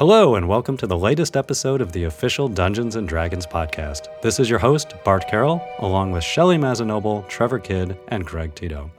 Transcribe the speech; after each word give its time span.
Hello, 0.00 0.34
and 0.34 0.48
welcome 0.48 0.78
to 0.78 0.86
the 0.86 0.96
latest 0.96 1.36
episode 1.36 1.82
of 1.82 1.92
the 1.92 2.04
official 2.04 2.48
Dungeons 2.48 2.96
and 2.96 3.06
Dragons 3.06 3.46
podcast. 3.46 4.08
This 4.22 4.40
is 4.40 4.48
your 4.48 4.58
host, 4.58 4.94
Bart 5.04 5.28
Carroll, 5.28 5.62
along 5.80 6.10
with 6.10 6.24
Shelly 6.24 6.56
Mazanoble, 6.56 7.28
Trevor 7.28 7.58
Kidd, 7.58 7.98
and 8.08 8.24
Greg 8.24 8.54
Tito. 8.54 8.90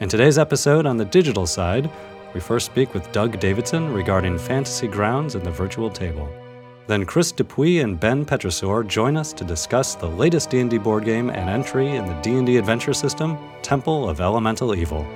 In 0.00 0.08
today's 0.08 0.36
episode 0.36 0.86
on 0.86 0.96
the 0.96 1.04
digital 1.04 1.46
side, 1.46 1.88
we 2.34 2.40
first 2.40 2.66
speak 2.66 2.94
with 2.94 3.12
Doug 3.12 3.38
Davison 3.38 3.92
regarding 3.92 4.40
Fantasy 4.40 4.88
Grounds 4.88 5.36
and 5.36 5.46
the 5.46 5.52
Virtual 5.52 5.88
Table. 5.88 6.28
Then 6.88 7.06
Chris 7.06 7.30
Dupuis 7.30 7.84
and 7.84 8.00
Ben 8.00 8.26
Petrisor 8.26 8.88
join 8.88 9.16
us 9.16 9.32
to 9.34 9.44
discuss 9.44 9.94
the 9.94 10.08
latest 10.08 10.50
D&D 10.50 10.78
board 10.78 11.04
game 11.04 11.30
and 11.30 11.48
entry 11.48 11.94
in 11.94 12.06
the 12.06 12.20
D&D 12.22 12.56
adventure 12.56 12.92
system, 12.92 13.38
Temple 13.62 14.08
of 14.08 14.20
Elemental 14.20 14.74
Evil. 14.74 15.06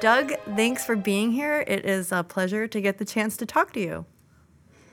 Doug, 0.00 0.32
thanks 0.54 0.84
for 0.84 0.94
being 0.94 1.32
here. 1.32 1.64
It 1.66 1.84
is 1.84 2.12
a 2.12 2.22
pleasure 2.22 2.68
to 2.68 2.80
get 2.80 2.98
the 2.98 3.04
chance 3.04 3.36
to 3.38 3.46
talk 3.46 3.72
to 3.72 3.80
you. 3.80 4.06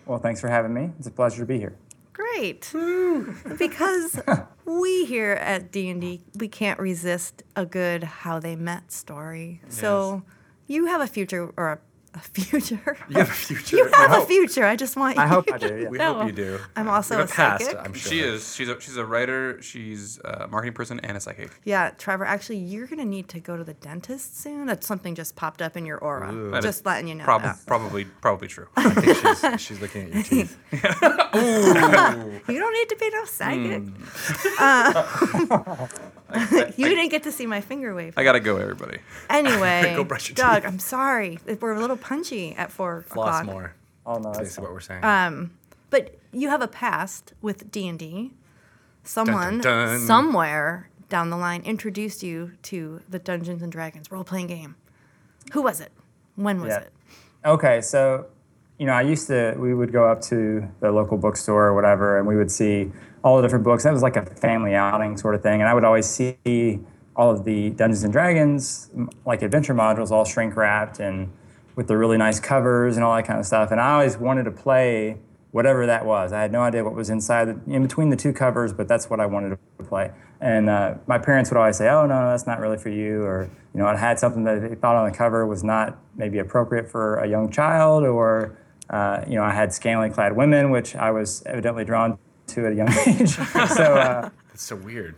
Well, 0.08 0.18
thanks 0.18 0.42
for 0.42 0.48
having 0.48 0.74
me. 0.74 0.92
It's 0.98 1.08
a 1.08 1.12
pleasure 1.12 1.42
to 1.42 1.46
be 1.46 1.60
here. 1.60 1.76
Great. 2.12 2.72
because 3.60 4.20
we 4.66 5.06
here 5.06 5.34
at 5.34 5.72
D&D, 5.72 6.22
we 6.40 6.48
can't 6.48 6.80
resist 6.80 7.44
a 7.56 7.68
good 7.68 8.04
how 8.04 8.40
they 8.40 8.56
met 8.56 8.92
story. 8.92 9.62
So 9.70 10.24
you 10.66 10.88
have 10.88 11.02
a 11.02 11.08
future 11.08 11.54
or 11.56 11.74
a, 11.74 11.80
a 12.16 12.20
future. 12.20 12.98
You 13.10 13.18
have 13.18 13.30
a 13.30 13.32
future. 13.32 13.78
You 13.78 13.84
have 13.86 13.94
I 13.94 14.06
a 14.06 14.10
hope- 14.10 14.28
future. 14.28 14.66
I 14.66 14.76
just 14.76 14.96
want 14.96 15.16
you 15.18 15.22
I 15.22 15.28
hope 15.28 15.52
I 15.52 15.58
do, 15.58 15.68
yeah. 15.84 15.90
We 15.90 15.98
know. 15.98 16.14
hope 16.16 16.26
you 16.28 16.32
do. 16.32 16.60
I'm 16.76 16.88
also 16.90 17.16
You 17.16 17.20
have 17.22 17.30
a 17.30 17.34
past, 17.34 17.66
psychic. 17.66 17.80
I'm 17.80 17.94
sure. 17.94 18.12
She 18.12 18.20
is. 18.20 18.56
She's 18.56 18.70
a 18.70 18.80
she's 18.82 18.98
a 18.98 19.06
writer. 19.06 19.62
She's 19.62 20.20
a 20.26 20.48
marketing 20.48 20.74
person 20.74 21.00
and 21.02 21.16
a 21.18 21.20
psychic. 21.20 21.52
Yeah, 21.64 21.92
Trevor, 21.98 22.26
actually, 22.26 22.58
you're 22.58 22.88
going 22.88 23.00
to 23.00 23.06
need 23.06 23.28
to 23.30 23.40
go 23.40 23.56
to 23.58 23.64
the 23.64 23.74
dentist 23.76 24.40
soon. 24.42 24.66
That's 24.66 24.88
something 24.88 25.14
just 25.16 25.36
popped 25.36 25.62
up 25.62 25.76
in 25.78 25.86
your 25.86 25.98
aura. 26.00 26.34
That 26.52 26.60
is 26.60 26.66
just 26.66 26.86
letting 26.86 27.08
you 27.08 27.16
know. 27.16 27.24
Prob- 27.26 27.44
that. 27.44 27.60
Probably 27.68 28.06
probably 28.06 28.48
true. 28.48 28.68
I 28.76 28.90
think 28.90 29.18
she's, 29.18 29.62
she's 29.62 29.82
looking 29.82 30.08
at 30.08 30.14
your 30.14 30.24
teeth. 30.24 30.58
You 32.48 32.60
don't 32.60 32.74
need 32.74 32.90
to 32.90 32.96
be 33.00 33.10
no 33.10 33.26
psychic. 33.26 33.84
Uh, 34.60 35.88
you 36.78 36.88
didn't 36.90 37.10
get 37.10 37.24
to 37.24 37.32
see 37.32 37.46
my 37.46 37.62
finger 37.62 37.94
wave. 37.94 38.14
I 38.18 38.24
gotta 38.24 38.40
go, 38.40 38.58
everybody. 38.58 38.98
Anyway, 39.30 39.94
Go 39.96 40.04
brush 40.04 40.30
your 40.30 40.36
Doug, 40.36 40.64
teeth. 40.64 40.72
I'm 40.72 40.80
sorry. 40.80 41.40
We're 41.60 41.74
a 41.74 41.80
little 41.80 41.98
punchy 41.98 42.56
at 42.56 42.72
four 42.72 43.04
Floss 43.04 43.42
o'clock. 43.42 43.46
more. 43.46 43.74
Oh 44.06 44.18
no, 44.18 44.32
that's 44.34 44.58
what 44.58 44.72
we're 44.72 44.80
saying. 44.80 45.04
Um, 45.04 45.52
but 45.90 46.18
you 46.32 46.50
have 46.50 46.62
a 46.62 46.68
past 46.68 47.34
with 47.42 47.72
D 47.72 47.88
and 47.88 48.00
D. 48.00 48.32
Someone 49.04 49.62
dun. 49.62 50.00
somewhere 50.00 50.90
down 51.10 51.30
the 51.30 51.38
line 51.38 51.62
introduced 51.62 52.24
you 52.24 52.54
to 52.64 53.02
the 53.08 53.20
Dungeons 53.20 53.62
and 53.62 53.72
Dragons 53.72 54.12
role 54.12 54.24
playing 54.24 54.48
game. 54.48 54.76
Who 55.54 55.62
was 55.62 55.80
it? 55.80 55.92
When 56.36 56.60
was 56.60 56.70
Yeah. 56.70 56.80
it? 56.80 56.94
Okay, 57.46 57.82
so 57.82 58.26
you 58.80 58.86
know, 58.88 58.94
I 58.94 59.04
used 59.04 59.28
to 59.28 59.54
we 59.58 59.74
would 59.74 59.94
go 59.94 60.10
up 60.10 60.22
to 60.24 60.68
the 60.80 60.92
local 60.92 61.18
bookstore 61.18 61.68
or 61.68 61.74
whatever, 61.76 62.18
and 62.18 62.28
we 62.28 62.36
would 62.36 62.52
see 62.52 62.92
all 63.26 63.38
the 63.38 63.42
different 63.42 63.66
books. 63.66 63.84
That 63.84 63.92
was 63.92 64.04
like 64.04 64.16
a 64.16 64.24
family 64.24 64.76
outing 64.76 65.18
sort 65.18 65.34
of 65.34 65.42
thing, 65.42 65.60
and 65.60 65.68
I 65.68 65.74
would 65.74 65.84
always 65.84 66.06
see 66.06 66.80
all 67.16 67.32
of 67.32 67.44
the 67.44 67.72
Dungeons 67.72 68.04
and 68.04 68.14
Dragons 68.14 68.92
like 69.26 69.42
adventure 69.42 69.74
modules 69.74 70.12
all 70.12 70.26
shrink 70.26 70.56
wrapped 70.56 71.00
and 71.00 71.32
with 71.76 71.88
the 71.88 71.98
really 71.98 72.18
nice 72.18 72.40
covers 72.40 72.96
and 72.96 73.04
all 73.04 73.16
that 73.16 73.26
kind 73.26 73.40
of 73.40 73.46
stuff. 73.46 73.72
And 73.72 73.82
I 73.82 73.94
always 73.94 74.18
wanted 74.18 74.44
to 74.44 74.52
play 74.52 75.18
whatever 75.52 75.88
that 75.88 76.06
was. 76.06 76.34
I 76.34 76.42
had 76.42 76.52
no 76.52 76.62
idea 76.62 76.84
what 76.84 76.94
was 76.94 77.10
inside 77.10 77.46
the, 77.46 77.74
in 77.74 77.82
between 77.82 78.10
the 78.10 78.16
two 78.16 78.32
covers, 78.32 78.74
but 78.74 78.88
that's 78.88 79.10
what 79.10 79.20
I 79.20 79.26
wanted 79.26 79.58
to 79.80 79.84
play. 79.86 80.12
And 80.40 80.70
uh, 80.70 80.96
my 81.08 81.18
parents 81.18 81.50
would 81.50 81.58
always 81.58 81.78
say, 81.78 81.90
"Oh 81.90 82.06
no, 82.06 82.30
that's 82.30 82.46
not 82.46 82.60
really 82.60 82.78
for 82.78 82.90
you," 82.90 83.24
or 83.24 83.50
you 83.74 83.80
know, 83.80 83.88
I 83.88 83.96
had 83.96 84.20
something 84.20 84.44
that 84.44 84.62
they 84.62 84.76
thought 84.76 84.96
on 84.96 85.10
the 85.10 85.18
cover 85.18 85.48
was 85.48 85.64
not 85.64 85.98
maybe 86.16 86.38
appropriate 86.38 86.92
for 86.92 87.16
a 87.16 87.28
young 87.28 87.50
child, 87.50 88.04
or 88.04 88.56
uh, 88.92 89.24
you 89.28 89.36
know, 89.36 89.44
I 89.44 89.52
had 89.52 89.74
scantily 89.74 90.12
clad 90.12 90.36
women, 90.36 90.70
which 90.70 90.96
I 90.96 91.10
was 91.10 91.42
evidently 91.48 91.86
drawn 91.86 92.20
to 92.48 92.66
at 92.66 92.72
a 92.72 92.76
young 92.76 92.90
age. 93.08 93.30
so 93.30 93.96
uh, 93.96 94.30
That's 94.50 94.64
so 94.64 94.76
weird. 94.76 95.16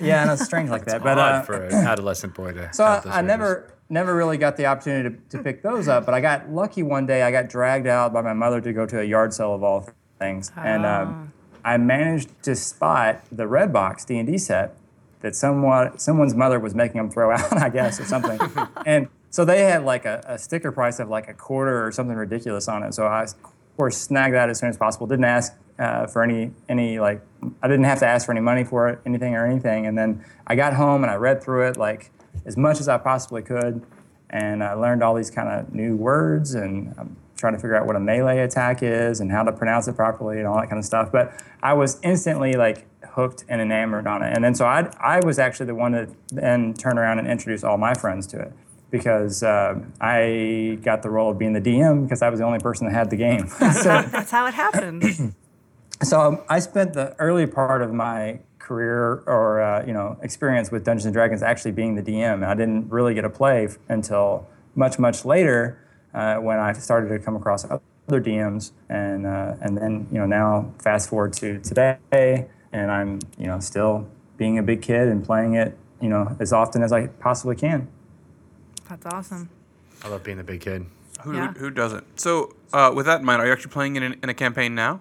yeah, 0.00 0.22
and 0.22 0.30
it's 0.30 0.44
strange 0.44 0.70
like 0.70 0.84
that. 0.86 1.02
But 1.02 1.18
Odd 1.18 1.32
uh, 1.32 1.42
for 1.42 1.64
an 1.64 1.74
adolescent 1.86 2.34
boy 2.34 2.52
to. 2.52 2.72
so 2.72 2.84
have 2.84 2.92
I, 2.92 3.00
those 3.04 3.12
I 3.12 3.18
images. 3.20 3.26
never 3.28 3.74
never 3.90 4.14
really 4.14 4.36
got 4.36 4.56
the 4.56 4.66
opportunity 4.66 5.16
to, 5.30 5.36
to 5.38 5.42
pick 5.42 5.62
those 5.62 5.88
up, 5.88 6.04
but 6.04 6.14
I 6.14 6.20
got 6.20 6.50
lucky 6.50 6.82
one 6.82 7.06
day. 7.06 7.22
I 7.22 7.30
got 7.30 7.48
dragged 7.48 7.86
out 7.86 8.12
by 8.12 8.20
my 8.22 8.34
mother 8.34 8.60
to 8.60 8.72
go 8.72 8.84
to 8.86 9.00
a 9.00 9.04
yard 9.04 9.32
sale 9.32 9.54
of 9.54 9.62
all 9.62 9.88
things, 10.18 10.52
and 10.56 10.84
um, 10.84 11.32
I 11.64 11.76
managed 11.78 12.42
to 12.42 12.54
spot 12.54 13.22
the 13.32 13.46
red 13.46 13.72
box 13.72 14.04
D 14.04 14.18
and 14.18 14.26
D 14.28 14.36
set 14.38 14.74
that 15.20 15.34
someone 15.34 15.98
someone's 15.98 16.34
mother 16.34 16.60
was 16.60 16.74
making 16.74 16.98
them 16.98 17.10
throw 17.10 17.30
out, 17.34 17.56
I 17.56 17.68
guess, 17.70 17.98
or 17.98 18.04
something. 18.04 18.38
and 18.86 19.08
so 19.30 19.44
they 19.44 19.62
had 19.62 19.84
like 19.84 20.04
a, 20.04 20.22
a 20.26 20.38
sticker 20.38 20.70
price 20.70 21.00
of 21.00 21.08
like 21.08 21.28
a 21.28 21.34
quarter 21.34 21.84
or 21.86 21.90
something 21.92 22.16
ridiculous 22.16 22.68
on 22.68 22.82
it. 22.82 22.94
So 22.94 23.06
I, 23.06 23.22
of 23.24 23.34
course, 23.76 23.96
snagged 23.96 24.34
that 24.34 24.48
as 24.50 24.58
soon 24.58 24.68
as 24.70 24.76
possible. 24.76 25.06
Didn't 25.06 25.24
ask 25.24 25.52
uh, 25.78 26.06
for 26.06 26.22
any 26.22 26.50
any 26.68 26.98
like 26.98 27.22
I 27.62 27.68
didn't 27.68 27.84
have 27.84 28.00
to 28.00 28.06
ask 28.06 28.26
for 28.26 28.32
any 28.32 28.40
money 28.40 28.64
for 28.64 28.88
it, 28.88 29.00
anything 29.06 29.34
or 29.34 29.46
anything. 29.46 29.86
And 29.86 29.96
then 29.96 30.24
I 30.46 30.56
got 30.56 30.74
home 30.74 31.02
and 31.02 31.10
I 31.10 31.14
read 31.14 31.42
through 31.42 31.68
it 31.68 31.76
like 31.76 32.10
as 32.44 32.56
much 32.56 32.80
as 32.80 32.88
I 32.88 32.98
possibly 32.98 33.42
could, 33.42 33.84
and 34.30 34.62
I 34.62 34.74
learned 34.74 35.02
all 35.02 35.14
these 35.14 35.30
kind 35.30 35.48
of 35.48 35.74
new 35.74 35.96
words 35.96 36.54
and. 36.54 36.94
I'm 36.98 37.16
trying 37.38 37.52
to 37.52 37.58
figure 37.60 37.76
out 37.76 37.86
what 37.86 37.94
a 37.94 38.00
melee 38.00 38.40
attack 38.40 38.82
is 38.82 39.20
and 39.20 39.30
how 39.30 39.44
to 39.44 39.52
pronounce 39.52 39.86
it 39.86 39.94
properly 39.94 40.38
and 40.38 40.46
all 40.48 40.56
that 40.56 40.68
kind 40.68 40.78
of 40.78 40.84
stuff. 40.84 41.12
But 41.12 41.40
I 41.62 41.72
was 41.72 42.00
instantly 42.02 42.54
like 42.54 42.84
hooked 43.12 43.44
and 43.48 43.60
enamored 43.60 44.08
on 44.08 44.22
it. 44.22 44.34
And 44.34 44.44
then 44.44 44.54
so 44.54 44.64
I, 44.66 44.90
I 45.00 45.20
was 45.24 45.38
actually 45.38 45.66
the 45.66 45.74
one 45.74 45.92
that 45.92 46.08
then 46.32 46.74
turned 46.74 46.98
around 46.98 47.20
and 47.20 47.28
introduced 47.28 47.64
all 47.64 47.78
my 47.78 47.94
friends 47.94 48.26
to 48.28 48.40
it 48.40 48.52
because 48.90 49.42
um 49.42 49.92
I 50.00 50.78
got 50.82 51.02
the 51.02 51.10
role 51.10 51.30
of 51.30 51.38
being 51.38 51.52
the 51.52 51.60
DM 51.60 52.04
because 52.04 52.22
I 52.22 52.28
was 52.28 52.40
the 52.40 52.46
only 52.46 52.58
person 52.58 52.86
that 52.86 52.92
had 52.92 53.10
the 53.10 53.16
game. 53.16 53.46
so, 53.48 54.02
That's 54.02 54.30
how 54.30 54.46
it 54.46 54.54
happened. 54.54 55.34
so 56.02 56.44
I 56.48 56.58
spent 56.60 56.92
the 56.94 57.14
early 57.18 57.46
part 57.46 57.82
of 57.82 57.92
my 57.92 58.40
career 58.58 59.22
or 59.26 59.60
uh, 59.62 59.84
you 59.86 59.92
know 59.92 60.16
experience 60.22 60.70
with 60.70 60.84
Dungeons 60.84 61.06
and 61.06 61.14
Dragons 61.14 61.42
actually 61.42 61.72
being 61.72 61.94
the 61.94 62.02
DM. 62.02 62.46
I 62.46 62.54
didn't 62.54 62.90
really 62.90 63.14
get 63.14 63.24
a 63.24 63.30
play 63.30 63.66
f- 63.66 63.78
until 63.88 64.46
much 64.74 64.98
much 64.98 65.24
later 65.24 65.78
uh, 66.14 66.36
when 66.36 66.58
I 66.58 66.72
started 66.74 67.08
to 67.08 67.18
come 67.18 67.34
across 67.36 67.64
other 67.64 68.20
DMs 68.20 68.72
and 68.88 69.26
uh, 69.26 69.54
and 69.60 69.76
then 69.76 70.06
you 70.12 70.18
know 70.18 70.26
now 70.26 70.72
fast 70.78 71.08
forward 71.08 71.32
to 71.34 71.58
today 71.60 72.46
and 72.72 72.90
I'm 72.90 73.20
you 73.38 73.46
know 73.46 73.58
still 73.60 74.06
being 74.36 74.58
a 74.58 74.62
big 74.62 74.82
kid 74.82 75.08
and 75.08 75.24
playing 75.24 75.54
it 75.54 75.76
you 76.00 76.08
know 76.08 76.36
as 76.38 76.52
often 76.52 76.82
as 76.82 76.92
I 76.92 77.06
possibly 77.08 77.56
can. 77.56 77.88
That's 78.88 79.06
awesome. 79.06 79.48
I 80.02 80.08
love 80.08 80.22
being 80.24 80.36
the 80.38 80.44
big 80.44 80.60
kid. 80.60 80.86
Who, 81.22 81.34
Yeah. 81.34 81.52
who, 81.54 81.58
who 81.60 81.70
doesn't? 81.70 82.20
So, 82.20 82.54
uh, 82.72 82.92
with 82.94 83.06
that 83.06 83.20
in 83.20 83.26
mind, 83.26 83.42
are 83.42 83.46
you 83.46 83.52
actually 83.52 83.72
playing 83.72 83.96
in, 83.96 84.02
in 84.22 84.28
a 84.28 84.34
campaign 84.34 84.74
now? 84.76 85.00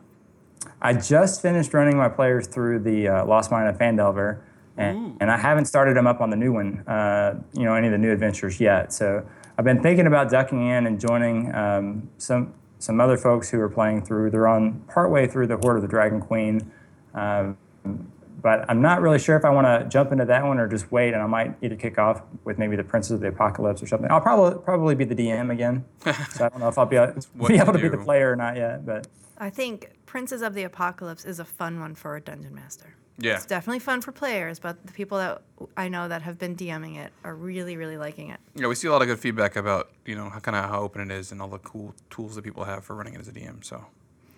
I 0.82 0.94
just 0.94 1.42
finished 1.42 1.74
running 1.74 1.98
my 1.98 2.10
players 2.10 2.48
through 2.48 2.80
the 2.80 3.08
uh, 3.08 3.26
Lost 3.26 3.52
Mine 3.52 3.68
of 3.68 3.78
Phandelver, 3.78 4.42
and, 4.78 5.18
and 5.20 5.32
I 5.32 5.38
haven't 5.38 5.66
started 5.66 5.98
them 5.98 6.06
up 6.06 6.22
on 6.22 6.30
the 6.30 6.36
new 6.36 6.54
one, 6.54 6.84
uh, 6.88 7.42
you 7.54 7.64
know, 7.64 7.74
any 7.74 7.88
of 7.88 7.92
the 7.92 7.98
new 7.98 8.12
adventures 8.12 8.60
yet. 8.60 8.94
So 8.94 9.28
I've 9.58 9.66
been 9.66 9.82
thinking 9.82 10.06
about 10.06 10.30
ducking 10.30 10.68
in 10.68 10.86
and 10.86 11.00
joining 11.00 11.54
um, 11.56 12.10
some 12.18 12.54
some 12.80 13.02
other 13.02 13.18
folks 13.18 13.50
who 13.50 13.60
are 13.60 13.70
playing 13.70 14.06
through. 14.06 14.30
They're 14.30 14.48
on 14.48 14.82
partway 14.88 15.28
through 15.28 15.48
the 15.48 15.58
Hoard 15.58 15.78
of 15.78 15.82
the 15.82 15.88
Dragon 15.88 16.22
Queen, 16.22 16.72
um, 17.16 17.58
but 18.42 18.66
I'm 18.70 18.82
not 18.82 19.02
really 19.02 19.20
sure 19.20 19.36
if 19.36 19.46
I 19.46 19.50
want 19.50 19.66
to 19.68 19.90
jump 19.90 20.12
into 20.12 20.26
that 20.26 20.46
one 20.46 20.60
or 20.60 20.68
just 20.68 20.92
wait. 20.92 21.14
And 21.14 21.22
I 21.22 21.28
might 21.28 21.56
either 21.62 21.76
kick 21.76 21.98
off 21.98 22.22
with 22.44 22.58
maybe 22.58 22.76
the 22.76 22.84
Princes 22.84 23.12
of 23.12 23.20
the 23.20 23.30
Apocalypse 23.30 23.82
or 23.82 23.88
something. 23.88 24.10
I'll 24.12 24.22
probably 24.22 24.62
probably 24.64 24.96
be 24.96 25.06
the 25.06 25.16
DM 25.16 25.52
again. 25.52 25.86
so 26.32 26.46
I 26.46 26.50
don't 26.50 26.60
know 26.60 26.68
if 26.68 26.78
I'll 26.78 26.86
be, 26.86 26.98
a, 26.98 27.16
be 27.48 27.56
able 27.56 27.74
to 27.74 27.80
be 27.80 27.90
the 27.90 27.98
player 27.98 28.32
or 28.32 28.36
not 28.36 28.56
yet, 28.56 28.86
but. 28.86 29.08
I 29.40 29.52
think 29.52 29.92
Princes 30.08 30.42
of 30.42 30.56
the 30.56 30.64
Apocalypse 30.64 31.26
is 31.26 31.40
a 31.40 31.46
fun 31.46 31.80
one 31.80 31.94
for 31.94 32.16
a 32.16 32.22
dungeon 32.22 32.56
master. 32.56 32.96
Yeah. 33.20 33.36
It's 33.36 33.46
definitely 33.46 33.80
fun 33.80 34.02
for 34.02 34.12
players, 34.12 34.60
but 34.60 34.86
the 34.86 34.94
people 34.94 35.18
that 35.18 35.42
I 35.76 35.90
know 35.90 36.08
that 36.08 36.22
have 36.22 36.38
been 36.38 36.56
DMing 36.56 36.98
it 36.98 37.12
are 37.24 37.34
really, 37.36 37.76
really 37.76 37.98
liking 37.98 38.30
it. 38.30 38.40
Yeah, 38.56 38.68
we 38.68 38.76
see 38.76 38.88
a 38.88 38.92
lot 38.92 39.02
of 39.02 39.08
good 39.08 39.20
feedback 39.20 39.56
about 39.56 39.90
you 40.06 40.16
know 40.16 40.30
how 40.30 40.40
kind 40.40 40.56
of 40.56 40.66
how 40.66 40.82
open 40.82 41.02
it 41.02 41.14
is 41.14 41.32
and 41.32 41.42
all 41.42 41.48
the 41.48 41.58
cool 41.60 41.96
tools 42.10 42.36
that 42.36 42.44
people 42.44 42.64
have 42.64 42.84
for 42.86 42.96
running 42.96 43.16
it 43.16 43.20
as 43.20 43.28
a 43.28 43.32
DM. 43.32 43.64
So, 43.66 43.86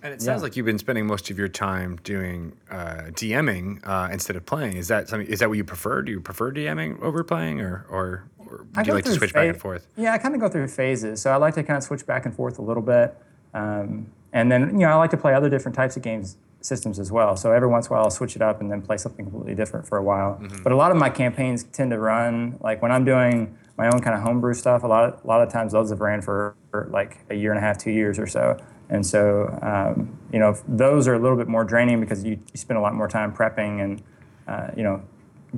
And 0.02 0.14
it 0.14 0.22
sounds 0.22 0.40
Yeah. 0.40 0.44
like 0.44 0.56
you've 0.56 0.66
been 0.66 0.78
spending 0.80 1.06
most 1.08 1.30
of 1.30 1.38
your 1.38 1.48
time 1.50 1.98
doing 2.04 2.54
uh, 2.72 3.12
DMing 3.12 3.80
uh, 3.86 4.10
instead 4.12 4.36
of 4.36 4.46
playing. 4.46 4.78
Is 4.78 4.88
that 4.88 5.10
something? 5.10 5.28
Is 5.28 5.40
that 5.40 5.50
what 5.50 5.58
you 5.58 5.64
prefer? 5.66 6.02
Do 6.02 6.12
you 6.12 6.22
prefer 6.22 6.52
DMing 6.52 7.02
over 7.02 7.24
playing, 7.24 7.60
or 7.62 7.86
or, 7.90 8.24
or 8.40 8.66
do 8.82 8.88
you 8.88 8.94
like 8.94 9.04
to 9.06 9.12
switch 9.12 9.34
back 9.34 9.48
and 9.50 9.58
forth? 9.60 9.88
Yeah, 9.98 10.14
I 10.14 10.18
kind 10.18 10.34
of 10.36 10.42
go 10.42 10.48
through 10.48 10.68
phases. 10.70 11.22
So 11.22 11.32
I 11.32 11.36
like 11.36 11.54
to 11.56 11.64
kind 11.64 11.78
of 11.78 11.84
switch 11.84 12.06
back 12.06 12.26
and 12.26 12.34
forth 12.34 12.60
a 12.60 12.62
little 12.62 12.84
bit. 12.84 13.16
Um, 13.54 14.08
and 14.32 14.52
then, 14.52 14.72
you 14.80 14.86
know, 14.86 14.90
I 14.92 14.96
like 14.96 15.10
to 15.12 15.18
play 15.18 15.34
other 15.34 15.50
different 15.50 15.76
types 15.76 15.98
of 15.98 16.04
games 16.04 16.38
systems 16.62 17.00
as 17.00 17.12
well. 17.12 17.36
So 17.36 17.52
every 17.52 17.68
once 17.68 17.88
in 17.88 17.94
a 17.94 17.96
while, 17.96 18.04
I'll 18.06 18.12
switch 18.12 18.36
it 18.36 18.42
up 18.42 18.62
and 18.62 18.70
then 18.72 18.82
play 18.82 18.98
something 18.98 19.26
completely 19.26 19.56
different 19.56 19.88
for 19.88 19.98
a 19.98 20.04
while. 20.04 20.42
But 20.64 20.72
a 20.72 20.76
lot 20.76 20.92
of 20.92 20.98
my 20.98 21.10
campaigns 21.10 21.64
tend 21.64 21.92
to 21.92 22.00
run, 22.00 22.58
like 22.62 22.82
when 22.82 22.92
I'm 22.92 23.06
doing 23.06 23.58
my 23.78 23.88
own 23.88 24.02
kind 24.02 24.16
of 24.16 24.22
homebrew 24.22 24.54
stuff, 24.54 24.84
a 24.84 24.88
lot 24.88 25.06
of, 25.14 25.24
a 25.24 25.28
lot 25.28 25.42
of 25.42 25.52
times 25.52 25.72
those 25.72 25.90
have 25.90 26.02
ran 26.02 26.22
for, 26.22 26.56
for 26.70 26.88
like 26.92 27.18
a 27.30 27.36
year 27.36 27.52
and 27.52 27.58
a 27.58 27.62
half, 27.62 27.78
two 27.78 27.92
years 27.92 28.20
or 28.20 28.28
so. 28.28 28.58
And 28.90 29.06
so, 29.06 29.58
um, 29.62 30.18
you 30.34 30.40
know, 30.40 30.58
those 30.68 31.08
are 31.08 31.14
a 31.14 31.20
little 31.20 31.38
bit 31.38 31.48
more 31.48 31.64
draining 31.64 32.00
because 32.00 32.24
you, 32.24 32.32
you 32.32 32.58
spend 32.58 32.78
a 32.78 32.82
lot 32.82 32.96
more 32.96 33.08
time 33.08 33.34
prepping 33.34 33.84
and, 33.84 34.02
uh, 34.48 34.72
you 34.76 34.84
know, 34.84 35.02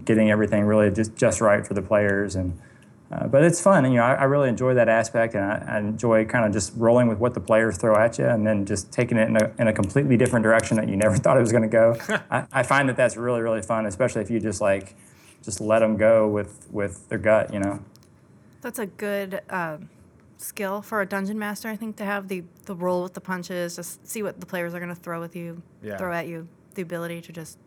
getting 0.06 0.30
everything 0.31 0.66
really 0.66 0.92
just, 0.92 1.16
just 1.16 1.42
right 1.42 1.66
for 1.66 1.74
the 1.74 1.81
players. 1.81 2.36
And 2.36 2.60
Uh, 3.12 3.28
but 3.28 3.44
it's 3.44 3.60
fun, 3.60 3.83
and 3.83 3.94
you 3.94 4.00
know, 4.00 4.06
I, 4.06 4.13
I 4.13 4.24
really 4.24 4.48
enjoy 4.48 4.74
that 4.75 4.88
aspect, 4.88 5.36
and 5.36 5.44
I, 5.44 5.62
I 5.68 5.80
enjoy 5.80 6.24
kind 6.24 6.45
of 6.45 6.54
just 6.54 6.72
rolling 6.78 7.10
with 7.10 7.19
what 7.19 7.33
the 7.33 7.42
players 7.42 7.78
throw 7.78 7.98
at 7.98 8.18
you, 8.18 8.25
and 8.25 8.48
then 8.48 8.66
just 8.66 8.89
taking 8.89 9.18
it 9.18 9.28
in 9.28 9.36
a, 9.36 9.51
in 9.60 9.68
a 9.68 9.74
completely 9.74 10.16
different 10.16 10.44
direction 10.44 10.78
that 10.78 10.88
you 10.88 10.95
never 10.95 11.18
thought 11.22 11.36
it 11.36 11.42
was 11.42 11.51
going 11.51 11.68
to 11.69 11.75
go. 11.81 11.98
I, 12.31 12.45
I 12.54 12.63
find 12.63 12.88
that 12.88 12.95
that's 12.95 13.18
really 13.18 13.42
really 13.42 13.62
fun, 13.62 13.86
especially 13.86 14.22
if 14.22 14.30
you 14.31 14.39
just 14.39 14.62
like 14.62 14.95
just 15.44 15.60
let 15.60 15.80
them 15.80 15.98
go 15.98 16.25
with 16.30 16.68
with 16.72 17.10
their 17.10 17.18
gut, 17.18 17.54
you 17.54 17.60
know. 17.60 17.83
That's 18.62 18.80
a 18.80 18.86
good 18.86 19.42
um, 19.50 19.89
skill 20.41 20.81
for 20.81 21.01
a 21.01 21.05
dungeon 21.05 21.38
master, 21.39 21.69
I 21.69 21.75
think, 21.75 21.95
to 21.97 22.05
have 22.05 22.27
the 22.27 22.43
the 22.65 22.75
roll 22.75 23.03
with 23.03 23.13
the 23.13 23.21
punches, 23.21 23.75
just 23.75 24.05
see 24.07 24.23
what 24.23 24.39
the 24.39 24.45
players 24.45 24.73
are 24.73 24.79
going 24.79 24.89
to 24.93 25.01
throw 25.01 25.19
with 25.19 25.35
you, 25.35 25.61
Yeah. 25.81 25.97
throw 25.97 26.13
at 26.13 26.27
you, 26.27 26.47
the 26.75 26.81
ability 26.81 27.21
to 27.21 27.31
just 27.31 27.57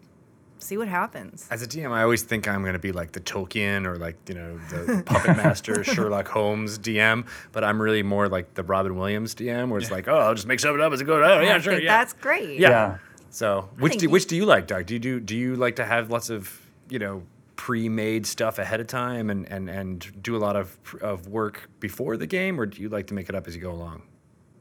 see 0.59 0.77
what 0.79 0.89
happens. 0.89 1.47
As 1.51 1.63
a 1.63 1.67
DM, 1.67 1.91
I 1.91 2.03
always 2.03 2.23
think 2.23 2.49
I'm 2.49 2.63
going 2.63 2.73
to 2.75 2.79
be 2.79 2.93
like 2.93 3.13
the 3.13 3.21
Tolkien 3.21 3.87
or 3.87 3.97
like 3.97 4.17
you 4.29 4.35
know 4.35 4.59
the 4.71 5.03
puppet 5.05 5.37
master 5.37 5.85
Sherlock 5.93 6.29
Holmes 6.29 6.79
DM, 6.79 7.27
but 7.53 7.65
I'm 7.65 7.81
really 7.81 8.03
more 8.03 8.29
like 8.29 8.55
the 8.55 8.63
Robin 8.63 8.97
Williams 8.97 9.35
DM, 9.35 9.69
where 9.69 9.79
it's 9.81 9.91
like, 9.91 10.09
oh, 10.09 10.17
I'll 10.19 10.35
just 10.35 10.47
make 10.47 10.61
something 10.61 10.81
up 10.83 10.93
as 10.93 11.01
it 11.01 11.05
goes. 11.05 11.23
Oh 11.25 11.41
yeah, 11.41 11.57
I 11.57 11.59
sure, 11.61 11.73
think 11.75 11.85
yeah. 11.85 11.99
that's 11.99 12.13
great. 12.15 12.59
Yeah. 12.59 12.69
Yeah. 12.71 12.99
So 13.31 13.69
which 13.79 13.97
do 13.99 14.05
you- 14.05 14.11
which 14.11 14.27
do 14.27 14.37
you 14.37 14.47
like, 14.47 14.67
Doug? 14.67 14.87
Do 14.87 14.95
you 14.95 15.01
do 15.01 15.21
do 15.21 15.37
you 15.37 15.57
like 15.57 15.77
to 15.77 15.85
have 15.85 16.11
lots 16.11 16.31
of 16.31 16.61
you 16.89 16.99
know 16.99 17.23
pre-made 17.65 18.27
stuff 18.27 18.59
ahead 18.59 18.79
of 18.79 18.87
time 18.87 19.31
and 19.31 19.51
and 19.51 19.71
and 19.71 20.23
do 20.23 20.37
a 20.37 20.43
lot 20.47 20.55
of 20.55 20.77
of 21.01 21.27
work 21.29 21.71
before 21.81 22.19
the 22.19 22.27
game, 22.27 22.61
or 22.61 22.67
do 22.67 22.83
you 22.83 22.91
like 22.91 23.07
to 23.07 23.15
make 23.15 23.31
it 23.31 23.35
up 23.35 23.49
as 23.49 23.57
you 23.57 23.63
go 23.63 23.71
along? 23.71 24.03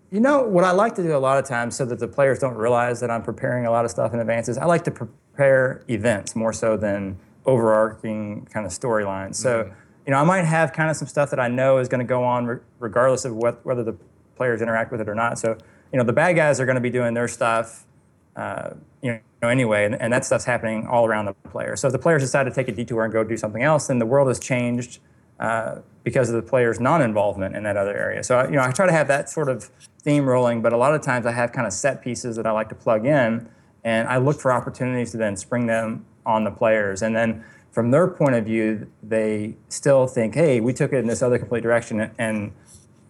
You 0.10 0.22
know 0.22 0.44
what 0.44 0.64
I 0.64 0.72
like 0.72 0.96
to 0.96 1.04
do 1.04 1.14
a 1.14 1.20
lot 1.20 1.38
of 1.38 1.44
times, 1.44 1.76
so 1.76 1.84
that 1.84 2.00
the 2.00 2.08
players 2.08 2.40
don't 2.40 2.56
realize 2.56 3.02
that 3.02 3.12
I'm 3.12 3.22
preparing 3.22 3.66
a 3.66 3.72
lot 3.72 3.84
of 3.84 3.92
stuff 3.92 4.14
in 4.14 4.22
advance. 4.22 4.48
Is 4.48 4.58
I 4.58 4.64
like 4.64 4.86
to 4.86 4.92
prepare 4.92 5.84
events 5.90 6.34
more 6.34 6.54
so 6.54 6.78
than 6.78 7.20
overarching 7.46 8.46
kind 8.46 8.66
of 8.66 8.72
storylines. 8.72 9.36
So 9.36 9.70
you 10.08 10.12
know, 10.12 10.18
I 10.18 10.24
might 10.24 10.46
have 10.46 10.72
kind 10.72 10.90
of 10.90 10.96
some 10.96 11.10
stuff 11.10 11.30
that 11.32 11.42
I 11.42 11.50
know 11.50 11.80
is 11.80 11.90
going 11.90 12.00
to 12.00 12.08
go 12.08 12.24
on 12.24 12.46
re- 12.46 12.60
regardless 12.80 13.26
of 13.26 13.36
what, 13.36 13.66
whether 13.66 13.84
the 13.84 13.98
players 14.38 14.62
interact 14.62 14.94
with 14.94 15.02
it 15.02 15.10
or 15.10 15.16
not. 15.16 15.40
So 15.40 15.58
you 15.92 16.00
know, 16.00 16.06
the 16.06 16.14
bad 16.14 16.38
guys 16.38 16.62
are 16.62 16.66
going 16.66 16.76
to 16.76 16.82
be 16.82 16.90
doing 16.90 17.14
their 17.14 17.28
stuff. 17.28 17.86
Uh, 18.36 18.72
you 19.02 19.20
know, 19.42 19.48
anyway, 19.48 19.86
and, 19.86 20.02
and 20.02 20.12
that 20.12 20.26
stuff's 20.26 20.46
happening 20.46 20.88
all 20.88 21.06
around 21.06 21.26
the 21.26 21.34
player. 21.50 21.76
So 21.76 21.88
if 21.88 21.92
the 21.92 22.00
players 22.00 22.24
decide 22.24 22.46
to 22.46 22.52
take 22.52 22.68
a 22.68 22.72
detour 22.72 23.04
and 23.04 23.14
go 23.14 23.24
do 23.24 23.38
something 23.38 23.62
else, 23.62 23.88
then 23.88 24.00
the 24.00 24.06
world 24.06 24.28
has 24.28 24.40
changed 24.40 25.00
uh, 25.40 25.80
because 26.04 26.30
of 26.30 26.36
the 26.36 26.42
player's 26.42 26.80
non-involvement 26.80 27.56
in 27.56 27.64
that 27.64 27.78
other 27.78 27.96
area. 27.96 28.24
So 28.24 28.44
you 28.46 28.52
know, 28.52 28.62
I 28.62 28.72
try 28.72 28.86
to 28.86 28.92
have 28.92 29.08
that 29.08 29.30
sort 29.30 29.50
of 29.50 29.70
theme 30.02 30.26
rolling, 30.26 30.62
but 30.62 30.74
a 30.74 30.78
lot 30.78 30.96
of 30.96 31.02
times 31.02 31.26
I 31.26 31.32
have 31.32 31.52
kind 31.52 31.68
of 31.68 31.74
set 31.74 32.02
pieces 32.02 32.36
that 32.38 32.48
I 32.48 32.52
like 32.52 32.70
to 32.70 32.76
plug 32.76 33.06
in, 33.06 33.48
and 33.84 34.08
I 34.08 34.18
look 34.18 34.40
for 34.40 34.52
opportunities 34.52 35.12
to 35.12 35.18
then 35.18 35.36
spring 35.36 35.66
them 35.68 36.06
on 36.26 36.44
the 36.44 36.52
players, 36.52 37.02
and 37.02 37.16
then 37.16 37.44
from 37.72 37.90
their 37.90 38.08
point 38.08 38.36
of 38.36 38.46
view, 38.46 38.88
they 39.02 39.56
still 39.68 40.06
think, 40.06 40.36
hey, 40.36 40.60
we 40.60 40.74
took 40.74 40.94
it 40.94 40.98
in 40.98 41.08
this 41.08 41.24
other 41.24 41.40
complete 41.40 41.64
direction, 41.64 42.12
and 42.20 42.52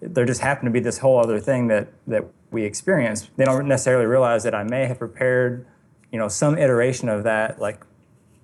there 0.02 0.26
just 0.26 0.42
happened 0.42 0.68
to 0.68 0.72
be 0.72 0.80
this 0.80 0.98
whole 0.98 1.20
other 1.20 1.40
thing 1.40 1.68
that 1.68 1.88
that 2.08 2.26
we 2.54 2.64
experience. 2.64 3.30
They 3.36 3.46
don't 3.46 3.68
necessarily 3.68 4.06
realize 4.06 4.44
that 4.44 4.56
I 4.56 4.64
may 4.64 4.86
have 4.86 5.00
prepared, 5.00 5.66
you 6.12 6.20
know, 6.20 6.28
some 6.28 6.58
iteration 6.58 7.10
of 7.10 7.24
that, 7.24 7.60
like 7.60 7.84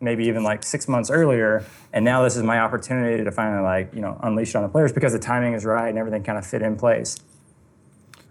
maybe 0.01 0.25
even 0.25 0.43
like 0.43 0.63
six 0.63 0.87
months 0.87 1.09
earlier, 1.09 1.65
and 1.93 2.03
now 2.03 2.23
this 2.23 2.35
is 2.35 2.43
my 2.43 2.59
opportunity 2.59 3.23
to 3.23 3.31
finally 3.31 3.63
like 3.63 3.93
you 3.93 4.01
know 4.01 4.19
unleash 4.23 4.49
it 4.49 4.55
on 4.55 4.63
the 4.63 4.69
players 4.69 4.91
because 4.91 5.13
the 5.13 5.19
timing 5.19 5.53
is 5.53 5.65
right 5.65 5.89
and 5.89 5.97
everything 5.97 6.23
kind 6.23 6.37
of 6.37 6.45
fit 6.45 6.61
in 6.61 6.75
place. 6.75 7.17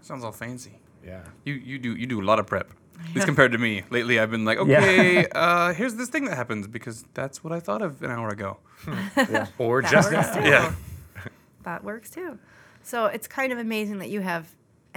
Sounds 0.01 0.23
all 0.23 0.31
fancy. 0.31 0.79
Yeah. 1.05 1.21
You 1.45 1.53
you 1.53 1.79
do 1.79 1.95
you 1.95 2.05
do 2.05 2.21
a 2.21 2.25
lot 2.25 2.39
of 2.39 2.47
prep. 2.47 2.71
At 3.01 3.15
least 3.15 3.27
compared 3.27 3.53
to 3.53 3.57
me. 3.57 3.83
Lately, 3.89 4.19
I've 4.19 4.29
been 4.29 4.43
like, 4.43 4.57
okay, 4.57 5.25
uh, 5.35 5.73
here's 5.73 5.95
this 5.95 6.09
thing 6.09 6.25
that 6.25 6.35
happens 6.35 6.67
because 6.67 7.05
that's 7.13 7.43
what 7.43 7.53
I 7.53 7.59
thought 7.61 7.81
of 7.81 8.01
an 8.03 8.11
hour 8.11 8.29
ago. 8.29 8.57
Or 9.57 9.81
That 9.81 9.91
just 9.91 10.11
works 10.11 10.35
too. 10.35 10.41
Yeah. 10.41 10.73
That 11.63 11.83
works 11.83 12.09
too. 12.09 12.39
So 12.83 13.05
it's 13.05 13.27
kind 13.27 13.53
of 13.53 13.59
amazing 13.59 13.99
that 13.99 14.09
you 14.09 14.21
have 14.21 14.47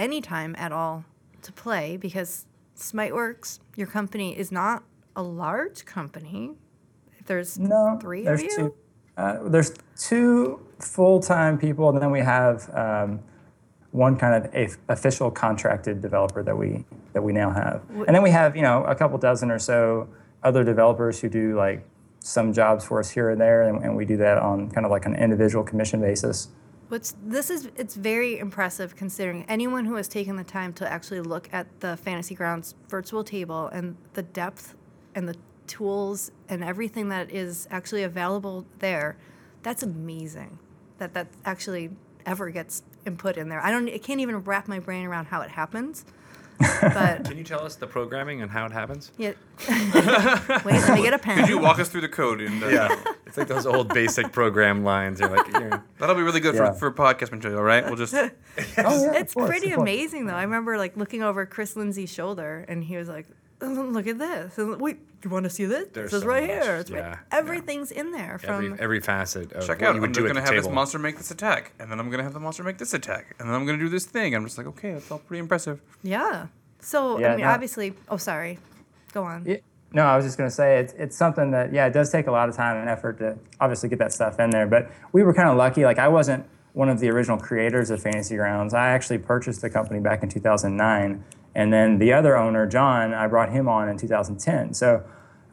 any 0.03 0.21
time 0.21 0.55
at 0.59 0.73
all 0.73 1.05
to 1.43 1.53
play 1.53 1.97
because 1.97 2.45
Smiteworks, 2.77 3.61
your 3.77 3.87
company, 3.87 4.37
is 4.37 4.51
not 4.51 4.83
a 5.15 5.23
large 5.23 5.85
company. 5.85 6.53
There's 7.27 7.59
No, 7.59 7.99
three 8.01 8.25
there's 8.25 8.43
of 8.43 8.47
you. 8.51 8.57
two. 8.57 8.75
Uh, 9.17 9.49
there's 9.49 9.73
two 9.97 10.59
full-time 10.81 11.57
people, 11.59 11.89
and 11.91 12.01
then 12.03 12.11
we 12.11 12.21
have 12.21 12.69
um, 12.75 13.21
one 13.93 14.17
kind 14.17 14.35
of 14.45 14.55
a, 14.55 14.69
official 14.89 15.31
contracted 15.31 16.01
developer 16.01 16.43
that 16.43 16.57
we 16.57 16.85
that 17.13 17.23
we 17.23 17.33
now 17.33 17.51
have, 17.51 17.83
and 18.07 18.15
then 18.17 18.23
we 18.23 18.31
have 18.31 18.57
you 18.57 18.63
know 18.63 18.83
a 18.85 18.95
couple 18.95 19.19
dozen 19.19 19.51
or 19.51 19.59
so 19.59 20.09
other 20.43 20.65
developers 20.65 21.21
who 21.21 21.29
do 21.29 21.55
like 21.57 21.85
some 22.21 22.53
jobs 22.53 22.85
for 22.85 22.99
us 22.99 23.11
here 23.11 23.31
and 23.31 23.41
there, 23.41 23.63
and, 23.63 23.85
and 23.85 23.95
we 23.95 24.05
do 24.05 24.17
that 24.17 24.39
on 24.39 24.69
kind 24.71 24.85
of 24.87 24.91
like 24.91 25.07
an 25.07 25.15
individual 25.15 25.63
commission 25.63 26.01
basis. 26.01 26.49
What's 26.93 27.17
this 27.25 27.49
is 27.49 27.71
it's 27.79 27.95
very 27.95 28.39
impressive 28.39 28.97
considering 28.97 29.47
anyone 29.49 29.87
who 29.87 29.95
has 29.95 30.09
taken 30.09 30.37
the 30.37 30.45
time 30.45 30.75
to 30.75 30.87
actually 30.87 31.23
look 31.23 31.49
at 31.51 31.67
the 31.81 31.97
Fantasy 31.97 32.35
Grounds 32.35 32.75
virtual 32.91 33.25
table 33.25 33.69
and 33.69 33.97
the 34.13 34.21
depth 34.23 34.75
and 35.15 35.27
the 35.27 35.35
tools 35.67 36.33
and 36.51 36.63
everything 36.63 37.09
that 37.09 37.31
is 37.31 37.67
actually 37.71 38.03
available 38.03 38.67
there. 38.81 39.17
That's 39.63 39.83
amazing. 39.83 40.59
That 40.99 41.15
that 41.15 41.29
actually 41.47 41.93
ever 42.27 42.51
gets 42.51 42.83
input 43.07 43.39
in 43.39 43.49
there. 43.49 43.65
I 43.65 43.71
don't 43.71 43.89
I 43.89 43.97
can't 43.97 44.21
even 44.21 44.41
wrap 44.41 44.69
my 44.69 44.79
brain 44.79 45.07
around 45.07 45.29
how 45.29 45.41
it 45.41 45.49
happens. 45.49 46.05
But 46.59 47.25
Can 47.25 47.39
you 47.39 47.45
tell 47.45 47.65
us 47.65 47.77
the 47.77 47.87
programming 47.87 48.43
and 48.43 48.51
how 48.51 48.67
it 48.67 48.73
happens? 48.73 49.13
yeah. 49.17 49.33
Wait, 50.63 50.75
let 50.75 50.95
me 50.95 51.03
get 51.03 51.15
a 51.15 51.19
pen. 51.19 51.39
Could 51.39 51.49
you 51.49 51.59
walk 51.59 51.79
us 51.79 51.89
through 51.89 52.03
the 52.03 52.11
code? 52.11 52.43
And, 52.43 52.63
uh, 52.63 52.69
Yeah. 52.69 53.05
It's 53.33 53.39
like 53.39 53.49
those 53.49 53.65
old 53.67 53.89
basic 53.95 54.31
program 54.31 54.85
lines. 54.85 55.19
You're 55.21 55.31
like, 55.31 55.49
you're, 55.53 55.83
That'll 55.99 56.15
be 56.15 56.23
really 56.23 56.41
good 56.41 56.55
Yeah. 56.55 56.73
for, 56.73 56.91
for 56.91 57.17
podcast 57.17 57.33
material, 57.33 57.63
right? 57.63 57.85
We'll 57.85 57.97
just. 57.97 58.15
Oh 58.15 58.31
yeah, 58.77 59.15
It's 59.15 59.33
course, 59.33 59.49
pretty 59.49 59.73
amazing, 59.73 60.27
though. 60.27 60.35
I 60.35 60.43
remember 60.43 60.77
like 60.77 60.97
looking 60.97 61.23
over 61.23 61.47
Chris 61.47 61.75
Lindsay's 61.77 62.13
shoulder, 62.13 62.67
and 62.69 62.85
he 62.85 62.97
was 62.99 63.09
like, 63.09 63.27
"Oh, 63.63 63.67
"Look 63.67 64.07
at 64.07 64.19
this! 64.19 64.59
And, 64.59 64.79
Wait, 64.79 64.99
you 65.25 65.31
want 65.31 65.45
to 65.45 65.51
see 65.51 65.65
this? 65.65 65.89
There's 65.95 66.11
this 66.11 66.19
is 66.19 66.23
so 66.23 66.29
right 66.29 66.47
much, 66.47 66.63
here. 66.63 66.77
It's 66.77 66.91
yeah, 66.91 66.99
right. 66.99 67.19
yeah. 67.33 67.39
Everything's 67.39 67.91
in 67.91 68.13
there 68.13 68.39
from 68.39 68.67
every, 68.67 68.79
every 68.81 69.01
facet 69.01 69.53
of 69.53 69.67
Check 69.67 69.81
what 69.81 69.89
out. 69.89 69.95
you 69.97 70.05
I'm 70.05 70.13
just 70.13 70.21
gonna 70.27 70.35
the 70.35 70.41
have 70.55 70.63
this 70.65 70.71
monster 70.73 70.99
make 70.99 71.17
this 71.17 71.31
attack, 71.31 71.73
and 71.81 71.91
then 71.91 71.99
I'm 71.99 72.11
gonna 72.11 72.23
have 72.25 72.35
the 72.35 72.41
monster 72.41 72.63
make 72.63 72.77
this 72.77 72.93
attack, 72.93 73.35
and 73.39 73.49
then 73.49 73.55
I'm 73.57 73.65
gonna 73.65 73.79
do 73.79 73.89
this 73.89 74.05
thing. 74.05 74.35
I'm 74.35 74.45
just 74.45 74.59
like, 74.59 74.67
okay, 74.67 74.93
that's 74.93 75.11
all 75.11 75.19
pretty 75.21 75.39
impressive. 75.41 75.81
yeah. 76.03 76.49
So 76.81 77.19
Yeah, 77.21 77.29
I 77.33 77.37
mean, 77.37 77.47
no. 77.47 77.53
obviously. 77.53 77.95
Oh, 78.09 78.17
sorry. 78.19 78.59
Go 79.15 79.23
on. 79.25 79.45
Yeah, 79.47 79.57
no, 79.95 80.05
I 80.05 80.17
was 80.17 80.25
just 80.25 80.39
going 80.39 80.49
to 80.49 80.55
say 80.55 80.79
it's, 80.79 80.93
it's 80.95 81.17
something 81.17 81.51
that 81.51 81.73
yeah, 81.73 81.87
it 81.87 81.93
does 81.93 82.11
take 82.11 82.27
a 82.27 82.31
lot 82.31 82.49
of 82.49 82.57
time 82.57 82.77
and 82.77 82.89
effort 82.89 83.19
to 83.19 83.39
obviously 83.61 83.89
get 83.89 83.99
that 83.99 84.13
stuff 84.13 84.39
in 84.41 84.51
there. 84.51 84.67
But 84.67 84.91
we 85.13 85.23
were 85.23 85.35
kind 85.35 85.49
of 85.49 85.57
lucky. 85.57 85.85
Like 85.85 85.99
I 85.99 86.09
wasn't 86.09 86.47
one 86.73 86.89
of 86.89 87.01
the 87.01 87.11
original 87.11 87.39
creators 87.39 87.91
of 87.91 88.03
Fantasy 88.03 88.37
Grounds. 88.37 88.73
I 88.73 88.89
actually 88.89 89.19
purchased 89.19 89.61
the 89.61 89.71
company 89.71 90.01
back 90.01 90.23
in 90.23 90.29
2009, 90.29 91.25
and 91.55 91.73
then 91.73 91.99
the 91.99 92.13
other 92.13 92.37
owner, 92.37 92.67
John, 92.67 93.13
I 93.13 93.27
brought 93.27 93.51
him 93.51 93.69
on 93.69 93.89
in 93.89 93.97
2010. 93.97 94.75
So. 94.75 95.05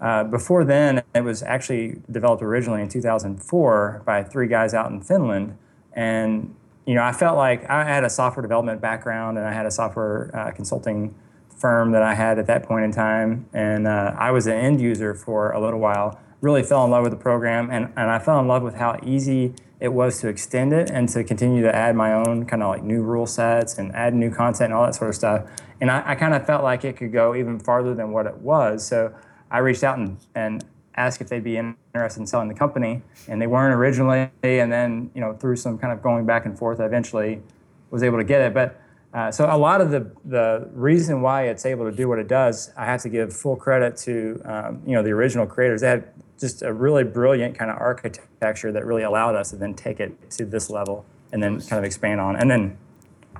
Uh, 0.02 0.24
before 0.24 0.63
then, 0.63 1.04
it 1.13 1.25
was 1.25 1.44
actually 1.44 2.02
developed 2.10 2.42
originally 2.42 2.82
in 2.82 2.88
2004 2.88 4.04
by 4.06 4.24
three 4.24 4.48
guys 4.48 4.74
out 4.74 4.90
in 4.90 5.02
Finland, 5.02 5.58
and 5.92 6.56
you 6.86 6.96
know 6.96 7.04
I 7.04 7.12
felt 7.12 7.36
like 7.36 7.70
I 7.70 7.84
had 7.84 8.06
a 8.06 8.10
software 8.10 8.42
development 8.42 8.80
background 8.80 9.38
and 9.38 9.46
I 9.46 9.52
had 9.52 9.66
a 9.66 9.72
software 9.72 10.32
uh, 10.34 10.52
consulting 10.52 11.13
firm 11.60 11.92
that 11.92 12.01
I 12.01 12.13
had 12.13 12.39
at 12.39 12.48
that 12.48 12.63
point 12.63 12.86
in 12.86 12.92
time, 12.92 13.48
and 13.54 13.88
uh, 13.88 14.16
I 14.18 14.32
was 14.32 14.48
an 14.48 14.54
end 14.54 14.82
user 14.82 15.13
for 15.13 15.51
a 15.51 15.60
little 15.60 15.80
while. 15.80 16.20
Really 16.42 16.63
fell 16.63 16.86
in 16.86 16.92
love 16.92 17.04
with 17.04 17.12
the 17.12 17.18
program, 17.18 17.70
and, 17.70 17.92
and 17.96 18.10
I 18.10 18.20
fell 18.20 18.39
in 18.39 18.48
love 18.48 18.63
with 18.63 18.75
how 18.75 18.98
easy 19.04 19.54
it 19.80 19.94
was 19.94 20.20
to 20.20 20.28
extend 20.28 20.74
it 20.74 20.89
and 20.89 21.08
to 21.10 21.24
continue 21.24 21.62
to 21.62 21.74
add 21.74 21.96
my 21.96 22.13
own 22.13 22.46
kind 22.46 22.62
of 22.62 22.70
like 22.70 22.84
new 22.84 23.01
rule 23.01 23.25
sets 23.25 23.78
and 23.78 23.96
add 23.96 24.13
new 24.13 24.30
content 24.30 24.72
and 24.72 24.74
all 24.74 24.86
that 24.86 24.96
sort 24.96 25.10
of 25.10 25.16
stuff. 25.16 25.46
And 25.80 25.89
I, 25.89 26.04
I 26.06 26.16
kind 26.16 26.34
of 26.34 26.46
felt 26.46 26.63
like 26.63 26.84
it 26.84 26.98
could 26.98 27.13
go 27.13 27.34
even 27.36 27.60
farther 27.60 27.94
than 27.94 28.12
what 28.12 28.25
it 28.25 28.38
was. 28.38 28.86
So 28.86 29.13
I 29.50 29.60
reached 29.60 29.84
out 29.84 29.98
and, 29.98 30.18
and 30.36 30.66
asked 30.96 31.22
if 31.22 31.30
they'd 31.30 31.44
be 31.44 31.58
interested 31.58 32.20
in 32.20 32.28
selling 32.28 32.50
the 32.50 32.54
company, 32.54 33.01
and 33.28 33.42
they 33.42 33.48
weren't 33.48 33.74
originally. 33.74 34.30
And 34.44 34.72
then 34.72 35.12
you 35.16 35.22
know 35.22 35.34
through 35.34 35.56
some 35.56 35.78
kind 35.78 35.94
of 35.94 36.04
going 36.04 36.25
back 36.25 36.46
and 36.46 36.58
forth, 36.58 36.80
I 36.80 36.86
eventually 36.86 37.42
was 37.89 38.04
able 38.04 38.18
to 38.18 38.24
get 38.24 38.42
it. 38.42 38.54
But 38.54 38.80
uh, 39.13 39.32
so 39.32 39.46
a 39.46 39.58
lot 39.58 39.82
of 39.82 39.89
the 39.89 40.12
the 40.25 40.70
reason 40.74 41.22
why 41.22 41.44
it's 41.48 41.66
able 41.66 41.89
to 41.89 41.96
do 41.96 42.08
what 42.08 42.20
it 42.20 42.28
does, 42.28 42.72
I 42.78 42.86
have 42.86 43.01
to 43.01 43.10
give 43.10 43.34
full 43.34 43.56
credit 43.56 43.98
to 43.98 44.42
um, 44.46 44.82
you 44.86 44.94
know 44.94 45.01
the 45.01 45.12
original 45.12 45.48
creators. 45.48 45.82
They 45.82 45.88
had 45.88 46.10
just 46.39 46.62
a 46.62 46.72
really 46.72 47.04
brilliant 47.04 47.58
kind 47.58 47.70
of 47.72 47.78
architecture 47.78 48.72
that 48.72 48.86
really 48.86 49.04
allowed 49.04 49.36
us 49.36 49.50
to 49.50 49.56
then 49.58 49.74
take 49.74 50.00
it 50.00 50.30
to 50.32 50.46
this 50.46 50.70
level 50.70 51.06
and 51.34 51.44
then 51.44 51.60
kind 51.62 51.80
of 51.80 51.84
expand 51.84 52.22
on. 52.22 52.36
And 52.38 52.50
then, 52.50 52.78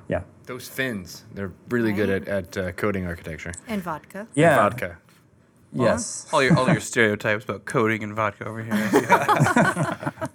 yeah, 0.10 0.24
Those 0.46 0.68
Finns, 0.68 1.24
they're 1.34 1.54
really 1.70 1.94
good 1.94 2.10
at, 2.10 2.28
at 2.28 2.58
uh, 2.58 2.72
coding 2.74 3.06
architecture. 3.06 3.54
And 3.68 3.82
vodka. 3.82 4.28
yeah, 4.36 4.56
Vodka. 4.58 4.98
yes. 5.72 6.28
All 6.34 6.44
your 6.44 6.58
all 6.58 6.68
your 6.68 6.82
stereotypes 6.82 7.46
about 7.46 7.66
coding 7.66 8.04
and 8.04 8.14
vodka 8.14 8.46
over 8.46 8.64
here. 8.64 8.74
I 8.74 8.90
see 8.90 9.06
how 9.06 9.22
it 9.22 10.14
is. 10.24 10.30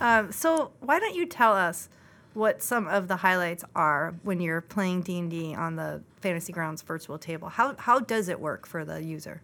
Um, 0.00 0.32
so 0.32 0.70
why 0.80 0.98
don't 0.98 1.14
you 1.14 1.26
tell 1.26 1.52
us 1.54 1.88
what 2.34 2.62
some 2.62 2.86
of 2.86 3.08
the 3.08 3.16
highlights 3.16 3.64
are 3.74 4.14
when 4.22 4.40
you're 4.40 4.60
playing 4.60 5.02
D 5.02 5.18
and 5.18 5.30
D 5.30 5.54
on 5.54 5.76
the 5.76 6.02
Fantasy 6.20 6.52
Grounds 6.52 6.82
virtual 6.82 7.18
table? 7.18 7.48
How 7.48 7.74
how 7.76 8.00
does 8.00 8.28
it 8.28 8.40
work 8.40 8.66
for 8.66 8.84
the 8.84 9.02
user? 9.02 9.42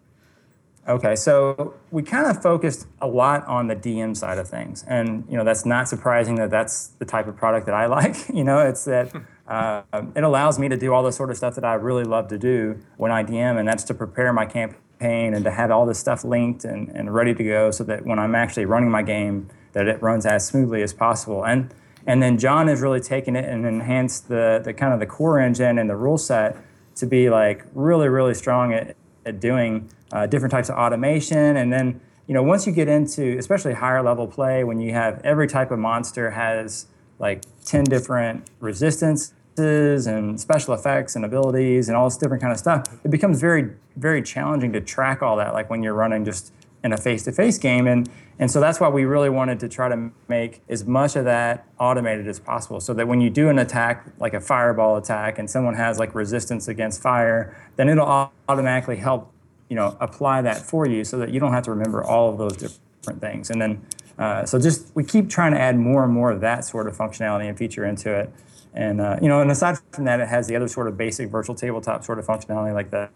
Okay, 0.86 1.16
so 1.16 1.74
we 1.90 2.02
kind 2.02 2.26
of 2.26 2.42
focused 2.42 2.86
a 3.00 3.06
lot 3.06 3.46
on 3.46 3.68
the 3.68 3.76
DM 3.76 4.14
side 4.14 4.36
of 4.36 4.48
things, 4.48 4.84
and 4.86 5.24
you 5.30 5.36
know 5.36 5.44
that's 5.44 5.64
not 5.64 5.88
surprising 5.88 6.34
that 6.36 6.50
that's 6.50 6.88
the 6.88 7.06
type 7.06 7.26
of 7.26 7.36
product 7.36 7.66
that 7.66 7.74
I 7.74 7.86
like. 7.98 8.28
You 8.28 8.44
know, 8.44 8.58
it's 8.58 8.84
that 8.84 9.14
uh, 9.48 9.82
it 10.14 10.22
allows 10.22 10.58
me 10.58 10.68
to 10.68 10.76
do 10.76 10.92
all 10.92 11.02
the 11.02 11.12
sort 11.12 11.30
of 11.30 11.38
stuff 11.38 11.54
that 11.54 11.64
I 11.64 11.74
really 11.74 12.04
love 12.04 12.28
to 12.28 12.38
do 12.38 12.78
when 12.98 13.10
I 13.10 13.24
DM, 13.24 13.58
and 13.58 13.66
that's 13.66 13.84
to 13.84 13.94
prepare 13.94 14.32
my 14.32 14.44
campaign 14.44 15.32
and 15.32 15.44
to 15.44 15.50
have 15.50 15.70
all 15.70 15.86
this 15.86 15.98
stuff 15.98 16.22
linked 16.22 16.64
and, 16.64 16.90
and 16.90 17.14
ready 17.14 17.34
to 17.34 17.44
go, 17.44 17.70
so 17.70 17.82
that 17.84 18.04
when 18.04 18.18
I'm 18.18 18.34
actually 18.34 18.66
running 18.66 18.90
my 18.90 19.02
game, 19.02 19.48
that 19.72 19.88
it 19.88 20.02
runs 20.02 20.26
as 20.26 20.46
smoothly 20.46 20.82
as 20.82 20.92
possible. 20.92 21.46
And 21.46 21.72
and 22.06 22.22
then 22.22 22.38
John 22.38 22.68
has 22.68 22.80
really 22.80 23.00
taken 23.00 23.36
it 23.36 23.44
and 23.44 23.66
enhanced 23.66 24.28
the 24.28 24.60
the 24.64 24.74
kind 24.74 24.92
of 24.92 25.00
the 25.00 25.06
core 25.06 25.40
engine 25.40 25.78
and 25.78 25.88
the 25.88 25.96
rule 25.96 26.18
set 26.18 26.56
to 26.96 27.06
be 27.06 27.30
like 27.30 27.64
really 27.74 28.08
really 28.08 28.34
strong 28.34 28.72
at, 28.72 28.96
at 29.26 29.40
doing 29.40 29.88
uh, 30.14 30.26
different 30.26 30.52
types 30.52 30.70
of 30.70 30.76
automation. 30.76 31.56
And 31.56 31.72
then, 31.72 32.00
you 32.26 32.34
know, 32.34 32.42
once 32.42 32.66
you 32.66 32.72
get 32.72 32.88
into 32.88 33.36
especially 33.36 33.74
higher 33.74 34.02
level 34.02 34.26
play, 34.26 34.64
when 34.64 34.80
you 34.80 34.92
have 34.92 35.20
every 35.24 35.48
type 35.48 35.70
of 35.70 35.78
monster 35.78 36.30
has 36.30 36.86
like 37.18 37.42
10 37.64 37.84
different 37.84 38.48
resistances 38.60 40.06
and 40.06 40.40
special 40.40 40.72
effects 40.72 41.16
and 41.16 41.24
abilities 41.24 41.88
and 41.88 41.96
all 41.96 42.08
this 42.08 42.16
different 42.16 42.40
kind 42.40 42.52
of 42.52 42.58
stuff, 42.58 42.84
it 43.04 43.10
becomes 43.10 43.40
very, 43.40 43.72
very 43.96 44.22
challenging 44.22 44.72
to 44.72 44.80
track 44.80 45.20
all 45.20 45.36
that, 45.36 45.52
like 45.52 45.68
when 45.68 45.82
you're 45.82 45.94
running 45.94 46.24
just 46.24 46.52
in 46.82 46.92
a 46.92 46.96
face-to-face 46.96 47.58
game. 47.58 47.86
And, 47.86 48.08
and 48.38 48.50
so 48.50 48.60
that's 48.60 48.80
why 48.80 48.88
we 48.88 49.04
really 49.04 49.30
wanted 49.30 49.60
to 49.60 49.68
try 49.68 49.88
to 49.88 50.10
make 50.28 50.62
as 50.68 50.84
much 50.84 51.16
of 51.16 51.24
that 51.24 51.66
automated 51.78 52.26
as 52.26 52.40
possible 52.40 52.80
so 52.80 52.92
that 52.94 53.06
when 53.06 53.20
you 53.20 53.30
do 53.30 53.48
an 53.48 53.58
attack, 53.58 54.06
like 54.18 54.34
a 54.34 54.40
fireball 54.40 54.96
attack, 54.96 55.38
and 55.38 55.48
someone 55.48 55.74
has 55.74 55.98
like 55.98 56.14
resistance 56.14 56.66
against 56.66 57.00
fire, 57.00 57.56
then 57.76 57.88
it'll 57.88 58.32
automatically 58.48 58.96
help 58.96 59.32
you 59.68 59.76
know, 59.76 59.96
apply 60.00 60.42
that 60.42 60.58
for 60.58 60.86
you 60.86 61.04
so 61.04 61.18
that 61.18 61.30
you 61.30 61.40
don't 61.40 61.52
have 61.52 61.64
to 61.64 61.70
remember 61.70 62.04
all 62.04 62.30
of 62.30 62.38
those 62.38 62.56
different 62.56 63.20
things. 63.20 63.50
And 63.50 63.60
then, 63.60 63.86
uh, 64.18 64.44
so 64.44 64.58
just 64.58 64.94
we 64.94 65.04
keep 65.04 65.28
trying 65.28 65.52
to 65.52 65.60
add 65.60 65.76
more 65.76 66.04
and 66.04 66.12
more 66.12 66.30
of 66.30 66.40
that 66.42 66.64
sort 66.64 66.86
of 66.86 66.96
functionality 66.96 67.48
and 67.48 67.56
feature 67.56 67.84
into 67.84 68.12
it. 68.12 68.30
And 68.74 69.00
uh, 69.00 69.18
you 69.22 69.28
know, 69.28 69.40
and 69.40 69.50
aside 69.50 69.78
from 69.92 70.04
that, 70.04 70.20
it 70.20 70.28
has 70.28 70.48
the 70.48 70.56
other 70.56 70.68
sort 70.68 70.88
of 70.88 70.96
basic 70.96 71.28
virtual 71.28 71.54
tabletop 71.54 72.04
sort 72.04 72.18
of 72.18 72.26
functionality, 72.26 72.74
like 72.74 72.90
the 72.90 73.08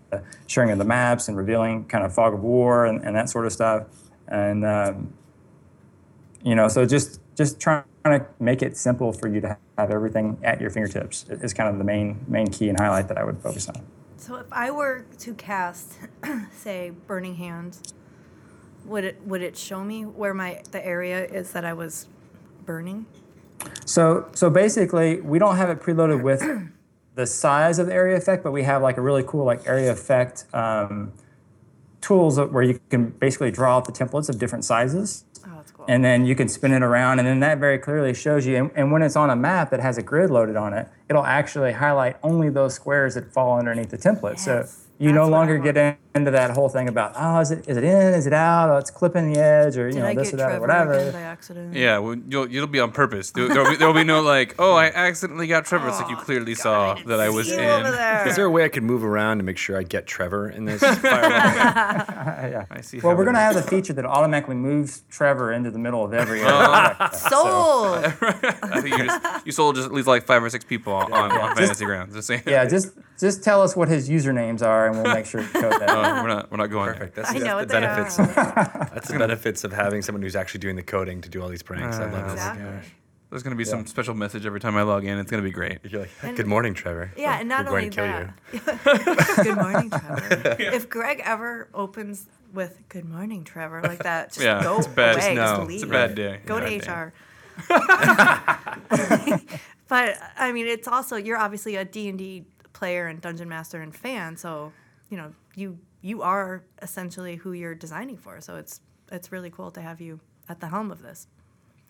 sharing 0.47 0.71
of 0.71 0.79
the 0.79 0.85
maps 0.85 1.29
and 1.29 1.37
revealing 1.37 1.85
kind 1.85 2.05
of 2.05 2.15
fog 2.15 2.35
of 2.35 2.41
war 2.41 2.87
and, 2.87 3.05
and 3.05 3.15
that 3.17 3.29
sort 3.29 3.45
of 3.47 3.53
stuff. 3.53 3.87
And 4.29 4.65
um, 4.65 5.13
you 6.43 6.55
know, 6.55 6.69
so 6.69 6.87
just 6.87 7.21
just 7.35 7.61
trying 7.61 7.85
to 8.05 8.27
make 8.41 8.63
it 8.63 8.77
simple 8.77 9.13
for 9.13 9.29
you 9.29 9.41
to 9.41 9.57
have 9.77 9.91
everything 9.91 10.39
at 10.43 10.61
your 10.61 10.71
fingertips 10.71 11.25
is 11.29 11.55
kind 11.55 11.69
of 11.69 11.79
the 11.79 11.85
main 11.85 12.25
main 12.29 12.47
key 12.49 12.69
and 12.69 12.79
highlight 12.79 13.09
that 13.09 13.19
I 13.19 13.25
would 13.25 13.41
focus 13.41 13.69
on. 13.69 13.85
So 14.17 14.37
if 14.37 14.47
I 14.51 14.71
were 14.71 15.07
to 15.21 15.35
cast, 15.35 15.99
say, 16.53 16.91
Burning 17.07 17.37
Hands, 17.37 17.81
would 18.85 19.05
it 19.05 19.21
would 19.25 19.43
it 19.43 19.57
show 19.57 19.85
me 19.85 20.05
where 20.05 20.35
my 20.35 20.63
the 20.71 20.85
area 20.85 21.25
is 21.25 21.53
that 21.53 21.65
I 21.65 21.73
was 21.73 22.07
burning? 22.65 23.07
So 23.85 24.29
so 24.35 24.51
basically, 24.51 25.21
we 25.21 25.39
don't 25.39 25.57
have 25.57 25.71
it 25.71 25.81
preloaded 25.81 26.23
with 26.23 26.43
the 27.15 27.27
size 27.27 27.79
of 27.79 27.87
the 27.87 27.95
area 27.95 28.17
effect, 28.17 28.43
but 28.43 28.53
we 28.53 28.63
have 28.65 28.83
like 28.83 28.97
a 28.97 29.01
really 29.01 29.25
cool 29.27 29.45
like 29.45 29.67
area 29.67 29.91
effect 29.91 30.45
um, 30.53 31.13
tools 32.01 32.39
where 32.39 32.63
you 32.63 32.81
can 32.91 33.11
basically 33.11 33.51
draw 33.51 33.77
out 33.77 33.85
the 33.85 33.93
templates 33.93 34.29
of 34.29 34.39
different 34.39 34.65
sizes. 34.65 35.25
Oh, 35.47 35.63
cool. 35.73 35.87
And 35.89 36.05
then 36.05 36.27
you 36.27 36.35
can 36.35 36.49
spin 36.49 36.73
it 36.73 36.83
around, 36.83 37.19
and 37.19 37.29
then 37.29 37.41
that 37.41 37.59
very 37.59 37.79
clearly 37.79 38.15
shows 38.15 38.47
you. 38.47 38.57
And, 38.57 38.71
and 38.75 38.93
when 38.93 39.03
it's 39.03 39.17
on 39.17 39.31
a 39.31 39.37
map 39.37 39.71
that 39.71 39.81
has 39.81 39.99
a 39.99 40.03
grid 40.03 40.31
loaded 40.31 40.57
on 40.57 40.73
it, 40.73 40.89
it'll 41.09 41.25
actually 41.25 41.73
highlight 41.73 42.17
only 42.23 42.51
those 42.51 42.75
squares 42.75 43.15
that 43.15 43.33
fall 43.33 43.59
underneath 43.59 43.91
the 43.91 43.99
template. 43.99 44.39
So 44.39 44.59
Yes, 44.59 44.88
you 44.99 45.09
that's 45.13 45.17
no 45.17 45.29
longer 45.29 45.59
get 45.59 45.77
in- 45.77 45.97
into 46.15 46.31
that 46.33 46.51
whole 46.51 46.69
thing 46.69 46.89
about 46.89 47.13
oh 47.17 47.39
is 47.39 47.53
it 47.53 47.69
is 47.69 47.77
it 47.77 47.85
in 47.85 48.15
is 48.15 48.27
it 48.27 48.33
out 48.33 48.71
oh, 48.71 48.77
it's 48.77 48.91
clipping 48.91 49.33
the 49.33 49.39
edge 49.41 49.77
or 49.77 49.87
you 49.87 49.93
Did 49.93 50.01
know 50.01 50.07
I 50.07 50.15
this 50.15 50.33
or 50.35 50.37
that 50.39 50.57
or 50.57 50.61
whatever. 50.61 51.13
by 51.13 51.21
accident? 51.21 51.75
Yeah, 51.77 51.99
well, 51.99 52.17
you'll, 52.29 52.53
it'll 52.53 52.67
be 52.67 52.81
on 52.81 52.91
purpose. 52.91 53.31
There, 53.31 53.47
there'll, 53.49 53.71
be, 53.71 53.77
there'll 53.77 53.95
be 53.95 54.03
no 54.03 54.21
like, 54.21 54.57
oh, 54.59 54.75
I 54.75 54.87
accidentally 54.87 55.47
got 55.47 55.65
Trevor. 55.67 55.89
It's 55.89 56.01
like 56.01 56.11
you 56.11 56.17
clearly 56.17 56.55
God, 56.55 56.61
saw 56.63 56.93
I 56.95 57.03
that 57.05 57.21
I 57.21 57.29
was 57.29 57.53
in. 57.53 57.61
over 57.61 57.91
there. 57.93 58.27
Is 58.27 58.35
there 58.35 58.47
a 58.47 58.51
way 58.51 58.65
I 58.65 58.69
could 58.69 58.83
move 58.83 59.05
around 59.05 59.39
to 59.39 59.45
make 59.45 59.59
sure 59.59 59.79
I 59.79 59.85
get 59.85 60.07
Trevor 60.09 60.49
in 60.51 60.65
this 60.65 60.81
fireball? 60.83 61.05
yeah. 62.51 62.65
I 62.71 62.81
see. 62.81 62.99
Well, 63.01 63.15
we're 63.17 63.25
gonna 63.25 63.39
is. 63.39 63.55
have 63.55 63.55
the 63.55 63.63
feature 63.63 63.93
that 63.93 64.05
automatically 64.05 64.57
moves 64.57 65.05
Trevor 65.11 65.53
into 65.53 65.71
the 65.71 65.79
middle 65.79 66.05
of 66.05 66.13
every 66.15 66.41
area. 66.43 66.97
Oh. 66.99 67.09
Sold. 67.13 68.05
I 68.05 68.81
think 68.81 68.99
you 68.99 69.05
just 69.05 69.47
you 69.47 69.53
sold 69.53 69.77
just 69.77 69.87
at 69.87 69.93
least 69.93 70.09
like 70.09 70.27
five 70.27 70.43
or 70.43 70.51
six 70.51 70.65
people 70.65 70.93
on, 70.95 71.13
on 71.13 71.31
Just- 71.51 71.59
fantasy 71.61 71.85
grounds. 71.85 72.15
Just 72.15 72.47
yeah, 72.47 72.65
just 72.67 72.89
just 73.21 73.43
tell 73.45 73.63
us 73.63 73.77
what 73.77 73.89
his 73.89 74.09
usernames 74.09 74.63
are, 74.63 74.88
and 74.93 75.03
we'll 75.03 75.15
make 75.15 75.27
sure 75.27 75.43
to 75.43 75.49
code 75.49 75.73
that. 75.81 75.89
Oh, 75.91 76.03
in. 76.19 76.23
we're 76.23 76.29
not 76.29 76.51
we're 76.51 76.57
not 76.59 76.67
going 76.71 76.93
Perfect. 76.93 77.15
That's, 77.17 77.31
I 77.31 77.39
that's 77.39 77.61
the 77.61 77.67
benefits. 77.67 78.19
are. 78.19 78.27
That's 78.95 79.09
the 79.09 79.19
benefits 79.19 79.65
of 79.65 79.73
having 79.73 80.03
someone 80.03 80.23
who's 80.23 80.37
actually 80.37 80.61
doing 80.61 80.77
the 80.77 80.83
coding 80.83 81.21
to 81.23 81.29
do 81.29 81.41
all 81.43 81.49
these 81.49 81.63
pranks. 81.63 81.97
I 81.99 82.11
love 82.11 82.31
this. 82.33 82.41
Uh, 82.45 82.51
exactly. 82.55 82.91
There's 83.31 83.43
gonna 83.43 83.57
be 83.57 83.65
some 83.65 83.87
special 83.87 84.15
message 84.15 84.47
every 84.47 84.59
time 84.61 84.77
I 84.77 84.83
log 84.83 85.05
in. 85.05 85.19
It's 85.19 85.31
gonna 85.31 85.43
be 85.43 85.51
great. 85.51 85.79
You're 85.85 86.01
like, 86.03 86.11
And- 86.23 86.37
good 86.37 86.47
morning, 86.47 86.73
Trevor. 86.75 87.13
Yeah, 87.17 87.39
and 87.41 87.49
not 87.49 87.67
We're 87.67 87.79
only 87.79 87.91
going 87.91 88.09
to 88.27 88.35
kill 88.51 88.61
you. 88.61 88.61
that. 88.65 89.41
good 89.45 89.57
morning, 89.57 89.91
Trevor. 89.91 90.57
If 90.59 90.89
Greg 90.89 91.21
ever 91.25 91.69
opens 91.75 92.27
with 92.55 92.79
"Good 92.89 93.05
morning, 93.05 93.45
Trevor" 93.45 93.83
like 93.83 94.03
that, 94.05 94.29
just 94.33 94.41
Yeah, 94.41 94.63
go 94.63 94.79
it's 94.79 94.87
bad. 94.87 95.17
away. 95.17 95.35
no. 95.35 95.43
Just 95.57 95.69
leave. 95.69 95.75
It's 95.83 95.85
a 95.85 95.87
bad 95.89 96.15
day. 96.15 96.41
Go 96.47 96.59
Bad 96.59 96.71
to 96.71 96.79
day. 96.79 96.91
HR. 96.91 97.13
but 99.89 100.17
I 100.39 100.53
mean, 100.53 100.67
it's 100.67 100.89
also 100.89 101.17
you're 101.17 101.37
obviously 101.37 101.77
a 101.77 101.85
D 101.85 102.09
and 102.09 102.19
D 102.19 102.45
player 102.79 103.09
and 103.09 103.21
dungeon 103.21 103.49
master 103.49 103.81
and 103.81 103.95
fan, 103.95 104.37
so 104.37 104.73
you 105.11 105.17
know 105.17 105.33
you 105.57 105.79
you 106.01 106.23
are 106.23 106.63
essentially 106.81 107.37
who 107.37 107.53
you're 107.53 107.75
designing 107.75 108.17
for. 108.17 108.41
So 108.41 108.57
it's 108.57 108.81
it's 109.11 109.33
really 109.33 109.51
cool 109.51 109.71
to 109.73 109.81
have 109.81 110.01
you 110.01 110.21
at 110.49 110.61
the 110.61 110.69
helm 110.69 110.91
of 110.93 111.03
this. 111.03 111.27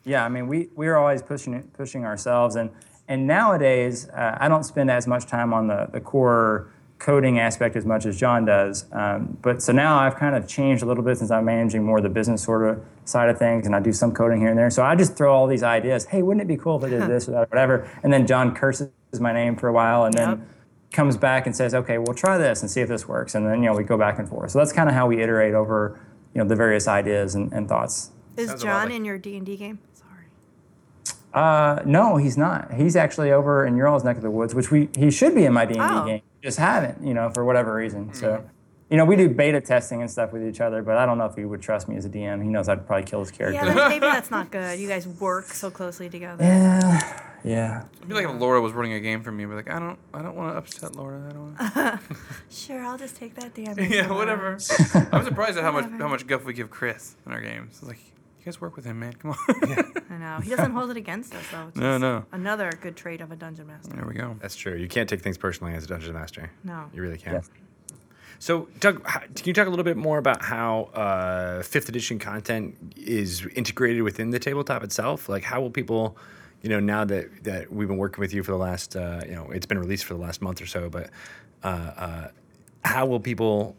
Yeah, 0.03 0.25
I 0.25 0.29
mean, 0.29 0.47
we 0.47 0.69
we're 0.75 0.97
always 0.97 1.21
pushing 1.21 1.53
it, 1.53 1.71
pushing 1.73 2.05
ourselves, 2.05 2.55
and 2.55 2.71
and 3.07 3.27
nowadays 3.27 4.09
uh, 4.09 4.37
I 4.39 4.47
don't 4.47 4.63
spend 4.63 4.89
as 4.89 5.05
much 5.05 5.27
time 5.27 5.53
on 5.53 5.67
the 5.67 5.87
the 5.91 6.01
core 6.01 6.71
coding 6.97 7.39
aspect 7.39 7.77
as 7.77 7.85
much 7.85 8.05
as 8.05 8.19
John 8.19 8.43
does. 8.43 8.85
Um, 8.91 9.37
but 9.41 9.61
so 9.61 9.71
now 9.71 9.99
I've 9.99 10.15
kind 10.15 10.35
of 10.35 10.47
changed 10.47 10.83
a 10.83 10.85
little 10.85 11.03
bit 11.03 11.17
since 11.17 11.31
I'm 11.31 11.45
managing 11.45 11.81
more 11.83 12.01
the 12.01 12.09
business 12.09 12.43
sort 12.43 12.67
of 12.67 12.83
side 13.05 13.29
of 13.29 13.37
things, 13.37 13.67
and 13.67 13.75
I 13.75 13.79
do 13.79 13.93
some 13.93 14.11
coding 14.11 14.39
here 14.39 14.49
and 14.49 14.57
there. 14.57 14.71
So 14.71 14.83
I 14.83 14.95
just 14.95 15.15
throw 15.15 15.33
all 15.33 15.47
these 15.47 15.63
ideas. 15.63 16.05
Hey, 16.05 16.23
wouldn't 16.23 16.41
it 16.41 16.47
be 16.47 16.57
cool 16.57 16.77
if 16.77 16.83
I 16.83 16.89
did 16.89 17.07
this 17.13 17.29
or 17.29 17.31
that 17.33 17.43
or 17.43 17.47
whatever? 17.47 17.89
And 18.03 18.11
then 18.11 18.25
John 18.25 18.55
curses 18.55 18.89
my 19.19 19.33
name 19.33 19.55
for 19.55 19.67
a 19.67 19.73
while, 19.73 20.05
and 20.05 20.15
Yep. 20.15 20.39
Then 20.91 20.95
comes 20.95 21.17
back 21.17 21.45
and 21.45 21.55
says, 21.55 21.73
okay, 21.73 21.97
we'll 21.97 22.13
try 22.15 22.37
this 22.37 22.61
and 22.61 22.69
see 22.69 22.81
if 22.81 22.87
this 22.89 23.07
works. 23.07 23.35
And 23.35 23.45
then 23.45 23.63
you 23.63 23.69
know 23.69 23.75
we 23.75 23.83
go 23.83 23.97
back 23.97 24.19
and 24.19 24.27
forth. 24.27 24.51
So 24.51 24.59
that's 24.59 24.73
kind 24.73 24.89
of 24.89 24.95
how 24.95 25.07
we 25.07 25.21
iterate 25.21 25.53
over 25.53 25.99
you 26.33 26.41
know 26.41 26.47
the 26.47 26.55
various 26.55 26.87
ideas 26.87 27.35
and, 27.35 27.51
and 27.53 27.67
thoughts. 27.67 28.11
Is 28.37 28.49
Sounds 28.49 28.63
John 28.63 28.85
like- 28.87 28.95
in 28.95 29.05
your 29.05 29.17
D 29.17 29.37
and 29.37 29.45
D 29.45 29.57
game? 29.57 29.79
Sorry. 29.93 30.25
Uh, 31.33 31.81
no, 31.85 32.17
he's 32.17 32.37
not. 32.37 32.73
He's 32.73 32.95
actually 32.95 33.31
over 33.31 33.65
in 33.65 33.75
your 33.75 33.87
all's 33.87 34.03
neck 34.03 34.17
of 34.17 34.23
the 34.23 34.31
woods, 34.31 34.55
which 34.55 34.71
we 34.71 34.89
he 34.97 35.11
should 35.11 35.35
be 35.35 35.45
in 35.45 35.53
my 35.53 35.65
D 35.65 35.75
and 35.77 35.81
Oh. 35.83 36.05
D 36.05 36.11
game. 36.11 36.21
Just 36.41 36.57
haven't, 36.57 37.05
you 37.05 37.13
know, 37.13 37.29
for 37.29 37.43
whatever 37.43 37.75
reason. 37.75 38.13
So, 38.13 38.41
you 38.89 38.95
know, 38.95 39.03
we 39.03 39.17
do 39.17 39.27
beta 39.27 39.59
testing 39.59 39.99
and 40.01 40.09
stuff 40.09 40.31
with 40.31 40.41
each 40.47 40.61
other, 40.61 40.81
but 40.81 40.95
I 40.97 41.05
don't 41.05 41.17
know 41.17 41.25
if 41.25 41.35
he 41.35 41.43
would 41.43 41.61
trust 41.61 41.89
me 41.89 41.97
as 41.97 42.05
a 42.05 42.09
DM. 42.09 42.41
He 42.41 42.47
knows 42.47 42.69
I'd 42.69 42.87
probably 42.87 43.03
kill 43.05 43.19
his 43.19 43.29
character. 43.29 43.65
Yeah, 43.65 43.73
maybe 43.89 43.99
that's 43.99 44.31
not 44.31 44.49
good. 44.49 44.79
You 44.79 44.87
guys 44.87 45.05
work 45.05 45.47
so 45.47 45.69
closely 45.69 46.09
together. 46.09 46.41
Yeah, 46.43 47.21
yeah. 47.43 47.83
It'd 47.97 48.07
be 48.07 48.13
like 48.15 48.25
if 48.25 48.39
Laura 48.39 48.61
was 48.61 48.73
running 48.73 48.93
a 48.93 48.99
game 48.99 49.23
for 49.23 49.31
me. 49.31 49.45
But 49.45 49.55
like, 49.55 49.69
I 49.69 49.79
don't 49.79 49.97
I 50.13 50.21
don't 50.21 50.35
want 50.35 50.53
to 50.53 50.57
upset 50.57 50.95
Laura. 50.95 51.21
I 51.27 51.33
don't. 51.33 51.55
Wanna... 51.57 52.01
Sure, 52.49 52.83
I'll 52.83 52.97
just 52.97 53.15
take 53.15 53.35
that 53.35 53.53
damage. 53.53 53.89
yeah, 53.89 54.11
whatever. 54.11 54.53
I'm 55.11 55.23
surprised 55.23 55.57
at 55.57 55.63
how 55.63 55.71
much 55.71 55.89
how 55.97 56.07
much 56.07 56.27
guff 56.27 56.45
we 56.45 56.53
give 56.53 56.69
Chris 56.69 57.15
in 57.25 57.31
our 57.31 57.41
games. 57.41 57.79
It's 57.79 57.87
like 57.87 57.99
you 58.39 58.45
guys 58.45 58.61
work 58.61 58.75
with 58.75 58.85
him, 58.85 58.99
man. 58.99 59.13
Come 59.13 59.31
on. 59.31 59.93
I 60.09 60.17
know. 60.17 60.39
He 60.39 60.49
doesn't 60.49 60.71
hold 60.71 60.89
it 60.89 60.97
against 60.97 61.35
us, 61.35 61.43
though. 61.51 61.71
No, 61.75 61.97
no. 61.97 62.25
Another 62.31 62.71
good 62.81 62.95
trait 62.95 63.21
of 63.21 63.31
a 63.31 63.35
dungeon 63.35 63.67
master. 63.67 63.93
there 63.93 64.05
we 64.05 64.13
go. 64.13 64.35
That's 64.41 64.55
true. 64.55 64.75
You 64.75 64.87
can't 64.87 65.09
take 65.09 65.21
things 65.21 65.37
personally 65.37 65.73
as 65.73 65.83
a 65.83 65.87
dungeon 65.87 66.13
master. 66.13 66.51
No. 66.63 66.89
You 66.93 67.01
really 67.01 67.17
can't. 67.17 67.35
Yes. 67.35 67.49
So, 68.41 68.69
Doug, 68.79 69.03
can 69.03 69.43
you 69.43 69.53
talk 69.53 69.67
a 69.67 69.69
little 69.69 69.83
bit 69.83 69.97
more 69.97 70.17
about 70.17 70.41
how 70.41 70.83
uh, 70.93 71.61
fifth 71.61 71.89
edition 71.89 72.19
content 72.19 72.75
is 72.95 73.45
integrated 73.53 74.01
within 74.01 74.29
the 74.29 74.39
tabletop 74.39 74.81
itself? 74.81 75.27
Like, 75.27 75.43
how 75.43 75.59
will 75.59 75.69
people, 75.69 76.15
you 76.61 76.69
know, 76.69 76.79
now 76.79 77.05
that, 77.05 77.43
that 77.43 77.71
we've 77.71 77.87
been 77.87 77.97
working 77.97 78.21
with 78.21 78.33
you 78.33 78.43
for 78.43 78.51
the 78.51 78.57
last, 78.57 78.95
uh, 78.95 79.21
you 79.25 79.35
know, 79.35 79.49
it's 79.51 79.65
been 79.65 79.79
released 79.79 80.05
for 80.05 80.13
the 80.13 80.19
last 80.19 80.41
month 80.41 80.61
or 80.61 80.65
so, 80.65 80.89
but 80.89 81.09
uh, 81.63 81.67
uh, 81.67 82.27
how 82.83 83.05
will 83.05 83.19
people 83.19 83.75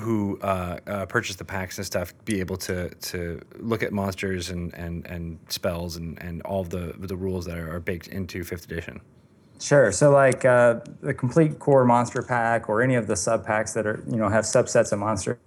who 0.00 0.38
uh, 0.40 0.78
uh, 0.86 1.06
purchase 1.06 1.36
the 1.36 1.44
packs 1.44 1.78
and 1.78 1.86
stuff 1.86 2.12
be 2.24 2.40
able 2.40 2.56
to 2.56 2.88
to 2.96 3.40
look 3.58 3.82
at 3.82 3.92
monsters 3.92 4.50
and, 4.50 4.74
and, 4.74 5.06
and 5.06 5.38
spells 5.48 5.96
and, 5.96 6.20
and 6.20 6.42
all 6.42 6.64
the 6.64 6.94
the 6.98 7.16
rules 7.16 7.44
that 7.46 7.58
are, 7.58 7.80
baked 7.80 8.08
into 8.08 8.42
fifth 8.42 8.64
edition? 8.64 9.00
Sure. 9.60 9.92
So 9.92 10.10
like 10.10 10.44
uh, 10.44 10.80
the 11.00 11.14
complete 11.14 11.58
core 11.58 11.84
monster 11.84 12.22
pack 12.22 12.68
or 12.68 12.82
any 12.82 12.96
of 12.96 13.06
the 13.06 13.16
sub 13.16 13.46
packs 13.46 13.72
that 13.74 13.86
are 13.86 14.02
you 14.08 14.16
know 14.16 14.28
have 14.28 14.44
subsets 14.44 14.92
of 14.92 14.98
monsters. 14.98 15.38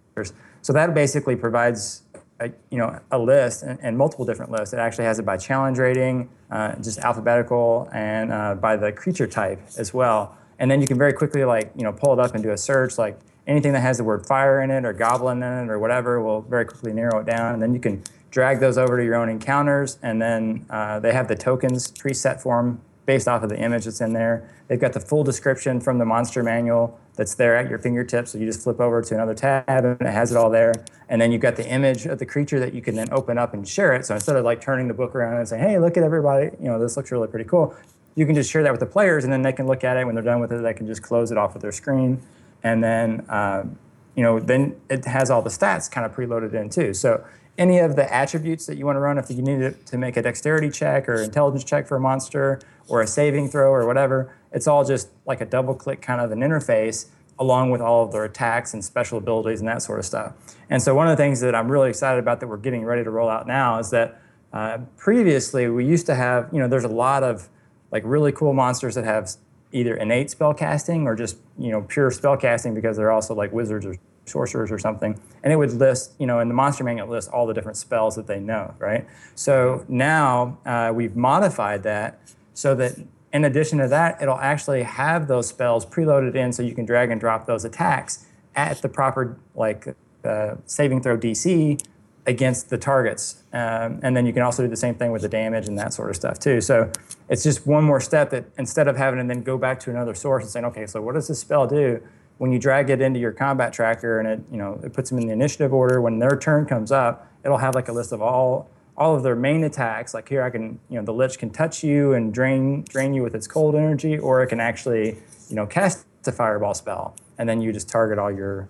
So 0.62 0.74
that 0.74 0.94
basically 0.94 1.36
provides 1.36 2.04
a, 2.39 2.51
you 2.70 2.77
know 2.77 3.00
a 3.12 3.20
list 3.20 3.63
and, 3.63 3.79
and 3.82 3.98
multiple 3.98 4.25
different 4.25 4.51
lists. 4.51 4.74
It 4.74 4.79
actually 4.79 5.06
has 5.06 5.20
it 5.20 5.24
by 5.24 5.38
challenge 5.38 5.77
rating, 5.77 6.29
uh, 6.51 6.75
just 6.75 7.00
alphabetical, 7.00 7.89
and 7.94 8.32
uh, 8.32 8.56
by 8.56 8.75
the 8.75 8.91
creature 8.91 9.27
type 9.27 9.60
as 9.77 9.94
well. 9.94 10.38
And 10.60 10.70
then 10.70 10.82
you 10.82 10.88
can 10.88 10.98
very 10.98 11.13
quickly 11.13 11.46
like 11.46 11.72
you 11.75 11.84
know 11.84 11.94
pull 11.94 12.13
it 12.13 12.20
up 12.20 12.34
and 12.34 12.44
do 12.44 12.51
a 12.51 12.58
search. 12.58 12.98
Like 12.98 13.20
anything 13.46 13.74
that 13.74 13.82
has 13.82 13.98
the 13.98 14.03
word 14.03 14.25
fire 14.25 14.62
in 14.62 14.72
it 14.72 14.86
or 14.86 14.94
goblin 14.94 15.41
in 15.41 15.65
it 15.65 15.70
or 15.72 15.79
whatever 15.79 16.22
will 16.22 16.41
very 16.41 16.65
quickly 16.65 16.94
narrow 16.94 17.20
it 17.20 17.25
down. 17.25 17.53
And 17.53 17.62
then 17.62 17.74
you 17.74 17.79
can 17.79 18.03
drag 18.29 18.60
those 18.60 18.77
over 18.77 18.98
to 18.98 19.03
your 19.03 19.15
own 19.15 19.29
encounters, 19.29 19.98
and 20.03 20.22
then 20.22 20.65
uh, 20.70 21.00
they 21.00 21.13
have 21.13 21.27
the 21.27 21.36
tokens 21.36 21.91
preset 21.91 22.41
for 22.41 22.58
them 22.58 22.82
based 23.08 23.28
off 23.28 23.42
of 23.42 23.50
the 23.50 23.58
image 23.58 23.86
that's 23.86 24.02
in 24.02 24.14
there. 24.14 24.48
They've 24.68 24.80
got 24.80 24.92
the 24.92 25.00
full 25.00 25.24
description 25.24 25.80
from 25.80 25.98
the 25.98 26.06
monster 26.06 26.44
manual 26.44 27.00
that's 27.16 27.34
there 27.34 27.56
at 27.56 27.70
your 27.70 27.80
fingertips. 27.80 28.32
So 28.32 28.38
you 28.38 28.46
just 28.46 28.62
flip 28.62 28.82
over 28.82 29.02
to 29.02 29.14
another 29.16 29.34
tab 29.34 29.64
and 29.68 30.00
it 30.02 30.12
has 30.12 30.30
it 30.32 30.38
all 30.38 30.50
there. 30.50 30.74
And 31.08 31.20
then 31.20 31.32
you've 31.32 31.42
got 31.42 31.56
the 31.56 31.68
image 31.68 32.06
of 32.06 32.20
the 32.20 32.26
creature 32.26 32.60
that 32.60 32.74
you 32.74 32.82
can 32.82 32.96
then 32.96 33.08
open 33.12 33.38
up 33.38 33.54
and 33.54 33.68
share 33.68 33.94
it. 33.96 34.06
So 34.06 34.14
instead 34.14 34.36
of 34.36 34.44
like 34.44 34.60
turning 34.60 34.90
the 34.90 34.94
book 34.94 35.16
around 35.16 35.38
and 35.38 35.48
saying, 35.48 35.64
hey, 35.64 35.80
look 35.80 35.96
at 35.96 36.04
everybody, 36.04 36.52
you 36.60 36.68
know, 36.68 36.78
this 36.78 36.98
looks 36.98 37.10
really 37.12 37.30
pretty 37.30 37.50
cool, 37.50 37.74
you 38.16 38.26
can 38.26 38.36
just 38.36 38.52
share 38.52 38.62
that 38.62 38.72
with 38.72 38.82
the 38.82 38.86
players 38.86 39.24
and 39.24 39.32
then 39.32 39.42
they 39.42 39.54
can 39.54 39.68
look 39.68 39.86
at 39.86 39.96
it. 39.96 40.06
When 40.06 40.14
they're 40.14 40.24
done 40.24 40.42
with 40.42 40.52
it, 40.52 40.62
they 40.62 40.74
can 40.74 40.86
just 40.86 41.02
close 41.02 41.32
it 41.32 41.38
off 41.38 41.56
of 41.56 41.62
their 41.62 41.72
screen. 41.72 42.22
And 42.62 42.84
then, 42.84 43.26
um, 43.30 43.80
you 44.16 44.24
know, 44.24 44.38
then 44.40 44.76
it 44.90 45.06
has 45.06 45.32
all 45.32 45.42
the 45.42 45.50
stats 45.50 45.90
kind 45.90 46.06
of 46.06 46.14
preloaded 46.14 46.54
in 46.54 46.70
too. 46.70 46.94
So 46.94 47.24
any 47.58 47.80
of 47.80 47.96
the 47.96 48.14
attributes 48.14 48.66
that 48.68 48.78
you 48.78 48.86
want 48.86 48.96
to 48.96 49.00
run, 49.00 49.18
if 49.18 49.30
you 49.30 49.42
need 49.42 49.86
to 49.86 49.98
make 49.98 50.16
a 50.18 50.22
dexterity 50.22 50.70
check 50.70 51.10
or 51.10 51.16
intelligence 51.22 51.64
check 51.64 51.88
for 51.88 51.98
a 51.98 52.00
monster 52.00 52.60
or 52.88 53.02
a 53.02 53.08
saving 53.08 53.50
throw 53.50 53.72
or 53.72 53.86
whatever, 53.86 54.34
it's 54.52 54.68
all 54.68 54.86
just 54.86 55.10
like 55.26 55.42
a 55.42 55.46
double 55.46 55.74
click 55.74 56.02
kind 56.02 56.22
of 56.22 56.32
an 56.32 56.40
interface 56.40 57.08
along 57.40 57.70
with 57.70 57.82
all 57.82 58.04
of 58.04 58.12
their 58.12 58.24
attacks 58.24 58.74
and 58.74 58.84
special 58.84 59.18
abilities 59.18 59.60
and 59.60 59.68
that 59.68 59.82
sort 59.82 60.00
of 60.00 60.06
stuff. 60.06 60.34
And 60.70 60.82
so 60.82 60.96
one 60.96 61.08
of 61.08 61.16
the 61.16 61.24
things 61.24 61.40
that 61.42 61.54
I'm 61.54 61.72
really 61.72 61.90
excited 61.90 62.20
about 62.20 62.40
that 62.40 62.48
we're 62.48 62.58
getting 62.58 62.84
ready 62.84 63.04
to 63.04 63.10
roll 63.10 63.30
out 63.30 63.48
now 63.48 63.80
is 63.80 63.90
that 63.92 64.22
uh, 64.54 64.80
previously 64.96 65.68
we 65.68 65.86
used 65.86 66.06
to 66.08 66.16
have, 66.16 66.50
you 66.52 66.60
know, 66.60 66.68
there's 66.68 66.84
a 66.84 66.90
lot 66.90 67.24
of 67.24 67.50
like 67.92 68.04
really 68.06 68.32
cool 68.32 68.54
monsters 68.54 68.96
that 68.96 69.04
have 69.04 69.30
either 69.72 69.96
innate 69.96 70.30
spell 70.30 70.54
casting 70.54 71.06
or 71.06 71.16
just, 71.16 71.38
you 71.58 71.72
know, 71.72 71.82
pure 71.82 72.10
spell 72.12 72.38
casting 72.38 72.74
because 72.74 72.98
they're 72.98 73.12
also 73.12 73.36
like 73.36 73.52
wizards 73.52 73.86
or 73.86 73.96
sorcerers 74.28 74.72
or 74.72 74.80
something, 74.80 75.20
and 75.44 75.54
it 75.54 75.56
would 75.56 75.74
list, 75.74 76.14
you 76.20 76.28
know, 76.28 76.40
in 76.40 76.48
the 76.48 76.54
monster 76.54 76.84
manual, 76.84 77.08
it 77.08 77.12
lists 77.12 77.30
all 77.30 77.46
the 77.46 77.54
different 77.54 77.78
spells 77.78 78.16
that 78.16 78.28
they 78.28 78.40
know, 78.40 78.74
right? 78.80 79.08
So 79.36 79.86
now 79.88 80.58
uh, 80.66 80.92
we've 80.94 81.16
modified 81.16 81.84
that 81.84 82.20
so 82.54 82.76
that 82.76 82.98
in 83.34 83.46
addition 83.46 83.78
to 83.80 83.88
that, 83.88 84.22
it'll 84.22 84.40
actually 84.40 84.84
have 84.84 85.28
those 85.28 85.48
spells 85.48 85.86
preloaded 85.86 86.36
in 86.36 86.52
so 86.54 86.64
you 86.64 86.74
can 86.74 86.86
drag 86.86 87.12
and 87.12 87.20
drop 87.20 87.46
those 87.46 87.66
attacks 87.66 88.26
at 88.56 88.82
the 88.82 88.90
proper 88.90 89.38
like 89.56 89.96
uh, 90.24 90.56
saving 90.66 91.02
throw 91.02 91.18
DC 91.18 91.80
against 92.26 92.70
the 92.70 92.78
targets. 92.78 93.44
Um, 93.54 94.00
and 94.04 94.16
then 94.16 94.26
you 94.26 94.34
can 94.34 94.42
also 94.42 94.64
do 94.64 94.70
the 94.70 94.76
same 94.76 94.96
thing 94.96 95.12
with 95.12 95.22
the 95.22 95.30
damage 95.30 95.68
and 95.68 95.78
that 95.80 95.94
sort 95.94 96.10
of 96.10 96.16
stuff 96.16 96.40
too. 96.40 96.60
So 96.60 96.92
it's 97.30 97.44
just 97.44 97.66
one 97.66 97.86
more 97.86 98.02
step 98.02 98.32
that 98.32 98.46
instead 98.58 98.88
of 98.88 98.98
having 98.98 99.20
to 99.20 99.26
then 99.26 99.44
go 99.44 99.58
back 99.58 99.80
to 99.82 99.90
another 99.90 100.14
source 100.14 100.44
and 100.44 100.52
saying, 100.52 100.66
okay, 100.66 100.86
so 100.86 101.02
what 101.02 101.16
does 101.16 101.30
this 101.30 101.40
spell 101.40 101.66
do? 101.66 102.02
When 102.38 102.51
you 102.51 102.60
drag 102.60 102.89
it 102.89 103.01
into 103.01 103.20
your 103.20 103.32
combat 103.32 103.74
tracker 103.74 104.20
and 104.20 104.27
it 104.27 104.41
you 104.51 104.58
know 104.58 104.79
it 104.84 104.94
puts 104.94 105.10
them 105.10 105.20
in 105.20 105.27
the 105.27 105.34
initiative 105.34 105.74
order 105.74 106.01
when 106.01 106.20
their 106.20 106.38
turn 106.38 106.65
comes 106.65 106.91
up 106.91 107.27
it'll 107.44 107.58
have 107.58 107.75
like 107.75 107.88
a 107.88 107.94
list 107.94 108.12
of 108.12 108.22
all 108.22 108.70
all 108.98 109.15
of 109.15 109.22
their 109.22 109.36
main 109.36 109.63
attacks. 109.63 110.13
Like 110.13 110.27
here 110.27 110.41
i 110.44 110.50
can 110.50 110.79
you 110.89 110.98
know 110.98 111.06
the 111.06 111.13
lich 111.13 111.38
can 111.38 111.50
touch 111.50 111.84
you 111.84 112.13
and 112.13 112.34
drain 112.34 112.84
drain 112.89 113.13
you 113.13 113.24
with 113.24 113.36
its 113.36 113.48
cold 113.48 113.75
energy 113.75 114.17
or 114.17 114.41
it 114.44 114.48
can 114.48 114.60
actually 114.60 115.17
you 115.50 115.56
know 115.56 115.65
cast 115.65 116.06
a 116.25 116.32
fireball 116.32 116.74
spell. 116.74 117.15
And 117.38 117.48
then 117.48 117.62
you 117.62 117.72
just 117.72 117.88
target 117.88 118.20
all 118.20 118.32
your 118.32 118.67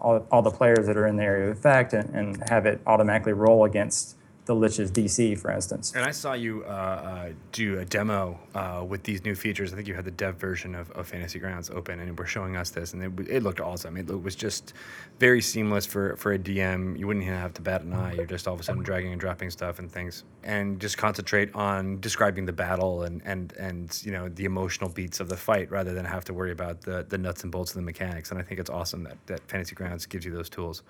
all, 0.00 0.26
all 0.30 0.42
the 0.42 0.50
players 0.50 0.86
that 0.86 0.96
are 0.96 1.06
in 1.06 1.16
the 1.16 1.22
area 1.22 1.50
of 1.50 1.56
effect 1.56 1.92
and, 1.92 2.14
and 2.14 2.48
have 2.48 2.66
it 2.66 2.80
automatically 2.86 3.32
roll 3.32 3.64
against 3.64 4.16
the 4.46 4.54
Lich's 4.54 4.90
DC, 4.90 5.38
for 5.38 5.50
instance. 5.50 5.94
And 5.94 6.04
I 6.04 6.10
saw 6.10 6.34
you 6.34 6.64
uh, 6.66 6.68
uh, 6.68 7.28
do 7.52 7.78
a 7.78 7.84
demo 7.84 8.38
uh, 8.54 8.84
with 8.86 9.02
these 9.02 9.24
new 9.24 9.34
features. 9.34 9.72
I 9.72 9.76
think 9.76 9.88
you 9.88 9.94
had 9.94 10.04
the 10.04 10.10
dev 10.10 10.36
version 10.36 10.74
of, 10.74 10.90
of 10.90 11.06
Fantasy 11.08 11.38
Grounds 11.38 11.70
open, 11.70 11.98
and 12.00 12.18
were 12.18 12.26
showing 12.26 12.56
us 12.56 12.70
this, 12.70 12.92
and 12.92 13.02
it, 13.02 13.28
it 13.28 13.42
looked 13.42 13.60
awesome. 13.60 13.96
It, 13.96 14.04
was 14.22 14.36
just 14.36 14.74
very 15.18 15.40
seamless 15.40 15.86
for, 15.86 16.16
for 16.16 16.32
a 16.32 16.38
DM. 16.38 16.98
You 16.98 17.06
wouldn't 17.06 17.24
even 17.24 17.38
have 17.38 17.54
to 17.54 17.62
bat 17.62 17.82
an 17.82 17.94
eye. 17.94 18.14
You're 18.14 18.26
just 18.26 18.46
all 18.46 18.54
of 18.54 18.60
a 18.60 18.62
sudden 18.62 18.82
dragging 18.82 19.12
and 19.12 19.20
dropping 19.20 19.50
stuff 19.50 19.78
and 19.78 19.90
things, 19.90 20.24
and 20.42 20.78
just 20.78 20.98
concentrate 20.98 21.54
on 21.54 22.00
describing 22.00 22.44
the 22.44 22.52
battle 22.52 23.02
and, 23.02 23.22
and, 23.24 23.52
and 23.54 24.00
you 24.04 24.12
know 24.12 24.28
the 24.28 24.44
emotional 24.44 24.90
beats 24.90 25.20
of 25.20 25.28
the 25.28 25.36
fight 25.36 25.70
rather 25.70 25.94
than 25.94 26.04
have 26.04 26.24
to 26.26 26.34
worry 26.34 26.52
about 26.52 26.82
the, 26.82 27.06
the 27.08 27.18
nuts 27.18 27.42
and 27.42 27.50
bolts 27.50 27.70
of 27.70 27.76
the 27.76 27.82
mechanics. 27.82 28.30
And 28.30 28.38
I 28.38 28.42
think 28.42 28.60
it's 28.60 28.70
awesome 28.70 29.04
that, 29.04 29.16
that 29.26 29.40
Fantasy 29.48 29.74
Grounds 29.74 30.04
gives 30.06 30.24
you 30.24 30.32
those 30.32 30.50
tools. 30.50 30.82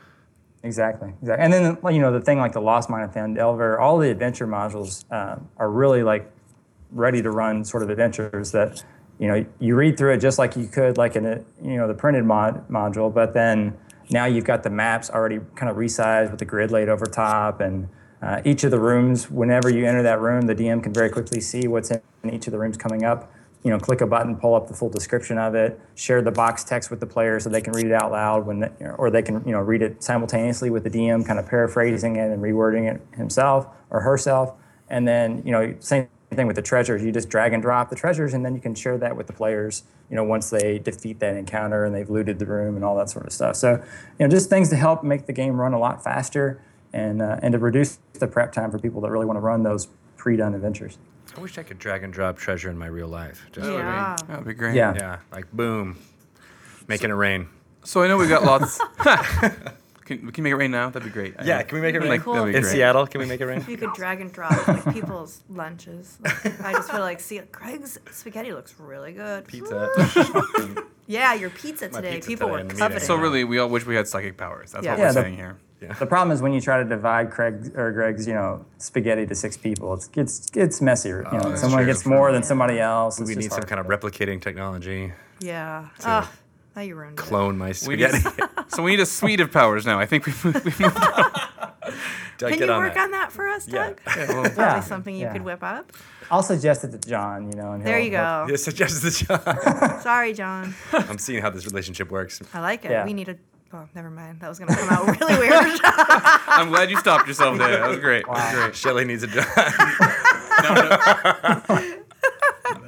Exactly, 0.64 1.12
exactly. 1.20 1.44
And 1.44 1.52
then 1.52 1.94
you 1.94 2.00
know 2.00 2.10
the 2.10 2.22
thing 2.22 2.38
like 2.38 2.52
the 2.52 2.60
Lost 2.60 2.88
Mine 2.88 3.04
of 3.04 3.12
Phandelver, 3.12 3.78
all 3.78 3.98
the 3.98 4.10
adventure 4.10 4.46
modules 4.46 5.04
uh, 5.10 5.36
are 5.58 5.70
really 5.70 6.02
like 6.02 6.32
ready 6.90 7.20
to 7.20 7.30
run 7.30 7.64
sort 7.64 7.82
of 7.82 7.90
adventures 7.90 8.50
that 8.52 8.82
you 9.18 9.28
know 9.28 9.44
you 9.60 9.76
read 9.76 9.98
through 9.98 10.14
it 10.14 10.18
just 10.18 10.38
like 10.38 10.56
you 10.56 10.66
could 10.66 10.96
like 10.96 11.16
in 11.16 11.26
a 11.26 11.44
you 11.62 11.76
know 11.76 11.86
the 11.86 11.94
printed 11.94 12.24
mod 12.24 12.66
module, 12.70 13.12
but 13.12 13.34
then 13.34 13.76
now 14.10 14.24
you've 14.24 14.44
got 14.44 14.62
the 14.62 14.70
maps 14.70 15.10
already 15.10 15.38
kind 15.54 15.70
of 15.70 15.76
resized 15.76 16.30
with 16.30 16.38
the 16.38 16.46
grid 16.46 16.70
laid 16.70 16.88
over 16.88 17.04
top 17.04 17.60
and 17.60 17.88
uh, 18.22 18.40
each 18.46 18.64
of 18.64 18.70
the 18.70 18.80
rooms 18.80 19.30
whenever 19.30 19.68
you 19.68 19.86
enter 19.86 20.02
that 20.02 20.20
room 20.20 20.42
the 20.42 20.54
dm 20.54 20.82
can 20.82 20.92
very 20.92 21.08
quickly 21.08 21.40
see 21.40 21.66
what's 21.66 21.90
in 21.90 22.00
each 22.30 22.46
of 22.46 22.52
the 22.52 22.58
rooms 22.58 22.76
coming 22.76 23.02
up 23.02 23.32
you 23.64 23.70
know, 23.70 23.78
click 23.78 24.02
a 24.02 24.06
button, 24.06 24.36
pull 24.36 24.54
up 24.54 24.68
the 24.68 24.74
full 24.74 24.90
description 24.90 25.38
of 25.38 25.54
it, 25.54 25.80
share 25.94 26.20
the 26.20 26.30
box 26.30 26.62
text 26.64 26.90
with 26.90 27.00
the 27.00 27.06
player 27.06 27.40
so 27.40 27.48
they 27.48 27.62
can 27.62 27.72
read 27.72 27.86
it 27.86 27.92
out 27.92 28.12
loud 28.12 28.46
when, 28.46 28.64
or 28.98 29.10
they 29.10 29.22
can, 29.22 29.42
you 29.46 29.52
know, 29.52 29.60
read 29.60 29.80
it 29.80 30.02
simultaneously 30.02 30.68
with 30.68 30.84
the 30.84 30.90
DM, 30.90 31.26
kind 31.26 31.38
of 31.38 31.48
paraphrasing 31.48 32.16
it 32.16 32.30
and 32.30 32.42
rewording 32.42 32.94
it 32.94 33.00
himself 33.16 33.66
or 33.88 34.00
herself. 34.00 34.52
And 34.90 35.08
then, 35.08 35.42
you 35.46 35.52
know, 35.52 35.74
same 35.80 36.08
thing 36.32 36.46
with 36.46 36.56
the 36.56 36.62
treasures. 36.62 37.02
You 37.02 37.10
just 37.10 37.30
drag 37.30 37.54
and 37.54 37.62
drop 37.62 37.88
the 37.88 37.96
treasures, 37.96 38.34
and 38.34 38.44
then 38.44 38.54
you 38.54 38.60
can 38.60 38.74
share 38.74 38.98
that 38.98 39.16
with 39.16 39.26
the 39.26 39.32
players. 39.32 39.84
You 40.10 40.16
know, 40.16 40.24
once 40.24 40.50
they 40.50 40.78
defeat 40.78 41.20
that 41.20 41.34
encounter 41.34 41.86
and 41.86 41.94
they've 41.94 42.10
looted 42.10 42.38
the 42.38 42.46
room 42.46 42.76
and 42.76 42.84
all 42.84 42.96
that 42.96 43.08
sort 43.08 43.24
of 43.24 43.32
stuff. 43.32 43.56
So, 43.56 43.82
you 44.18 44.26
know, 44.26 44.28
just 44.28 44.50
things 44.50 44.68
to 44.68 44.76
help 44.76 45.02
make 45.02 45.24
the 45.24 45.32
game 45.32 45.58
run 45.58 45.72
a 45.72 45.78
lot 45.78 46.04
faster 46.04 46.60
and 46.92 47.22
uh, 47.22 47.38
and 47.42 47.52
to 47.52 47.58
reduce 47.58 47.98
the 48.12 48.26
prep 48.26 48.52
time 48.52 48.70
for 48.70 48.78
people 48.78 49.00
that 49.00 49.10
really 49.10 49.26
want 49.26 49.38
to 49.38 49.40
run 49.40 49.62
those 49.62 49.88
pre-done 50.16 50.54
adventures. 50.54 50.98
I 51.36 51.40
wish 51.40 51.58
I 51.58 51.62
could 51.62 51.78
drag 51.78 52.02
and 52.04 52.12
drop 52.12 52.38
treasure 52.38 52.70
in 52.70 52.78
my 52.78 52.86
real 52.86 53.08
life. 53.08 53.46
Just 53.52 53.68
yeah. 53.70 54.16
That 54.28 54.38
would 54.38 54.46
be 54.46 54.54
great. 54.54 54.74
Yeah. 54.74 54.94
Yeah. 54.94 55.18
Like 55.32 55.50
boom, 55.52 55.98
making 56.88 57.10
it 57.10 57.14
rain. 57.14 57.48
So 57.84 58.02
I 58.02 58.08
know 58.08 58.16
we've 58.16 58.28
got 58.28 58.44
lots. 58.52 58.78
can, 60.04 60.30
can 60.30 60.32
we 60.36 60.40
make 60.42 60.52
it 60.52 60.56
rain 60.56 60.70
now? 60.70 60.90
That'd 60.90 61.06
be 61.08 61.12
great. 61.12 61.34
Yeah, 61.44 61.62
can 61.62 61.76
we 61.76 61.82
make 61.82 61.94
it 61.94 61.98
rain? 62.00 62.08
Like, 62.08 62.22
cool. 62.22 62.44
In 62.44 62.52
great. 62.52 62.64
Seattle, 62.66 63.06
can 63.06 63.20
we 63.20 63.26
make 63.26 63.40
it 63.40 63.46
rain? 63.46 63.64
You 63.68 63.76
could 63.76 63.92
drag 63.94 64.20
and 64.20 64.32
drop 64.32 64.66
like 64.68 64.92
people's 64.94 65.42
lunches. 65.50 66.18
Like, 66.22 66.60
I 66.64 66.72
just 66.72 66.90
feel 66.90 67.00
like 67.00 67.20
see 67.20 67.38
Craig's 67.52 67.98
spaghetti 68.12 68.52
looks 68.52 68.74
really 68.78 69.12
good. 69.12 69.46
Pizza. 69.46 69.90
yeah, 71.06 71.34
your 71.34 71.50
pizza 71.50 71.88
today. 71.88 72.14
pizza 72.16 72.28
People 72.28 72.48
today 72.48 72.52
were 72.64 72.70
in 72.70 72.76
coveting. 72.76 73.00
So 73.04 73.16
really, 73.16 73.44
we 73.44 73.58
all 73.58 73.68
wish 73.68 73.84
we 73.86 73.96
had 73.96 74.06
psychic 74.08 74.36
powers. 74.36 74.72
That's 74.72 74.84
Yeah. 74.84 74.92
what 74.92 74.98
Yeah, 74.98 75.04
we're 75.06 75.12
the- 75.14 75.20
saying 75.22 75.36
here. 75.36 75.56
The 75.98 76.06
problem 76.06 76.30
is 76.34 76.40
when 76.42 76.52
you 76.52 76.60
try 76.60 76.82
to 76.82 76.88
divide 76.88 77.30
Craig 77.30 77.72
or 77.76 77.92
Greg's, 77.92 78.26
you 78.26 78.34
know, 78.34 78.64
spaghetti 78.78 79.26
to 79.26 79.34
six 79.34 79.56
people, 79.56 79.94
it's 79.94 80.08
gets 80.08 80.48
gets 80.50 80.80
messier. 80.80 81.26
You 81.32 81.38
know, 81.38 81.48
that's 81.50 81.60
someone 81.60 81.84
true. 81.84 81.92
gets 81.92 82.06
more 82.06 82.32
than 82.32 82.42
somebody 82.42 82.78
else. 82.80 83.20
we 83.20 83.34
need 83.34 83.52
some 83.52 83.62
kind 83.62 83.80
of 83.80 83.86
replicating 83.86 84.40
technology. 84.40 85.12
yeah. 85.40 85.88
Ah, 86.04 86.30
now 86.76 86.82
you 86.82 86.94
ruined 86.96 87.18
it. 87.18 87.22
Clone 87.22 87.56
my 87.58 87.68
We 87.68 87.72
spaghetti. 87.74 88.18
need, 88.18 88.48
so 88.68 88.82
we 88.82 88.90
need 88.92 89.00
a 89.00 89.06
suite 89.06 89.40
of 89.40 89.52
powers 89.52 89.84
now. 89.86 89.98
I 89.98 90.06
think 90.06 90.26
we've 90.26 90.44
we've 90.44 90.80
moved 90.80 90.96
Doug, 92.38 92.50
Can 92.50 92.58
get 92.58 92.66
you 92.68 92.72
on 92.72 92.80
work 92.82 92.94
that. 92.94 93.04
on 93.04 93.10
that 93.12 93.30
for 93.32 93.46
us, 93.48 93.66
Doug? 93.66 94.00
yeah, 94.06 94.26
well, 94.32 94.50
Probably 94.50 94.82
something 94.82 95.14
you 95.14 95.22
yeah. 95.22 95.32
could 95.32 95.42
whip 95.42 95.62
up. 95.62 95.92
I'll 96.30 96.42
suggest 96.42 96.82
it 96.84 96.90
to 96.92 96.98
John. 97.08 97.50
You 97.52 97.56
know, 97.56 97.72
and 97.72 97.84
There 97.84 97.96
he'll- 97.98 98.04
you 98.06 98.10
he'll- 98.12 98.20
go. 98.20 98.46
Yeah, 98.50 98.56
suggest 98.56 99.02
the 99.02 99.10
job. 99.10 100.00
Sorry, 100.02 100.32
John. 100.32 100.74
I'm 100.92 101.18
seeing 101.18 101.40
how 101.42 101.50
this 101.50 101.64
relationship 101.66 102.10
works. 102.10 102.40
I 102.52 102.60
like 102.60 102.84
it. 102.84 102.90
Yeah. 102.90 103.04
We 103.04 103.12
need 103.12 103.28
a. 103.28 103.36
Oh, 103.74 103.88
never 103.92 104.08
mind. 104.08 104.38
That 104.38 104.48
was 104.48 104.60
gonna 104.60 104.76
come 104.76 104.88
out 104.88 105.20
really 105.20 105.36
weird. 105.36 105.80
I'm 105.84 106.68
glad 106.68 106.90
you 106.90 106.96
stopped 106.96 107.26
yourself 107.26 107.58
there. 107.58 107.80
That 107.80 107.88
was 107.88 107.98
great. 107.98 108.24
That 108.24 108.32
was 108.32 108.54
great. 108.54 108.76
Shelly 108.76 109.04
needs 109.04 109.24
a 109.24 109.26
job. 109.26 109.44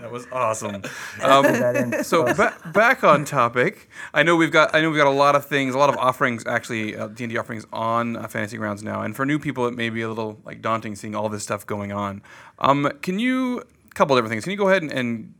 That 0.01 0.13
was 0.13 0.29
awesome. 0.31 0.83
Um, 1.23 2.05
so 2.05 2.33
ba- 2.35 2.55
back 2.73 3.03
on 3.03 3.25
topic. 3.25 3.91
I 4.15 4.23
know 4.23 4.37
we've 4.37 4.53
got 4.53 4.73
I 4.77 4.81
know 4.81 4.91
we've 4.91 4.97
got 4.97 5.09
a 5.09 5.11
lot 5.11 5.35
of 5.35 5.45
things, 5.45 5.75
a 5.75 5.79
lot 5.79 5.91
of 5.91 5.97
offerings 5.97 6.47
actually 6.47 6.97
uh, 6.97 7.09
D&D 7.09 7.37
offerings 7.37 7.67
on 7.73 8.17
uh, 8.17 8.29
Fantasy 8.29 8.57
Grounds 8.57 8.85
now. 8.85 9.03
And 9.03 9.17
for 9.17 9.27
new 9.27 9.41
people 9.41 9.67
it 9.67 9.75
may 9.75 9.91
be 9.91 10.03
a 10.03 10.09
little 10.09 10.39
like 10.45 10.63
daunting 10.63 10.95
seeing 10.95 11.17
all 11.17 11.29
this 11.29 11.43
stuff 11.43 11.67
going 11.67 11.91
on. 11.91 12.23
Um, 12.61 12.93
can 13.03 13.19
you 13.19 13.59
a 13.59 13.95
couple 13.95 14.15
different 14.15 14.31
things. 14.31 14.45
Can 14.45 14.53
you 14.53 14.57
go 14.59 14.69
ahead 14.69 14.83
and, 14.83 14.93
and 14.93 15.35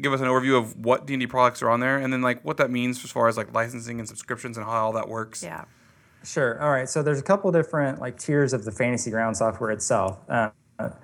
give 0.00 0.12
us 0.12 0.20
an 0.20 0.26
overview 0.26 0.58
of 0.58 0.76
what 0.76 1.06
D&D 1.06 1.26
products 1.26 1.62
are 1.62 1.70
on 1.70 1.80
there 1.80 1.98
and 1.98 2.12
then 2.12 2.22
like 2.22 2.44
what 2.44 2.56
that 2.56 2.70
means 2.70 3.02
as 3.04 3.10
far 3.10 3.28
as 3.28 3.36
like 3.36 3.52
licensing 3.52 3.98
and 3.98 4.08
subscriptions 4.08 4.56
and 4.56 4.66
how 4.66 4.86
all 4.86 4.92
that 4.92 5.08
works? 5.08 5.42
yeah. 5.42 5.64
Sure. 6.24 6.60
All 6.62 6.70
right. 6.70 6.88
So 6.88 7.02
there's 7.02 7.20
a 7.20 7.22
couple 7.22 7.52
different 7.52 8.00
like 8.00 8.18
tiers 8.18 8.52
of 8.52 8.64
the 8.64 8.72
Fantasy 8.72 9.10
Ground 9.10 9.36
software 9.36 9.70
itself. 9.70 10.18
Uh, 10.28 10.50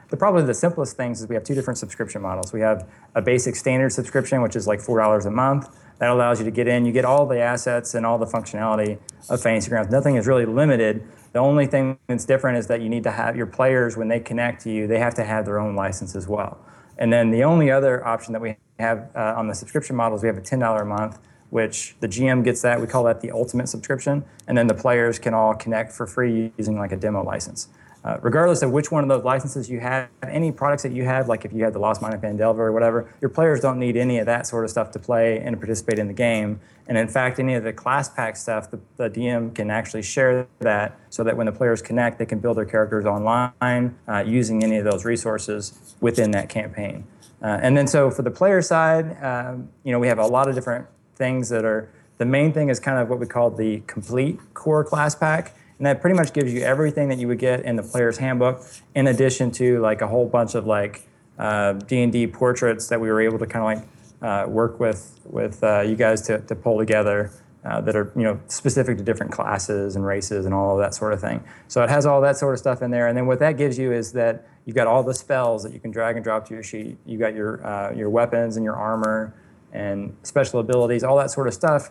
the 0.08 0.16
probably 0.16 0.42
the 0.42 0.54
simplest 0.54 0.96
things 0.96 1.20
is 1.20 1.28
we 1.28 1.34
have 1.34 1.44
two 1.44 1.54
different 1.54 1.78
subscription 1.78 2.22
models. 2.22 2.52
We 2.52 2.60
have 2.60 2.88
a 3.14 3.22
basic 3.22 3.54
standard 3.54 3.92
subscription, 3.92 4.42
which 4.42 4.56
is 4.56 4.66
like 4.66 4.80
four 4.80 4.98
dollars 4.98 5.26
a 5.26 5.30
month. 5.30 5.68
That 5.98 6.10
allows 6.10 6.38
you 6.38 6.46
to 6.46 6.50
get 6.50 6.66
in. 6.66 6.86
You 6.86 6.92
get 6.92 7.04
all 7.04 7.26
the 7.26 7.40
assets 7.40 7.94
and 7.94 8.06
all 8.06 8.18
the 8.18 8.26
functionality 8.26 8.98
of 9.28 9.42
Fantasy 9.42 9.68
Grounds. 9.68 9.90
Nothing 9.90 10.16
is 10.16 10.26
really 10.26 10.46
limited. 10.46 11.06
The 11.32 11.38
only 11.38 11.66
thing 11.66 11.98
that's 12.06 12.24
different 12.24 12.56
is 12.58 12.66
that 12.68 12.80
you 12.80 12.88
need 12.88 13.04
to 13.04 13.10
have 13.10 13.36
your 13.36 13.46
players 13.46 13.96
when 13.96 14.08
they 14.08 14.18
connect 14.18 14.62
to 14.62 14.72
you. 14.72 14.86
They 14.86 14.98
have 14.98 15.14
to 15.14 15.24
have 15.24 15.44
their 15.44 15.60
own 15.60 15.76
license 15.76 16.16
as 16.16 16.26
well. 16.26 16.58
And 16.96 17.12
then 17.12 17.30
the 17.30 17.44
only 17.44 17.70
other 17.70 18.04
option 18.06 18.32
that 18.32 18.40
we 18.40 18.56
have 18.80 19.10
uh, 19.14 19.34
on 19.36 19.48
the 19.48 19.54
subscription 19.54 19.96
models, 19.96 20.22
we 20.22 20.28
have 20.28 20.38
a 20.38 20.42
ten 20.42 20.58
dollar 20.58 20.82
a 20.82 20.86
month 20.86 21.18
which 21.50 21.96
the 22.00 22.08
GM 22.08 22.44
gets 22.44 22.62
that. 22.62 22.80
We 22.80 22.86
call 22.86 23.04
that 23.04 23.20
the 23.20 23.32
ultimate 23.32 23.68
subscription, 23.68 24.24
and 24.46 24.56
then 24.56 24.68
the 24.68 24.74
players 24.74 25.18
can 25.18 25.34
all 25.34 25.54
connect 25.54 25.92
for 25.92 26.06
free 26.06 26.52
using 26.56 26.78
like 26.78 26.92
a 26.92 26.96
demo 26.96 27.22
license. 27.22 27.68
Uh, 28.02 28.16
regardless 28.22 28.62
of 28.62 28.70
which 28.70 28.90
one 28.90 29.02
of 29.02 29.10
those 29.10 29.24
licenses 29.24 29.68
you 29.68 29.78
have, 29.78 30.08
any 30.22 30.50
products 30.50 30.82
that 30.82 30.92
you 30.92 31.04
have, 31.04 31.28
like 31.28 31.44
if 31.44 31.52
you 31.52 31.62
have 31.64 31.74
the 31.74 31.78
Lost 31.78 32.00
Mine 32.00 32.14
of 32.14 32.20
Phandelver 32.22 32.60
or 32.60 32.72
whatever, 32.72 33.12
your 33.20 33.28
players 33.28 33.60
don't 33.60 33.78
need 33.78 33.94
any 33.94 34.18
of 34.18 34.24
that 34.24 34.46
sort 34.46 34.64
of 34.64 34.70
stuff 34.70 34.90
to 34.92 34.98
play 34.98 35.38
and 35.38 35.58
participate 35.58 35.98
in 35.98 36.06
the 36.06 36.14
game. 36.14 36.60
And 36.86 36.96
in 36.96 37.08
fact, 37.08 37.38
any 37.38 37.54
of 37.54 37.62
the 37.62 37.74
class 37.74 38.08
pack 38.08 38.36
stuff, 38.36 38.70
the, 38.70 38.80
the 38.96 39.10
DM 39.10 39.54
can 39.54 39.70
actually 39.70 40.00
share 40.00 40.46
that 40.60 40.98
so 41.10 41.22
that 41.24 41.36
when 41.36 41.44
the 41.44 41.52
players 41.52 41.82
connect, 41.82 42.18
they 42.18 42.24
can 42.24 42.38
build 42.38 42.56
their 42.56 42.64
characters 42.64 43.04
online 43.04 43.98
uh, 44.08 44.24
using 44.26 44.64
any 44.64 44.78
of 44.78 44.84
those 44.84 45.04
resources 45.04 45.94
within 46.00 46.30
that 46.30 46.48
campaign. 46.48 47.04
Uh, 47.42 47.58
and 47.62 47.76
then 47.76 47.86
so 47.86 48.10
for 48.10 48.22
the 48.22 48.30
player 48.30 48.60
side, 48.60 49.22
um, 49.22 49.68
you 49.84 49.92
know, 49.92 49.98
we 49.98 50.08
have 50.08 50.18
a 50.18 50.26
lot 50.26 50.48
of 50.48 50.54
different 50.54 50.86
things 51.16 51.48
that 51.48 51.64
are, 51.64 51.88
the 52.18 52.26
main 52.26 52.52
thing 52.52 52.68
is 52.68 52.78
kind 52.78 52.98
of 52.98 53.08
what 53.08 53.18
we 53.18 53.26
call 53.26 53.50
the 53.50 53.80
complete 53.86 54.38
core 54.52 54.84
class 54.84 55.14
pack 55.14 55.54
and 55.80 55.86
that 55.86 56.02
pretty 56.02 56.14
much 56.14 56.34
gives 56.34 56.52
you 56.52 56.60
everything 56.60 57.08
that 57.08 57.18
you 57.18 57.26
would 57.26 57.38
get 57.38 57.64
in 57.64 57.74
the 57.76 57.82
player's 57.82 58.18
handbook, 58.18 58.62
in 58.94 59.06
addition 59.06 59.50
to 59.52 59.80
like 59.80 60.02
a 60.02 60.06
whole 60.06 60.28
bunch 60.28 60.54
of 60.54 60.66
like 60.66 61.08
uh, 61.38 61.72
D 61.72 62.02
and 62.02 62.12
D 62.12 62.26
portraits 62.26 62.88
that 62.88 63.00
we 63.00 63.08
were 63.08 63.22
able 63.22 63.38
to 63.38 63.46
kind 63.46 63.78
of 63.78 63.82
like 64.20 64.46
uh, 64.46 64.46
work 64.46 64.78
with 64.78 65.18
with 65.24 65.64
uh, 65.64 65.80
you 65.80 65.96
guys 65.96 66.20
to, 66.22 66.40
to 66.40 66.54
pull 66.54 66.78
together. 66.78 67.32
Uh, 67.62 67.78
that 67.78 67.94
are 67.94 68.10
you 68.16 68.22
know 68.22 68.40
specific 68.46 68.96
to 68.96 69.04
different 69.04 69.30
classes 69.30 69.94
and 69.94 70.06
races 70.06 70.46
and 70.46 70.54
all 70.54 70.72
of 70.72 70.82
that 70.82 70.94
sort 70.94 71.12
of 71.12 71.20
thing. 71.20 71.44
So 71.68 71.82
it 71.82 71.90
has 71.90 72.06
all 72.06 72.22
that 72.22 72.38
sort 72.38 72.54
of 72.54 72.58
stuff 72.58 72.80
in 72.80 72.90
there. 72.90 73.06
And 73.06 73.14
then 73.14 73.26
what 73.26 73.38
that 73.40 73.58
gives 73.58 73.78
you 73.78 73.92
is 73.92 74.12
that 74.12 74.48
you've 74.70 74.76
got 74.76 74.86
all 74.86 75.02
the 75.02 75.14
spells 75.14 75.64
that 75.64 75.72
you 75.72 75.80
can 75.80 75.90
drag 75.90 76.14
and 76.14 76.22
drop 76.22 76.46
to 76.46 76.54
your 76.54 76.62
sheet. 76.62 76.96
You've 77.04 77.18
got 77.20 77.34
your 77.34 77.66
uh, 77.66 77.92
your 77.92 78.08
weapons 78.08 78.56
and 78.56 78.62
your 78.64 78.76
armor 78.76 79.34
and 79.72 80.16
special 80.22 80.60
abilities, 80.60 81.02
all 81.02 81.16
that 81.16 81.32
sort 81.32 81.48
of 81.48 81.54
stuff 81.54 81.90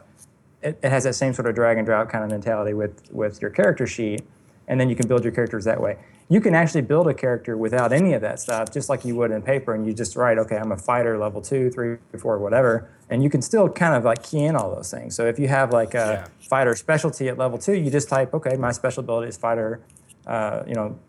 it, 0.61 0.79
it, 0.81 0.89
has 0.89 1.03
that 1.03 1.13
same 1.13 1.33
sort 1.33 1.47
of 1.47 1.55
drag 1.55 1.77
and 1.77 1.85
drop 1.85 2.09
kind 2.09 2.23
of 2.23 2.29
mentality 2.29 2.73
with 2.73 3.01
with 3.11 3.41
your 3.41 3.51
character 3.51 3.87
sheet, 3.87 4.21
and 4.67 4.79
then 4.79 4.89
you 4.89 4.95
can 4.95 5.07
build 5.07 5.23
your 5.23 5.33
characters 5.33 5.65
that 5.65 5.81
way. 5.81 5.97
You 6.31 6.41
can 6.41 6.53
actually 6.53 6.81
build 6.81 7.07
a 7.07 7.13
character 7.13 7.57
without 7.57 7.91
any 7.91 8.13
of 8.13 8.21
that 8.21 8.39
stuff, 8.39 8.71
just 8.71 8.87
like 8.87 9.03
you 9.03 9.15
would 9.15 9.31
in 9.31 9.41
paper, 9.41 9.73
and 9.73 9.87
you 9.87 9.93
just 9.93 10.15
write, 10.15 10.37
okay, 10.37 10.57
I'm 10.57 10.71
a 10.71 10.77
fighter, 10.77 11.17
level 11.17 11.41
two, 11.41 11.71
three, 11.71 11.97
four, 12.19 12.37
whatever, 12.37 12.87
and 13.09 13.23
you 13.23 13.31
can 13.31 13.41
still 13.41 13.67
kind 13.67 13.95
of 13.95 14.03
like 14.03 14.21
key 14.21 14.43
in 14.43 14.55
all 14.55 14.75
those 14.75 14.91
things. 14.91 15.15
So 15.15 15.25
if 15.25 15.39
you 15.39 15.47
have 15.47 15.71
like 15.71 15.95
a 15.95 15.97
yeah. 15.97 16.47
fighter 16.47 16.75
specialty 16.75 17.29
at 17.29 17.37
level 17.39 17.57
two, 17.57 17.73
you 17.73 17.89
just 17.89 18.09
type, 18.09 18.33
okay, 18.35 18.55
my 18.57 18.71
special 18.71 19.01
ability 19.01 19.29
is 19.29 19.37
fighter, 19.37 19.81
uh, 20.27 20.63
you 20.67 20.75
know, 20.75 20.99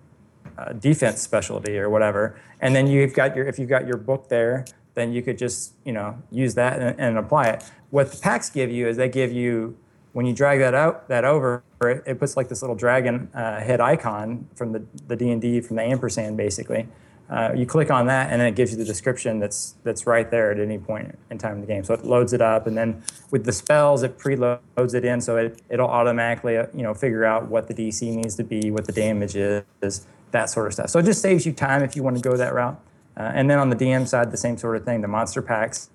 uh, 0.59 0.73
defense 0.73 1.21
specialty 1.21 1.79
or 1.79 1.91
whatever, 1.91 2.39
and 2.61 2.75
then 2.75 2.87
you've 2.87 3.15
got 3.15 3.37
your 3.37 3.47
if 3.47 3.59
you've 3.59 3.69
got 3.69 3.87
your 3.87 3.97
book 3.97 4.29
there, 4.29 4.65
then 4.95 5.13
you 5.13 5.23
could 5.23 5.39
just 5.39 5.75
you 5.85 5.93
know 5.93 6.17
use 6.31 6.55
that 6.55 6.81
and, 6.81 7.01
and 7.01 7.19
apply 7.19 7.49
it. 7.49 7.65
What 7.91 8.13
the 8.13 8.19
packs 8.19 8.51
give 8.51 8.71
you 8.71 8.89
is 8.89 8.97
they 8.97 9.09
give 9.09 9.33
you 9.33 9.77
when 10.13 10.27
you 10.27 10.33
drag 10.33 10.59
that 10.59 10.75
out 10.75 11.09
that 11.09 11.25
over 11.25 11.63
it, 11.83 12.03
it 12.07 12.19
puts 12.19 12.37
like 12.37 12.49
this 12.49 12.63
little 12.63 12.77
dragon 12.77 13.31
uh, 13.35 13.61
head 13.61 13.81
icon 13.81 14.49
from 14.55 14.73
the, 14.73 14.83
the 15.07 15.17
d&d 15.17 15.61
from 15.61 15.77
the 15.77 15.83
ampersand 15.83 16.37
basically. 16.37 16.87
Uh, 17.29 17.53
you 17.55 17.65
click 17.65 17.93
on 17.93 18.07
that 18.07 18.33
and 18.33 18.41
then 18.41 18.49
it 18.49 18.57
gives 18.57 18.73
you 18.73 18.77
the 18.77 18.85
description 18.85 19.39
that's 19.39 19.77
that's 19.85 20.05
right 20.05 20.33
there 20.33 20.51
at 20.51 20.59
any 20.59 20.79
point 20.79 21.17
in 21.31 21.39
time 21.39 21.55
in 21.55 21.61
the 21.61 21.67
game. 21.67 21.85
So 21.85 21.95
it 21.95 22.05
loads 22.05 22.33
it 22.33 22.43
up 22.43 22.67
and 22.67 22.77
then 22.77 23.03
with 23.31 23.45
the 23.45 23.53
spells 23.53 24.03
it 24.03 24.19
preloads 24.19 24.95
it 24.95 25.05
in 25.05 25.21
so 25.21 25.37
it, 25.37 25.63
it'll 25.71 25.89
automatically 25.89 26.59
uh, 26.59 26.67
you 26.75 26.83
know 26.83 26.93
figure 26.93 27.25
out 27.25 27.49
what 27.49 27.69
the 27.69 27.75
dc 27.75 28.03
needs 28.03 28.35
to 28.37 28.45
be 28.45 28.71
what 28.71 28.85
the 28.85 28.93
damage 28.93 29.37
is 29.37 30.07
that 30.33 30.51
sort 30.51 30.67
of 30.67 30.73
stuff 30.73 30.91
so 30.91 30.99
it 30.99 31.05
just 31.05 31.23
saves 31.23 31.47
you 31.47 31.53
time 31.53 31.83
if 31.83 31.97
you 31.97 32.03
want 32.03 32.17
to 32.17 32.23
go 32.23 32.37
that 32.37 32.53
route 32.55 32.79
uh, 33.17 33.33
and 33.35 33.51
then 33.51 33.59
on 33.59 33.71
the 33.71 33.77
dm 33.77 34.07
side 34.07 34.31
the 34.31 34.37
same 34.37 34.57
sort 34.57 34.77
of 34.77 34.85
thing 34.85 35.01
the 35.01 35.09
monster 35.09 35.43
packs 35.43 35.91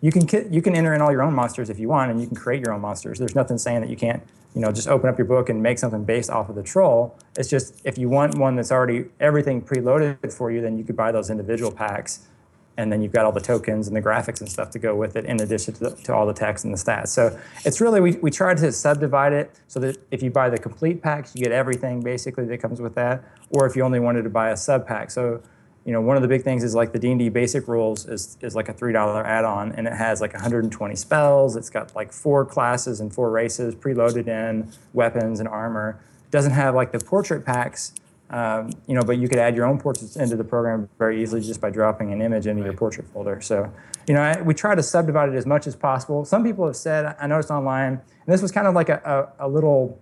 you 0.00 0.10
can 0.10 0.52
you 0.52 0.62
can 0.62 0.74
enter 0.74 0.94
in 0.94 1.00
all 1.00 1.12
your 1.12 1.22
own 1.22 1.34
monsters 1.34 1.68
if 1.68 1.78
you 1.78 1.88
want, 1.88 2.10
and 2.10 2.20
you 2.20 2.26
can 2.26 2.36
create 2.36 2.64
your 2.64 2.72
own 2.72 2.80
monsters. 2.80 3.18
There's 3.18 3.34
nothing 3.34 3.58
saying 3.58 3.82
that 3.82 3.90
you 3.90 3.96
can't, 3.96 4.22
you 4.54 4.60
know, 4.60 4.72
just 4.72 4.88
open 4.88 5.10
up 5.10 5.18
your 5.18 5.26
book 5.26 5.48
and 5.48 5.62
make 5.62 5.78
something 5.78 6.04
based 6.04 6.30
off 6.30 6.48
of 6.48 6.54
the 6.54 6.62
troll. 6.62 7.16
It's 7.36 7.50
just 7.50 7.80
if 7.84 7.98
you 7.98 8.08
want 8.08 8.38
one 8.38 8.56
that's 8.56 8.72
already 8.72 9.06
everything 9.20 9.60
preloaded 9.60 10.32
for 10.32 10.50
you, 10.50 10.60
then 10.60 10.78
you 10.78 10.84
could 10.84 10.96
buy 10.96 11.12
those 11.12 11.28
individual 11.28 11.70
packs, 11.70 12.26
and 12.80 12.90
then 12.90 13.02
you've 13.02 13.12
got 13.12 13.26
all 13.26 13.32
the 13.32 13.40
tokens 13.40 13.86
and 13.86 13.94
the 13.94 14.00
graphics 14.00 14.40
and 14.40 14.50
stuff 14.50 14.70
to 14.70 14.78
go 14.78 14.96
with 14.96 15.14
it, 15.14 15.26
in 15.26 15.40
addition 15.40 15.74
to, 15.74 15.80
the, 15.80 15.90
to 16.04 16.14
all 16.14 16.26
the 16.26 16.32
text 16.32 16.64
and 16.64 16.72
the 16.72 16.78
stats. 16.78 17.08
So 17.08 17.38
it's 17.64 17.80
really 17.80 18.00
we 18.00 18.12
we 18.22 18.30
tried 18.30 18.56
to 18.58 18.72
subdivide 18.72 19.34
it 19.34 19.50
so 19.68 19.78
that 19.80 19.98
if 20.10 20.22
you 20.22 20.30
buy 20.30 20.48
the 20.48 20.58
complete 20.58 21.02
packs, 21.02 21.34
you 21.34 21.42
get 21.42 21.52
everything 21.52 22.00
basically 22.00 22.46
that 22.46 22.58
comes 22.58 22.80
with 22.80 22.94
that, 22.94 23.22
or 23.50 23.66
if 23.66 23.76
you 23.76 23.82
only 23.82 24.00
wanted 24.00 24.22
to 24.22 24.30
buy 24.30 24.50
a 24.50 24.56
sub 24.56 24.86
pack. 24.86 25.10
So 25.10 25.42
you 25.84 25.92
know, 25.92 26.00
one 26.00 26.16
of 26.16 26.22
the 26.22 26.28
big 26.28 26.42
things 26.42 26.62
is 26.62 26.74
like 26.74 26.92
the 26.92 26.98
D&D 26.98 27.30
basic 27.30 27.66
rules 27.66 28.06
is, 28.06 28.36
is 28.42 28.54
like 28.54 28.68
a 28.68 28.74
$3 28.74 29.24
add-on 29.24 29.72
and 29.72 29.86
it 29.86 29.94
has 29.94 30.20
like 30.20 30.34
120 30.34 30.94
spells. 30.94 31.56
It's 31.56 31.70
got 31.70 31.96
like 31.96 32.12
four 32.12 32.44
classes 32.44 33.00
and 33.00 33.12
four 33.12 33.30
races 33.30 33.74
preloaded 33.74 34.28
in, 34.28 34.70
weapons 34.92 35.40
and 35.40 35.48
armor. 35.48 35.98
Doesn't 36.30 36.52
have 36.52 36.74
like 36.74 36.92
the 36.92 37.00
portrait 37.00 37.46
packs, 37.46 37.94
um, 38.30 38.70
you 38.86 38.94
know, 38.94 39.02
but 39.02 39.18
you 39.18 39.28
could 39.28 39.38
add 39.38 39.56
your 39.56 39.66
own 39.66 39.78
portraits 39.78 40.16
into 40.16 40.36
the 40.36 40.44
program 40.44 40.88
very 40.98 41.20
easily 41.20 41.40
just 41.40 41.60
by 41.60 41.68
dropping 41.68 42.12
an 42.12 42.22
image 42.22 42.46
into 42.46 42.62
right. 42.62 42.68
your 42.68 42.76
portrait 42.76 43.06
folder. 43.08 43.40
So, 43.40 43.72
you 44.06 44.14
know, 44.14 44.20
I, 44.20 44.40
we 44.40 44.54
try 44.54 44.74
to 44.74 44.82
subdivide 44.82 45.30
it 45.30 45.34
as 45.34 45.46
much 45.46 45.66
as 45.66 45.74
possible. 45.74 46.24
Some 46.24 46.44
people 46.44 46.64
have 46.66 46.76
said, 46.76 47.16
I 47.20 47.26
noticed 47.26 47.50
online, 47.50 47.94
and 47.94 48.02
this 48.26 48.40
was 48.40 48.52
kind 48.52 48.68
of 48.68 48.74
like 48.74 48.88
a, 48.88 49.32
a, 49.38 49.46
a 49.46 49.48
little 49.48 50.00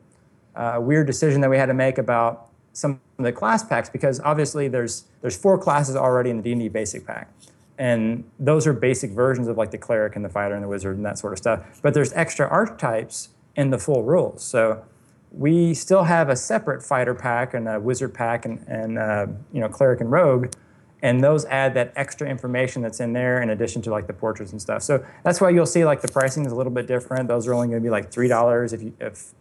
uh, 0.54 0.78
weird 0.80 1.06
decision 1.06 1.40
that 1.40 1.48
we 1.48 1.56
had 1.56 1.66
to 1.66 1.74
make 1.74 1.96
about 1.96 2.48
some 2.72 3.00
of 3.18 3.24
the 3.24 3.32
class 3.32 3.64
packs 3.64 3.88
because 3.88 4.20
obviously 4.20 4.68
there's 4.68 5.04
there's 5.20 5.36
four 5.36 5.58
classes 5.58 5.96
already 5.96 6.30
in 6.30 6.36
the 6.36 6.42
D&D 6.42 6.68
basic 6.68 7.06
pack. 7.06 7.32
And 7.78 8.24
those 8.38 8.66
are 8.66 8.72
basic 8.72 9.12
versions 9.12 9.46
of 9.46 9.56
like 9.56 9.70
the 9.70 9.78
cleric 9.78 10.16
and 10.16 10.24
the 10.24 10.28
fighter 10.28 10.54
and 10.54 10.64
the 10.64 10.68
wizard 10.68 10.96
and 10.96 11.06
that 11.06 11.18
sort 11.18 11.32
of 11.32 11.38
stuff. 11.38 11.80
But 11.80 11.94
there's 11.94 12.12
extra 12.12 12.46
archetypes 12.48 13.30
in 13.56 13.70
the 13.70 13.78
full 13.78 14.02
rules. 14.02 14.42
So 14.42 14.84
we 15.30 15.74
still 15.74 16.04
have 16.04 16.28
a 16.28 16.36
separate 16.36 16.82
fighter 16.82 17.14
pack 17.14 17.54
and 17.54 17.68
a 17.68 17.78
wizard 17.78 18.14
pack 18.14 18.44
and, 18.44 18.64
and 18.68 18.98
uh, 18.98 19.26
you 19.52 19.60
know 19.60 19.68
cleric 19.68 20.00
and 20.00 20.10
rogue 20.10 20.52
and 21.00 21.22
those 21.22 21.44
add 21.46 21.74
that 21.74 21.92
extra 21.94 22.28
information 22.28 22.82
that's 22.82 22.98
in 22.98 23.12
there 23.12 23.40
in 23.40 23.50
addition 23.50 23.80
to 23.82 23.90
like 23.90 24.06
the 24.06 24.12
portraits 24.12 24.52
and 24.52 24.60
stuff 24.60 24.82
so 24.82 25.04
that's 25.24 25.40
why 25.40 25.50
you'll 25.50 25.66
see 25.66 25.84
like 25.84 26.00
the 26.00 26.08
pricing 26.08 26.44
is 26.44 26.52
a 26.52 26.56
little 26.56 26.72
bit 26.72 26.86
different 26.86 27.28
those 27.28 27.46
are 27.46 27.54
only 27.54 27.68
going 27.68 27.80
to 27.80 27.84
be 27.84 27.90
like 27.90 28.10
three 28.10 28.28
dollars 28.28 28.72
if 28.72 28.82
you 28.82 28.92
if 29.00 29.32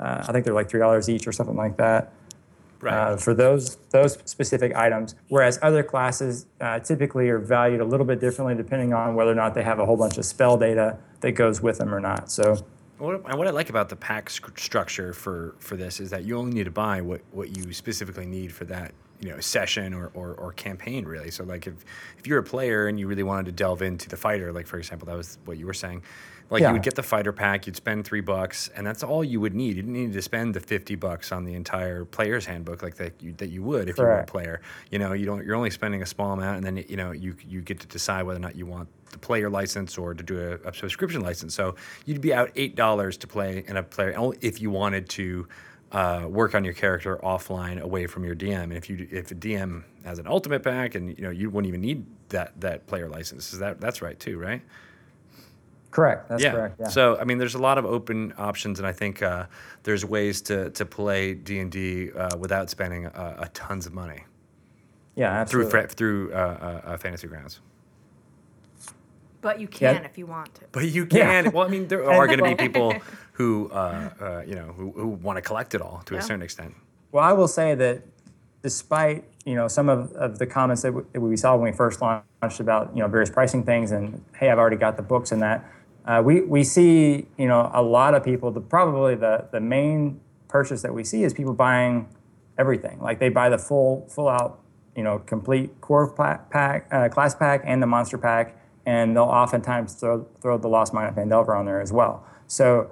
uh, 0.00 0.24
i 0.26 0.32
think 0.32 0.44
they're 0.44 0.54
like 0.54 0.68
three 0.68 0.80
dollars 0.80 1.08
each 1.08 1.26
or 1.26 1.32
something 1.32 1.56
like 1.56 1.76
that 1.76 2.12
right. 2.80 3.12
uh, 3.12 3.16
for 3.16 3.34
those 3.34 3.76
those 3.90 4.18
specific 4.24 4.74
items. 4.74 5.14
Whereas 5.28 5.58
other 5.62 5.82
classes 5.82 6.46
uh, 6.60 6.80
typically 6.80 7.28
are 7.28 7.38
valued 7.38 7.80
a 7.80 7.84
little 7.84 8.06
bit 8.06 8.20
differently 8.20 8.54
depending 8.54 8.92
on 8.92 9.14
whether 9.14 9.32
or 9.32 9.34
not 9.34 9.54
they 9.54 9.62
have 9.62 9.78
a 9.78 9.86
whole 9.86 9.96
bunch 9.96 10.18
of 10.18 10.24
spell 10.24 10.56
data 10.56 10.98
that 11.20 11.32
goes 11.32 11.60
with 11.60 11.78
them 11.78 11.94
or 11.94 12.00
not. 12.00 12.30
So. 12.30 12.64
What, 12.98 13.22
what 13.36 13.46
I 13.46 13.50
like 13.50 13.68
about 13.68 13.88
the 13.88 13.96
pack 13.96 14.30
sc- 14.30 14.58
structure 14.58 15.12
for, 15.12 15.54
for 15.58 15.76
this 15.76 16.00
is 16.00 16.10
that 16.10 16.24
you 16.24 16.38
only 16.38 16.54
need 16.54 16.64
to 16.64 16.70
buy 16.70 17.00
what, 17.00 17.20
what 17.32 17.56
you 17.56 17.72
specifically 17.72 18.26
need 18.26 18.52
for 18.52 18.64
that 18.66 18.92
you 19.20 19.30
know 19.30 19.40
session 19.40 19.94
or, 19.94 20.10
or, 20.12 20.34
or, 20.34 20.52
campaign 20.52 21.06
really 21.06 21.30
so 21.30 21.42
like 21.42 21.66
if, 21.66 21.72
if 22.18 22.26
you're 22.26 22.38
a 22.38 22.42
player 22.42 22.86
and 22.86 23.00
you 23.00 23.06
really 23.06 23.22
wanted 23.22 23.46
to 23.46 23.52
delve 23.52 23.80
into 23.80 24.10
the 24.10 24.16
fighter 24.16 24.52
like 24.52 24.66
for 24.66 24.76
example 24.76 25.06
that 25.06 25.16
was 25.16 25.38
what 25.46 25.56
you 25.56 25.64
were 25.64 25.72
saying 25.72 26.02
like 26.50 26.60
yeah. 26.60 26.68
you 26.68 26.74
would 26.74 26.82
get 26.82 26.94
the 26.94 27.02
fighter 27.02 27.32
pack, 27.32 27.66
you'd 27.66 27.76
spend 27.76 28.04
three 28.04 28.20
bucks, 28.20 28.70
and 28.76 28.86
that's 28.86 29.02
all 29.02 29.24
you 29.24 29.40
would 29.40 29.54
need. 29.54 29.76
You 29.76 29.82
didn't 29.82 29.92
need 29.92 30.12
to 30.12 30.22
spend 30.22 30.54
the 30.54 30.60
fifty 30.60 30.94
bucks 30.94 31.32
on 31.32 31.44
the 31.44 31.54
entire 31.54 32.04
player's 32.04 32.46
handbook 32.46 32.82
like 32.82 32.94
that 32.96 33.20
you, 33.20 33.32
that 33.34 33.48
you 33.48 33.62
would 33.64 33.88
if 33.88 33.96
Correct. 33.96 33.98
you 33.98 34.04
were 34.04 34.20
a 34.20 34.24
player. 34.26 34.60
You 34.90 35.00
know, 35.00 35.12
you 35.12 35.26
don't. 35.26 35.44
You're 35.44 35.56
only 35.56 35.70
spending 35.70 36.02
a 36.02 36.06
small 36.06 36.32
amount, 36.32 36.58
and 36.58 36.64
then 36.64 36.84
you 36.88 36.96
know 36.96 37.10
you 37.10 37.34
you 37.48 37.62
get 37.62 37.80
to 37.80 37.86
decide 37.88 38.22
whether 38.22 38.38
or 38.38 38.42
not 38.42 38.54
you 38.54 38.64
want 38.64 38.88
the 39.10 39.18
player 39.18 39.50
license 39.50 39.98
or 39.98 40.14
to 40.14 40.22
do 40.22 40.38
a, 40.64 40.68
a 40.68 40.74
subscription 40.74 41.20
license. 41.20 41.54
So 41.54 41.76
you'd 42.04 42.20
be 42.20 42.34
out 42.34 42.50
eight 42.56 42.76
dollars 42.76 43.16
to 43.18 43.26
play 43.26 43.64
in 43.66 43.76
a 43.76 43.82
player 43.82 44.16
only 44.16 44.38
if 44.40 44.60
you 44.60 44.70
wanted 44.70 45.08
to. 45.10 45.48
Uh, 45.92 46.26
work 46.28 46.56
on 46.56 46.64
your 46.64 46.74
character 46.74 47.16
offline 47.22 47.80
away 47.80 48.08
from 48.08 48.24
your 48.24 48.34
DM. 48.34 48.64
And 48.64 48.72
if 48.72 48.90
you 48.90 49.06
if 49.08 49.30
a 49.30 49.36
DM 49.36 49.84
has 50.04 50.18
an 50.18 50.26
ultimate 50.26 50.64
pack 50.64 50.96
and 50.96 51.16
you 51.16 51.22
know 51.22 51.30
you 51.30 51.48
wouldn't 51.48 51.68
even 51.68 51.80
need 51.80 52.04
that 52.30 52.60
that 52.60 52.88
player 52.88 53.08
license, 53.08 53.52
is 53.52 53.60
that 53.60 53.80
that's 53.80 54.02
right 54.02 54.18
too, 54.18 54.36
right? 54.36 54.60
Correct. 55.96 56.28
That's 56.28 56.42
yeah. 56.42 56.50
correct. 56.50 56.76
Yeah. 56.78 56.88
So 56.88 57.16
I 57.18 57.24
mean, 57.24 57.38
there's 57.38 57.54
a 57.54 57.58
lot 57.58 57.78
of 57.78 57.86
open 57.86 58.34
options, 58.36 58.78
and 58.78 58.86
I 58.86 58.92
think 58.92 59.22
uh, 59.22 59.46
there's 59.82 60.04
ways 60.04 60.42
to 60.42 60.68
to 60.70 60.84
play 60.84 61.32
D 61.32 61.58
and 61.58 61.72
D 61.72 62.12
uh, 62.12 62.36
without 62.36 62.68
spending 62.68 63.06
a, 63.06 63.36
a, 63.38 63.48
tons 63.54 63.86
of 63.86 63.94
money. 63.94 64.24
Yeah, 65.14 65.32
absolutely. 65.32 65.70
Through 65.70 65.86
through 65.86 66.32
uh, 66.34 66.82
uh, 66.84 66.96
Fantasy 66.98 67.28
Grounds. 67.28 67.60
But 69.40 69.60
you 69.60 69.68
can 69.68 69.96
yeah. 69.96 70.02
if 70.02 70.18
you 70.18 70.26
want 70.26 70.54
to. 70.56 70.62
But 70.72 70.86
you 70.86 71.06
can. 71.06 71.44
Yeah. 71.44 71.50
Well, 71.50 71.66
I 71.66 71.70
mean, 71.70 71.88
there 71.88 72.04
are 72.10 72.26
going 72.26 72.38
to 72.38 72.44
be 72.44 72.54
people 72.54 72.94
who 73.32 73.70
uh, 73.70 74.10
uh, 74.20 74.42
you 74.46 74.54
know 74.54 74.72
who, 74.76 74.92
who 74.92 75.08
want 75.08 75.36
to 75.36 75.42
collect 75.42 75.74
it 75.74 75.80
all 75.80 76.02
to 76.06 76.14
yeah. 76.14 76.20
a 76.20 76.22
certain 76.22 76.42
extent. 76.42 76.74
Well, 77.12 77.24
I 77.24 77.32
will 77.32 77.48
say 77.48 77.74
that 77.74 78.02
despite 78.62 79.24
you 79.44 79.54
know 79.54 79.68
some 79.68 79.88
of, 79.88 80.12
of 80.12 80.38
the 80.38 80.46
comments 80.46 80.82
that, 80.82 80.88
w- 80.88 81.06
that 81.12 81.20
we 81.20 81.36
saw 81.36 81.56
when 81.56 81.70
we 81.70 81.76
first 81.76 82.00
launched 82.00 82.60
about 82.60 82.90
you 82.94 83.02
know 83.02 83.08
various 83.08 83.30
pricing 83.30 83.62
things 83.62 83.92
and 83.92 84.24
hey, 84.36 84.50
I've 84.50 84.58
already 84.58 84.76
got 84.76 84.96
the 84.96 85.02
books 85.02 85.32
and 85.32 85.42
that 85.42 85.64
uh, 86.06 86.22
we, 86.24 86.42
we 86.42 86.62
see, 86.62 87.26
you 87.36 87.48
know, 87.48 87.70
a 87.74 87.82
lot 87.82 88.14
of 88.14 88.22
people, 88.22 88.52
the, 88.52 88.60
probably 88.60 89.16
the, 89.16 89.48
the 89.50 89.60
main 89.60 90.20
purchase 90.46 90.82
that 90.82 90.94
we 90.94 91.02
see 91.02 91.24
is 91.24 91.34
people 91.34 91.52
buying 91.52 92.08
everything. 92.58 93.00
Like 93.00 93.18
they 93.18 93.28
buy 93.28 93.48
the 93.48 93.58
full, 93.58 94.06
full 94.08 94.28
out, 94.28 94.60
you 94.94 95.02
know, 95.02 95.18
complete 95.18 95.80
core 95.80 96.08
pack, 96.08 96.86
uh, 96.92 97.08
class 97.08 97.34
pack 97.34 97.62
and 97.64 97.82
the 97.82 97.86
monster 97.86 98.18
pack, 98.18 98.56
and 98.86 99.16
they'll 99.16 99.24
oftentimes 99.24 99.94
throw, 99.94 100.26
throw 100.40 100.56
the 100.56 100.68
Lost 100.68 100.94
Mine 100.94 101.08
of 101.08 101.14
Phandelver 101.16 101.58
on 101.58 101.66
there 101.66 101.80
as 101.80 101.92
well. 101.92 102.24
So 102.46 102.88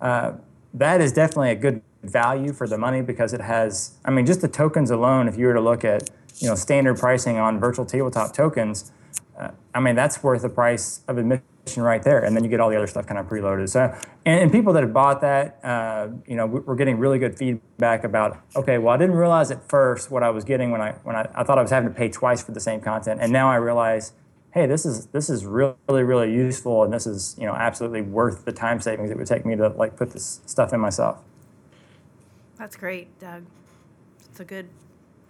uh, 0.00 0.32
that 0.72 1.00
is 1.00 1.12
definitely 1.12 1.50
a 1.50 1.54
good 1.54 1.82
value 2.02 2.52
for 2.52 2.66
the 2.66 2.78
money 2.78 3.02
because 3.02 3.32
it 3.32 3.40
has, 3.40 3.92
I 4.04 4.10
mean, 4.10 4.26
just 4.26 4.40
the 4.40 4.48
tokens 4.48 4.90
alone, 4.90 5.28
if 5.28 5.36
you 5.36 5.46
were 5.46 5.54
to 5.54 5.60
look 5.60 5.84
at, 5.84 6.10
you 6.38 6.48
know, 6.48 6.54
standard 6.54 6.98
pricing 6.98 7.36
on 7.38 7.60
virtual 7.60 7.84
tabletop 7.84 8.32
tokens, 8.32 8.90
uh, 9.38 9.50
I 9.74 9.80
mean, 9.80 9.94
that's 9.94 10.22
worth 10.22 10.42
the 10.42 10.48
price 10.48 11.00
of 11.08 11.18
admission 11.18 11.44
right 11.76 12.02
there. 12.02 12.24
And 12.24 12.36
then 12.36 12.44
you 12.44 12.50
get 12.50 12.60
all 12.60 12.70
the 12.70 12.76
other 12.76 12.86
stuff 12.86 13.06
kind 13.06 13.18
of 13.18 13.26
preloaded. 13.26 13.68
So, 13.68 13.94
and, 14.24 14.40
and 14.40 14.52
people 14.52 14.72
that 14.74 14.82
have 14.82 14.92
bought 14.92 15.20
that, 15.22 15.58
uh, 15.64 16.08
you 16.26 16.36
know, 16.36 16.46
we're 16.46 16.76
getting 16.76 16.98
really 16.98 17.18
good 17.18 17.36
feedback 17.36 18.04
about, 18.04 18.40
okay, 18.54 18.78
well, 18.78 18.94
I 18.94 18.96
didn't 18.96 19.16
realize 19.16 19.50
at 19.50 19.68
first 19.68 20.10
what 20.10 20.22
I 20.22 20.30
was 20.30 20.44
getting 20.44 20.70
when 20.70 20.80
I, 20.80 20.92
when 21.04 21.16
I, 21.16 21.28
I 21.34 21.44
thought 21.44 21.58
I 21.58 21.62
was 21.62 21.70
having 21.70 21.88
to 21.88 21.94
pay 21.94 22.08
twice 22.08 22.42
for 22.42 22.52
the 22.52 22.60
same 22.60 22.80
content. 22.80 23.20
And 23.20 23.32
now 23.32 23.50
I 23.50 23.56
realize, 23.56 24.12
hey, 24.54 24.66
this 24.66 24.86
is, 24.86 25.06
this 25.06 25.28
is 25.28 25.44
really, 25.44 25.74
really 25.88 26.32
useful. 26.32 26.84
And 26.84 26.92
this 26.92 27.08
is, 27.08 27.34
you 27.38 27.44
know, 27.44 27.54
absolutely 27.54 28.02
worth 28.02 28.44
the 28.44 28.52
time 28.52 28.80
savings 28.80 29.10
it 29.10 29.18
would 29.18 29.26
take 29.26 29.44
me 29.44 29.56
to 29.56 29.68
like 29.68 29.96
put 29.96 30.12
this 30.12 30.40
stuff 30.46 30.72
in 30.72 30.78
myself. 30.78 31.20
That's 32.56 32.76
great, 32.76 33.18
Doug. 33.18 33.44
It's 34.30 34.38
a 34.38 34.44
good 34.44 34.68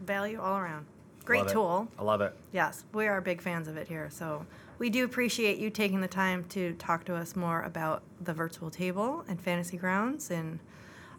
value 0.00 0.38
all 0.38 0.58
around. 0.58 0.84
Great 1.24 1.38
Love 1.38 1.48
it. 1.48 1.52
tool. 1.54 1.88
I 1.98 2.02
love 2.02 2.20
it. 2.20 2.36
Yes, 2.52 2.84
we 2.92 3.06
are 3.06 3.18
big 3.22 3.40
fans 3.40 3.66
of 3.66 3.78
it 3.78 3.88
here. 3.88 4.10
So 4.10 4.44
we 4.78 4.90
do 4.90 5.06
appreciate 5.06 5.56
you 5.56 5.70
taking 5.70 6.02
the 6.02 6.08
time 6.08 6.44
to 6.50 6.74
talk 6.74 7.06
to 7.06 7.14
us 7.14 7.34
more 7.34 7.62
about 7.62 8.02
the 8.20 8.34
virtual 8.34 8.70
table 8.70 9.24
and 9.26 9.40
fantasy 9.40 9.78
grounds. 9.78 10.30
And 10.30 10.58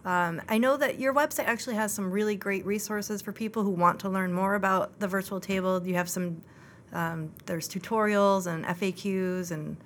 um, 0.04 0.44
I 0.48 0.60
know 0.60 0.78
that 0.78 1.00
your 1.00 1.12
website 1.12 1.46
actually 1.46 1.76
has 1.78 1.92
some 1.92 2.12
really 2.12 2.36
great 2.36 2.64
resources 2.68 3.24
for 3.24 3.32
people 3.32 3.64
who 3.64 3.72
want 3.72 4.00
to 4.02 4.10
learn 4.10 4.32
more 4.32 4.54
about 4.54 5.00
the 5.00 5.08
virtual 5.08 5.40
table. 5.40 5.82
You 5.84 5.96
have 5.96 6.08
some, 6.08 6.42
um, 6.96 7.32
there's 7.46 7.68
tutorials 7.70 8.48
and 8.48 8.66
FAQs 8.66 9.52
and. 9.52 9.78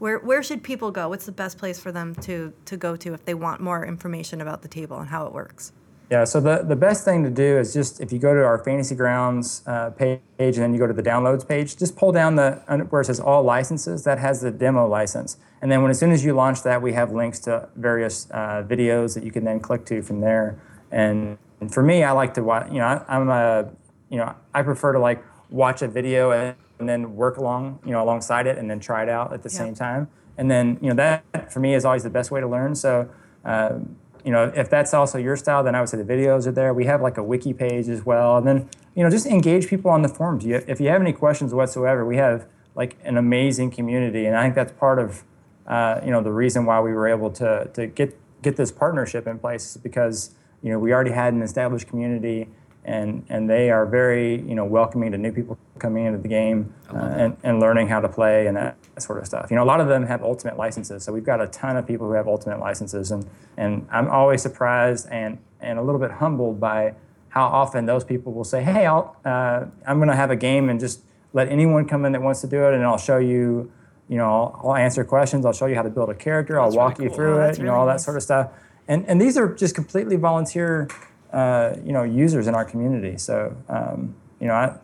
Where, 0.00 0.18
where 0.18 0.42
should 0.42 0.64
people 0.64 0.90
go? 0.90 1.08
What's 1.08 1.24
the 1.24 1.32
best 1.32 1.56
place 1.56 1.78
for 1.78 1.92
them 1.92 2.16
to, 2.16 2.52
to 2.64 2.76
go 2.76 2.96
to 2.96 3.14
if 3.14 3.24
they 3.24 3.32
want 3.32 3.60
more 3.60 3.86
information 3.86 4.40
about 4.40 4.60
the 4.60 4.68
table 4.68 4.98
and 4.98 5.08
how 5.08 5.24
it 5.24 5.32
works? 5.32 5.72
Yeah, 6.10 6.24
so 6.24 6.38
the, 6.38 6.62
the 6.62 6.76
best 6.76 7.04
thing 7.04 7.24
to 7.24 7.30
do 7.30 7.58
is 7.58 7.72
just 7.72 8.00
if 8.00 8.12
you 8.12 8.18
go 8.18 8.34
to 8.34 8.44
our 8.44 8.58
Fantasy 8.58 8.94
Grounds 8.94 9.62
uh, 9.66 9.90
page 9.90 10.20
and 10.38 10.56
then 10.56 10.74
you 10.74 10.78
go 10.78 10.86
to 10.86 10.92
the 10.92 11.02
downloads 11.02 11.46
page, 11.46 11.76
just 11.76 11.96
pull 11.96 12.12
down 12.12 12.36
the 12.36 12.52
where 12.90 13.00
it 13.00 13.06
says 13.06 13.18
all 13.18 13.42
licenses. 13.42 14.04
That 14.04 14.18
has 14.18 14.42
the 14.42 14.50
demo 14.50 14.86
license, 14.86 15.38
and 15.62 15.72
then 15.72 15.80
when 15.80 15.90
as 15.90 15.98
soon 15.98 16.12
as 16.12 16.22
you 16.22 16.34
launch 16.34 16.62
that, 16.62 16.82
we 16.82 16.92
have 16.92 17.12
links 17.12 17.38
to 17.40 17.68
various 17.76 18.28
uh, 18.32 18.62
videos 18.68 19.14
that 19.14 19.24
you 19.24 19.32
can 19.32 19.44
then 19.44 19.60
click 19.60 19.86
to 19.86 20.02
from 20.02 20.20
there. 20.20 20.60
And, 20.90 21.38
and 21.60 21.72
for 21.72 21.82
me, 21.82 22.04
I 22.04 22.12
like 22.12 22.34
to 22.34 22.44
watch. 22.44 22.70
You 22.70 22.78
know, 22.78 22.86
I, 22.86 23.04
I'm 23.08 23.28
a 23.30 23.70
you 24.10 24.18
know 24.18 24.34
I 24.52 24.62
prefer 24.62 24.92
to 24.92 24.98
like 24.98 25.24
watch 25.62 25.80
a 25.82 25.88
video 25.88 26.22
and, 26.32 26.56
and 26.78 26.88
then 26.88 27.00
work 27.22 27.36
along 27.42 27.62
you 27.86 27.92
know 27.92 28.02
alongside 28.06 28.46
it 28.50 28.56
and 28.58 28.66
then 28.70 28.80
try 28.80 29.00
it 29.02 29.08
out 29.08 29.32
at 29.32 29.42
the 29.42 29.50
Yeah. 29.50 29.58
same 29.62 29.74
time. 29.74 30.02
And 30.38 30.50
then 30.50 30.78
you 30.82 30.88
know 30.90 30.96
that 31.04 31.52
for 31.52 31.60
me 31.60 31.74
is 31.78 31.84
always 31.84 32.02
the 32.02 32.14
best 32.18 32.30
way 32.30 32.40
to 32.40 32.48
learn. 32.56 32.74
So. 32.74 33.08
Um, 33.44 33.96
you 34.26 34.32
know, 34.32 34.50
if 34.56 34.70
that's 34.70 34.94
also 34.94 35.18
your 35.18 35.36
style, 35.36 35.62
then 35.62 35.74
I 35.74 35.80
would 35.80 35.90
say 35.90 35.98
the 35.98 36.12
videos 36.16 36.46
are 36.46 36.52
there. 36.52 36.72
We 36.72 36.86
have 36.86 37.02
like 37.02 37.18
a 37.18 37.22
wiki 37.22 37.52
page 37.52 37.90
as 37.90 38.06
well, 38.06 38.38
and 38.38 38.46
then 38.46 38.58
you 38.94 39.02
know, 39.04 39.10
just 39.10 39.26
engage 39.26 39.68
people 39.68 39.90
on 39.90 40.00
the 40.00 40.08
forums. 40.08 40.46
You, 40.46 40.62
if 40.66 40.80
you 40.80 40.88
have 40.88 41.02
any 41.02 41.12
questions 41.12 41.52
whatsoever, 41.52 42.06
we 42.06 42.16
have 42.16 42.46
like 42.74 42.96
an 43.04 43.18
amazing 43.18 43.70
community, 43.70 44.24
and 44.24 44.34
I 44.34 44.44
think 44.44 44.54
that's 44.54 44.72
part 44.72 44.98
of 44.98 45.24
uh, 45.66 46.00
you 46.02 46.10
know 46.10 46.22
the 46.22 46.32
reason 46.32 46.64
why 46.64 46.80
we 46.80 46.92
were 46.94 47.06
able 47.06 47.30
to 47.32 47.68
to 47.74 47.86
get 47.86 48.16
get 48.40 48.56
this 48.56 48.72
partnership 48.72 49.26
in 49.26 49.38
place 49.38 49.64
is 49.72 49.76
because 49.76 50.34
you 50.62 50.70
know 50.72 50.78
we 50.78 50.90
already 50.94 51.10
had 51.10 51.34
an 51.34 51.42
established 51.42 51.86
community, 51.86 52.48
and 52.84 53.24
and 53.28 53.48
they 53.48 53.70
are 53.70 53.86
very 53.86 54.40
you 54.42 54.54
know 54.54 54.64
welcoming 54.64 55.12
to 55.12 55.18
new 55.18 55.32
people 55.32 55.58
coming 55.78 56.06
into 56.06 56.18
the 56.18 56.28
game 56.28 56.72
uh, 56.92 56.98
and 56.98 57.36
and 57.42 57.60
learning 57.60 57.88
how 57.88 58.00
to 58.00 58.08
play 58.08 58.46
and 58.46 58.56
that 58.56 58.76
sort 58.98 59.18
of 59.18 59.26
stuff. 59.26 59.50
You 59.50 59.56
know, 59.56 59.64
a 59.64 59.66
lot 59.66 59.80
of 59.80 59.88
them 59.88 60.06
have 60.06 60.22
ultimate 60.22 60.56
licenses, 60.56 61.02
so 61.02 61.12
we've 61.12 61.24
got 61.24 61.40
a 61.40 61.46
ton 61.48 61.76
of 61.76 61.86
people 61.86 62.06
who 62.06 62.12
have 62.12 62.28
ultimate 62.28 62.60
licenses, 62.60 63.10
and 63.10 63.26
and 63.56 63.86
I'm 63.90 64.08
always 64.08 64.42
surprised 64.42 65.08
and 65.10 65.38
and 65.60 65.78
a 65.78 65.82
little 65.82 66.00
bit 66.00 66.10
humbled 66.12 66.60
by 66.60 66.94
how 67.28 67.46
often 67.46 67.86
those 67.86 68.04
people 68.04 68.32
will 68.32 68.44
say, 68.44 68.62
"Hey, 68.62 68.86
I'll, 68.86 69.16
uh, 69.24 69.64
I'm 69.86 69.98
going 69.98 70.08
to 70.10 70.16
have 70.16 70.30
a 70.30 70.36
game 70.36 70.68
and 70.68 70.78
just 70.78 71.02
let 71.32 71.48
anyone 71.48 71.86
come 71.86 72.04
in 72.04 72.12
that 72.12 72.22
wants 72.22 72.40
to 72.42 72.46
do 72.46 72.64
it, 72.66 72.74
and 72.74 72.84
I'll 72.84 72.96
show 72.98 73.18
you, 73.18 73.72
you 74.08 74.16
know, 74.16 74.26
I'll, 74.26 74.60
I'll 74.70 74.76
answer 74.76 75.02
questions, 75.04 75.44
I'll 75.44 75.52
show 75.52 75.66
you 75.66 75.74
how 75.74 75.82
to 75.82 75.90
build 75.90 76.10
a 76.10 76.14
character, 76.14 76.60
I'll 76.60 76.70
walk 76.70 76.98
really 76.98 77.10
you 77.10 77.16
through 77.16 77.34
Oh, 77.34 77.38
it, 77.38 77.46
that's 77.46 77.58
you 77.58 77.64
know, 77.64 77.72
really 77.72 77.80
all 77.80 77.86
that 77.86 78.00
sort 78.00 78.16
of 78.16 78.22
stuff." 78.22 78.50
And 78.86 79.04
and 79.08 79.20
these 79.20 79.36
are 79.36 79.52
just 79.52 79.74
completely 79.74 80.16
volunteer, 80.16 80.88
uh, 81.34 81.76
you 81.84 81.92
know, 81.92 82.02
users 82.04 82.46
in 82.46 82.54
our 82.54 82.64
community. 82.64 83.18
So, 83.18 83.56
um, 83.68 84.14
you 84.40 84.46
know, 84.46 84.54
I 84.54 84.76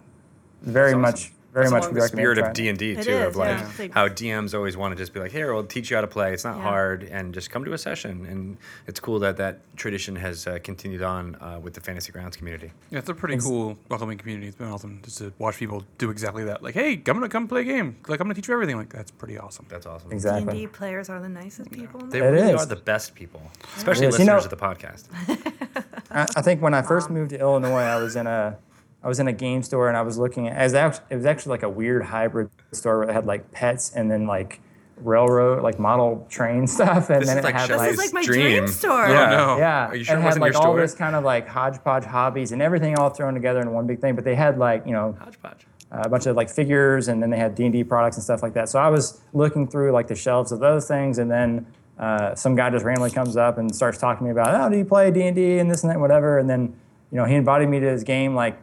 very 0.63 0.91
awesome. 0.91 1.01
much, 1.01 1.33
very 1.53 1.65
That's 1.65 1.73
much 1.73 1.83
along 1.85 1.95
would 1.95 2.03
the 2.03 2.09
spirit 2.09 2.39
of 2.39 2.53
D 2.53 2.69
and 2.69 2.79
D 2.79 2.95
too, 2.95 3.01
is, 3.11 3.27
of 3.29 3.35
like 3.37 3.59
yeah. 3.59 3.71
Like- 3.79 3.93
how 3.93 4.07
DMs 4.09 4.55
always 4.55 4.77
want 4.77 4.93
to 4.93 4.97
just 5.03 5.13
be 5.13 5.19
like, 5.21 5.33
"Here, 5.33 5.53
we'll 5.53 5.65
teach 5.65 5.91
you 5.91 5.97
how 5.97 6.01
to 6.03 6.07
play. 6.07 6.33
It's 6.33 6.45
not 6.45 6.57
Yeah. 6.59 6.63
hard, 6.63 7.03
and 7.05 7.35
just 7.35 7.51
come 7.51 7.65
to 7.65 7.73
a 7.73 7.79
session." 7.79 8.25
And 8.27 8.57
it's 8.87 9.01
cool 9.01 9.19
that 9.21 9.37
that 9.39 9.55
tradition 9.77 10.15
has 10.17 10.47
uh, 10.47 10.59
continued 10.63 11.03
on 11.03 11.35
uh, 11.41 11.59
with 11.61 11.75
the 11.75 11.81
Fantasy 11.81 12.13
Grounds 12.13 12.37
community. 12.37 12.71
Yeah, 12.91 12.99
it's 13.01 13.09
a 13.09 13.15
pretty 13.15 13.39
cool 13.39 13.77
welcoming 13.89 14.17
community. 14.19 14.47
It's 14.49 14.57
been 14.57 14.69
awesome 14.69 15.01
just 15.05 15.19
to 15.19 15.33
watch 15.39 15.57
people 15.57 15.83
do 15.99 16.11
exactly 16.11 16.45
that. 16.45 16.63
Like, 16.63 16.75
hey, 16.75 16.93
I'm 16.95 17.03
gonna 17.03 17.29
come 17.29 17.49
play 17.49 17.63
a 17.63 17.65
game. 17.65 17.97
Like, 18.07 18.21
I'm 18.21 18.27
gonna 18.27 18.35
teach 18.35 18.47
you 18.49 18.55
everything. 18.55 18.77
Like, 18.77 18.93
that's 18.93 19.11
pretty 19.11 19.37
awesome. 19.39 19.67
That's 19.69 19.87
awesome. 19.87 20.13
Exactly. 20.13 20.53
D&D 20.53 20.67
players 20.69 21.09
are 21.09 21.21
the 21.21 21.29
nicest 21.29 21.71
people 21.73 21.99
in 22.01 22.11
the 22.11 22.19
They 22.19 22.25
It 22.27 22.31
really 22.31 22.53
is. 22.53 22.61
are 22.61 22.67
the 22.67 22.77
best 22.77 23.15
people, 23.17 23.43
especially 23.77 24.05
Yes, 24.07 24.19
you 24.19 24.25
listeners 24.27 24.45
know- 24.45 24.51
of 24.51 24.51
the 24.51 24.57
podcast. 24.57 25.05
I, 26.11 26.23
I 26.37 26.43
think 26.43 26.61
when 26.63 26.75
I 26.75 26.83
first 26.83 27.11
moved 27.11 27.31
to 27.31 27.39
Illinois, 27.41 27.83
I 27.83 27.97
was 28.03 28.17
in 28.17 28.27
a 28.27 28.57
I 29.03 29.09
was 29.09 29.19
in 29.21 29.29
a 29.29 29.33
game 29.33 29.63
store 29.63 29.89
and 29.89 29.97
I 29.97 30.03
was 30.03 30.19
looking 30.19 30.49
at 30.49 30.57
as 30.57 30.75
act- 30.75 31.01
it 31.11 31.17
was 31.17 31.25
actually 31.25 31.51
like 31.51 31.63
a 31.63 31.69
weird 31.71 32.05
hybrid 32.05 32.51
store 32.73 32.99
where 33.01 33.09
it 33.09 33.13
had 33.13 33.27
like 33.27 33.51
pets 33.51 33.93
and 33.95 34.11
then 34.11 34.27
like 34.27 34.61
railroad 34.99 35.63
like 35.63 35.79
model 35.79 36.27
train 36.29 36.67
stuff 36.77 37.09
and 37.09 37.23
This 37.23 37.29
then 37.29 37.39
is 37.39 37.45
it 37.45 37.47
like 37.47 37.55
had 37.55 37.71
This 37.71 37.79
like 37.79 37.91
is 37.93 37.97
like 37.99 38.13
my 38.13 38.23
dream. 38.23 38.41
dream 38.59 38.69
store. 38.69 39.09
Yeah. 39.09 39.31
no. 39.31 39.57
yeah, 39.59 39.87
Are 39.89 39.97
you 39.97 40.05
sure 40.05 40.17
it 40.17 40.19
it 40.19 40.23
had 40.23 40.39
like 40.41 40.55
all 40.55 40.63
store? 40.63 40.81
this 40.81 40.95
kind 40.95 41.17
of 41.17 41.25
like 41.25 41.49
hodgepodge 41.49 42.05
hobbies 42.05 42.53
and 42.53 42.61
everything 42.61 42.99
all 42.99 43.09
thrown 43.09 43.33
together 43.33 43.61
in 43.61 43.73
one 43.73 43.87
big 43.87 44.01
thing. 44.01 44.15
But 44.15 44.25
they 44.25 44.35
had 44.35 44.59
like 44.59 44.85
you 44.87 44.93
know 44.93 45.17
Hodgepodge. 45.19 45.67
a 45.91 46.09
bunch 46.09 46.27
of 46.27 46.37
like 46.37 46.51
figures 46.51 47.09
and 47.09 47.23
then 47.23 47.31
they 47.31 47.39
had 47.39 47.55
d&d 47.55 47.83
products 47.85 48.17
and 48.19 48.23
stuff 48.25 48.43
like 48.45 48.53
that 48.55 48.69
so 48.69 48.79
i 48.79 48.89
was 48.89 49.21
looking 49.33 49.67
through 49.67 49.91
like 49.91 50.07
the 50.07 50.15
shelves 50.15 50.53
of 50.53 50.61
those 50.61 50.87
things 50.87 51.19
and 51.19 51.29
then 51.31 51.67
uh, 52.01 52.35
some 52.35 52.57
guy 52.57 52.69
just 52.71 52.85
randomly 52.85 53.11
comes 53.11 53.37
up 53.37 53.59
and 53.59 53.73
starts 53.75 53.99
talking 53.99 54.21
to 54.21 54.25
me 54.25 54.31
about 54.31 54.55
oh 54.55 54.69
do 54.73 54.77
you 54.79 54.85
play 54.85 55.11
d&d 55.11 55.59
and 55.59 55.71
this 55.71 55.83
and 55.83 55.91
that 55.91 55.95
and 55.95 56.01
whatever 56.03 56.39
and 56.39 56.49
then 56.51 56.75
you 57.13 57.17
know 57.19 57.25
he 57.27 57.35
invited 57.35 57.69
me 57.69 57.79
to 57.79 57.87
his 57.89 58.03
game 58.03 58.35
like 58.35 58.59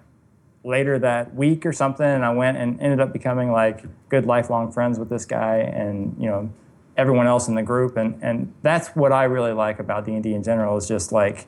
later 0.63 0.97
that 0.99 1.33
week 1.35 1.65
or 1.65 1.71
something 1.71 2.05
and 2.05 2.25
i 2.25 2.33
went 2.33 2.57
and 2.57 2.81
ended 2.81 2.99
up 2.99 3.13
becoming 3.13 3.51
like 3.51 3.85
good 4.09 4.25
lifelong 4.25 4.71
friends 4.71 4.97
with 4.99 5.07
this 5.09 5.23
guy 5.25 5.57
and 5.57 6.15
you 6.19 6.25
know 6.27 6.51
everyone 6.97 7.27
else 7.27 7.47
in 7.47 7.53
the 7.55 7.61
group 7.63 7.95
and 7.95 8.17
and 8.23 8.51
that's 8.63 8.89
what 8.95 9.11
i 9.11 9.23
really 9.23 9.53
like 9.53 9.79
about 9.79 10.03
d&d 10.03 10.33
in 10.33 10.41
general 10.43 10.75
is 10.75 10.87
just 10.87 11.11
like 11.11 11.45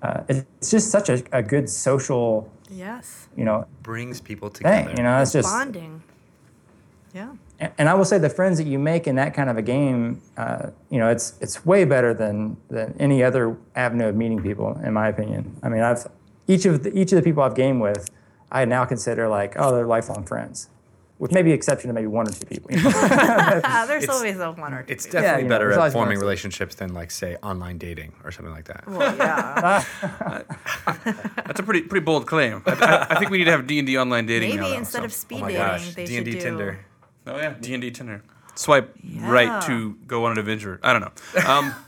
uh, 0.00 0.22
it's 0.28 0.70
just 0.70 0.90
such 0.90 1.08
a, 1.08 1.22
a 1.32 1.42
good 1.42 1.68
social 1.68 2.50
Yes. 2.70 3.28
you 3.36 3.44
know 3.44 3.66
Brings 3.82 4.20
people 4.20 4.48
thing 4.48 4.62
together. 4.86 4.94
you 4.96 5.02
know 5.02 5.20
it's 5.20 5.32
just 5.32 5.48
Bonding. 5.48 6.02
Yeah. 7.14 7.32
And 7.60 7.72
and 7.78 7.88
I 7.88 7.94
will 7.94 8.04
say 8.04 8.18
the 8.18 8.30
friends 8.30 8.58
that 8.58 8.66
you 8.66 8.78
make 8.78 9.06
in 9.06 9.16
that 9.16 9.34
kind 9.34 9.50
of 9.50 9.56
a 9.56 9.62
game, 9.62 10.22
uh, 10.36 10.70
you 10.90 10.98
know, 10.98 11.08
it's 11.08 11.34
it's 11.40 11.64
way 11.66 11.84
better 11.84 12.14
than 12.14 12.56
than 12.68 12.94
any 12.98 13.22
other 13.22 13.56
avenue 13.74 14.08
of 14.08 14.16
meeting 14.16 14.42
people, 14.42 14.78
in 14.84 14.92
my 14.92 15.08
opinion. 15.08 15.56
I 15.62 15.68
mean, 15.68 15.82
I've 15.82 16.06
each 16.46 16.64
of 16.66 16.82
the, 16.84 16.96
each 16.98 17.12
of 17.12 17.16
the 17.16 17.22
people 17.22 17.42
I've 17.42 17.54
gamed 17.56 17.80
with, 17.80 18.08
I 18.50 18.64
now 18.64 18.84
consider 18.84 19.28
like, 19.28 19.54
oh, 19.58 19.74
they're 19.74 19.86
lifelong 19.86 20.24
friends, 20.24 20.68
with 21.18 21.32
maybe 21.32 21.52
exception 21.52 21.90
of 21.90 21.94
maybe 21.94 22.06
one 22.06 22.26
or 22.28 22.32
two 22.32 22.46
people. 22.46 22.70
you 22.70 22.82
know? 22.82 22.90
Ah, 22.94 23.84
there's 23.86 24.04
It's- 24.04 24.16
always 24.16 24.38
a 24.38 24.52
one 24.52 24.72
or 24.72 24.82
two. 24.84 24.92
It's 24.92 25.04
people. 25.04 25.20
definitely 25.20 25.42
you 25.42 25.48
know, 25.48 25.54
better 25.54 25.68
there's 25.74 25.84
at 25.84 25.92
forming 25.92 26.18
relationships 26.18 26.76
than 26.76 26.94
like 26.94 27.10
say 27.10 27.36
online 27.42 27.76
dating 27.76 28.12
or 28.24 28.30
something 28.30 28.54
like 28.54 28.64
that. 28.66 28.86
Well, 28.86 29.14
yeah. 29.16 29.84
That's 31.46 31.60
a 31.60 31.62
pretty 31.62 31.82
pretty 31.82 32.04
bold 32.04 32.26
claim. 32.26 32.62
I, 32.66 32.70
I, 32.72 33.06
I 33.14 33.18
think 33.18 33.30
we 33.30 33.38
need 33.38 33.44
to 33.44 33.50
have 33.50 33.66
D 33.66 33.78
and 33.78 33.86
D 33.86 33.98
online 33.98 34.26
dating 34.26 34.50
Maybe 34.50 34.60
now. 34.62 34.68
though, 34.68 34.78
instead 34.78 35.00
so. 35.00 35.04
of 35.04 35.12
speed 35.12 35.42
Oh 35.42 35.46
dating, 35.48 35.56
gosh, 35.56 35.94
they 35.94 36.04
D 36.06 36.16
and 36.16 36.26
should 36.26 36.32
D 36.32 36.38
do. 36.38 36.40
Tinder. 36.44 36.78
Oh 37.28 37.36
yeah, 37.36 37.54
D 37.60 37.74
and 37.74 37.82
D 37.82 37.90
Tinder. 37.90 38.22
Swipe 38.54 38.96
right 39.18 39.62
to 39.66 39.94
go 40.06 40.24
on 40.24 40.32
an 40.32 40.38
adventure. 40.38 40.80
I 40.82 40.92
don't 40.92 41.02
know. 41.02 41.46
Um, 41.48 41.74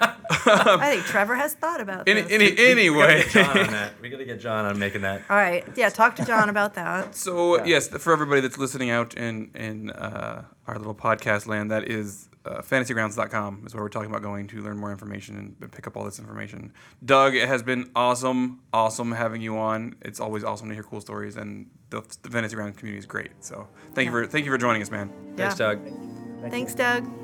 I 0.00 0.90
think 0.90 1.04
Trevor 1.04 1.34
has 1.36 1.54
thought 1.54 1.80
about 1.80 2.08
any, 2.08 2.22
this. 2.22 2.32
any, 2.32 2.58
anyway. 2.58 3.24
John 3.30 3.58
on 3.58 3.66
that. 3.68 3.92
We 4.00 4.08
gotta 4.08 4.24
get 4.24 4.40
John 4.40 4.64
on 4.64 4.78
making 4.78 5.02
that. 5.02 5.22
All 5.30 5.36
right. 5.36 5.64
Yeah. 5.76 5.88
Talk 5.88 6.16
to 6.16 6.24
John 6.24 6.48
about 6.48 6.74
that. 6.74 7.14
So 7.14 7.64
yes, 7.64 7.88
for 7.88 8.12
everybody 8.12 8.40
that's 8.40 8.58
listening 8.58 8.90
out 8.90 9.14
in 9.14 9.50
in 9.54 9.90
uh, 9.90 10.44
our 10.66 10.78
little 10.78 10.94
podcast 10.94 11.46
land, 11.46 11.70
that 11.70 11.88
is 11.88 12.28
uh, 12.44 12.60
fantasygrounds.com 12.60 13.64
is 13.66 13.74
where 13.74 13.82
we're 13.82 13.88
talking 13.88 14.10
about 14.10 14.22
going 14.22 14.46
to 14.48 14.60
learn 14.60 14.76
more 14.76 14.92
information 14.92 15.56
and 15.60 15.72
pick 15.72 15.86
up 15.86 15.96
all 15.96 16.04
this 16.04 16.18
information. 16.18 16.72
Doug, 17.04 17.34
it 17.34 17.48
has 17.48 17.62
been 17.62 17.90
awesome, 17.96 18.60
awesome 18.72 19.12
having 19.12 19.40
you 19.40 19.56
on. 19.56 19.96
It's 20.02 20.20
always 20.20 20.44
awesome 20.44 20.68
to 20.68 20.74
hear 20.74 20.82
cool 20.82 21.00
stories, 21.00 21.36
and 21.36 21.70
the, 21.90 22.02
the 22.22 22.30
Fantasy 22.30 22.56
Grounds 22.56 22.76
community 22.76 22.98
is 22.98 23.06
great. 23.06 23.30
So 23.40 23.68
thank 23.94 24.06
you 24.06 24.12
for 24.12 24.26
thank 24.26 24.44
you 24.44 24.50
for 24.50 24.58
joining 24.58 24.82
us, 24.82 24.90
man. 24.90 25.10
Thanks, 25.36 25.58
yeah. 25.58 25.74
Doug. 25.74 26.50
Thanks, 26.50 26.74
Doug. 26.74 27.23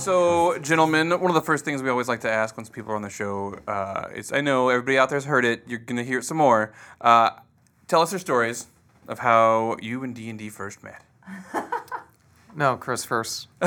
So 0.00 0.58
gentlemen, 0.60 1.10
one 1.10 1.30
of 1.30 1.34
the 1.34 1.42
first 1.42 1.62
things 1.64 1.82
we 1.82 1.90
always 1.90 2.08
like 2.08 2.20
to 2.20 2.30
ask 2.30 2.56
once 2.56 2.70
people 2.70 2.92
are 2.92 2.96
on 2.96 3.02
the 3.02 3.10
show 3.10 3.58
uh, 3.68 4.08
is 4.14 4.32
I 4.32 4.40
know 4.40 4.70
everybody 4.70 4.96
out 4.96 5.10
there's 5.10 5.26
heard 5.26 5.44
it. 5.44 5.62
You're 5.66 5.78
gonna 5.78 6.04
hear 6.04 6.20
it 6.20 6.24
some 6.24 6.38
more. 6.38 6.72
Uh, 7.02 7.30
tell 7.86 8.00
us 8.00 8.10
your 8.10 8.18
stories 8.18 8.66
of 9.08 9.18
how 9.18 9.76
you 9.82 10.02
and 10.02 10.14
D 10.14 10.30
and 10.30 10.38
D 10.38 10.48
first 10.48 10.82
met. 10.82 11.02
No, 12.56 12.76
Chris 12.76 13.04
first. 13.04 13.46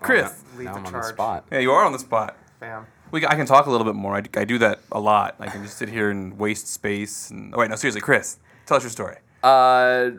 Chris, 0.00 0.42
Lead 0.56 0.64
Now 0.64 0.72
the 0.72 0.78
I'm 0.78 0.86
on 0.86 0.92
charge. 0.92 1.04
the 1.04 1.08
spot. 1.12 1.44
yeah, 1.52 1.58
you 1.58 1.72
are 1.72 1.84
on 1.84 1.92
the 1.92 1.98
spot. 1.98 2.38
Bam. 2.58 2.86
We, 3.10 3.26
I 3.26 3.34
can 3.34 3.44
talk 3.44 3.66
a 3.66 3.70
little 3.70 3.84
bit 3.84 3.94
more. 3.94 4.16
I, 4.16 4.22
I 4.34 4.44
do 4.46 4.56
that 4.58 4.78
a 4.90 4.98
lot. 4.98 5.36
I 5.38 5.48
can 5.48 5.62
just 5.62 5.76
sit 5.76 5.90
here 5.90 6.08
and 6.08 6.38
waste 6.38 6.68
space. 6.68 7.28
And 7.30 7.54
oh 7.54 7.58
wait, 7.58 7.68
no, 7.68 7.76
seriously, 7.76 8.00
Chris, 8.00 8.38
tell 8.64 8.78
us 8.78 8.82
your 8.82 8.88
story. 8.88 9.18
Uh, 9.42 10.12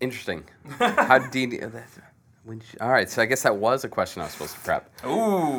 interesting. 0.00 0.42
How 0.80 1.18
did 1.18 1.30
D&D? 1.30 1.60
when 2.48 2.60
sh- 2.60 2.74
All 2.80 2.90
right, 2.90 3.08
so 3.08 3.20
I 3.22 3.26
guess 3.26 3.42
that 3.42 3.56
was 3.56 3.84
a 3.84 3.88
question 3.88 4.22
I 4.22 4.24
was 4.24 4.32
supposed 4.32 4.54
to 4.54 4.60
prep. 4.60 4.90
Ooh, 5.04 5.10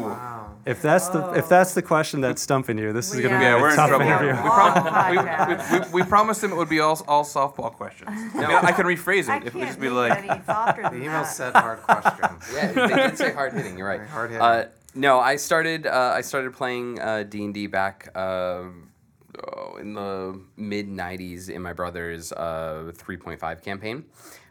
Wow. 0.10 0.56
If 0.66 0.82
that's 0.82 1.08
the 1.10 1.32
if 1.34 1.48
that's 1.48 1.74
the 1.74 1.82
question 1.82 2.20
that's 2.22 2.42
stumping 2.42 2.78
you, 2.78 2.92
this 2.92 3.14
is 3.14 3.22
going 3.22 3.32
to 3.34 3.40
be 3.40 3.44
Yeah, 3.46 3.58
a 3.58 3.62
we're 3.62 3.70
in 3.70 3.76
tough 3.76 3.90
trouble. 3.90 4.06
interview. 4.06 4.34
We, 4.44 4.50
prom- 4.50 5.72
we, 5.72 5.80
we, 5.80 5.92
we 6.04 6.04
promised 6.04 6.44
him 6.44 6.52
it 6.52 6.56
would 6.58 6.68
be 6.70 6.80
all, 6.80 7.00
all 7.08 7.24
softball 7.24 7.72
questions. 7.72 8.10
I, 8.36 8.38
mean, 8.40 8.46
I 8.52 8.72
can 8.74 8.86
rephrase 8.86 9.24
it. 9.24 9.30
I 9.30 9.38
If 9.38 9.48
it 9.48 9.54
would 9.54 9.60
can't 9.62 9.68
just 9.70 9.80
be 9.80 9.88
be 9.88 9.94
like, 9.94 10.18
any 10.18 10.42
softer 10.46 10.82
The 10.84 10.90
than 10.90 10.98
email 11.04 11.22
that. 11.24 11.28
said 11.28 11.54
hard 11.56 11.80
questions. 11.84 12.44
Yeah, 12.54 12.72
they 12.88 12.96
did 13.08 13.18
say 13.18 13.32
hard 13.34 13.54
hitting. 13.54 13.78
You're 13.78 13.88
right. 13.88 14.02
Hard-hitting. 14.08 14.42
Uh, 14.42 14.70
no, 14.96 15.20
I 15.20 15.36
started. 15.38 15.86
Uh, 15.88 16.14
I 16.16 16.22
started 16.22 16.54
playing 16.54 17.00
uh, 17.00 17.24
D 17.24 17.46
and 17.46 17.54
D 17.54 17.68
back 17.68 18.10
uh, 18.16 18.20
oh, 18.20 19.78
in 19.80 19.94
the 19.94 20.42
mid 20.58 20.88
'90s 20.90 21.50
in 21.50 21.62
my 21.62 21.74
brother's 21.74 22.32
uh, 22.34 22.92
3.5 22.98 23.64
campaign, 23.64 24.06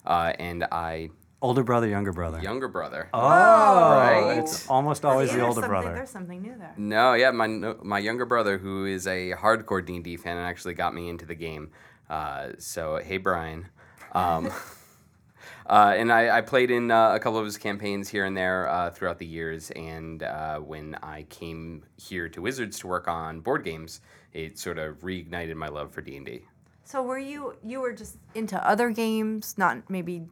uh, 0.06 0.32
and 0.38 0.64
I 0.70 1.10
Older 1.40 1.62
brother, 1.62 1.86
younger 1.86 2.12
brother. 2.12 2.40
younger 2.40 2.66
brother. 2.66 3.08
Oh, 3.14 3.20
Right. 3.20 4.38
It's 4.38 4.68
almost 4.68 5.04
always 5.04 5.32
the 5.32 5.40
older 5.40 5.60
brother. 5.60 5.94
There's 5.94 6.10
something 6.10 6.42
new 6.42 6.56
there. 6.58 6.74
No, 6.76 7.14
yeah, 7.14 7.30
my 7.30 7.46
my 7.46 8.00
younger 8.00 8.26
brother, 8.26 8.58
who 8.58 8.86
is 8.86 9.06
a 9.06 9.32
hardcore 9.34 9.84
D 9.84 9.94
and 9.94 10.04
D 10.04 10.16
fan, 10.16 10.36
and 10.36 10.46
actually 10.46 10.74
got 10.74 10.94
me 10.94 11.08
into 11.08 11.26
the 11.26 11.36
game. 11.36 11.70
Uh, 12.10 12.50
so 12.58 12.96
hey, 12.96 13.18
Brian. 13.18 13.68
Um, 14.12 14.50
uh, 15.66 15.94
and 15.96 16.12
I, 16.12 16.38
I 16.38 16.40
played 16.40 16.72
in 16.72 16.90
uh, 16.90 17.14
a 17.14 17.20
couple 17.20 17.38
of 17.38 17.44
his 17.44 17.56
campaigns 17.56 18.08
here 18.08 18.24
and 18.24 18.36
there 18.36 18.68
uh, 18.68 18.90
throughout 18.90 19.18
the 19.18 19.26
years. 19.26 19.70
And 19.72 20.24
uh, 20.24 20.58
when 20.58 20.96
I 21.04 21.22
came 21.24 21.84
here 21.96 22.28
to 22.30 22.42
Wizards 22.42 22.80
to 22.80 22.88
work 22.88 23.06
on 23.06 23.40
board 23.40 23.62
games, 23.62 24.00
it 24.32 24.58
sort 24.58 24.78
of 24.78 24.96
reignited 25.02 25.54
my 25.54 25.68
love 25.68 25.92
for 25.92 26.00
D 26.00 26.16
and 26.16 26.26
D. 26.26 26.40
So 26.82 27.02
were 27.02 27.18
you 27.18 27.54
you 27.62 27.80
were 27.80 27.92
just 27.92 28.16
into 28.34 28.58
other 28.66 28.90
games, 28.90 29.54
not 29.56 29.88
maybe 29.88 30.14
I 30.14 30.18
mean, 30.18 30.30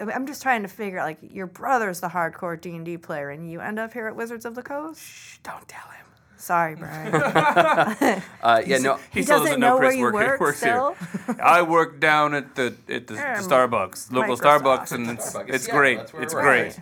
I'm 0.00 0.26
just 0.26 0.42
trying 0.42 0.62
to 0.62 0.68
figure 0.68 0.98
out 0.98 1.04
like 1.06 1.18
your 1.22 1.46
brother's 1.46 2.00
the 2.00 2.08
hardcore 2.08 2.58
D&D 2.60 2.96
player 2.98 3.30
and 3.30 3.50
you 3.50 3.60
end 3.60 3.78
up 3.78 3.92
here 3.92 4.06
at 4.06 4.16
Wizards 4.16 4.44
of 4.46 4.54
the 4.54 4.62
Coast? 4.62 5.00
Shh, 5.02 5.38
don't 5.42 5.66
tell 5.68 5.86
him. 5.90 6.06
Sorry, 6.36 6.74
Brian. 6.74 7.12
Uh, 8.42 8.62
yeah, 8.66 8.78
no. 8.78 8.98
He 9.12 9.22
still 9.24 9.44
doesn't 9.44 9.60
know 9.60 9.74
where 9.76 9.88
Chris 9.88 9.96
you 9.96 10.02
work- 10.04 10.14
work 10.14 10.40
works 10.40 10.58
still. 10.58 10.94
here. 11.26 11.36
I 11.42 11.60
work 11.62 12.00
down 12.00 12.32
at 12.34 12.54
the 12.54 12.74
at 12.88 13.06
the, 13.06 13.14
the 13.14 13.32
Um, 13.38 13.44
Starbucks, 13.44 14.10
local 14.10 14.36
Microsoft. 14.36 14.60
Starbucks, 14.62 14.92
and 14.92 15.10
it's 15.10 15.34
Starbucks, 15.34 15.54
it's 15.54 15.68
yeah, 15.68 15.74
great. 15.74 15.98
It's 16.14 16.34
we're 16.34 16.40
great. 16.42 16.78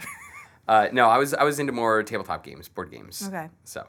Uh, 0.68 0.88
no, 0.92 1.08
I 1.08 1.18
was 1.18 1.34
I 1.34 1.42
was 1.42 1.58
into 1.58 1.72
more 1.72 2.02
tabletop 2.04 2.44
games, 2.44 2.68
board 2.68 2.90
games. 2.92 3.24
Okay. 3.26 3.48
So 3.64 3.84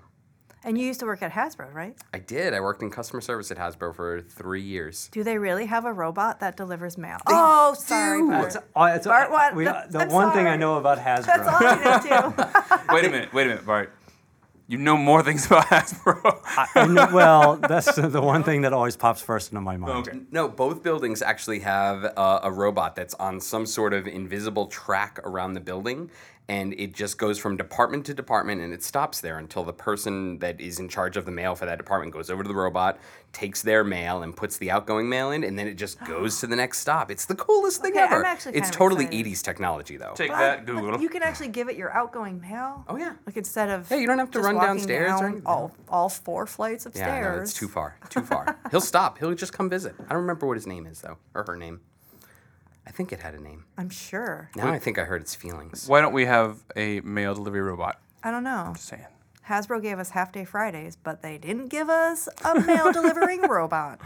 And 0.63 0.77
you 0.77 0.85
used 0.85 0.99
to 0.99 1.05
work 1.05 1.21
at 1.21 1.31
Hasbro, 1.31 1.73
right? 1.73 1.95
I 2.13 2.19
did. 2.19 2.53
I 2.53 2.59
worked 2.59 2.81
in 2.81 2.89
customer 2.89 3.21
service 3.21 3.49
at 3.49 3.57
Hasbro 3.57 3.95
for 3.95 4.21
three 4.21 4.61
years. 4.61 5.07
Do 5.13 5.23
they 5.23 5.37
really 5.37 5.65
have 5.67 5.85
a 5.85 5.93
robot 5.93 6.41
that 6.41 6.57
delivers 6.57 6.97
mail? 6.97 7.17
oh, 7.27 7.73
sorry, 7.77 8.21
Bart. 8.21 8.45
It's, 8.47 8.55
uh, 8.57 8.93
it's, 8.95 9.07
Bart, 9.07 9.31
what? 9.31 9.55
we, 9.55 9.63
That's- 9.63 9.91
the 9.91 9.99
I'm 9.99 10.09
one 10.09 10.31
thing 10.33 10.47
I 10.47 10.57
know 10.57 10.75
about 10.77 10.97
Hasbro. 10.97 11.25
That's 11.25 11.47
all 11.47 11.57
I 11.61 11.75
know 11.83 11.99
too. 12.87 12.93
Wait 12.93 13.05
a 13.05 13.09
minute, 13.09 13.33
wait 13.33 13.43
a 13.45 13.49
minute, 13.49 13.65
Bart. 13.65 13.93
You 14.67 14.77
know 14.77 14.97
more 14.97 15.23
things 15.23 15.45
about 15.47 15.65
Hasbro. 15.67 16.39
I 16.75 16.85
know- 16.87 17.07
well, 17.13 17.55
that's 17.55 17.95
the 17.95 18.21
one 18.21 18.43
thing 18.43 18.61
that 18.63 18.73
always 18.73 18.97
pops 18.97 19.21
first 19.21 19.51
into 19.51 19.61
my 19.61 19.77
mind. 19.77 20.09
okay. 20.09 20.19
No, 20.31 20.47
both 20.49 20.83
buildings 20.83 21.21
actually 21.21 21.59
have 21.59 22.03
uh, 22.17 22.41
a 22.43 22.51
robot 22.51 22.95
that's 22.95 23.13
on 23.15 23.39
some 23.39 23.65
sort 23.65 23.93
of 23.93 24.07
invisible 24.07 24.67
track 24.67 25.19
around 25.23 25.53
the 25.53 25.59
building, 25.61 26.11
and 26.49 26.73
it 26.73 26.93
just 26.93 27.17
goes 27.17 27.37
from 27.37 27.55
department 27.55 28.05
to 28.07 28.13
department, 28.13 28.59
and 28.61 28.73
it 28.73 28.83
stops 28.83 29.21
there 29.21 29.37
until 29.37 29.63
the 29.63 29.71
person 29.71 30.39
that 30.39 30.59
is 30.59 30.79
in 30.79 30.89
charge 30.89 31.15
of 31.15 31.25
the 31.25 31.31
mail 31.31 31.55
for 31.55 31.65
that 31.67 31.77
department 31.77 32.11
goes 32.11 32.29
over 32.29 32.41
to 32.43 32.49
the 32.49 32.55
robot, 32.55 32.97
takes 33.31 33.61
their 33.61 33.83
mail, 33.83 34.23
and 34.23 34.35
puts 34.35 34.57
the 34.57 34.71
outgoing 34.71 35.07
mail 35.07 35.29
in, 35.31 35.43
and 35.43 35.57
then 35.59 35.67
it 35.67 35.75
just 35.75 36.03
goes 36.05 36.39
to 36.39 36.47
the 36.47 36.55
next 36.55 36.79
stop. 36.79 37.11
It's 37.11 37.25
the 37.25 37.35
coolest 37.35 37.81
thing 37.83 37.91
Okay, 37.93 38.01
I'm 38.01 38.11
ever. 38.13 38.25
actually 38.25 38.55
it's 38.55 38.69
kind 38.69 38.73
totally 38.73 39.05
excited. 39.05 39.25
80s 39.27 39.43
technology, 39.43 39.97
though. 39.97 40.13
Take 40.15 40.31
But- 40.31 40.39
that, 40.39 40.65
Google. 40.65 40.99
You 40.99 41.09
can 41.09 41.21
actually 41.21 41.49
give 41.49 41.69
it 41.69 41.77
your 41.77 41.95
outgoing 41.95 42.41
mail. 42.41 42.83
Oh, 42.87 42.97
yeah. 42.97 43.13
Like 43.27 43.37
instead 43.37 43.69
of 43.69 43.89
Yeah, 43.91 43.97
you 43.97 44.07
don't 44.07 44.17
have 44.19 44.31
to 44.31 44.39
run 44.41 44.55
walking 44.55 44.69
downstairs 44.77 45.11
or 45.13 45.17
down 45.17 45.25
anything. 45.25 45.45
all 45.45 45.71
all 45.87 46.09
four 46.09 46.47
flights 46.47 46.85
of 46.87 46.95
Yeah, 46.95 47.03
stairs. 47.03 47.37
no, 47.37 47.41
it's 47.43 47.53
too 47.53 47.67
far. 47.67 47.95
Too 48.09 48.21
far. 48.33 48.57
He'll 48.71 48.81
stop. 48.81 49.19
He'll 49.19 49.35
just 49.35 49.53
come 49.53 49.69
visit. 49.69 49.93
I 49.99 50.13
don't 50.13 50.21
remember 50.21 50.47
what 50.47 50.57
his 50.57 50.65
name 50.65 50.87
is 50.87 51.01
though, 51.01 51.17
or 51.35 51.43
her 51.43 51.55
name. 51.55 51.81
I 52.89 52.91
think 52.91 53.13
it 53.13 53.19
had 53.19 53.35
a 53.35 53.39
name. 53.39 53.65
I'm 53.77 53.89
sure. 53.91 54.49
Now 54.55 54.67
I 54.67 54.79
think 54.79 54.97
I 54.97 55.03
heard 55.03 55.21
its 55.21 55.35
feelings. 55.35 55.87
Why 55.87 56.01
don't 56.01 56.11
we 56.11 56.25
have 56.25 56.57
a 56.75 56.99
mail 57.01 57.35
delivery 57.35 57.61
robot? 57.61 58.01
I 58.23 58.31
don't 58.31 58.43
know. 58.43 58.71
Just 58.75 58.87
saying. 58.87 59.05
Hasbro 59.47 59.81
gave 59.81 59.99
us 59.99 60.09
half 60.09 60.31
day 60.31 60.43
Fridays, 60.43 60.95
but 60.95 61.21
they 61.21 61.37
didn't 61.37 61.67
give 61.67 61.87
us 61.89 62.27
a 62.43 62.59
mail 62.59 62.91
delivering 62.91 63.41
robot. 63.47 64.01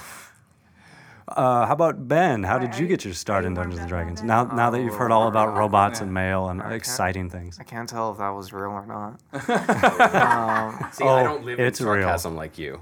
Uh, 1.29 1.65
how 1.65 1.73
about 1.73 2.07
Ben? 2.09 2.43
How 2.43 2.59
did 2.59 2.71
Right, 2.71 2.79
you 2.81 2.87
get 2.87 3.05
your 3.05 3.13
start 3.13 3.45
in 3.45 3.53
Dungeons 3.53 3.79
and 3.79 3.87
Dragons? 3.89 4.19
on 4.21 4.27
Now, 4.27 4.43
now 4.43 4.69
that 4.69 4.81
you've 4.81 4.95
heard 4.95 5.11
all 5.11 5.27
about 5.29 5.55
robots 5.55 6.01
and 6.01 6.13
mail 6.13 6.49
and 6.49 6.61
Okay. 6.61 6.75
exciting 6.75 7.29
things. 7.29 7.57
I 7.59 7.63
can't 7.63 7.87
tell 7.87 8.11
if 8.11 8.17
that 8.17 8.29
was 8.31 8.51
real 8.51 8.71
or 8.71 8.85
not. 8.85 9.19
See, 10.93 11.03
I 11.05 11.21
Oh, 11.21 11.23
don't 11.23 11.45
live 11.45 11.59
in 11.59 11.65
it's 11.65 11.79
real. 11.79 12.03
sarcasm 12.03 12.35
like 12.35 12.57
you. 12.57 12.81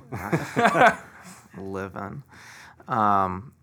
live 1.57 1.95
in. 1.95 2.23
Um, 2.87 3.53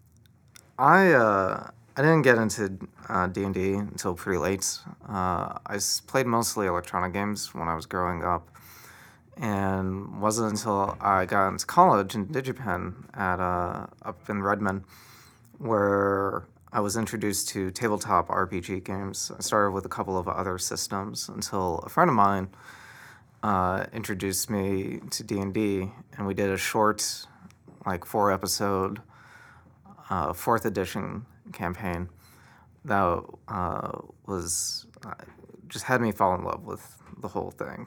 I 0.79 1.11
uh, 1.13 1.71
I 1.99 2.03
didn't 2.03 2.23
get 2.23 2.39
into 2.39 2.79
uh, 3.09 3.27
D 3.27 3.43
and 3.43 3.53
D 3.53 3.75
until 3.75 4.15
pretty 4.15 4.39
late. 4.39 4.79
Uh, 5.09 5.59
I 5.67 5.81
played 6.07 6.27
mostly 6.27 6.69
electronic 6.69 7.13
games 7.13 7.53
when 7.53 7.67
I 7.67 7.75
was 7.75 7.87
growing 7.87 8.23
up, 8.23 8.49
and 9.37 10.23
wasn't 10.23 10.53
until 10.53 10.97
I 11.01 11.27
got 11.27 11.49
into 11.49 11.67
college 11.67 12.15
in 12.15 12.29
DigiPen 12.29 13.17
at 13.19 13.41
uh, 13.41 13.89
up 14.03 14.31
in 14.31 14.45
Redmond, 14.45 14.85
where 15.59 16.45
I 16.73 16.79
was 16.79 16.97
introduced 16.97 17.49
to 17.49 17.73
tabletop 17.73 18.29
RPG 18.29 18.85
games. 18.85 19.33
I 19.37 19.43
started 19.43 19.73
with 19.73 19.85
a 19.85 19.89
couple 19.89 20.17
of 20.17 20.29
other 20.29 20.57
systems 20.57 21.29
until 21.29 21.79
a 21.79 21.89
friend 21.89 22.09
of 22.09 22.15
mine 22.15 22.51
uh, 23.43 23.87
introduced 23.93 24.51
me 24.51 25.01
to 25.11 25.25
D 25.25 25.41
and 25.41 25.53
D, 25.53 25.91
and 26.17 26.29
we 26.29 26.35
did 26.35 26.51
a 26.51 26.57
short, 26.57 27.27
like 27.85 28.05
four 28.05 28.31
episode, 28.31 29.03
uh, 30.11 30.33
fourth 30.33 30.65
edition 30.65 31.27
campaign 31.53 32.09
that 32.85 33.23
uh, 33.49 33.99
was 34.27 34.87
uh, 35.05 35.13
just 35.69 35.85
had 35.85 36.01
me 36.01 36.13
fall 36.13 36.35
in 36.35 36.45
love 36.45 36.65
with 36.65 36.97
the 37.21 37.29
whole 37.29 37.51
thing. 37.51 37.87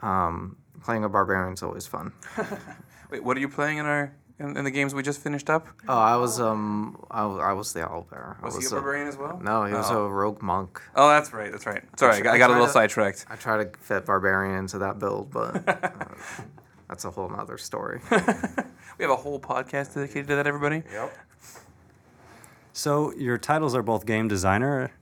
Um, 0.00 0.56
playing 0.82 1.04
a 1.04 1.08
barbarian 1.08 1.52
is 1.54 1.62
always 1.62 1.86
fun. 1.86 2.12
Wait, 3.10 3.22
what 3.24 3.36
are 3.36 3.40
you 3.40 3.48
playing 3.48 3.78
in 3.78 3.86
our 3.86 4.12
in, 4.38 4.56
in 4.56 4.64
the 4.64 4.70
games 4.70 4.94
we 4.94 5.02
just 5.02 5.20
finished 5.20 5.50
up? 5.50 5.66
Oh, 5.88 5.98
I 5.98 6.16
was 6.16 6.40
um, 6.40 7.04
I, 7.10 7.24
I 7.24 7.52
was 7.52 7.72
the 7.72 7.80
owlbear. 7.80 8.36
I 8.40 8.44
Was 8.44 8.56
he 8.56 8.64
a 8.66 8.70
barbarian 8.70 9.08
as 9.08 9.16
well? 9.16 9.40
No, 9.42 9.64
he 9.64 9.74
was 9.74 9.90
Oh. 9.90 10.04
a 10.04 10.08
rogue 10.08 10.40
monk. 10.42 10.80
Oh, 10.94 11.08
that's 11.08 11.32
right. 11.32 11.50
That's 11.50 11.66
right. 11.66 11.82
Sorry, 11.98 12.16
I 12.16 12.20
got, 12.20 12.30
I 12.30 12.34
I 12.34 12.38
got 12.38 12.50
a 12.50 12.52
little 12.52 12.66
to- 12.66 12.72
sidetracked. 12.72 13.26
I 13.28 13.36
try 13.36 13.62
to 13.64 13.70
fit 13.80 14.06
barbarian 14.06 14.54
into 14.56 14.78
that 14.78 14.98
build, 15.00 15.30
but 15.32 15.68
uh, 15.68 15.90
that's 16.88 17.04
a 17.04 17.10
whole 17.10 17.28
nother 17.28 17.58
story. 17.58 18.00
We 18.98 19.04
have 19.04 19.12
a 19.12 19.16
whole 19.16 19.38
podcast 19.38 19.94
dedicated 19.94 20.26
to 20.26 20.34
that, 20.34 20.48
everybody. 20.48 20.82
Yep. 20.92 21.16
So 22.78 23.12
your 23.14 23.38
titles 23.38 23.74
are 23.74 23.82
both 23.82 24.06
game 24.06 24.28
designer. 24.28 24.92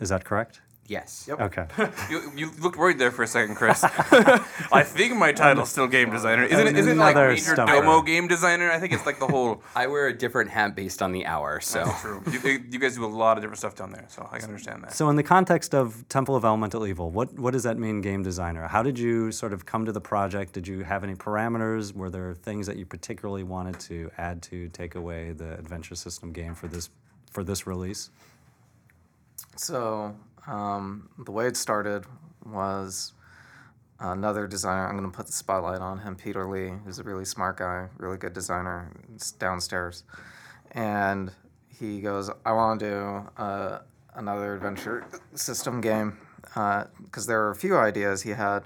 Is 0.00 0.08
that 0.08 0.24
correct? 0.24 0.60
Yes. 0.88 1.26
Yep. 1.28 1.40
Okay. 1.40 1.66
You, 2.10 2.32
you 2.36 2.50
looked 2.60 2.76
worried 2.76 2.98
there 2.98 3.12
for 3.12 3.22
a 3.22 3.26
second, 3.26 3.54
Chris. 3.54 3.82
I 3.84 4.82
think 4.82 5.16
my 5.16 5.32
title's 5.32 5.70
still 5.70 5.86
game 5.86 6.10
designer. 6.10 6.42
Isn't 6.42 6.66
it? 6.66 6.76
Isn't 6.76 6.92
it 6.92 7.00
like 7.00 7.14
Another 7.14 7.28
major 7.30 7.54
stumper. 7.54 7.72
domo 7.72 8.02
game 8.02 8.26
designer? 8.26 8.70
I 8.70 8.78
think 8.80 8.92
it's 8.92 9.06
like 9.06 9.20
the 9.20 9.28
whole. 9.28 9.62
I 9.76 9.86
wear 9.86 10.08
a 10.08 10.12
different 10.12 10.50
hat 10.50 10.74
based 10.74 11.00
on 11.00 11.12
the 11.12 11.24
hour, 11.24 11.60
so. 11.60 11.90
True. 12.00 12.22
You, 12.30 12.64
you 12.70 12.78
guys 12.78 12.96
do 12.96 13.04
a 13.04 13.06
lot 13.06 13.38
of 13.38 13.42
different 13.42 13.60
stuff 13.60 13.76
down 13.76 13.92
there, 13.92 14.04
so 14.08 14.28
I 14.30 14.38
can 14.38 14.48
understand 14.48 14.82
that. 14.82 14.92
So 14.92 15.08
in 15.08 15.16
the 15.16 15.22
context 15.22 15.74
of 15.74 16.06
Temple 16.08 16.34
of 16.34 16.44
Elemental 16.44 16.86
Evil, 16.86 17.08
what 17.10 17.32
what 17.38 17.52
does 17.52 17.62
that 17.62 17.78
mean, 17.78 18.00
game 18.00 18.22
designer? 18.22 18.66
How 18.66 18.82
did 18.82 18.98
you 18.98 19.30
sort 19.32 19.52
of 19.52 19.64
come 19.64 19.86
to 19.86 19.92
the 19.92 20.00
project? 20.00 20.52
Did 20.52 20.66
you 20.66 20.82
have 20.82 21.04
any 21.04 21.14
parameters? 21.14 21.94
Were 21.94 22.10
there 22.10 22.34
things 22.34 22.66
that 22.66 22.76
you 22.76 22.84
particularly 22.84 23.44
wanted 23.44 23.78
to 23.80 24.10
add 24.18 24.42
to 24.42 24.68
take 24.70 24.96
away 24.96 25.32
the 25.32 25.54
adventure 25.54 25.94
system 25.94 26.32
game 26.32 26.54
for 26.54 26.66
this 26.66 26.90
for 27.32 27.42
this 27.42 27.66
release? 27.66 28.10
So 29.56 30.14
um, 30.46 31.08
the 31.18 31.32
way 31.32 31.46
it 31.46 31.56
started 31.56 32.04
was 32.44 33.12
another 33.98 34.46
designer. 34.46 34.86
I'm 34.86 34.96
going 34.96 35.10
to 35.10 35.16
put 35.16 35.26
the 35.26 35.32
spotlight 35.32 35.80
on 35.80 35.98
him, 35.98 36.16
Peter 36.16 36.46
Lee, 36.46 36.72
who's 36.84 36.98
a 36.98 37.02
really 37.02 37.24
smart 37.24 37.56
guy, 37.56 37.88
really 37.98 38.16
good 38.16 38.32
designer. 38.32 38.92
It's 39.14 39.32
downstairs, 39.32 40.04
and 40.72 41.32
he 41.68 42.00
goes, 42.00 42.30
"I 42.44 42.52
want 42.52 42.80
to 42.80 42.86
do 42.86 43.42
uh, 43.42 43.78
another 44.14 44.54
adventure 44.54 45.04
system 45.34 45.80
game." 45.80 46.18
because 46.44 47.26
there 47.26 47.38
were 47.38 47.50
a 47.50 47.54
few 47.54 47.76
ideas 47.76 48.22
he 48.22 48.30
had 48.30 48.64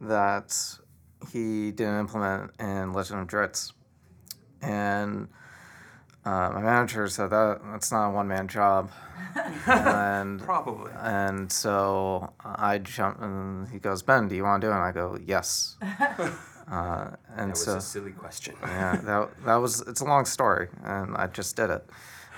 that 0.00 0.78
he 1.32 1.70
didn't 1.70 1.98
implement 2.00 2.50
in 2.58 2.92
Legend 2.92 3.20
of 3.20 3.26
Drizzt, 3.28 3.72
and 4.60 5.28
uh, 6.24 6.50
my 6.54 6.60
manager 6.60 7.08
said 7.08 7.30
that 7.30 7.60
that's 7.72 7.90
not 7.92 8.08
a 8.08 8.12
one 8.12 8.28
man 8.28 8.46
job, 8.48 8.90
and 9.66 10.40
Probably. 10.44 10.90
and 11.00 11.50
so 11.52 12.32
I 12.44 12.78
jump 12.78 13.20
and 13.22 13.68
he 13.68 13.78
goes, 13.78 14.02
Ben, 14.02 14.28
do 14.28 14.34
you 14.34 14.44
want 14.44 14.60
to 14.60 14.66
do 14.66 14.70
it? 14.70 14.74
And 14.74 14.82
I 14.84 14.92
go, 14.92 15.18
yes. 15.24 15.76
Uh, 16.70 17.10
and 17.36 17.48
That 17.50 17.58
was 17.58 17.64
so 17.64 17.76
a 17.78 17.80
silly 17.80 18.12
question. 18.12 18.54
yeah, 18.62 18.94
that 19.02 19.44
that 19.44 19.56
was 19.56 19.80
it's 19.88 20.02
a 20.02 20.04
long 20.04 20.24
story, 20.24 20.68
and 20.84 21.16
I 21.16 21.26
just 21.26 21.56
did 21.56 21.68
it. 21.68 21.84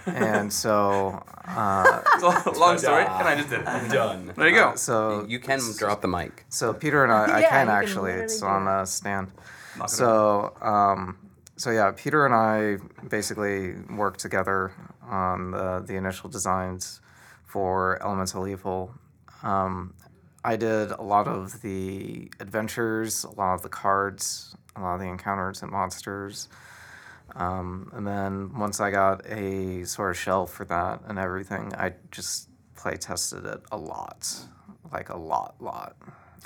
And 0.06 0.50
so 0.50 1.22
uh, 1.44 2.00
It's 2.14 2.22
a 2.46 2.58
long 2.58 2.78
story, 2.78 3.02
and 3.04 3.28
I 3.28 3.34
just 3.36 3.50
did 3.50 3.60
it. 3.60 3.68
I'm 3.68 3.88
Done. 3.90 4.32
There 4.34 4.48
you 4.48 4.54
go. 4.54 4.74
so 4.74 5.26
You 5.28 5.38
can 5.38 5.60
drop 5.76 6.00
the 6.00 6.08
mic. 6.08 6.46
so 6.48 6.72
Peter 6.72 7.04
and 7.04 7.12
I, 7.12 7.24
I 7.24 7.40
Yeah, 7.40 7.48
can 7.50 7.66
can 7.66 7.68
actually. 7.76 8.12
It's 8.12 8.42
on 8.42 8.66
a 8.68 8.86
stand. 8.86 9.32
Knock 9.76 9.90
So 9.90 10.54
um, 10.62 11.18
so 11.56 11.70
yeah, 11.70 11.92
Peter 11.94 12.24
and 12.26 12.34
I 12.34 12.78
basically 13.08 13.74
worked 13.90 14.20
together 14.20 14.72
on 15.02 15.50
the, 15.50 15.84
the 15.86 15.94
initial 15.94 16.30
designs 16.30 17.00
for 17.44 18.02
Elemental 18.02 18.48
Evil. 18.48 18.94
Um, 19.42 19.94
I 20.44 20.56
did 20.56 20.90
a 20.90 21.02
lot 21.02 21.28
of 21.28 21.62
the 21.62 22.30
adventures, 22.40 23.24
a 23.24 23.30
lot 23.30 23.54
of 23.54 23.62
the 23.62 23.68
cards, 23.68 24.56
a 24.74 24.80
lot 24.80 24.94
of 24.94 25.00
the 25.00 25.06
encounters 25.06 25.62
and 25.62 25.70
monsters. 25.70 26.48
Um, 27.36 27.90
and 27.94 28.06
then 28.06 28.58
once 28.58 28.80
I 28.80 28.90
got 28.90 29.26
a 29.26 29.84
sort 29.84 30.10
of 30.10 30.18
shell 30.18 30.46
for 30.46 30.64
that 30.66 31.00
and 31.06 31.18
everything, 31.18 31.72
I 31.76 31.94
just 32.10 32.48
play 32.76 32.96
tested 32.96 33.44
it 33.44 33.60
a 33.70 33.76
lot, 33.76 34.34
like 34.92 35.10
a 35.10 35.16
lot, 35.16 35.54
lot, 35.60 35.96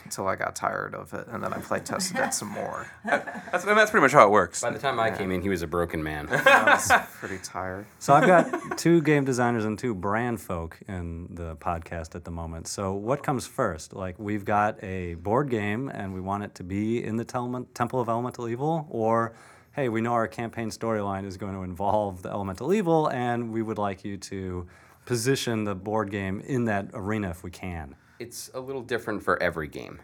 until 0.05 0.27
I 0.29 0.37
got 0.37 0.57
tired 0.57 0.95
of 0.95 1.13
it, 1.15 1.27
and 1.29 1.43
then 1.43 1.53
I 1.53 1.59
play 1.59 1.81
tested 1.81 2.19
it 2.19 2.35
some 2.35 2.49
more. 2.49 2.87
That's, 3.05 3.65
and 3.65 3.77
that's 3.79 3.91
pretty 3.91 4.03
much 4.03 4.13
how 4.13 4.27
it 4.27 4.31
works. 4.31 4.61
By 4.63 4.71
the 4.71 4.79
time 4.79 4.99
I 4.99 5.11
came 5.11 5.31
in, 5.31 5.43
he 5.43 5.49
was 5.49 5.63
a 5.63 5.67
broken 5.67 6.03
man. 6.03 6.29
I 6.31 6.75
was 6.75 6.91
pretty 7.19 7.39
tired. 7.43 7.87
So 7.99 8.13
I've 8.13 8.27
got 8.27 8.79
two 8.79 9.01
game 9.03 9.25
designers 9.25 9.65
and 9.65 9.79
two 9.79 9.95
brand 9.95 10.41
folk 10.41 10.79
in 10.89 11.29
the 11.31 11.57
podcast 11.57 12.15
at 12.15 12.25
the 12.25 12.31
moment. 12.31 12.67
So 12.69 12.93
what 12.93 13.23
comes 13.23 13.47
first? 13.47 13.95
Like 13.95 14.19
we've 14.19 14.45
got 14.45 14.83
a 14.83 15.15
board 15.15 15.51
game 15.51 15.89
and 15.89 16.13
we 16.15 16.21
want 16.21 16.45
it 16.45 16.55
to 16.57 16.65
be 16.65 17.03
in 17.03 17.17
the 17.17 17.25
Tel- 17.25 17.67
Temple 17.75 18.01
of 18.01 18.09
Elemental 18.09 18.49
Evil, 18.49 18.87
or 18.91 19.35
hey, 19.73 19.89
we 19.91 20.01
know 20.01 20.13
our 20.13 20.27
campaign 20.27 20.71
storyline 20.71 21.27
is 21.27 21.37
going 21.37 21.55
to 21.55 21.63
involve 21.63 22.23
the 22.23 22.31
Elemental 22.31 22.73
Evil, 22.73 23.09
and 23.11 23.53
we 23.53 23.61
would 23.61 23.77
like 23.79 24.05
you 24.05 24.17
to 24.17 24.67
position 25.05 25.65
the 25.65 25.75
board 25.75 26.11
game 26.11 26.41
in 26.41 26.65
that 26.65 26.89
arena 26.95 27.31
if 27.31 27.45
we 27.45 27.51
can. 27.51 27.95
It's 28.19 28.51
a 28.55 28.61
little 28.61 28.83
different 28.83 29.23
for 29.23 29.41
every 29.43 29.69
game. 29.69 30.01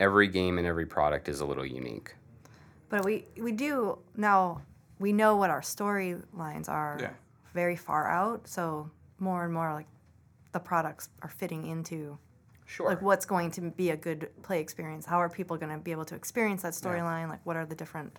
Every 0.00 0.28
game 0.28 0.58
and 0.58 0.66
every 0.66 0.86
product 0.86 1.28
is 1.28 1.40
a 1.40 1.44
little 1.46 1.64
unique. 1.64 2.14
But 2.88 3.04
we 3.04 3.24
we 3.38 3.52
do 3.52 3.98
now 4.16 4.62
we 4.98 5.12
know 5.12 5.36
what 5.36 5.50
our 5.50 5.60
storylines 5.62 6.68
are 6.68 6.98
Yeah. 7.00 7.10
very 7.54 7.76
far 7.76 8.08
out, 8.08 8.46
so 8.48 8.90
more 9.18 9.44
and 9.44 9.52
more 9.52 9.72
like 9.72 9.86
the 10.52 10.60
products 10.60 11.08
are 11.22 11.28
fitting 11.28 11.66
into 11.66 12.18
Sure. 12.66 12.88
like 12.88 13.00
what's 13.02 13.24
going 13.26 13.50
to 13.52 13.60
be 13.60 13.90
a 13.90 13.96
good 13.96 14.28
play 14.42 14.60
experience. 14.60 15.06
How 15.06 15.20
are 15.20 15.28
people 15.28 15.56
going 15.56 15.72
to 15.72 15.78
be 15.78 15.92
able 15.92 16.04
to 16.06 16.14
experience 16.14 16.62
that 16.62 16.72
storyline? 16.72 17.28
Like 17.28 17.40
what 17.44 17.56
are 17.56 17.64
the 17.64 17.74
different, 17.76 18.18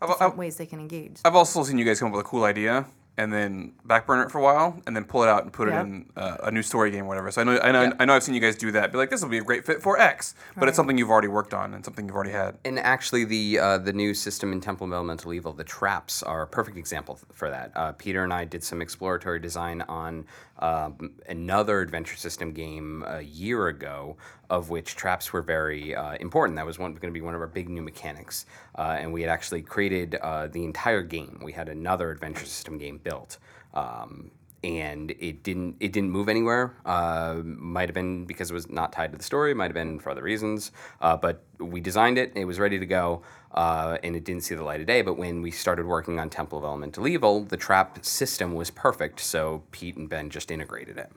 I've, 0.00 0.10
I've, 0.20 0.36
ways 0.36 0.56
they 0.56 0.66
can 0.66 0.80
engage? 0.80 1.20
I've 1.24 1.34
also 1.34 1.62
seen 1.62 1.76
you 1.78 1.84
guys 1.84 1.98
come 2.00 2.08
up 2.08 2.14
with 2.14 2.24
a 2.24 2.28
cool 2.28 2.44
idea 2.44 2.86
and 3.18 3.30
then 3.30 3.72
backburner 3.86 4.24
it 4.24 4.30
for 4.30 4.38
a 4.38 4.42
while 4.42 4.80
and 4.86 4.96
then 4.96 5.04
pull 5.04 5.22
it 5.22 5.28
out 5.28 5.42
and 5.42 5.52
put 5.52 5.68
Yep. 5.68 5.76
it 5.76 5.86
in 5.86 6.06
uh, 6.16 6.36
a 6.44 6.50
new 6.50 6.62
story 6.62 6.90
game 6.90 7.04
or 7.04 7.08
whatever. 7.08 7.30
So 7.30 7.42
I 7.42 7.44
know, 7.44 7.58
I 7.60 7.70
know, 7.70 7.82
Yeah. 7.82 7.92
I 8.00 8.04
know 8.06 8.14
I've 8.14 8.22
seen 8.22 8.34
you 8.34 8.40
guys 8.40 8.56
do 8.56 8.72
that. 8.72 8.90
Be 8.90 8.96
like, 8.96 9.10
this 9.10 9.20
will 9.22 9.28
be 9.28 9.36
a 9.38 9.42
great 9.44 9.66
fit 9.66 9.82
for 9.82 9.98
X, 10.00 10.34
but 10.54 10.62
Right. 10.62 10.68
it's 10.68 10.76
something 10.76 10.96
you've 10.96 11.10
already 11.10 11.28
worked 11.28 11.52
on 11.52 11.74
and 11.74 11.84
something 11.84 12.06
you've 12.06 12.14
already 12.14 12.30
had. 12.32 12.56
And 12.64 12.78
actually, 12.78 13.24
the 13.24 13.58
uh, 13.58 13.78
the 13.78 13.92
new 13.92 14.14
system 14.14 14.50
in 14.52 14.60
Temple 14.62 14.86
of 14.86 14.92
Elemental 14.94 15.34
Evil, 15.34 15.52
the 15.52 15.62
traps, 15.64 16.22
are 16.22 16.42
a 16.42 16.46
perfect 16.46 16.78
example 16.78 17.18
for 17.32 17.50
that. 17.50 17.70
Uh, 17.76 17.92
Peter 17.92 18.24
and 18.24 18.32
I 18.32 18.46
did 18.46 18.64
some 18.64 18.80
exploratory 18.80 19.40
design 19.40 19.82
on 19.82 20.24
um, 20.60 21.12
another 21.28 21.80
adventure 21.80 22.16
system 22.16 22.52
game 22.52 23.04
a 23.06 23.20
year 23.20 23.66
ago, 23.68 24.16
of 24.52 24.68
which 24.68 24.96
traps 24.96 25.32
were 25.32 25.40
very 25.40 25.94
uh, 25.94 26.14
important. 26.20 26.56
That 26.56 26.66
was 26.66 26.76
going 26.76 26.94
to 26.94 27.10
be 27.10 27.22
one 27.22 27.34
of 27.34 27.40
our 27.40 27.46
big 27.46 27.70
new 27.70 27.80
mechanics, 27.80 28.44
uh, 28.76 28.98
and 29.00 29.10
we 29.10 29.22
had 29.22 29.30
actually 29.30 29.62
created 29.62 30.16
uh, 30.16 30.48
the 30.48 30.62
entire 30.62 31.00
game. 31.00 31.40
We 31.42 31.52
had 31.52 31.70
another 31.70 32.10
adventure 32.10 32.44
system 32.44 32.76
game 32.76 32.98
built. 32.98 33.38
Um, 33.72 34.30
and 34.64 35.10
it 35.18 35.42
didn't 35.42 35.76
it 35.80 35.92
didn't 35.92 36.10
move 36.10 36.28
anywhere. 36.28 36.76
Uh, 36.84 37.40
might 37.42 37.88
have 37.88 37.94
been 37.94 38.26
because 38.26 38.50
it 38.50 38.54
was 38.54 38.70
not 38.70 38.92
tied 38.92 39.10
to 39.10 39.18
the 39.18 39.24
story. 39.24 39.54
Might 39.54 39.64
have 39.64 39.74
been 39.74 39.98
for 39.98 40.10
other 40.10 40.22
reasons. 40.22 40.70
Uh, 41.00 41.16
but 41.16 41.42
we 41.58 41.80
designed 41.80 42.18
it. 42.18 42.32
It 42.36 42.44
was 42.44 42.60
ready 42.60 42.78
to 42.78 42.86
go, 42.86 43.22
uh, 43.52 43.98
and 44.04 44.14
it 44.14 44.22
didn't 44.22 44.44
see 44.44 44.54
the 44.54 44.62
light 44.62 44.80
of 44.80 44.86
day. 44.86 45.02
But 45.02 45.14
when 45.14 45.42
we 45.42 45.50
started 45.50 45.86
working 45.86 46.20
on 46.20 46.30
Temple 46.30 46.58
of 46.58 46.64
Elemental 46.64 47.08
Evil, 47.08 47.42
the 47.42 47.56
trap 47.56 48.04
system 48.04 48.54
was 48.54 48.70
perfect. 48.70 49.18
So 49.18 49.64
Pete 49.72 49.96
and 49.96 50.08
Ben 50.08 50.30
just 50.30 50.50
integrated 50.50 50.98
it. 50.98 51.10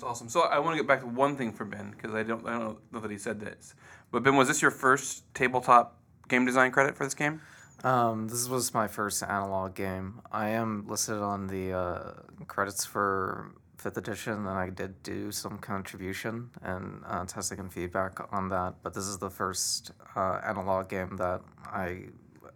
That's 0.00 0.12
awesome. 0.12 0.30
So 0.30 0.40
I 0.40 0.58
want 0.60 0.78
to 0.78 0.82
get 0.82 0.88
back 0.88 1.00
to 1.00 1.06
one 1.06 1.36
thing 1.36 1.52
for 1.52 1.66
Ben 1.66 1.90
because 1.90 2.14
I 2.14 2.22
don't, 2.22 2.46
I 2.46 2.58
don't 2.58 2.78
know 2.90 3.00
that 3.00 3.10
he 3.10 3.18
said 3.18 3.38
this. 3.38 3.74
But 4.10 4.22
Ben, 4.22 4.34
was 4.34 4.48
this 4.48 4.62
your 4.62 4.70
first 4.70 5.24
tabletop 5.34 5.98
game 6.26 6.46
design 6.46 6.70
credit 6.70 6.96
for 6.96 7.04
this 7.04 7.12
game? 7.12 7.42
Um, 7.84 8.26
this 8.26 8.48
was 8.48 8.72
my 8.72 8.88
first 8.88 9.22
analog 9.22 9.74
game. 9.74 10.22
I 10.32 10.48
am 10.50 10.86
listed 10.88 11.16
on 11.16 11.48
the 11.48 11.74
uh, 11.74 12.12
credits 12.46 12.86
for 12.86 13.52
fifth 13.76 13.98
edition, 13.98 14.32
and 14.32 14.48
I 14.48 14.70
did 14.70 15.02
do 15.02 15.30
some 15.32 15.58
contribution 15.58 16.48
and 16.62 17.02
uh, 17.06 17.26
testing 17.26 17.58
and 17.58 17.70
feedback 17.70 18.20
on 18.32 18.48
that. 18.48 18.76
But 18.82 18.94
this 18.94 19.04
is 19.04 19.18
the 19.18 19.28
first 19.28 19.92
uh, 20.16 20.40
analog 20.42 20.88
game 20.88 21.18
that 21.18 21.42
I 21.66 22.04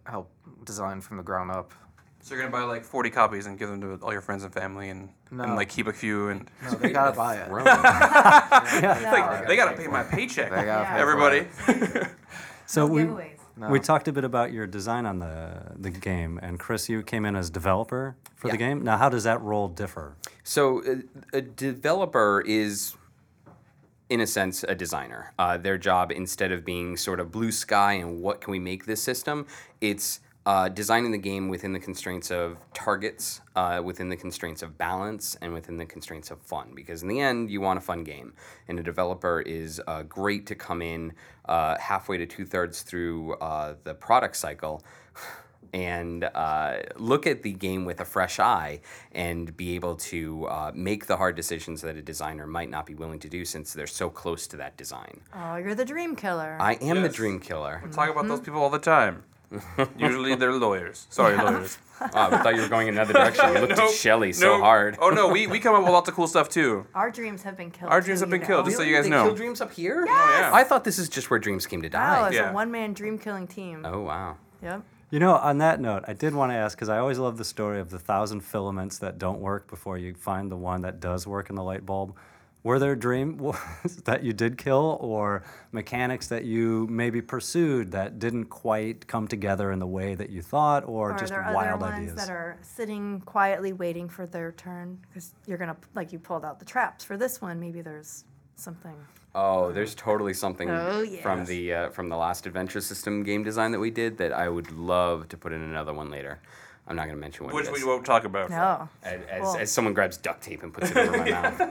helped 0.07 0.65
design 0.65 0.99
from 0.99 1.17
the 1.17 1.23
ground 1.23 1.51
up. 1.51 1.73
So 2.25 2.33
you're 2.33 2.43
gonna 2.43 2.51
buy 2.51 2.63
like 2.63 2.83
40 2.83 3.11
copies 3.11 3.45
and 3.45 3.55
give 3.55 3.69
them 3.69 3.81
to 3.81 4.03
all 4.03 4.11
your 4.11 4.19
friends 4.19 4.43
and 4.43 4.51
family, 4.51 4.89
and, 4.89 5.09
and 5.29 5.55
like 5.55 5.69
keep 5.69 5.85
a 5.85 5.93
few, 5.93 6.29
and 6.29 6.49
No, 6.63 6.71
they 6.71 6.89
gotta 6.89 7.11
buy 7.15 7.35
it. 7.35 7.45
Throne. 7.45 7.65
like, 7.65 9.47
they 9.47 9.55
gotta 9.55 9.77
pay 9.77 9.85
my 9.85 10.01
paycheck. 10.01 10.49
They 10.49 10.65
gotta 10.65 10.85
pay 10.89 10.99
Everybody. 10.99 11.45
So 12.65 12.87
we, 12.87 13.03
giveaways. 13.03 13.69
we 13.69 13.79
talked 13.79 14.07
a 14.07 14.11
bit 14.11 14.23
about 14.23 14.51
your 14.51 14.65
design 14.65 15.05
on 15.05 15.19
the, 15.19 15.73
the 15.77 15.91
game, 15.91 16.39
and 16.41 16.59
Chris, 16.59 16.89
you 16.89 17.03
came 17.03 17.25
in 17.25 17.35
as 17.35 17.51
developer 17.51 18.15
for 18.35 18.49
the 18.49 18.57
game. 18.57 18.83
Now, 18.83 18.97
how 18.97 19.07
does 19.07 19.23
that 19.25 19.39
role 19.41 19.67
differ? 19.67 20.15
So 20.43 20.83
uh, 20.83 20.95
a 21.31 21.41
developer 21.41 22.41
is, 22.43 22.95
in 24.09 24.19
a 24.19 24.25
sense, 24.25 24.63
a 24.63 24.73
designer. 24.73 25.31
Uh, 25.37 25.57
their 25.57 25.77
job, 25.77 26.11
instead 26.11 26.51
of 26.51 26.65
being 26.65 26.97
sort 26.97 27.19
of 27.19 27.31
blue 27.31 27.51
sky 27.51 27.93
and 27.93 28.19
what 28.23 28.41
can 28.41 28.49
we 28.51 28.57
make 28.57 28.87
this 28.87 29.03
system, 29.03 29.45
it's 29.79 30.21
uh, 30.45 30.69
designing 30.69 31.11
the 31.11 31.17
game 31.17 31.49
within 31.49 31.73
the 31.73 31.79
constraints 31.79 32.29
of 32.31 32.57
targets, 32.73 33.41
uh, 33.55 33.81
within 33.83 34.09
the 34.09 34.15
constraints 34.15 34.61
of 34.61 34.77
balance, 34.77 35.35
and 35.41 35.53
within 35.53 35.77
the 35.77 35.85
constraints 35.85 36.29
of 36.29 36.39
fun. 36.41 36.71
Because 36.75 37.01
in 37.01 37.07
the 37.07 37.19
end, 37.19 37.49
you 37.49 37.61
want 37.61 37.77
a 37.77 37.81
fun 37.81 38.03
game, 38.03 38.33
and 38.67 38.79
a 38.79 38.83
developer 38.83 39.41
is 39.41 39.81
uh, 39.87 40.03
great 40.03 40.45
to 40.47 40.55
come 40.55 40.81
in 40.81 41.13
uh, 41.45 41.77
halfway 41.79 42.17
to 42.17 42.25
two 42.25 42.45
thirds 42.45 42.83
through 42.83 43.33
uh, 43.35 43.75
the 43.83 43.93
product 43.93 44.35
cycle 44.35 44.83
and 45.73 46.23
uh, 46.23 46.77
look 46.95 47.27
at 47.27 47.43
the 47.43 47.51
game 47.51 47.83
with 47.83 47.99
a 47.99 48.05
fresh 48.05 48.39
eye 48.39 48.79
and 49.11 49.57
be 49.57 49.75
able 49.75 49.95
to 49.95 50.45
uh, 50.45 50.71
make 50.73 51.07
the 51.07 51.17
hard 51.17 51.35
decisions 51.35 51.81
that 51.81 51.97
a 51.97 52.01
designer 52.01 52.47
might 52.47 52.69
not 52.69 52.85
be 52.85 52.95
willing 52.95 53.19
to 53.19 53.27
do 53.27 53.43
since 53.43 53.73
they're 53.73 53.85
so 53.85 54.09
close 54.09 54.47
to 54.47 54.55
that 54.55 54.77
design. 54.77 55.19
Oh, 55.33 55.57
you're 55.57 55.75
the 55.75 55.83
dream 55.83 56.15
killer. 56.15 56.57
I 56.61 56.75
am 56.75 57.01
the 57.01 57.09
dream 57.09 57.41
killer. 57.41 57.81
We 57.83 57.91
talk 57.91 58.09
about 58.09 58.27
those 58.27 58.39
people 58.39 58.61
all 58.61 58.69
the 58.69 58.79
time. 58.79 59.23
Usually 59.97 60.35
they're 60.35 60.53
lawyers. 60.67 61.07
Sorry, 61.09 61.35
lawyers. 61.37 61.77
Ah, 62.01 62.09
oh, 62.13 62.35
I 62.35 62.43
thought 62.43 62.55
you 62.55 62.61
were 62.61 62.67
going 62.67 62.89
another 62.89 63.13
direction. 63.21 63.53
You 63.53 63.59
looked 63.61 63.77
Nope. 63.77 63.89
at 63.89 63.95
Shelly 63.95 64.33
so 64.33 64.59
hard. 64.59 64.97
Oh 64.99 65.09
no, 65.11 65.29
we, 65.29 65.47
we 65.47 65.59
come 65.59 65.75
up 65.75 65.83
with 65.83 65.91
lots 65.93 66.09
of 66.09 66.15
cool 66.15 66.27
stuff 66.27 66.49
too. 66.49 66.85
Our 66.95 67.09
dreams 67.09 67.43
have 67.43 67.55
been 67.55 67.71
killed. 67.71 67.91
Our 67.91 68.01
dreams 68.01 68.19
too, 68.19 68.23
have 68.25 68.29
been 68.31 68.41
you 68.41 68.47
killed, 68.47 68.65
know. 68.65 68.69
just 68.69 68.77
so 68.77 68.83
you 68.83 68.93
guys 68.95 69.05
they 69.05 69.09
know. 69.11 69.25
kill 69.27 69.35
dreams 69.35 69.61
up 69.61 69.71
here? 69.71 70.05
Oh, 70.07 70.37
yeah. 70.39 70.51
I 70.53 70.63
thought 70.65 70.83
this 70.83 70.99
is 70.99 71.07
just 71.07 71.29
where 71.29 71.39
dreams 71.39 71.65
came 71.65 71.81
to 71.83 71.89
die. 71.89 72.21
Wow, 72.21 72.27
it's 72.27 72.35
Yeah. 72.35 72.49
a 72.51 72.53
one-man 72.53 72.93
dream 72.93 73.17
killing 73.17 73.47
team. 73.47 73.85
Oh 73.85 74.01
wow. 74.01 74.37
Yep. 74.61 74.83
You 75.11 75.19
know, 75.19 75.35
on 75.35 75.59
that 75.59 75.79
note, 75.79 76.03
I 76.07 76.13
did 76.13 76.33
want 76.35 76.51
to 76.51 76.55
ask 76.55 76.75
because 76.77 76.89
I 76.89 76.97
always 76.97 77.17
love 77.19 77.37
the 77.37 77.45
story 77.45 77.79
of 77.79 77.91
the 77.91 77.99
thousand 77.99 78.41
filaments 78.41 78.97
that 78.97 79.17
don't 79.17 79.39
work 79.39 79.69
before 79.69 79.97
you 79.97 80.15
find 80.15 80.51
the 80.51 80.57
one 80.57 80.81
that 80.81 80.99
does 80.99 81.25
work 81.25 81.49
in 81.49 81.55
the 81.55 81.63
light 81.63 81.85
bulb. 81.85 82.15
Were 82.65 82.79
there 82.79 82.95
dream 82.95 83.53
that 84.05 84.23
you 84.23 84.33
did 84.33 84.57
kill, 84.57 84.97
or 84.99 85.43
mechanics 85.71 86.29
that 86.29 86.45
you 86.45 86.87
maybe 86.89 87.21
pursued 87.21 87.91
that 87.91 88.17
didn't 88.17 88.45
quite 88.45 89.05
come 89.05 89.27
together 89.27 89.71
in 89.71 89.77
the 89.77 89.85
way 89.85 90.15
that 90.15 90.31
you 90.31 90.41
thought, 90.41 90.83
or, 90.87 91.11
Are 91.11 91.17
just 91.19 91.31
there 91.31 91.47
wild 91.53 91.83
other 91.83 91.91
ones 91.91 92.09
ideas? 92.09 92.15
that 92.15 92.31
are 92.31 92.57
sitting 92.63 93.21
quietly 93.21 93.71
waiting 93.71 94.09
for 94.09 94.25
their 94.25 94.51
turn? 94.51 94.97
Because 95.07 95.35
you're 95.45 95.59
gonna 95.59 95.77
like 95.93 96.11
you 96.11 96.17
pulled 96.17 96.43
out 96.43 96.57
the 96.57 96.65
traps 96.65 97.05
for 97.05 97.17
this 97.17 97.39
one. 97.39 97.59
Maybe 97.59 97.81
there's 97.81 98.23
something. 98.55 98.95
Oh, 99.35 99.71
there's 99.71 99.93
totally 99.93 100.33
something 100.33 100.67
Oh, 100.67 101.05
from 101.21 101.45
the 101.45 101.71
uh, 101.71 101.89
from 101.91 102.09
the 102.09 102.17
last 102.17 102.47
adventure 102.47 102.81
system 102.81 103.21
game 103.21 103.43
design 103.43 103.73
that 103.73 103.79
we 103.79 103.91
did 103.91 104.17
that 104.17 104.33
I 104.33 104.49
would 104.49 104.71
love 104.71 105.27
to 105.27 105.37
put 105.37 105.53
in 105.53 105.61
another 105.61 105.93
one 105.93 106.09
later. 106.09 106.39
I'm 106.87 106.95
not 106.95 107.03
going 107.05 107.15
to 107.15 107.21
mention 107.21 107.45
what 107.45 107.53
Which 107.53 107.67
it 107.67 107.73
we 107.73 107.83
won't 107.83 108.05
talk 108.05 108.25
about. 108.25 108.49
No. 108.49 108.89
As, 109.03 109.21
as, 109.29 109.41
Cool. 109.41 109.57
as 109.57 109.71
someone 109.71 109.93
grabs 109.93 110.17
duct 110.17 110.41
tape 110.43 110.61
and 110.63 110.73
puts 110.73 110.89
it 110.91 110.97
over 110.97 111.17
my 111.17 111.29
mouth. 111.31 111.61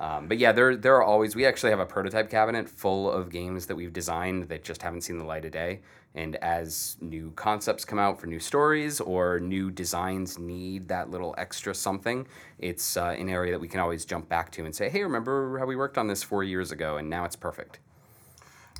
Um, 0.00 0.28
but 0.28 0.38
yeah, 0.38 0.50
there 0.50 0.76
there 0.76 0.96
are 0.96 1.02
always. 1.02 1.36
We 1.36 1.44
actually 1.44 1.70
have 1.70 1.78
a 1.78 1.84
prototype 1.84 2.30
cabinet 2.30 2.70
full 2.70 3.10
of 3.10 3.28
games 3.28 3.66
that 3.66 3.76
we've 3.76 3.92
designed 3.92 4.48
that 4.48 4.64
just 4.64 4.80
haven't 4.80 5.02
seen 5.02 5.18
the 5.18 5.24
light 5.24 5.44
of 5.44 5.52
day. 5.52 5.80
And 6.14 6.36
as 6.36 6.96
new 7.02 7.32
concepts 7.36 7.84
come 7.84 7.98
out 7.98 8.18
for 8.18 8.26
new 8.26 8.40
stories 8.40 9.00
or 9.00 9.38
new 9.38 9.70
designs 9.70 10.38
need 10.38 10.88
that 10.88 11.10
little 11.10 11.34
extra 11.38 11.74
something, 11.74 12.26
it's 12.58 12.96
uh, 12.96 13.14
an 13.16 13.28
area 13.28 13.52
that 13.52 13.60
we 13.60 13.68
can 13.68 13.78
always 13.78 14.04
jump 14.06 14.28
back 14.28 14.50
to 14.52 14.64
and 14.64 14.74
say, 14.74 14.88
"Hey, 14.88 15.02
remember 15.02 15.58
how 15.58 15.66
we 15.66 15.76
worked 15.76 15.98
on 15.98 16.08
this 16.08 16.22
four 16.22 16.42
years 16.44 16.72
ago, 16.72 16.96
and 16.96 17.10
now 17.10 17.26
it's 17.26 17.36
perfect." 17.36 17.78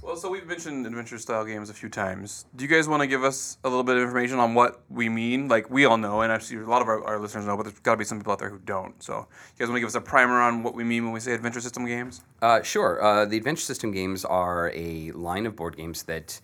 Well, 0.02 0.16
so 0.16 0.30
we've 0.30 0.46
mentioned 0.46 0.86
adventure 0.86 1.18
style 1.18 1.44
games 1.44 1.68
a 1.68 1.74
few 1.74 1.90
times. 1.90 2.46
Do 2.56 2.64
you 2.64 2.70
guys 2.70 2.88
want 2.88 3.02
to 3.02 3.06
give 3.06 3.22
us 3.22 3.58
a 3.62 3.68
little 3.68 3.84
bit 3.84 3.96
of 3.96 4.02
information 4.02 4.38
on 4.38 4.54
what 4.54 4.80
we 4.88 5.10
mean? 5.10 5.48
Like, 5.48 5.68
we 5.68 5.84
all 5.84 5.98
know, 5.98 6.22
and 6.22 6.32
actually 6.32 6.62
a 6.62 6.66
lot 6.66 6.80
of 6.80 6.88
our, 6.88 7.04
our 7.04 7.18
listeners 7.18 7.44
know, 7.44 7.54
but 7.54 7.64
there's 7.64 7.78
got 7.80 7.92
to 7.92 7.96
be 7.98 8.04
some 8.04 8.18
people 8.18 8.32
out 8.32 8.38
there 8.38 8.48
who 8.48 8.58
don't. 8.60 9.00
So, 9.02 9.18
you 9.18 9.58
guys 9.58 9.68
want 9.68 9.76
to 9.76 9.80
give 9.80 9.88
us 9.88 9.94
a 9.94 10.00
primer 10.00 10.40
on 10.40 10.62
what 10.62 10.74
we 10.74 10.84
mean 10.84 11.04
when 11.04 11.12
we 11.12 11.20
say 11.20 11.32
adventure 11.32 11.60
system 11.60 11.84
games? 11.84 12.22
Uh, 12.40 12.62
sure. 12.62 13.02
Uh, 13.02 13.26
the 13.26 13.36
Adventure 13.36 13.60
System 13.60 13.92
games 13.92 14.24
are 14.24 14.72
a 14.74 15.10
line 15.12 15.44
of 15.44 15.54
board 15.54 15.76
games 15.76 16.04
that 16.04 16.40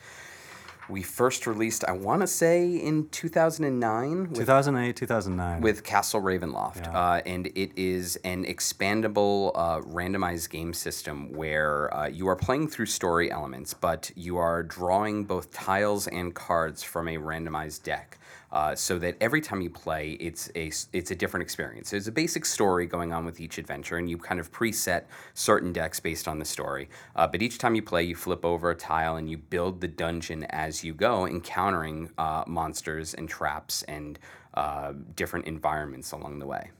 we 0.89 1.03
first 1.03 1.47
released, 1.47 1.85
I 1.85 1.93
want 1.93 2.21
to 2.21 2.27
say, 2.27 2.77
in 2.77 3.09
2009 3.11 4.29
with 4.31 4.39
2008, 4.39 4.97
2009. 4.97 5.61
with 5.61 5.83
Castle 5.85 6.21
Ravenloft, 6.21 6.85
Yeah. 6.87 6.99
uh, 6.99 7.21
and 7.27 7.47
it 7.55 7.73
is 7.77 8.17
an 8.25 8.45
expandable 8.45 9.53
uh, 9.55 9.81
randomized 9.81 10.51
game 10.51 10.73
system 10.73 11.33
where 11.33 11.93
uh, 11.95 12.07
you 12.09 12.29
are 12.29 12.37
playing 12.37 12.69
through 12.69 12.87
story 12.87 13.31
elements, 13.31 13.75
but 13.75 14.11
you 14.15 14.37
are 14.37 14.63
drawing 14.63 15.25
both 15.25 15.53
tiles 15.53 16.07
and 16.09 16.35
cards 16.35 16.83
from 16.83 17.09
a 17.09 17.17
randomized 17.17 17.83
deck. 17.83 18.19
Uh, 18.53 18.75
so 18.75 18.99
that 18.99 19.17
every 19.21 19.41
time 19.41 19.61
you 19.61 19.69
play, 19.69 20.13
it's 20.13 20.51
a 20.55 20.71
it's 20.93 21.11
a 21.11 21.15
different 21.15 21.43
experience. 21.43 21.91
There's 21.91 22.07
a 22.07 22.13
basic 22.13 22.45
story 22.45 22.87
going 22.87 23.13
on 23.13 23.25
with 23.25 23.41
each 23.41 23.59
adventure, 23.59 23.97
and 23.99 24.09
you 24.09 24.19
kind 24.19 24.39
of 24.39 24.53
preset 24.53 25.05
certain 25.35 25.73
decks 25.73 25.99
based 25.99 26.29
on 26.29 26.39
the 26.39 26.45
story. 26.45 26.89
Uh, 27.17 27.27
but 27.27 27.43
each 27.43 27.59
time 27.59 27.75
you 27.75 27.83
play, 27.83 28.05
you 28.05 28.15
flip 28.15 28.45
over 28.45 28.71
a 28.71 28.77
tile 28.77 29.17
and 29.17 29.29
you 29.29 29.37
build 29.37 29.81
the 29.81 29.89
dungeon 29.89 30.45
as 30.45 30.85
you 30.85 30.95
go, 30.95 31.27
encountering 31.27 32.11
uh, 32.19 32.45
monsters 32.47 33.15
and 33.15 33.29
traps 33.29 33.83
and 33.85 34.19
uh, 34.55 34.93
different 35.17 35.47
environments 35.47 36.13
along 36.13 36.39
the 36.39 36.47
way. 36.47 36.71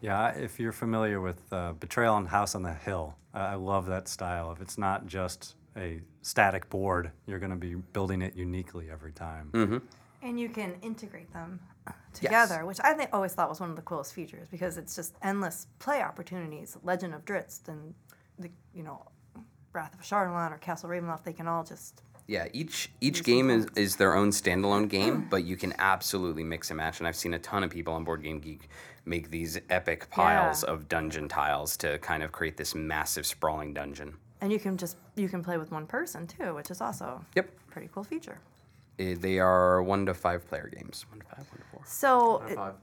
Yeah, 0.00 0.30
if 0.30 0.58
you're 0.58 0.72
familiar 0.72 1.20
with 1.20 1.40
uh, 1.52 1.74
Betrayal 1.74 2.16
and 2.16 2.28
House 2.28 2.54
on 2.54 2.62
the 2.62 2.74
Hill, 2.74 3.14
I 3.32 3.52
I 3.52 3.54
love 3.54 3.86
that 3.86 4.08
style. 4.08 4.50
If 4.52 4.60
it's 4.60 4.78
not 4.78 5.06
just 5.06 5.54
a 5.76 6.00
static 6.22 6.68
board, 6.70 7.12
you're 7.26 7.38
going 7.38 7.50
to 7.50 7.56
be 7.56 7.74
building 7.74 8.22
it 8.22 8.34
uniquely 8.34 8.90
every 8.90 9.12
time. 9.12 9.50
Mm-hmm. 9.52 9.78
And 10.22 10.38
you 10.38 10.48
can 10.48 10.74
integrate 10.82 11.32
them 11.32 11.58
uh, 11.86 11.92
together, 12.14 12.64
which 12.64 12.78
I 12.84 12.92
think 12.94 13.10
always 13.12 13.34
thought 13.34 13.48
was 13.48 13.60
one 13.60 13.70
of 13.70 13.76
the 13.76 13.82
coolest 13.82 14.14
features 14.14 14.46
because 14.50 14.76
it's 14.78 14.94
just 14.94 15.16
endless 15.22 15.66
play 15.80 16.00
opportunities. 16.02 16.76
Legend 16.84 17.12
of 17.14 17.24
Drizzt 17.24 17.68
and 17.68 17.94
the 18.38 18.50
you 18.74 18.82
know 18.82 19.04
Wrath 19.72 19.94
of 19.94 20.00
Ashardalon 20.00 20.52
or 20.52 20.58
Castle 20.58 20.88
Ravenloft, 20.90 21.24
they 21.24 21.32
can 21.32 21.48
all 21.48 21.64
just 21.64 22.02
Yeah, 22.28 22.46
each 22.52 22.90
each 23.00 23.24
game 23.24 23.50
is, 23.50 23.66
is 23.74 23.96
their 23.96 24.14
own 24.14 24.30
standalone 24.30 24.88
game, 24.88 25.26
but 25.30 25.44
you 25.44 25.56
can 25.56 25.74
absolutely 25.78 26.44
mix 26.44 26.70
and 26.70 26.76
match. 26.76 27.00
And 27.00 27.08
I've 27.08 27.16
seen 27.16 27.34
a 27.34 27.38
ton 27.40 27.64
of 27.64 27.70
people 27.70 27.94
on 27.94 28.04
Board 28.04 28.22
Game 28.22 28.38
Geek 28.38 28.68
make 29.04 29.30
these 29.30 29.58
epic 29.70 30.08
piles 30.10 30.62
Yeah. 30.62 30.72
of 30.72 30.88
dungeon 30.88 31.26
tiles 31.28 31.76
to 31.78 31.98
kind 31.98 32.22
of 32.22 32.30
create 32.30 32.56
this 32.56 32.74
massive 32.76 33.26
sprawling 33.26 33.74
dungeon. 33.74 34.14
and 34.40 34.52
you 34.52 34.60
can 34.60 34.76
just 34.76 34.96
you 35.16 35.28
can 35.28 35.42
play 35.42 35.56
with 35.58 35.72
one 35.72 35.86
person 35.86 36.26
too, 36.28 36.54
which 36.54 36.70
is 36.70 36.80
also 36.80 37.24
Yep. 37.34 37.50
pretty 37.72 37.88
cool 37.92 38.04
feature. 38.04 38.38
Eh, 38.98 39.14
they 39.18 39.38
are 39.38 39.82
one 39.82 40.06
to 40.06 40.14
five 40.14 40.46
player 40.48 40.70
games. 40.74 41.04
One 41.10 41.20
to 41.20 41.26
five, 41.26 41.46
one 41.50 41.58
to 41.58 41.64
four. 41.72 41.80
So 41.84 42.42
it- 42.48 42.56
Five. 42.56 42.74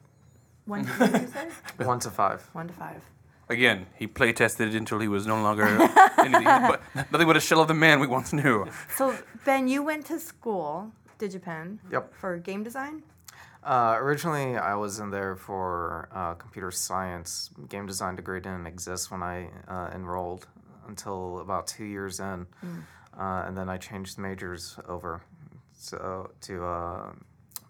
one 0.66 0.86
to 0.86 0.91
what 0.97 1.12
did 1.12 1.22
you 1.22 1.28
say? 1.28 1.86
One 1.86 1.99
to 1.99 2.10
five. 2.10 2.49
One 2.53 2.68
to 2.68 2.74
five. 2.74 3.01
Again, 3.49 3.88
he 3.95 4.05
play 4.05 4.32
tested 4.32 4.74
it 4.74 4.78
until 4.78 4.99
he 4.99 5.07
was 5.07 5.26
no 5.26 5.41
longer 5.41 5.64
anything, 6.20 6.43
but 6.43 6.82
nothing 7.12 7.26
but 7.28 7.36
a 7.36 7.39
shell 7.39 7.62
of 7.62 7.68
the 7.68 7.74
man 7.74 7.99
we 7.99 8.05
once 8.05 8.32
knew. 8.32 8.68
So 8.95 9.16
Ben, 9.43 9.68
you 9.68 9.82
went 9.82 10.05
to 10.07 10.20
school, 10.20 10.91
DigiPen, 11.18 11.80
Yep. 11.91 12.14
for 12.14 12.38
game 12.38 12.62
design. 12.64 13.01
Uh, 13.64 13.95
originally, 13.97 14.55
I 14.55 14.76
was 14.76 14.99
in 14.99 15.10
there 15.10 15.36
for 15.36 16.10
uh, 16.14 16.36
computer 16.36 16.70
science. 16.72 17.49
Game 17.68 17.88
design 17.88 18.16
degree 18.16 18.39
didn't 18.39 18.68
exist 18.68 19.10
when 19.12 19.24
I 19.24 19.49
uh, 19.68 19.89
enrolled 19.95 20.45
until 20.88 21.39
about 21.39 21.66
two 21.66 21.86
years 21.86 22.20
in, 22.20 22.45
uh, 23.20 23.43
and 23.47 23.57
then 23.57 23.68
I 23.68 23.78
changed 23.78 24.18
majors 24.20 24.78
over 24.88 25.22
so 25.80 26.30
to 26.41 26.65
uh, 26.65 27.11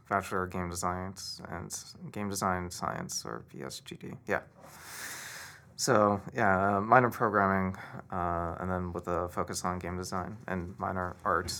Bachelor 0.10 0.44
of 0.44 0.52
Game 0.52 0.70
Design 0.70 1.14
and 1.50 1.74
Game 2.12 2.30
Design 2.30 2.70
Science 2.70 3.24
or 3.26 3.44
BSGD. 3.54 4.18
Yeah. 4.28 4.42
So 5.76 6.20
yeah, 6.34 6.78
uh, 6.78 6.82
minor 6.82 7.10
programming, 7.10 7.78
uh, 8.12 8.56
and 8.60 8.70
then 8.70 8.92
with 8.92 9.08
a 9.08 9.30
focus 9.30 9.64
on 9.64 9.80
game 9.80 9.96
design 9.96 10.36
and 10.48 10.78
minor 10.78 11.16
art, 11.24 11.54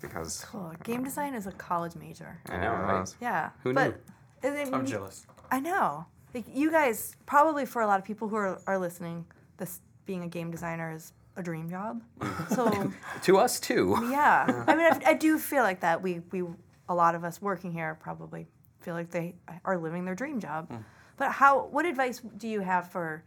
because 0.00 0.44
Cool. 0.48 0.72
Game 0.84 1.02
design 1.02 1.34
is 1.34 1.48
a 1.48 1.52
college 1.52 1.96
major. 1.96 2.38
I 2.48 2.58
know, 2.58 2.72
uh, 2.72 2.82
right? 2.82 3.16
Yeah. 3.20 3.50
Who 3.64 3.72
but 3.72 4.00
I 4.44 4.50
mean, 4.50 4.72
I'm 4.72 4.86
jealous. 4.86 5.26
I 5.50 5.58
know. 5.58 6.06
Like 6.34 6.44
you 6.54 6.70
guys, 6.70 7.16
probably 7.26 7.66
for 7.66 7.82
a 7.82 7.86
lot 7.86 7.98
of 7.98 8.04
people 8.04 8.28
who 8.28 8.36
are, 8.36 8.60
are 8.68 8.78
listening, 8.78 9.26
this 9.56 9.80
being 10.06 10.22
a 10.22 10.28
game 10.28 10.52
designer 10.52 10.92
is 10.92 11.12
a 11.36 11.42
dream 11.42 11.70
job. 11.70 12.02
So 12.54 12.92
To 13.22 13.38
us 13.38 13.60
too. 13.60 13.96
yeah, 14.10 14.64
I 14.66 14.74
mean, 14.74 14.86
I, 14.86 15.10
I 15.10 15.14
do 15.14 15.38
feel 15.38 15.62
like 15.62 15.80
that. 15.80 16.02
We 16.02 16.20
we 16.32 16.44
a 16.88 16.94
lot 16.94 17.14
of 17.14 17.24
us 17.24 17.40
working 17.40 17.72
here 17.72 17.96
probably 18.00 18.46
feel 18.80 18.94
like 18.94 19.10
they 19.10 19.34
are 19.64 19.78
living 19.78 20.04
their 20.04 20.14
dream 20.16 20.40
job. 20.40 20.68
But 21.16 21.32
how? 21.32 21.66
What 21.66 21.84
advice 21.86 22.20
do 22.38 22.48
you 22.48 22.60
have 22.60 22.90
for 22.90 23.22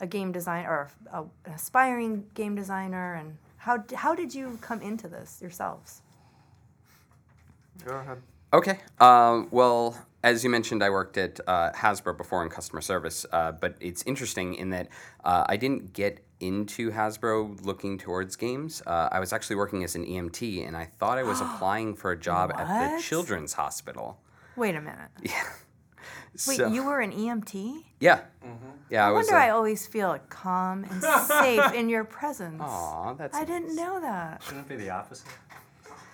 a 0.00 0.06
game 0.06 0.32
design 0.32 0.66
or 0.66 0.88
a, 1.12 1.22
an 1.22 1.52
aspiring 1.54 2.24
game 2.34 2.54
designer? 2.54 3.14
And 3.14 3.36
how 3.56 3.82
how 3.94 4.14
did 4.14 4.34
you 4.34 4.58
come 4.60 4.80
into 4.82 5.08
this 5.08 5.38
yourselves? 5.42 6.02
Go 7.84 7.96
ahead. 7.96 8.18
Okay. 8.52 8.78
Uh, 9.00 9.44
well, 9.50 9.96
as 10.22 10.42
you 10.44 10.50
mentioned, 10.50 10.82
I 10.82 10.90
worked 10.90 11.16
at 11.16 11.40
uh, 11.46 11.70
Hasbro 11.72 12.16
before 12.16 12.42
in 12.42 12.48
customer 12.50 12.80
service, 12.80 13.24
uh, 13.32 13.52
but 13.52 13.76
it's 13.80 14.02
interesting 14.04 14.54
in 14.54 14.70
that 14.70 14.88
uh, 15.24 15.44
I 15.48 15.56
didn't 15.56 15.92
get 15.92 16.24
into 16.40 16.90
Hasbro 16.90 17.64
looking 17.64 17.98
towards 17.98 18.36
games. 18.36 18.82
Uh, 18.86 19.08
I 19.10 19.20
was 19.20 19.32
actually 19.32 19.56
working 19.56 19.84
as 19.84 19.94
an 19.94 20.04
EMT, 20.04 20.66
and 20.66 20.76
I 20.76 20.84
thought 20.98 21.18
I 21.18 21.22
was 21.22 21.40
applying 21.48 21.94
for 21.94 22.10
a 22.12 22.18
job 22.18 22.52
at 22.56 22.96
the 22.96 23.02
Children's 23.02 23.52
Hospital. 23.54 24.20
Wait 24.56 24.74
a 24.74 24.80
minute. 24.80 25.10
Yeah. 25.22 25.42
Wait, 26.46 26.56
So- 26.58 26.68
you 26.68 26.84
were 26.84 27.00
an 27.00 27.10
EMT? 27.10 27.84
Yeah. 28.00 28.20
Yeah, 28.90 29.04
I 29.06 29.08
I 29.08 29.12
was. 29.12 29.26
wonder 29.26 29.40
uh, 29.40 29.44
I 29.46 29.50
always 29.50 29.86
feel 29.86 30.16
calm 30.28 30.84
and 30.84 31.02
safe 31.02 31.72
in 31.74 31.88
your 31.88 32.04
presence. 32.04 32.60
Aw, 32.64 33.14
that's. 33.14 33.36
I 33.36 33.44
didn't 33.44 33.74
know 33.74 34.00
that. 34.00 34.42
Shouldn't 34.44 34.66
it 34.66 34.68
be 34.68 34.76
the 34.76 34.90
opposite? 34.90 35.26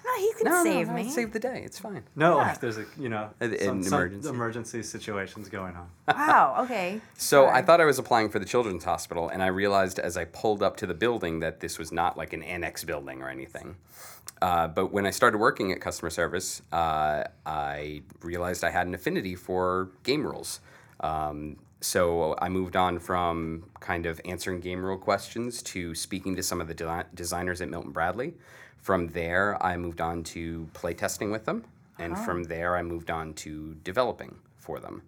No, 0.05 0.15
he 0.19 0.33
can 0.35 0.45
No, 0.53 0.63
save 0.63 0.89
no, 0.89 0.93
me. 0.95 1.11
Save 1.11 1.33
the 1.33 1.39
day. 1.41 1.63
It's 1.65 1.79
fine. 1.79 2.03
No, 2.15 2.37
Yeah. 2.39 2.49
like 2.49 2.61
there's 2.61 2.77
a 2.79 2.85
you 2.99 3.09
know 3.09 3.31
An- 3.41 3.59
some, 3.59 3.81
emergency. 3.83 4.29
emergency 4.29 4.83
situations 4.83 5.49
going 5.49 5.75
on. 5.77 5.89
wow. 6.09 6.57
Okay. 6.65 7.01
So 7.17 7.47
I 7.47 7.63
thought 7.63 7.81
I 7.81 7.85
was 7.87 7.99
applying 7.99 8.29
for 8.29 8.39
the 8.39 8.45
children's 8.45 8.85
hospital, 8.85 9.29
and 9.29 9.43
I 9.43 9.47
realized 9.47 9.99
as 9.99 10.17
I 10.17 10.27
pulled 10.27 10.63
up 10.63 10.77
to 10.79 10.87
the 10.87 10.95
building 10.95 11.41
that 11.41 11.61
this 11.61 11.79
was 11.79 11.91
not 11.91 12.17
like 12.19 12.33
an 12.35 12.43
annex 12.43 12.85
building 12.85 13.23
or 13.23 13.29
anything. 13.31 13.77
Uh, 14.43 14.69
but 14.69 14.93
when 14.93 15.07
I 15.07 15.11
started 15.11 15.39
working 15.39 15.73
at 15.73 15.81
customer 15.81 16.11
service, 16.11 16.61
uh, 16.73 17.25
I 17.47 18.03
realized 18.21 18.63
I 18.63 18.71
had 18.71 18.87
an 18.87 18.95
affinity 18.95 19.35
for 19.37 19.91
game 20.03 20.27
rules. 20.27 20.61
Um, 21.01 21.57
so 21.81 22.35
I 22.41 22.49
moved 22.49 22.77
on 22.77 22.99
from 22.99 23.65
kind 23.81 24.07
of 24.07 24.21
answering 24.25 24.61
game 24.61 24.83
rule 24.85 24.99
questions 24.99 25.63
to 25.65 25.95
speaking 25.95 26.35
to 26.37 26.43
some 26.43 26.61
of 26.61 26.69
the 26.69 26.75
de- 26.75 27.07
designers 27.15 27.61
at 27.61 27.69
Milton 27.69 27.93
Bradley. 27.93 28.35
From 28.85 29.09
there, 29.09 29.57
I 29.65 29.79
moved 29.79 30.03
on 30.03 30.23
to 30.25 30.69
playtesting 30.75 31.33
with 31.33 31.47
them, 31.47 31.65
and 31.99 32.19
from 32.19 32.45
there, 32.45 32.77
I 32.77 32.83
moved 32.83 33.11
on 33.11 33.33
to 33.33 33.77
developing 33.83 34.37
for 34.59 34.79
them. 34.79 35.01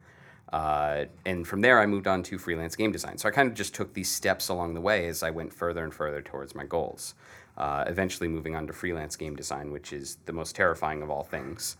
Uh, 0.50 1.04
and 1.26 1.46
from 1.46 1.60
there, 1.60 1.78
I 1.78 1.84
moved 1.84 2.06
on 2.06 2.22
to 2.22 2.38
freelance 2.38 2.74
game 2.74 2.90
design. 2.90 3.18
So 3.18 3.28
I 3.28 3.32
kind 3.32 3.50
of 3.50 3.54
just 3.54 3.74
took 3.74 3.92
these 3.92 4.10
steps 4.10 4.48
along 4.48 4.72
the 4.72 4.80
way 4.80 5.08
as 5.08 5.22
I 5.22 5.28
went 5.28 5.52
further 5.52 5.84
and 5.84 5.92
further 5.92 6.22
towards 6.22 6.54
my 6.54 6.64
goals. 6.64 7.14
Uh, 7.58 7.84
eventually, 7.86 8.28
moving 8.28 8.56
on 8.56 8.66
to 8.66 8.72
freelance 8.72 9.14
game 9.14 9.36
design, 9.36 9.70
which 9.70 9.92
is 9.92 10.16
the 10.24 10.32
most 10.32 10.56
terrifying 10.56 11.02
of 11.02 11.10
all 11.10 11.22
things, 11.22 11.76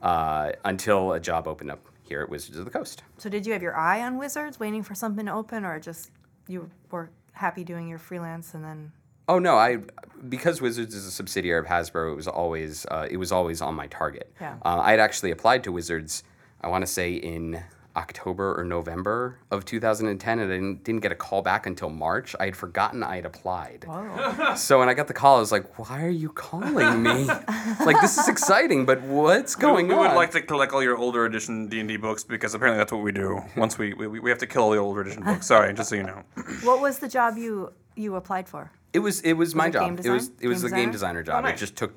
uh, 0.00 0.52
until 0.64 1.12
a 1.12 1.18
job 1.18 1.48
opened 1.48 1.72
up 1.72 1.84
here 2.04 2.22
at 2.22 2.28
Wizards 2.28 2.56
of 2.56 2.66
the 2.66 2.70
Coast. 2.70 3.02
So 3.18 3.28
did 3.28 3.44
you 3.46 3.52
have 3.52 3.62
your 3.62 3.76
eye 3.76 4.00
on 4.00 4.16
Wizards, 4.16 4.60
waiting 4.60 4.84
for 4.84 4.94
something 4.94 5.26
to 5.26 5.32
open, 5.32 5.64
or 5.64 5.80
just 5.80 6.12
you 6.46 6.70
were 6.92 7.10
happy 7.32 7.64
doing 7.64 7.88
your 7.88 7.98
freelance 7.98 8.54
and 8.54 8.62
then? 8.62 8.92
Oh 9.32 9.38
no, 9.38 9.56
I 9.56 9.78
because 10.28 10.60
Wizards 10.60 10.94
is 10.94 11.06
a 11.06 11.10
subsidiary 11.10 11.58
of 11.58 11.64
Hasbro. 11.64 12.12
It 12.12 12.16
was 12.16 12.28
always 12.28 12.84
uh, 12.90 13.08
it 13.10 13.16
was 13.16 13.32
always 13.32 13.62
on 13.62 13.74
my 13.74 13.86
target. 13.86 14.30
Yeah. 14.38 14.56
Uh, 14.62 14.78
I 14.80 14.90
had 14.90 15.00
actually 15.00 15.30
applied 15.30 15.64
to 15.64 15.72
Wizards. 15.72 16.22
I 16.60 16.68
want 16.68 16.82
to 16.82 16.86
say 16.86 17.14
in 17.14 17.64
October 17.96 18.54
or 18.58 18.62
November 18.62 19.38
of 19.50 19.64
2010, 19.64 20.38
and 20.38 20.52
I 20.52 20.54
didn't, 20.54 20.84
didn't 20.84 21.00
get 21.00 21.12
a 21.12 21.14
call 21.14 21.42
back 21.42 21.66
until 21.66 21.90
March. 21.90 22.36
I 22.38 22.44
had 22.44 22.56
forgotten 22.56 23.02
I 23.02 23.16
had 23.16 23.26
applied. 23.26 23.86
So 24.56 24.78
when 24.78 24.88
I 24.90 24.94
got 24.94 25.08
the 25.08 25.14
call, 25.14 25.36
I 25.36 25.40
was 25.40 25.50
like, 25.50 25.78
"Why 25.78 26.04
are 26.04 26.10
you 26.10 26.28
calling 26.28 27.02
me? 27.02 27.24
like 27.86 28.00
this 28.02 28.18
is 28.18 28.28
exciting, 28.28 28.84
but 28.84 29.00
what's 29.00 29.54
going 29.54 29.88
we 29.88 29.94
on?" 29.94 30.00
We 30.00 30.08
would 30.08 30.14
like 30.14 30.32
to 30.32 30.42
collect 30.42 30.74
all 30.74 30.82
your 30.82 30.98
older 30.98 31.24
edition 31.24 31.68
D 31.68 31.80
and 31.80 31.88
D 31.88 31.96
books 31.96 32.22
because 32.22 32.52
apparently 32.54 32.78
that's 32.78 32.92
what 32.92 33.02
we 33.02 33.12
do. 33.12 33.40
Once 33.56 33.78
we, 33.78 33.94
we 33.94 34.06
we 34.06 34.28
have 34.28 34.40
to 34.40 34.46
kill 34.46 34.64
all 34.64 34.70
the 34.72 34.76
older 34.76 35.00
edition 35.00 35.22
books. 35.24 35.46
Sorry, 35.46 35.72
just 35.72 35.88
so 35.88 35.96
you 35.96 36.02
know. 36.02 36.22
What 36.62 36.82
was 36.82 36.98
the 36.98 37.08
job 37.08 37.38
you 37.38 37.72
you 37.96 38.16
applied 38.16 38.46
for? 38.46 38.70
It 38.92 38.98
was 38.98 39.20
it 39.20 39.32
was, 39.34 39.54
my 39.54 39.68
it 39.68 39.72
job. 39.72 40.00
It 40.04 40.10
was 40.10 40.28
design? 40.28 40.36
it 40.40 40.48
was 40.48 40.62
Game 40.62 40.70
the 40.70 40.76
game 40.76 40.90
designer? 40.92 41.22
designer 41.22 41.42
job. 41.42 41.44
Oh, 41.44 41.48
It 41.48 41.56
just 41.56 41.76
took 41.76 41.94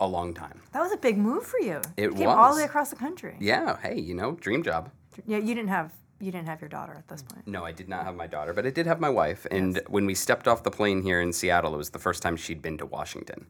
a 0.00 0.06
long 0.06 0.34
time. 0.34 0.60
That 0.72 0.80
was 0.82 0.92
a 0.92 0.96
big 0.96 1.16
move 1.16 1.44
for 1.46 1.60
you. 1.60 1.80
It 1.96 2.10
you 2.10 2.12
came 2.12 2.28
all 2.28 2.52
the 2.54 2.60
way 2.60 2.64
across 2.64 2.90
the 2.90 2.96
country. 2.96 3.36
Yeah, 3.40 3.78
hey, 3.82 3.98
you 3.98 4.14
know, 4.14 4.32
dream 4.32 4.62
job. 4.62 4.90
Yeah, 5.26 5.38
you 5.38 5.54
didn't 5.54 5.68
have 5.70 5.92
you 6.20 6.30
didn't 6.32 6.48
have 6.48 6.60
your 6.60 6.68
daughter 6.68 6.94
at 6.94 7.08
this 7.08 7.22
point. 7.22 7.46
No, 7.46 7.64
I 7.64 7.72
did 7.72 7.88
not 7.88 8.04
have 8.04 8.14
my 8.14 8.26
daughter, 8.26 8.52
but 8.52 8.66
I 8.66 8.70
did 8.70 8.86
have 8.86 9.00
my 9.00 9.10
wife. 9.10 9.46
And 9.50 9.80
when 9.88 10.06
we 10.06 10.14
stepped 10.14 10.48
off 10.48 10.62
the 10.62 10.70
plane 10.70 11.02
here 11.02 11.20
in 11.20 11.32
Seattle, 11.32 11.74
it 11.74 11.78
was 11.78 11.90
the 11.90 11.98
first 11.98 12.22
time 12.22 12.36
she'd 12.36 12.62
been 12.62 12.78
to 12.78 12.86
Washington. 12.86 13.46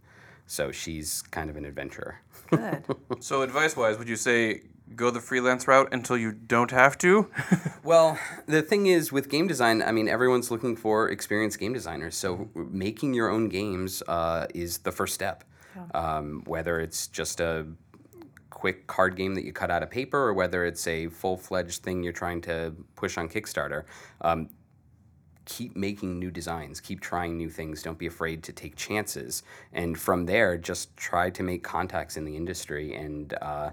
So 0.46 0.70
she's 0.72 1.22
kind 1.22 1.50
of 1.50 1.56
an 1.56 1.64
adventurer. 1.64 2.20
Good. 2.50 2.84
So 3.20 3.42
advice 3.42 3.76
wise, 3.76 3.98
would 3.98 4.08
you 4.08 4.16
say 4.16 4.62
go 4.94 5.10
the 5.10 5.20
freelance 5.20 5.66
route 5.66 5.88
until 5.92 6.16
you 6.16 6.32
don't 6.32 6.70
have 6.70 6.98
to? 6.98 7.30
Well, 7.82 8.18
the 8.46 8.62
thing 8.62 8.86
is 8.86 9.12
with 9.12 9.28
game 9.28 9.46
design, 9.46 9.80
I 9.80 9.92
mean, 9.92 10.08
everyone's 10.08 10.50
looking 10.50 10.74
for 10.74 11.08
experienced 11.08 11.60
game 11.60 11.72
designers. 11.72 12.16
So 12.16 12.50
making 12.56 13.14
your 13.14 13.30
own 13.30 13.48
games 13.48 14.02
uh, 14.08 14.48
is 14.52 14.78
the 14.78 14.90
first 14.90 15.14
step. 15.14 15.44
Um, 15.94 16.42
whether 16.46 16.80
it's 16.80 17.06
just 17.06 17.38
a 17.38 17.66
quick 18.50 18.86
card 18.86 19.14
game 19.14 19.34
that 19.34 19.44
you 19.44 19.52
cut 19.52 19.70
out 19.70 19.82
of 19.82 19.90
paper 19.90 20.18
or 20.18 20.34
whether 20.34 20.64
it's 20.64 20.86
a 20.88 21.06
full 21.08 21.36
fledged 21.36 21.82
thing 21.82 22.02
you're 22.02 22.12
trying 22.12 22.40
to 22.40 22.74
push 22.96 23.18
on 23.18 23.28
Kickstarter. 23.28 23.84
Um, 24.22 24.48
keep 25.44 25.76
making 25.76 26.18
new 26.18 26.30
designs, 26.30 26.80
keep 26.80 27.00
trying 27.00 27.36
new 27.36 27.48
things. 27.48 27.82
Don't 27.82 27.98
be 27.98 28.06
afraid 28.06 28.42
to 28.44 28.52
take 28.52 28.74
chances. 28.74 29.42
And 29.72 29.98
from 29.98 30.26
there, 30.26 30.58
just 30.58 30.96
try 30.96 31.30
to 31.30 31.42
make 31.42 31.62
contacts 31.62 32.16
in 32.16 32.24
the 32.24 32.36
industry 32.36 32.94
and 32.94 33.32
uh, 33.40 33.70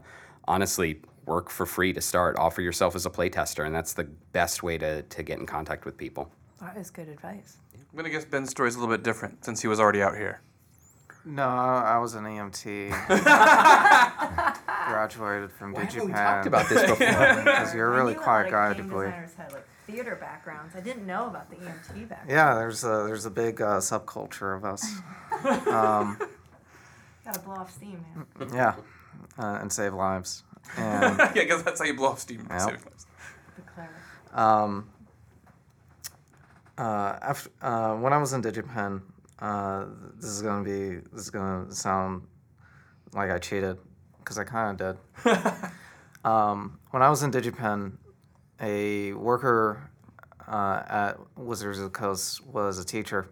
honestly, 0.47 1.01
work 1.25 1.49
for 1.49 1.65
free 1.65 1.93
to 1.93 2.01
start. 2.01 2.37
Offer 2.37 2.61
yourself 2.61 2.95
as 2.95 3.05
a 3.05 3.09
playtester, 3.09 3.65
and 3.65 3.73
that's 3.75 3.93
the 3.93 4.03
best 4.33 4.63
way 4.63 4.77
to, 4.77 5.01
to 5.03 5.23
get 5.23 5.39
in 5.39 5.45
contact 5.45 5.85
with 5.85 5.97
people. 5.97 6.31
that 6.61 6.77
is 6.77 6.89
good 6.89 7.07
advice. 7.09 7.57
I'm 7.75 7.97
gonna 7.97 8.09
guess 8.09 8.25
Ben's 8.25 8.49
story 8.49 8.69
is 8.69 8.75
a 8.75 8.79
little 8.79 8.93
bit 8.93 9.03
different 9.03 9.45
since 9.45 9.61
he 9.61 9.67
was 9.67 9.79
already 9.79 10.01
out 10.01 10.15
here. 10.17 10.41
No, 11.25 11.47
I 11.47 11.99
was 11.99 12.15
an 12.15 12.25
EMT. 12.25 12.89
Graduated 14.87 15.51
from 15.53 15.71
Why 15.73 15.85
DigiPen. 15.85 15.93
haven't 15.93 16.07
we 16.07 16.13
talked 16.13 16.47
about 16.47 16.69
this 16.69 16.81
before? 16.81 16.97
Because 17.43 17.73
you're 17.73 17.93
a 17.93 17.95
really 17.95 18.13
quiet 18.15 18.51
guy 18.51 18.71
of 18.71 18.77
to 18.77 18.83
game 18.83 18.91
believe. 18.91 19.09
had 19.11 19.51
like 19.53 19.65
theater 19.87 20.15
backgrounds. 20.19 20.75
I 20.75 20.81
didn't 20.81 21.05
know 21.05 21.27
about 21.27 21.49
the 21.49 21.55
EMT 21.57 22.09
background. 22.09 22.29
Yeah, 22.29 22.55
there's 22.55 22.83
a 22.83 23.03
there's 23.05 23.25
a 23.25 23.29
big 23.31 23.61
uh, 23.61 23.77
subculture 23.79 24.55
of 24.55 24.65
us. 24.65 24.85
Um, 25.67 26.17
Gotta 27.25 27.39
blow 27.39 27.55
off 27.55 27.71
steam, 27.73 28.03
man. 28.39 28.49
yeah, 28.53 28.75
uh, 29.37 29.59
and 29.61 29.71
save 29.71 29.93
lives. 29.93 30.43
And 30.77 31.17
yeah, 31.17 31.33
because 31.33 31.61
that's 31.61 31.79
how 31.79 31.85
you 31.85 31.93
blow 31.93 32.07
off 32.07 32.19
steam. 32.19 32.47
Yep. 32.49 32.79
The 33.57 33.61
cleric. 33.63 33.91
um, 34.33 34.89
uh, 36.77 37.17
after 37.21 37.49
uh, 37.61 37.95
when 37.95 38.13
I 38.13 38.17
was 38.17 38.33
in 38.33 38.41
DigiPen, 38.41 39.01
uh, 39.39 39.85
this 40.15 40.29
is 40.29 40.41
gonna 40.41 40.63
be 40.63 41.01
this 41.11 41.23
is 41.23 41.29
gonna 41.29 41.71
sound 41.71 42.23
like 43.13 43.29
I 43.29 43.37
cheated 43.37 43.77
because 44.19 44.37
I 44.37 44.43
kind 44.43 44.79
of 44.79 44.97
did. 45.25 45.37
um, 46.25 46.79
when 46.91 47.03
I 47.03 47.09
was 47.09 47.23
in 47.23 47.31
DigiPen, 47.31 47.93
a 48.61 49.13
worker 49.13 49.89
uh, 50.47 50.83
at 50.87 51.17
Wizards 51.35 51.77
of 51.77 51.85
the 51.85 51.89
Coast 51.89 52.45
was 52.47 52.79
a 52.79 52.85
teacher, 52.85 53.27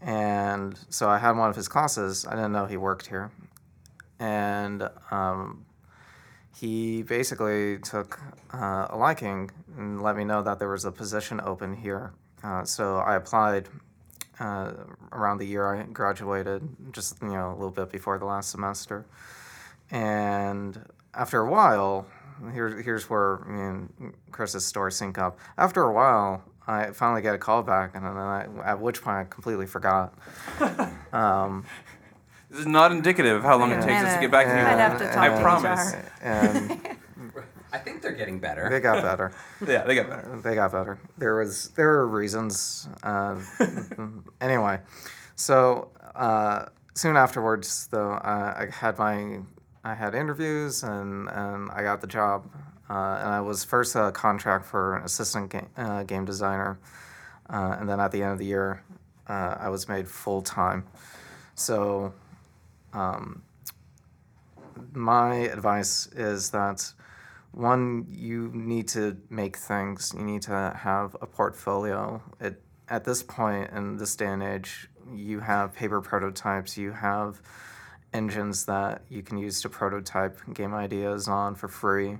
and 0.00 0.78
so 0.88 1.08
I 1.08 1.18
had 1.18 1.36
one 1.36 1.50
of 1.50 1.56
his 1.56 1.68
classes. 1.68 2.26
I 2.26 2.34
didn't 2.34 2.52
know 2.52 2.66
he 2.66 2.76
worked 2.76 3.06
here, 3.06 3.30
and 4.18 4.88
um, 5.10 5.64
he 6.56 7.02
basically 7.02 7.78
took 7.78 8.20
uh, 8.52 8.88
a 8.90 8.96
liking 8.96 9.50
and 9.76 10.02
let 10.02 10.16
me 10.16 10.24
know 10.24 10.42
that 10.42 10.58
there 10.58 10.68
was 10.68 10.84
a 10.84 10.92
position 10.92 11.40
open 11.44 11.74
here. 11.74 12.12
Uh, 12.42 12.64
so 12.64 12.98
I 12.98 13.16
applied 13.16 13.68
uh, 14.38 14.72
around 15.12 15.38
the 15.38 15.46
year 15.46 15.74
I 15.74 15.82
graduated, 15.84 16.68
just 16.92 17.20
you 17.22 17.28
know 17.28 17.50
a 17.50 17.54
little 17.54 17.70
bit 17.70 17.90
before 17.90 18.18
the 18.18 18.24
last 18.24 18.50
semester. 18.50 19.06
And 19.90 20.80
after 21.14 21.40
a 21.40 21.50
while, 21.50 22.06
here, 22.52 22.82
here's 22.82 23.08
where 23.08 23.38
me 23.46 23.60
and 23.60 24.14
Chris's 24.30 24.64
story 24.64 24.92
sync 24.92 25.18
up. 25.18 25.38
After 25.56 25.82
a 25.82 25.92
while, 25.92 26.42
I 26.66 26.90
finally 26.90 27.22
get 27.22 27.34
a 27.34 27.38
call 27.38 27.62
back, 27.62 27.94
and 27.94 28.04
then 28.04 28.16
I, 28.16 28.46
at 28.64 28.80
which 28.80 29.02
point 29.02 29.16
I 29.16 29.24
completely 29.24 29.66
forgot. 29.66 30.14
um, 31.12 31.64
This 32.54 32.60
is 32.60 32.66
not 32.68 32.92
indicative 32.92 33.38
of 33.38 33.42
how 33.42 33.58
long 33.58 33.72
it 33.72 33.82
takes 33.82 34.04
us 34.04 34.14
to 34.14 34.20
get 34.20 34.30
back 34.30 34.46
to 34.46 34.52
I'd 34.52 34.78
have 34.78 34.96
to 34.98 35.06
talk 35.06 35.16
I 35.16 35.28
to 35.30 35.40
promise. 35.40 35.92
HR. 35.92 35.98
and 36.22 36.96
I 37.72 37.78
think 37.78 38.00
they're 38.00 38.12
getting 38.12 38.38
better. 38.38 38.70
they 38.70 38.78
got 38.78 39.02
better. 39.02 39.32
Yeah, 39.66 39.82
they 39.82 39.96
got 39.96 40.08
better. 40.08 40.40
they 40.40 40.54
got 40.54 40.70
better. 40.70 41.00
There 41.18 41.34
was 41.34 41.70
there 41.70 41.88
were 41.88 42.06
reasons. 42.06 42.88
Uh, 43.02 43.40
anyway, 44.40 44.78
so 45.34 45.88
uh, 46.14 46.66
soon 46.94 47.16
afterwards, 47.16 47.88
though, 47.90 48.12
uh, 48.12 48.54
I 48.56 48.68
had 48.72 48.98
my 48.98 49.40
I 49.82 49.94
had 49.94 50.14
interviews 50.14 50.84
and 50.84 51.28
and 51.30 51.72
I 51.72 51.82
got 51.82 52.02
the 52.02 52.06
job. 52.06 52.48
Uh, 52.88 53.18
and 53.20 53.30
I 53.30 53.40
was 53.40 53.64
first 53.64 53.96
a 53.96 54.12
contract 54.12 54.64
for 54.64 54.98
an 54.98 55.02
assistant 55.04 55.50
game, 55.50 55.66
uh, 55.76 56.04
game 56.04 56.24
designer, 56.24 56.78
uh, 57.50 57.78
and 57.80 57.88
then 57.88 57.98
at 57.98 58.12
the 58.12 58.22
end 58.22 58.30
of 58.34 58.38
the 58.38 58.46
year, 58.46 58.84
uh, 59.26 59.56
I 59.58 59.70
was 59.70 59.88
made 59.88 60.06
full 60.06 60.40
time. 60.40 60.84
So, 61.56 62.12
um, 62.94 63.42
my 64.92 65.34
advice 65.34 66.06
is 66.14 66.50
that 66.50 66.92
one, 67.52 68.06
you 68.08 68.50
need 68.52 68.88
to 68.88 69.16
make 69.30 69.56
things. 69.56 70.12
You 70.16 70.24
need 70.24 70.42
to 70.42 70.76
have 70.76 71.16
a 71.20 71.26
portfolio. 71.26 72.22
It, 72.40 72.60
at 72.88 73.04
this 73.04 73.22
point 73.22 73.70
in 73.70 73.96
this 73.96 74.16
day 74.16 74.26
and 74.26 74.42
age, 74.42 74.88
you 75.14 75.40
have 75.40 75.72
paper 75.72 76.00
prototypes. 76.00 76.76
You 76.76 76.92
have 76.92 77.40
engines 78.12 78.66
that 78.66 79.02
you 79.08 79.22
can 79.22 79.38
use 79.38 79.62
to 79.62 79.68
prototype 79.68 80.40
game 80.52 80.74
ideas 80.74 81.28
on 81.28 81.54
for 81.54 81.68
free. 81.68 82.18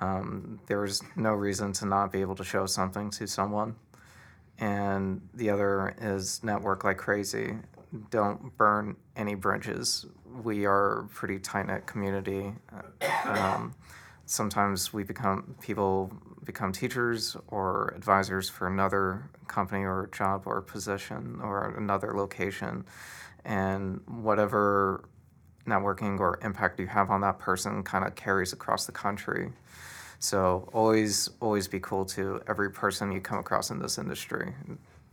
Um, 0.00 0.60
there's 0.66 1.02
no 1.16 1.32
reason 1.32 1.72
to 1.74 1.86
not 1.86 2.12
be 2.12 2.20
able 2.20 2.36
to 2.36 2.44
show 2.44 2.66
something 2.66 3.10
to 3.10 3.26
someone. 3.26 3.76
And 4.58 5.20
the 5.34 5.50
other 5.50 5.94
is 6.00 6.42
network 6.42 6.84
like 6.84 6.96
crazy. 6.96 7.56
Don't 8.10 8.56
burn 8.56 8.96
any 9.16 9.34
bridges. 9.34 10.06
We 10.42 10.66
are 10.66 11.00
a 11.00 11.08
pretty 11.08 11.38
tight 11.38 11.66
knit 11.66 11.86
community. 11.86 12.52
Um, 13.24 13.74
sometimes 14.26 14.92
we 14.92 15.02
become 15.02 15.54
people 15.60 16.12
become 16.44 16.72
teachers 16.72 17.36
or 17.48 17.92
advisors 17.96 18.48
for 18.48 18.68
another 18.68 19.28
company 19.48 19.84
or 19.84 20.08
job 20.12 20.42
or 20.46 20.60
position 20.60 21.40
or 21.42 21.74
another 21.76 22.12
location 22.16 22.84
and 23.44 24.00
whatever 24.06 25.08
networking 25.66 26.20
or 26.20 26.38
impact 26.42 26.78
you 26.78 26.86
have 26.86 27.10
on 27.10 27.20
that 27.20 27.38
person 27.38 27.82
kind 27.82 28.04
of 28.04 28.14
carries 28.14 28.52
across 28.52 28.86
the 28.86 28.92
country 28.92 29.50
so 30.20 30.68
always 30.72 31.28
always 31.40 31.66
be 31.66 31.80
cool 31.80 32.04
to 32.04 32.40
every 32.48 32.70
person 32.70 33.10
you 33.10 33.20
come 33.20 33.38
across 33.38 33.70
in 33.70 33.80
this 33.80 33.98
industry 33.98 34.52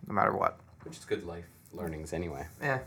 no 0.08 0.14
matter 0.14 0.36
what 0.36 0.60
Which 0.84 0.98
is 0.98 1.06
good 1.06 1.26
life 1.26 1.46
learnings 1.74 2.14
anyway. 2.14 2.46
yeah 2.62 2.80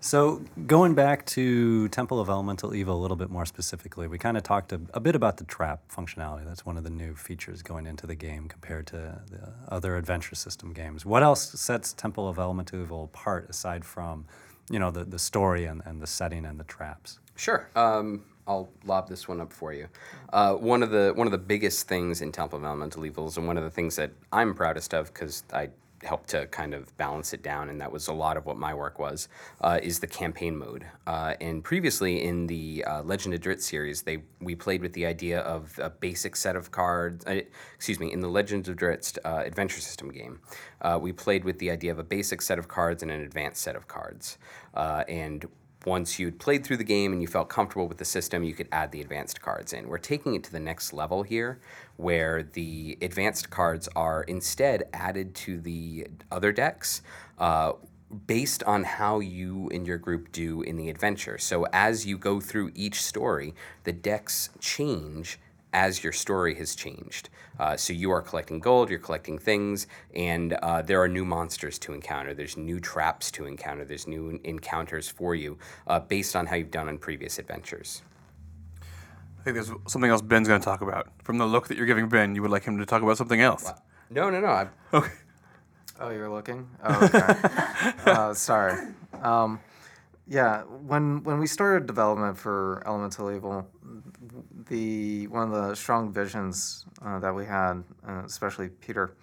So, 0.00 0.42
going 0.68 0.94
back 0.94 1.26
to 1.26 1.88
Temple 1.88 2.20
of 2.20 2.28
Elemental 2.28 2.72
Evil 2.72 2.96
a 2.96 3.02
little 3.02 3.16
bit 3.16 3.30
more 3.30 3.44
specifically, 3.44 4.06
we 4.06 4.16
kind 4.16 4.36
of 4.36 4.44
talked 4.44 4.72
a, 4.72 4.80
a 4.94 5.00
bit 5.00 5.16
about 5.16 5.38
the 5.38 5.44
trap 5.44 5.82
functionality. 5.92 6.44
That's 6.44 6.64
one 6.64 6.76
of 6.76 6.84
the 6.84 6.90
new 6.90 7.16
features 7.16 7.62
going 7.62 7.84
into 7.84 8.06
the 8.06 8.14
game 8.14 8.46
compared 8.46 8.86
to 8.88 9.20
the 9.28 9.52
other 9.68 9.96
adventure 9.96 10.36
system 10.36 10.72
games. 10.72 11.04
What 11.04 11.24
else 11.24 11.50
sets 11.60 11.92
Temple 11.92 12.28
of 12.28 12.38
Elemental 12.38 12.80
Evil 12.80 13.04
apart 13.04 13.50
aside 13.50 13.84
from, 13.84 14.24
you 14.70 14.78
know, 14.78 14.92
the, 14.92 15.04
the 15.04 15.18
story 15.18 15.64
and, 15.64 15.82
and 15.84 16.00
the 16.00 16.06
setting 16.06 16.44
and 16.44 16.60
the 16.60 16.64
traps? 16.64 17.18
Sure. 17.34 17.68
Um, 17.74 18.22
I'll 18.46 18.68
lob 18.84 19.08
this 19.08 19.26
one 19.26 19.40
up 19.40 19.52
for 19.52 19.72
you. 19.72 19.88
Uh, 20.32 20.54
one 20.54 20.84
of 20.84 20.90
the 20.90 21.12
one 21.16 21.26
of 21.26 21.32
the 21.32 21.38
biggest 21.38 21.88
things 21.88 22.22
in 22.22 22.30
Temple 22.30 22.58
of 22.58 22.64
Elemental 22.64 23.04
Evils, 23.04 23.36
and 23.36 23.48
one 23.48 23.56
of 23.56 23.64
the 23.64 23.70
things 23.70 23.96
that 23.96 24.12
I'm 24.32 24.54
proudest 24.54 24.94
of 24.94 25.12
because 25.12 25.42
I 25.52 25.70
helped 26.02 26.30
to 26.30 26.46
kind 26.46 26.74
of 26.74 26.96
balance 26.96 27.32
it 27.32 27.42
down, 27.42 27.68
and 27.68 27.80
that 27.80 27.90
was 27.90 28.08
a 28.08 28.12
lot 28.12 28.36
of 28.36 28.46
what 28.46 28.56
my 28.56 28.74
work 28.74 28.98
was, 28.98 29.28
uh, 29.60 29.78
is 29.82 30.00
the 30.00 30.06
campaign 30.06 30.56
mode. 30.56 30.84
Uh, 31.06 31.34
and 31.40 31.64
previously 31.64 32.24
in 32.24 32.46
the 32.46 32.84
uh, 32.84 33.02
Legend 33.02 33.34
of 33.34 33.40
Drizzt 33.40 33.62
series, 33.62 34.02
they 34.02 34.22
we 34.40 34.54
played 34.54 34.82
with 34.82 34.92
the 34.92 35.06
idea 35.06 35.40
of 35.40 35.78
a 35.82 35.90
basic 35.90 36.36
set 36.36 36.56
of 36.56 36.70
cards. 36.70 37.24
Uh, 37.26 37.40
excuse 37.74 37.98
me, 37.98 38.12
in 38.12 38.20
the 38.20 38.28
Legend 38.28 38.68
of 38.68 38.76
Drizzt 38.76 39.18
uh, 39.24 39.42
adventure 39.44 39.80
system 39.80 40.10
game, 40.10 40.40
uh, 40.82 40.98
we 41.00 41.12
played 41.12 41.44
with 41.44 41.58
the 41.58 41.70
idea 41.70 41.90
of 41.90 41.98
a 41.98 42.04
basic 42.04 42.42
set 42.42 42.58
of 42.58 42.68
cards 42.68 43.02
and 43.02 43.10
an 43.10 43.20
advanced 43.20 43.62
set 43.62 43.76
of 43.76 43.88
cards. 43.88 44.38
And 44.74 45.44
once 45.88 46.18
you'd 46.18 46.38
played 46.38 46.64
through 46.64 46.76
the 46.76 46.84
game 46.84 47.12
and 47.12 47.20
you 47.20 47.26
felt 47.26 47.48
comfortable 47.48 47.88
with 47.88 47.98
the 47.98 48.04
system, 48.04 48.44
you 48.44 48.54
could 48.54 48.68
add 48.70 48.92
the 48.92 49.00
advanced 49.00 49.40
cards 49.40 49.72
in. 49.72 49.88
We're 49.88 49.98
taking 49.98 50.34
it 50.34 50.44
to 50.44 50.52
the 50.52 50.60
next 50.60 50.92
level 50.92 51.22
here, 51.22 51.60
where 51.96 52.42
the 52.42 52.98
advanced 53.02 53.50
cards 53.50 53.88
are 53.96 54.22
instead 54.24 54.84
added 54.92 55.34
to 55.36 55.60
the 55.60 56.06
other 56.30 56.52
decks. 56.52 57.02
Uh, 57.38 57.72
based 58.26 58.62
on 58.62 58.84
how 58.84 59.20
you 59.20 59.68
and 59.72 59.86
your 59.86 59.98
group 59.98 60.32
do 60.32 60.62
in 60.62 60.76
the 60.76 60.88
adventure. 60.88 61.36
So 61.36 61.66
as 61.72 62.06
you 62.06 62.16
go 62.16 62.40
through 62.40 62.72
each 62.74 63.02
story, 63.02 63.54
the 63.84 63.92
decks 63.92 64.48
change 64.60 65.38
as 65.72 66.02
your 66.02 66.12
story 66.12 66.54
has 66.54 66.74
changed. 66.74 67.28
Uh, 67.58 67.76
so 67.76 67.92
you 67.92 68.10
are 68.10 68.22
collecting 68.22 68.60
gold, 68.60 68.88
you're 68.88 68.98
collecting 68.98 69.38
things, 69.38 69.86
and 70.14 70.52
uh, 70.54 70.82
there 70.82 71.00
are 71.02 71.08
new 71.08 71.24
monsters 71.24 71.78
to 71.80 71.92
encounter. 71.92 72.32
There's 72.34 72.56
new 72.56 72.80
traps 72.80 73.30
to 73.32 73.46
encounter. 73.46 73.84
There's 73.84 74.06
new 74.06 74.40
encounters 74.44 75.08
for 75.08 75.34
you 75.34 75.58
uh, 75.86 76.00
based 76.00 76.36
on 76.36 76.46
how 76.46 76.56
you've 76.56 76.70
done 76.70 76.88
on 76.88 76.98
previous 76.98 77.38
adventures. 77.38 78.02
I 79.40 79.42
think 79.42 79.54
there's 79.54 79.70
something 79.86 80.10
else 80.10 80.22
Ben's 80.22 80.48
going 80.48 80.60
to 80.60 80.64
talk 80.64 80.80
about. 80.80 81.08
From 81.22 81.38
the 81.38 81.46
look 81.46 81.68
that 81.68 81.76
you're 81.76 81.86
giving 81.86 82.08
Ben, 82.08 82.34
you 82.34 82.42
would 82.42 82.50
like 82.50 82.64
him 82.64 82.78
to 82.78 82.86
talk 82.86 83.02
about 83.02 83.16
something 83.16 83.40
else. 83.40 83.72
No, 84.10 84.30
no, 84.30 84.40
no. 84.40 84.48
I, 84.48 84.68
Okay. 84.92 85.12
Oh, 86.00 86.10
you're 86.10 86.30
looking. 86.30 86.68
Oh, 86.84 87.04
okay. 87.06 87.90
uh, 88.10 88.32
sorry. 88.32 88.78
Um, 89.20 89.58
yeah, 90.28 90.62
when 90.62 91.22
when 91.24 91.38
we 91.38 91.46
started 91.46 91.86
development 91.86 92.36
for 92.36 92.82
Elemental 92.86 93.30
Evil, 93.30 93.66
the 94.68 95.26
one 95.28 95.50
of 95.50 95.68
the 95.68 95.74
strong 95.74 96.12
visions 96.12 96.84
uh, 97.02 97.18
that 97.20 97.34
we 97.34 97.46
had, 97.46 97.82
uh, 98.06 98.22
especially 98.26 98.68
Peter, 98.68 99.14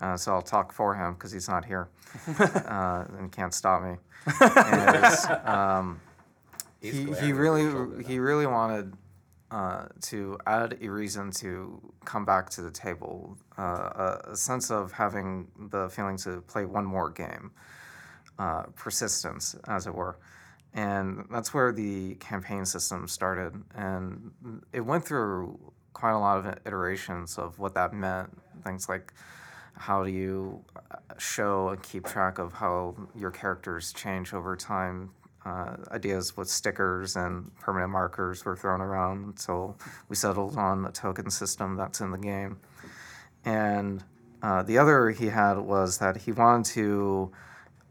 uh, 0.00 0.16
so 0.16 0.32
I'll 0.32 0.42
talk 0.42 0.72
for 0.72 0.94
him 0.94 1.14
because 1.14 1.32
he's 1.32 1.48
not 1.48 1.64
here 1.64 1.88
uh, 2.38 3.04
and 3.18 3.32
can't 3.32 3.52
stop 3.52 3.82
me. 3.82 3.96
is, 4.40 5.26
um, 5.44 6.00
he, 6.80 7.12
he 7.14 7.32
really 7.32 8.04
he 8.04 8.20
really 8.20 8.46
wanted 8.46 8.92
uh, 9.50 9.86
to 10.00 10.38
add 10.46 10.78
a 10.80 10.88
reason 10.88 11.30
to 11.30 11.80
come 12.04 12.24
back 12.24 12.48
to 12.50 12.62
the 12.62 12.70
table, 12.70 13.36
uh, 13.58 13.62
a, 13.62 14.30
a 14.30 14.36
sense 14.36 14.70
of 14.70 14.92
having 14.92 15.48
the 15.70 15.88
feeling 15.88 16.16
to 16.18 16.40
play 16.42 16.64
one 16.64 16.84
more 16.84 17.10
game, 17.10 17.50
uh, 18.38 18.62
persistence, 18.76 19.56
as 19.66 19.88
it 19.88 19.94
were. 19.94 20.16
And 20.74 21.26
that's 21.30 21.52
where 21.52 21.70
the 21.70 22.14
campaign 22.14 22.64
system 22.64 23.06
started. 23.06 23.54
And 23.74 24.32
it 24.72 24.80
went 24.80 25.04
through 25.04 25.58
quite 25.92 26.12
a 26.12 26.18
lot 26.18 26.38
of 26.38 26.58
iterations 26.66 27.38
of 27.38 27.58
what 27.58 27.74
that 27.74 27.92
meant. 27.92 28.30
Things 28.64 28.88
like 28.88 29.12
how 29.74 30.04
do 30.04 30.10
you 30.10 30.64
uh, 30.76 30.96
show 31.18 31.68
and 31.70 31.82
keep 31.82 32.06
track 32.06 32.38
of 32.38 32.52
how 32.52 32.94
your 33.14 33.30
characters 33.30 33.92
change 33.92 34.32
over 34.34 34.56
time. 34.56 35.10
Uh, 35.44 35.76
ideas 35.90 36.36
with 36.36 36.48
stickers 36.48 37.16
and 37.16 37.50
permanent 37.56 37.90
markers 37.90 38.44
were 38.44 38.56
thrown 38.56 38.80
around 38.80 39.24
until 39.24 39.76
we 40.08 40.14
settled 40.14 40.56
on 40.56 40.86
a 40.86 40.92
token 40.92 41.28
system 41.30 41.76
that's 41.76 42.00
in 42.00 42.12
the 42.12 42.18
game. 42.18 42.58
And 43.44 44.04
uh, 44.40 44.62
the 44.62 44.78
other 44.78 45.10
he 45.10 45.26
had 45.26 45.58
was 45.58 45.98
that 45.98 46.16
he 46.16 46.32
wanted 46.32 46.72
to 46.74 47.32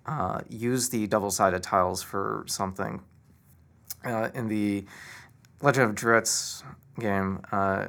uh, 0.05 0.41
use 0.49 0.89
the 0.89 1.07
double 1.07 1.31
sided 1.31 1.63
tiles 1.63 2.01
for 2.01 2.43
something. 2.47 3.01
Uh, 4.03 4.29
in 4.33 4.47
the 4.47 4.85
Legend 5.61 5.89
of 5.91 5.95
Drizzt 5.95 6.63
game, 6.99 7.41
uh, 7.51 7.87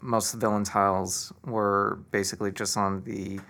most 0.00 0.32
of 0.32 0.40
the 0.40 0.46
villain 0.46 0.64
tiles 0.64 1.32
were 1.44 2.00
basically 2.10 2.52
just 2.52 2.76
on 2.76 3.02
the 3.04 3.40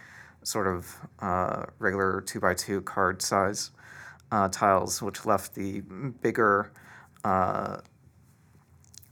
sort 0.43 0.67
of 0.67 0.97
uh, 1.21 1.67
regular 1.79 2.23
2x2 2.23 2.85
card 2.85 3.21
size 3.21 3.71
uh, 4.31 4.49
tiles, 4.49 5.03
which 5.03 5.27
left 5.27 5.55
the 5.55 5.81
bigger, 6.23 6.73
uh, 7.25 7.79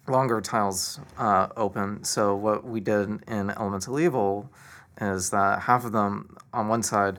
longer 0.08 0.40
tiles 0.40 1.00
uh, 1.18 1.48
open. 1.56 2.04
So, 2.04 2.34
what 2.34 2.64
we 2.64 2.80
did 2.80 3.08
in 3.28 3.50
Elemental 3.50 4.00
Evil 4.00 4.50
is 5.00 5.30
that 5.30 5.62
half 5.62 5.84
of 5.84 5.92
them 5.92 6.36
on 6.52 6.68
one 6.68 6.82
side 6.82 7.18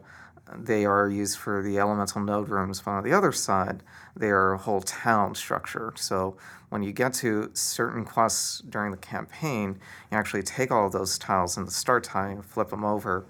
they 0.54 0.86
are 0.86 1.10
used 1.10 1.38
for 1.38 1.64
the 1.64 1.80
elemental 1.80 2.22
node 2.22 2.50
rooms, 2.50 2.82
but 2.82 2.92
on 2.92 3.04
the 3.04 3.14
other 3.14 3.32
side, 3.32 3.82
they 4.16 4.30
are 4.30 4.54
a 4.54 4.58
whole 4.58 4.82
town 4.82 5.36
structure. 5.36 5.94
So 5.96 6.38
when 6.70 6.84
you 6.84 6.92
get 6.92 7.14
to 7.16 7.50
certain 7.54 8.06
quests 8.06 8.60
during 8.70 8.92
the 8.92 8.98
campaign, 8.98 9.80
you 10.12 10.18
actually 10.18 10.44
take 10.44 10.72
all 10.72 10.86
of 10.86 10.92
those 10.92 11.18
tiles 11.18 11.58
in 11.58 11.66
the 11.66 11.72
start 11.72 12.04
tile, 12.04 12.32
and 12.32 12.46
flip 12.46 12.70
them 12.70 12.86
over, 12.86 13.26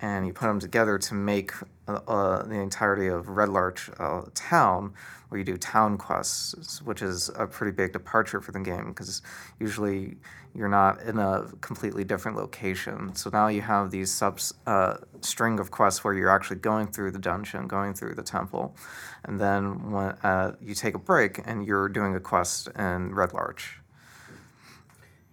and 0.00 0.26
you 0.26 0.32
put 0.32 0.46
them 0.46 0.60
together 0.60 0.98
to 0.98 1.14
make 1.14 1.52
uh, 1.88 2.00
uh, 2.06 2.42
the 2.44 2.54
entirety 2.54 3.08
of 3.08 3.28
Red 3.28 3.48
Larch 3.48 3.90
uh, 3.98 4.22
town, 4.34 4.92
where 5.28 5.38
you 5.38 5.44
do 5.44 5.56
town 5.56 5.98
quests, 5.98 6.80
which 6.82 7.02
is 7.02 7.30
a 7.36 7.46
pretty 7.46 7.72
big 7.72 7.92
departure 7.92 8.40
for 8.40 8.52
the 8.52 8.60
game 8.60 8.88
because 8.88 9.22
usually 9.58 10.16
you're 10.54 10.68
not 10.68 11.02
in 11.02 11.18
a 11.18 11.46
completely 11.60 12.04
different 12.04 12.36
location. 12.36 13.14
So 13.14 13.30
now 13.30 13.48
you 13.48 13.60
have 13.60 13.90
these 13.90 14.10
sub 14.10 14.40
uh, 14.66 14.98
string 15.20 15.58
of 15.58 15.70
quests 15.70 16.02
where 16.02 16.14
you're 16.14 16.30
actually 16.30 16.56
going 16.56 16.86
through 16.88 17.10
the 17.10 17.18
dungeon, 17.18 17.66
going 17.66 17.94
through 17.94 18.14
the 18.14 18.22
temple, 18.22 18.74
and 19.24 19.38
then 19.38 19.90
when 19.90 20.10
uh, 20.22 20.56
you 20.60 20.74
take 20.74 20.94
a 20.94 20.98
break 20.98 21.40
and 21.44 21.64
you're 21.66 21.88
doing 21.88 22.14
a 22.14 22.20
quest 22.20 22.68
in 22.78 23.14
Red 23.14 23.32
Larch. 23.32 23.80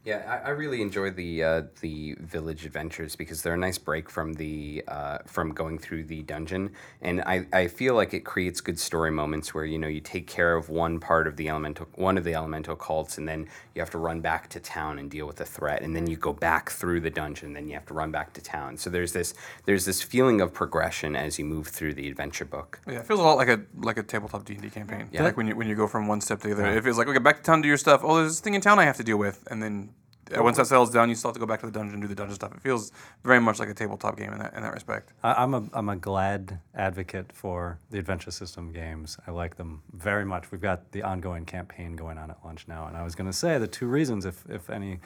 Yeah, 0.06 0.40
I, 0.46 0.50
I 0.50 0.52
really 0.52 0.84
enjoy 0.84 1.10
the 1.10 1.44
uh, 1.44 1.62
the 1.82 2.16
village 2.20 2.64
adventures 2.64 3.16
because 3.16 3.42
they're 3.42 3.56
a 3.56 3.58
nice 3.58 3.80
break 3.80 4.08
from 4.08 4.34
the 4.34 4.84
uh, 4.88 5.18
from 5.26 5.52
going 5.52 5.80
through 5.80 6.04
the 6.04 6.22
dungeon, 6.22 6.74
and 7.02 7.22
I, 7.22 7.48
I 7.52 7.68
feel 7.68 7.96
like 7.96 8.14
it 8.14 8.20
creates 8.20 8.62
good 8.62 8.80
story 8.80 9.10
moments 9.10 9.56
where 9.56 9.66
you 9.66 9.80
know 9.80 9.88
you 9.88 10.02
take 10.02 10.28
care 10.28 10.56
of 10.56 10.70
one 10.70 11.00
part 11.00 11.26
of 11.26 11.38
the 11.38 11.50
elemental 11.50 11.88
one 11.96 12.20
of 12.20 12.24
the 12.24 12.36
elemental 12.36 12.76
cults, 12.76 13.18
and 13.18 13.28
then 13.28 13.48
you 13.74 13.82
have 13.82 13.90
to 13.92 13.98
run 13.98 14.22
back 14.22 14.48
to 14.50 14.60
town 14.60 15.00
and 15.00 15.10
deal 15.10 15.26
with 15.26 15.38
the 15.38 15.46
threat, 15.46 15.82
and 15.82 15.96
then 15.96 16.06
you 16.06 16.18
go 16.18 16.34
back 16.34 16.70
through 16.70 17.00
the 17.00 17.10
dungeon, 17.10 17.54
then 17.54 17.68
you 17.68 17.74
have 17.74 17.88
to 17.88 17.96
run 17.96 18.12
back 18.12 18.32
to 18.34 18.42
town. 18.42 18.78
So 18.78 18.92
there's 18.92 19.12
this 19.12 19.34
there's 19.66 19.86
this 19.86 20.04
feeling 20.04 20.40
of 20.40 20.54
progression 20.54 21.16
as 21.16 21.40
you 21.40 21.46
move 21.46 21.68
through 21.68 21.96
the 21.96 22.08
adventure 22.08 22.46
book. 22.46 22.80
Yeah, 22.88 23.00
it 23.00 23.08
feels 23.08 23.20
a 23.20 23.24
lot 23.24 23.38
like 23.38 23.50
a 23.50 23.62
like 23.80 23.98
a 23.98 24.04
tabletop 24.04 24.46
D 24.46 24.54
and 24.54 24.62
D 24.62 24.70
campaign. 24.70 25.10
Yeah. 25.12 25.24
Like 25.24 25.36
when 25.36 25.48
you 25.48 25.56
when 25.56 25.68
you 25.68 25.74
go 25.74 25.88
from 25.88 26.08
one 26.08 26.22
step 26.22 26.42
to 26.42 26.48
the 26.50 26.54
other, 26.54 26.78
it 26.78 26.84
feels 26.84 27.00
like 27.00 27.08
okay, 27.08 27.18
back 27.18 27.38
to 27.38 27.44
town, 27.44 27.64
do 27.64 27.68
your 27.68 27.78
stuff. 27.78 28.02
Oh, 28.04 28.18
there's 28.18 28.34
this 28.34 28.40
thing 28.40 28.54
in 28.54 28.62
town 28.62 28.78
I 28.78 28.86
have 28.86 28.98
to 28.98 29.04
deal 29.04 29.18
with, 29.18 29.48
and 29.50 29.64
then 29.64 29.95
Uh, 30.36 30.42
once 30.42 30.58
that 30.58 30.66
settles 30.66 30.90
down, 30.90 31.08
you 31.08 31.16
still 31.16 31.30
have 31.30 31.36
to 31.36 31.40
go 31.40 31.46
back 31.46 31.60
to 31.60 31.66
the 31.68 31.72
dungeon, 31.72 31.94
and 31.94 32.02
do 32.02 32.08
the 32.08 32.16
dungeon 32.16 32.36
stuff. 32.36 32.52
It 32.54 32.62
feels 32.62 32.92
very 33.24 33.40
much 33.40 33.60
like 33.60 33.70
a 33.70 33.74
tabletop 33.74 34.18
game 34.18 34.34
in 34.34 34.40
that 34.40 34.54
in 34.54 34.64
that 34.64 34.74
respect. 34.74 35.12
I, 35.24 35.34
I'm 35.34 35.54
a 35.54 35.64
I'm 35.74 35.90
a 35.90 35.96
glad 35.96 36.60
advocate 36.74 37.32
for 37.32 37.80
the 37.92 38.00
adventure 38.00 38.32
system 38.32 38.72
games. 38.72 39.18
I 39.28 39.32
like 39.32 39.58
them 39.58 39.84
very 39.94 40.26
much. 40.26 40.52
We've 40.52 40.62
got 40.62 40.92
the 40.92 41.04
ongoing 41.04 41.46
campaign 41.46 41.96
going 41.96 42.18
on 42.18 42.32
at 42.32 42.38
lunch 42.44 42.68
now, 42.68 42.88
and 42.88 42.98
I 42.98 43.04
was 43.04 43.14
going 43.14 43.30
to 43.30 43.38
say 43.38 43.58
the 43.60 43.68
two 43.68 43.88
reasons, 43.88 44.26
if 44.26 44.44
if 44.50 44.70
any 44.70 45.00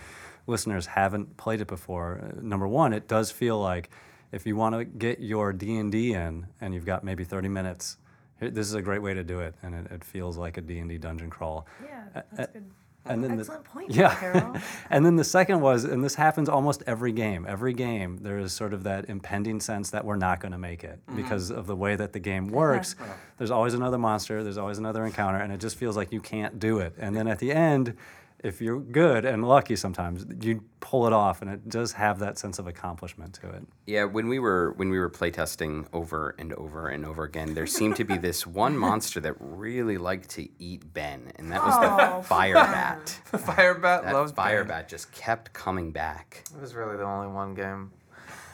listeners 0.48 0.86
haven't 0.86 1.36
played 1.38 1.62
it 1.62 1.68
before, 1.68 2.22
uh, 2.24 2.40
number 2.42 2.68
one, 2.68 2.94
it 2.94 3.08
does 3.08 3.30
feel 3.30 3.60
like 3.60 3.90
if 4.32 4.46
you 4.46 4.56
want 4.56 4.76
to 4.76 4.86
get 4.86 5.20
your 5.20 5.52
D 5.52 5.78
and 5.78 5.92
D 5.92 6.14
in, 6.14 6.48
and 6.62 6.74
you've 6.74 6.86
got 6.86 7.04
maybe 7.04 7.24
30 7.24 7.50
minutes. 7.50 7.98
This 8.42 8.68
is 8.68 8.74
a 8.74 8.82
great 8.82 9.02
way 9.02 9.14
to 9.14 9.22
do 9.22 9.42
it, 9.42 9.54
and 9.62 9.76
it, 9.76 9.92
it 9.92 10.02
feels 10.02 10.38
like 10.38 10.56
a 10.56 10.62
D&D 10.62 10.98
dungeon 11.00 11.30
crawl. 11.30 11.68
Yeah, 11.84 12.04
uh, 12.16 12.22
that's 12.32 12.50
uh, 12.50 12.54
good. 12.54 12.72
And 13.06 13.24
then 13.24 13.40
Excellent 13.40 13.64
the, 13.64 13.70
point, 13.70 13.92
yeah. 13.92 14.16
Carol. 14.16 14.56
and 14.90 15.06
then 15.06 15.16
the 15.16 15.24
second 15.24 15.62
was, 15.62 15.84
and 15.84 16.04
this 16.04 16.16
happens 16.16 16.48
almost 16.48 16.84
every 16.86 17.12
game. 17.12 17.46
Every 17.48 17.74
game, 17.74 18.18
there 18.22 18.38
is 18.38 18.54
sort 18.54 18.74
of 18.74 18.84
that 18.84 19.10
impending 19.10 19.60
sense 19.62 19.90
that 19.92 20.06
we're 20.06 20.18
not 20.18 20.40
going 20.40 20.52
to 20.52 20.58
make 20.58 20.84
it 20.84 21.00
mm-hmm. 21.08 21.16
because 21.16 21.50
of 21.50 21.66
the 21.66 21.76
way 21.76 21.96
that 21.96 22.14
the 22.14 22.20
game 22.20 22.50
works. 22.50 22.96
Uh-huh. 23.00 23.12
There's 23.38 23.52
always 23.52 23.74
another 23.74 23.98
monster, 23.98 24.44
there's 24.44 24.58
always 24.58 24.78
another 24.78 25.06
encounter, 25.06 25.40
and 25.40 25.52
it 25.52 25.60
just 25.60 25.78
feels 25.78 25.96
like 25.96 26.12
you 26.12 26.20
can't 26.20 26.60
do 26.60 26.80
it. 26.80 26.94
And 27.00 27.16
then 27.16 27.28
at 27.28 27.40
the 27.40 27.52
end, 27.52 27.96
if 28.44 28.62
you're 28.62 28.80
good 28.80 29.26
and 29.26 29.48
lucky 29.48 29.76
sometimes, 29.76 30.26
you 30.42 30.64
pull 30.80 31.08
it 31.08 31.14
off, 31.14 31.42
and 31.42 31.52
it 31.52 31.68
does 31.70 31.92
have 31.94 32.20
that 32.20 32.38
sense 32.38 32.58
of 32.60 32.68
accomplishment 32.68 33.34
to 33.36 33.50
it. 33.50 33.64
Yeah, 33.86 34.06
when 34.06 34.28
we 34.28 34.40
were 34.40 34.74
when 34.78 34.90
we 34.90 34.98
were 35.00 35.10
playtesting 35.10 35.88
over 35.94 36.36
and 36.40 36.54
over 36.54 36.88
and 36.88 37.06
over 37.06 37.24
again, 37.24 37.54
there 37.54 37.68
seemed 37.68 37.96
to 37.98 38.04
be 38.06 38.18
this 38.30 38.48
one 38.48 38.78
monster 38.78 39.20
that 39.20 39.36
really 39.40 39.98
liked 39.98 40.30
to 40.32 40.48
eat 40.60 40.94
Ben, 40.94 41.32
and 41.36 41.52
that 41.52 41.64
was 41.64 41.76
Oh, 41.78 42.18
the 42.20 42.24
fire 42.28 42.54
bat. 42.54 43.20
The 43.32 43.38
fire 43.38 43.76
bat 43.76 44.04
That 44.04 44.14
loves 44.14 44.32
fire 44.32 44.64
Ben. 44.64 44.68
bat 44.80 44.90
just 44.90 45.12
kept 45.12 45.54
coming 45.54 45.92
back. 45.92 46.44
It 46.56 46.62
was 46.62 46.74
really 46.76 46.98
the 46.98 47.04
only 47.04 47.28
one 47.28 47.54
game. 47.54 47.92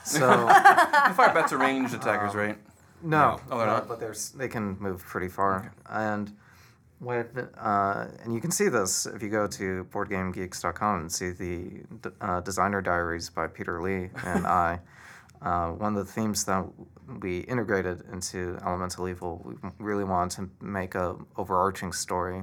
So 0.04 0.20
The 0.20 1.14
fire 1.14 1.34
bats 1.34 1.52
are 1.52 1.58
ranged 1.58 1.94
attackers, 1.94 2.34
right? 2.34 2.56
no, 3.02 3.40
Oh, 3.50 3.58
they're 3.58 3.66
not? 3.66 3.88
but 3.88 4.00
there's 4.00 4.30
they 4.30 4.48
can 4.48 4.76
move 4.80 5.04
pretty 5.04 5.28
far. 5.28 5.72
And 5.88 6.32
when 6.98 7.26
uh, 7.58 8.08
and 8.22 8.34
you 8.34 8.40
can 8.40 8.50
see 8.50 8.68
this 8.68 9.06
if 9.06 9.22
you 9.22 9.28
go 9.28 9.46
to 9.46 9.86
boardgamegeeks.com 9.92 11.00
and 11.00 11.12
see 11.12 11.30
the 11.30 11.84
uh, 12.20 12.40
designer 12.40 12.80
diaries 12.80 13.28
by 13.28 13.46
Peter 13.46 13.82
Lee 13.82 14.10
and 14.24 14.46
I. 14.46 14.80
Uh, 15.42 15.70
one 15.72 15.96
of 15.96 16.06
the 16.06 16.10
themes 16.10 16.44
that 16.44 16.64
we 17.20 17.40
integrated 17.40 18.02
into 18.12 18.58
Elemental 18.64 19.08
Evil, 19.08 19.42
we 19.44 19.70
really 19.78 20.04
wanted 20.04 20.36
to 20.36 20.64
make 20.64 20.94
a 20.94 21.16
overarching 21.36 21.92
story 21.92 22.42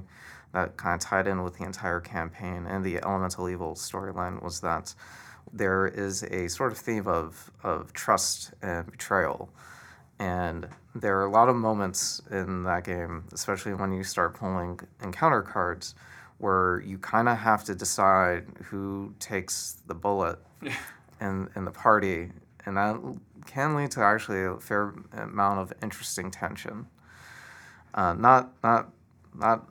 that 0.54 0.78
kind 0.78 0.93
of 0.93 1.01
tied 1.01 1.28
in 1.28 1.43
with 1.43 1.58
the 1.58 1.64
entire 1.64 1.99
campaign. 1.99 2.68
And 2.68 2.86
the 2.86 2.97
Elemental 2.97 3.49
Evil 3.49 3.74
storyline 3.74 4.41
was 4.43 4.62
that 4.62 4.93
there 5.51 5.88
is 5.88 6.24
a 6.24 6.47
sort 6.47 6.72
of 6.72 6.78
theme 6.78 7.08
of, 7.08 7.51
of 7.64 7.91
trust 7.93 8.54
and 8.62 8.89
betrayal. 8.89 9.49
And 10.20 10.68
there 10.96 11.18
are 11.20 11.26
a 11.26 11.32
lot 11.32 11.50
of 11.50 11.56
moments 11.56 12.22
in 12.30 12.64
that 12.64 12.84
game, 12.84 13.24
especially 13.32 13.74
when 13.74 13.91
you 13.91 14.04
start 14.04 14.36
pulling 14.36 14.80
encounter 15.02 15.41
cards, 15.41 15.96
where 16.38 16.82
you 16.86 16.98
kind 16.98 17.28
of 17.30 17.38
have 17.38 17.64
to 17.64 17.76
decide 17.76 18.46
who 18.66 19.14
takes 19.20 19.78
the 19.88 19.96
bullet 19.96 20.39
in, 21.22 21.50
in 21.56 21.66
the 21.66 21.72
party. 21.72 22.32
And 22.66 22.78
that 22.78 23.00
can 23.46 23.76
lead 23.76 23.91
to 23.91 24.02
actually 24.02 24.44
a 24.44 24.58
fair 24.58 24.94
amount 25.14 25.60
of 25.60 25.74
interesting 25.82 26.32
tension. 26.32 26.88
Uh, 27.94 28.14
not, 28.14 28.54
not, 28.64 28.89
not 29.34 29.68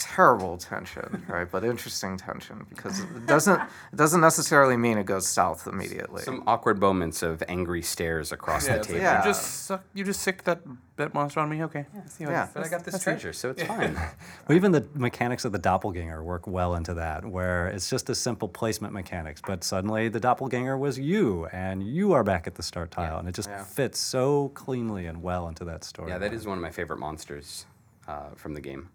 terrible 0.00 0.56
tension, 0.56 1.24
right? 1.28 1.48
But 1.48 1.62
interesting 1.62 2.16
tension 2.16 2.66
because 2.68 3.00
it 3.00 3.26
doesn't 3.26 3.60
it 3.60 3.96
doesn't 3.96 4.20
necessarily 4.20 4.76
mean 4.76 4.98
it 4.98 5.04
goes 5.06 5.26
south 5.28 5.66
immediately. 5.68 6.22
Some 6.22 6.42
awkward 6.46 6.80
moments 6.80 7.22
of 7.22 7.42
angry 7.48 7.82
stares 7.82 8.32
across 8.32 8.66
Yeah, 8.66 8.72
the 8.74 8.78
it's 8.80 8.88
like, 8.88 8.96
table. 8.98 9.04
Yeah. 9.04 9.18
You 9.18 9.24
just 9.30 9.64
suck, 9.66 9.84
you 9.94 10.02
just 10.04 10.22
sick 10.22 10.42
that 10.44 10.60
that 10.96 11.14
monster 11.14 11.40
on 11.40 11.48
me. 11.48 11.62
Okay. 11.64 11.86
See 12.06 12.24
how- 12.24 12.30
Yeah. 12.30 12.48
But 12.52 12.64
I 12.66 12.68
got 12.68 12.84
this 12.84 13.02
treasure, 13.02 13.32
so 13.32 13.50
it's 13.50 13.62
fine. 13.62 13.94
Well, 14.48 14.56
even 14.56 14.72
the 14.72 14.86
mechanics 14.94 15.44
of 15.44 15.52
the 15.52 15.58
doppelganger 15.58 16.24
work 16.24 16.46
well 16.46 16.74
into 16.74 16.94
that, 16.94 17.24
where 17.24 17.68
it's 17.68 17.88
just 17.88 18.10
a 18.10 18.14
simple 18.14 18.48
placement 18.48 18.92
mechanics, 18.92 19.40
but 19.46 19.62
suddenly 19.62 20.08
the 20.08 20.18
doppelganger 20.20 20.76
was 20.76 20.98
you, 20.98 21.46
and 21.52 21.82
you 21.86 22.12
are 22.12 22.24
back 22.24 22.46
at 22.46 22.54
the 22.56 22.62
start 22.62 22.90
tile, 22.90 23.18
and 23.18 23.28
it 23.28 23.34
just 23.34 23.48
Yeah. 23.48 23.62
fits 23.62 23.98
so 24.00 24.48
cleanly 24.54 25.06
and 25.06 25.22
well 25.22 25.46
into 25.48 25.64
that 25.66 25.84
story. 25.84 26.10
Yeah, 26.10 26.18
that 26.18 26.32
is 26.32 26.46
one 26.46 26.58
of 26.58 26.62
my 26.62 26.70
favorite 26.70 26.98
monsters 26.98 27.66
uh, 28.08 28.30
from 28.34 28.54
the 28.54 28.60
game. 28.60 28.88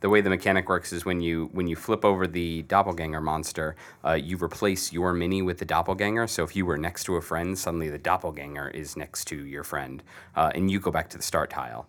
The 0.00 0.08
way 0.08 0.20
the 0.20 0.30
mechanic 0.30 0.68
works 0.68 0.92
is 0.92 1.04
when 1.04 1.20
you 1.20 1.48
when 1.52 1.66
you 1.66 1.76
flip 1.76 2.04
over 2.04 2.26
the 2.26 2.62
doppelganger 2.62 3.20
monster, 3.20 3.76
uh, 4.04 4.12
you 4.12 4.36
replace 4.36 4.92
your 4.92 5.12
mini 5.12 5.42
with 5.42 5.58
the 5.58 5.64
doppelganger. 5.64 6.26
So 6.26 6.44
if 6.44 6.54
you 6.54 6.66
were 6.66 6.76
next 6.78 7.04
to 7.04 7.16
a 7.16 7.22
friend, 7.22 7.58
suddenly 7.58 7.88
the 7.88 7.98
doppelganger 7.98 8.68
is 8.68 8.96
next 8.96 9.26
to 9.28 9.36
your 9.36 9.64
friend, 9.64 10.02
uh, 10.34 10.52
and 10.54 10.70
you 10.70 10.80
go 10.80 10.90
back 10.90 11.08
to 11.10 11.16
the 11.16 11.22
start 11.22 11.50
tile, 11.50 11.88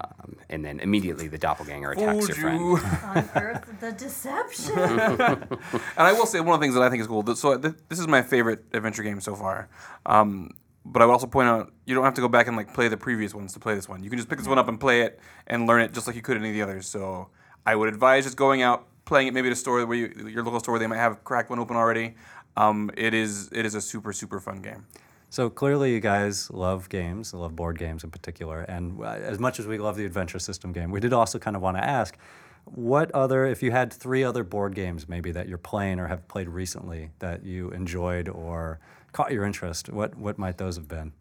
um, 0.00 0.36
and 0.50 0.64
then 0.64 0.80
immediately 0.80 1.28
the 1.28 1.38
doppelganger 1.38 1.92
attacks 1.92 2.28
your 2.28 2.36
friend. 2.36 2.60
you. 2.60 2.78
Unearth 3.04 3.80
the 3.80 3.92
deception. 3.92 4.78
And 5.98 6.06
I 6.06 6.12
will 6.12 6.26
say 6.26 6.40
one 6.40 6.54
of 6.54 6.60
the 6.60 6.64
things 6.64 6.74
that 6.74 6.82
I 6.82 6.90
think 6.90 7.00
is 7.00 7.06
cool. 7.06 7.34
So 7.34 7.56
th- 7.58 7.74
this 7.88 7.98
is 7.98 8.06
my 8.06 8.22
favorite 8.22 8.64
adventure 8.72 9.02
game 9.02 9.20
so 9.20 9.34
far. 9.34 9.68
Um, 10.04 10.52
but 10.92 11.02
I 11.02 11.06
would 11.06 11.12
also 11.12 11.26
point 11.26 11.48
out 11.48 11.72
you 11.84 11.94
don't 11.94 12.04
have 12.04 12.14
to 12.14 12.20
go 12.20 12.28
back 12.28 12.46
and 12.46 12.56
like 12.56 12.72
play 12.72 12.88
the 12.88 12.96
previous 12.96 13.34
ones 13.34 13.52
to 13.54 13.60
play 13.60 13.74
this 13.74 13.88
one. 13.88 14.02
You 14.02 14.10
can 14.10 14.18
just 14.18 14.28
pick 14.28 14.38
this 14.38 14.48
one 14.48 14.58
up 14.58 14.68
and 14.68 14.78
play 14.78 15.02
it 15.02 15.20
and 15.46 15.66
learn 15.66 15.82
it 15.82 15.92
just 15.92 16.06
like 16.06 16.16
you 16.16 16.22
could 16.22 16.36
any 16.36 16.50
of 16.50 16.54
the 16.54 16.62
others. 16.62 16.86
So 16.86 17.28
I 17.64 17.74
would 17.74 17.88
advise 17.88 18.24
just 18.24 18.36
going 18.36 18.62
out, 18.62 18.86
playing 19.04 19.28
it 19.28 19.34
maybe 19.34 19.48
at 19.48 19.52
a 19.52 19.56
store 19.56 19.84
where 19.84 19.96
you, 19.96 20.28
your 20.28 20.44
local 20.44 20.60
store 20.60 20.72
where 20.74 20.78
they 20.78 20.86
might 20.86 20.98
have 20.98 21.24
cracked 21.24 21.50
one 21.50 21.58
open 21.58 21.76
already. 21.76 22.14
Um, 22.56 22.90
it 22.96 23.12
is 23.12 23.50
it 23.52 23.66
is 23.66 23.74
a 23.74 23.80
super 23.80 24.12
super 24.12 24.40
fun 24.40 24.62
game. 24.62 24.86
So 25.28 25.50
clearly, 25.50 25.92
you 25.92 26.00
guys 26.00 26.50
love 26.50 26.88
games, 26.88 27.34
love 27.34 27.56
board 27.56 27.78
games 27.78 28.04
in 28.04 28.10
particular. 28.10 28.60
And 28.62 29.02
uh, 29.02 29.06
as 29.06 29.38
much 29.38 29.58
as 29.58 29.66
we 29.66 29.76
love 29.76 29.96
the 29.96 30.04
adventure 30.04 30.38
system 30.38 30.72
game, 30.72 30.90
we 30.90 31.00
did 31.00 31.12
also 31.12 31.38
kind 31.38 31.56
of 31.56 31.62
want 31.62 31.76
to 31.76 31.84
ask 31.84 32.16
what 32.64 33.10
other, 33.12 33.46
if 33.46 33.62
you 33.62 33.70
had 33.70 33.92
three 33.92 34.24
other 34.24 34.42
board 34.42 34.74
games 34.74 35.08
maybe 35.08 35.30
that 35.32 35.48
you're 35.48 35.58
playing 35.58 36.00
or 36.00 36.08
have 36.08 36.26
played 36.26 36.48
recently 36.48 37.10
that 37.20 37.44
you 37.44 37.70
enjoyed 37.70 38.28
or 38.28 38.80
caught 39.12 39.32
your 39.32 39.44
interest, 39.44 39.88
what, 39.88 40.16
what 40.16 40.38
might 40.38 40.58
those 40.58 40.76
have 40.76 40.88
been? 40.88 41.12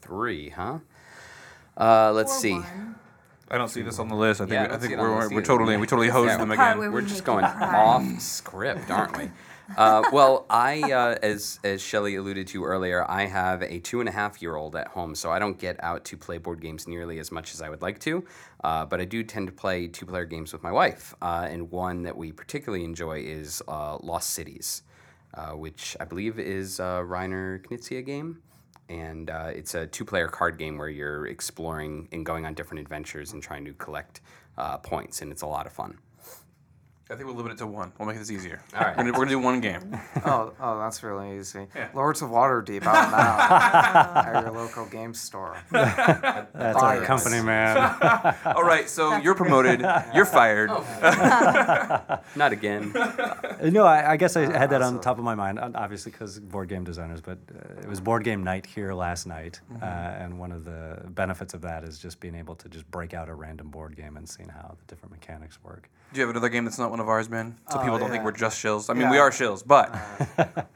Three, 0.00 0.50
huh? 0.50 0.78
Uh, 1.76 2.12
let's 2.12 2.36
see. 2.38 2.60
I 3.52 3.58
don't 3.58 3.68
see 3.68 3.82
this 3.82 3.98
on 3.98 4.08
the 4.08 4.14
list. 4.14 4.40
I 4.40 4.44
think 4.44 4.52
Yeah, 4.54 4.68
I 4.70 4.74
I 4.74 4.78
think 4.78 4.92
it 4.92 4.98
on 4.98 5.06
the 5.06 5.12
we're, 5.28 5.34
we're 5.36 5.42
totally 5.42 5.76
we 5.76 5.86
totally 5.86 6.08
hosed 6.08 6.28
Yeah. 6.30 6.36
them 6.36 6.52
again. 6.52 6.78
We're 6.78 6.90
we 6.90 7.02
just 7.02 7.24
going 7.24 7.44
off 7.44 8.20
script, 8.20 8.90
aren't 8.90 9.16
we? 9.16 9.30
Uh, 9.78 10.02
well, 10.12 10.46
I, 10.50 10.90
uh, 10.90 11.16
as 11.22 11.60
as 11.62 11.80
Shelley 11.80 12.16
alluded 12.16 12.48
to 12.48 12.64
earlier, 12.64 13.08
I 13.08 13.26
have 13.26 13.62
a 13.62 13.78
two 13.78 14.00
and 14.00 14.08
a 14.08 14.12
half 14.12 14.42
year 14.42 14.56
old 14.56 14.74
at 14.74 14.88
home, 14.88 15.14
so 15.14 15.30
I 15.30 15.38
don't 15.38 15.56
get 15.56 15.76
out 15.80 16.04
to 16.06 16.16
play 16.16 16.38
board 16.38 16.60
games 16.60 16.88
nearly 16.88 17.20
as 17.20 17.30
much 17.30 17.54
as 17.54 17.62
I 17.62 17.68
would 17.68 17.80
like 17.80 18.00
to. 18.00 18.24
Uh, 18.64 18.84
but 18.84 19.00
I 19.00 19.04
do 19.04 19.22
tend 19.22 19.46
to 19.46 19.52
play 19.52 19.86
two 19.86 20.06
player 20.06 20.24
games 20.24 20.52
with 20.52 20.64
my 20.64 20.72
wife, 20.72 21.14
uh, 21.22 21.46
and 21.48 21.70
one 21.70 22.02
that 22.02 22.16
we 22.16 22.32
particularly 22.32 22.84
enjoy 22.84 23.20
is 23.20 23.62
uh, 23.68 23.96
Lost 24.02 24.30
Cities, 24.30 24.82
uh, 25.34 25.52
which 25.52 25.96
I 26.00 26.04
believe 26.04 26.38
is 26.38 26.80
a 26.80 27.04
Reiner 27.04 27.64
Knizia 27.64 28.04
game. 28.04 28.42
And 28.88 29.30
uh, 29.30 29.50
it's 29.54 29.74
a 29.74 29.86
two 29.86 30.04
player 30.04 30.26
card 30.26 30.58
game 30.58 30.76
where 30.76 30.88
you're 30.88 31.26
exploring 31.26 32.08
and 32.10 32.26
going 32.26 32.44
on 32.44 32.54
different 32.54 32.80
adventures 32.80 33.32
and 33.32 33.42
trying 33.42 33.64
to 33.64 33.72
collect 33.74 34.20
uh, 34.58 34.78
points, 34.78 35.22
and 35.22 35.30
it's 35.30 35.42
a 35.42 35.46
lot 35.46 35.66
of 35.66 35.72
fun. 35.72 35.98
I 37.10 37.16
think 37.16 37.26
we'll 37.26 37.34
limit 37.34 37.52
it 37.52 37.58
to 37.58 37.66
one. 37.66 37.90
We'll 37.98 38.06
make 38.06 38.18
this 38.18 38.30
easier. 38.30 38.62
All 38.72 38.82
right. 38.82 38.96
We're 38.96 39.02
gonna, 39.02 39.18
we're 39.18 39.24
gonna 39.24 39.30
do 39.30 39.38
one 39.40 39.60
game. 39.60 39.98
oh, 40.24 40.52
oh, 40.60 40.78
that's 40.78 41.02
really 41.02 41.38
easy. 41.38 41.66
Lords 41.92 42.22
of 42.22 42.30
Waterdeep 42.30 42.86
out 42.86 43.10
now 43.10 44.20
at 44.20 44.44
your 44.44 44.52
local 44.52 44.86
game 44.86 45.12
store. 45.12 45.56
That's 45.72 46.54
our 46.54 46.96
Bias. 46.98 47.06
company, 47.06 47.42
man. 47.42 47.76
All 48.44 48.62
right. 48.62 48.88
So 48.88 49.16
you're 49.16 49.34
promoted. 49.34 49.80
You're 50.14 50.24
fired. 50.24 50.70
Not 52.36 52.52
again. 52.52 52.92
no, 52.92 53.84
I, 53.84 54.12
I 54.12 54.16
guess 54.16 54.36
I 54.36 54.42
had 54.42 54.70
that 54.70 54.82
on 54.82 55.00
top 55.00 55.18
of 55.18 55.24
my 55.24 55.34
mind, 55.34 55.58
uh, 55.58 55.70
obviously 55.74 56.12
because 56.12 56.38
board 56.38 56.68
game 56.68 56.84
designers, 56.84 57.20
but 57.20 57.38
uh, 57.52 57.80
it 57.80 57.88
was 57.88 58.00
board 58.00 58.22
game 58.22 58.44
night 58.44 58.66
here 58.66 58.92
last 58.94 59.26
night. 59.26 59.60
Uh, 59.82 59.84
and 59.84 60.38
one 60.38 60.52
of 60.52 60.64
the 60.64 61.02
benefits 61.08 61.54
of 61.54 61.62
that 61.62 61.82
is 61.82 61.98
just 61.98 62.20
being 62.20 62.36
able 62.36 62.54
to 62.54 62.68
just 62.68 62.88
break 62.90 63.14
out 63.14 63.28
a 63.28 63.34
random 63.34 63.68
board 63.68 63.96
game 63.96 64.16
and 64.16 64.28
seeing 64.28 64.48
how 64.48 64.76
the 64.78 64.84
different 64.94 65.10
mechanics 65.12 65.58
work. 65.64 65.88
Do 66.12 66.18
you 66.20 66.26
have 66.26 66.30
another 66.34 66.48
game 66.48 66.64
that's 66.64 66.78
not 66.78 66.90
one 66.90 66.99
of 67.00 67.08
ours, 67.08 67.28
man? 67.28 67.56
So 67.70 67.78
Oh, 67.78 67.82
people 67.82 67.98
don't 67.98 68.10
think 68.10 68.24
we're 68.24 68.32
just 68.32 68.62
shills. 68.62 68.90
I 68.90 68.94
mean, 68.94 69.08
we 69.10 69.18
are 69.18 69.30
shills, 69.30 69.66
but 69.66 69.94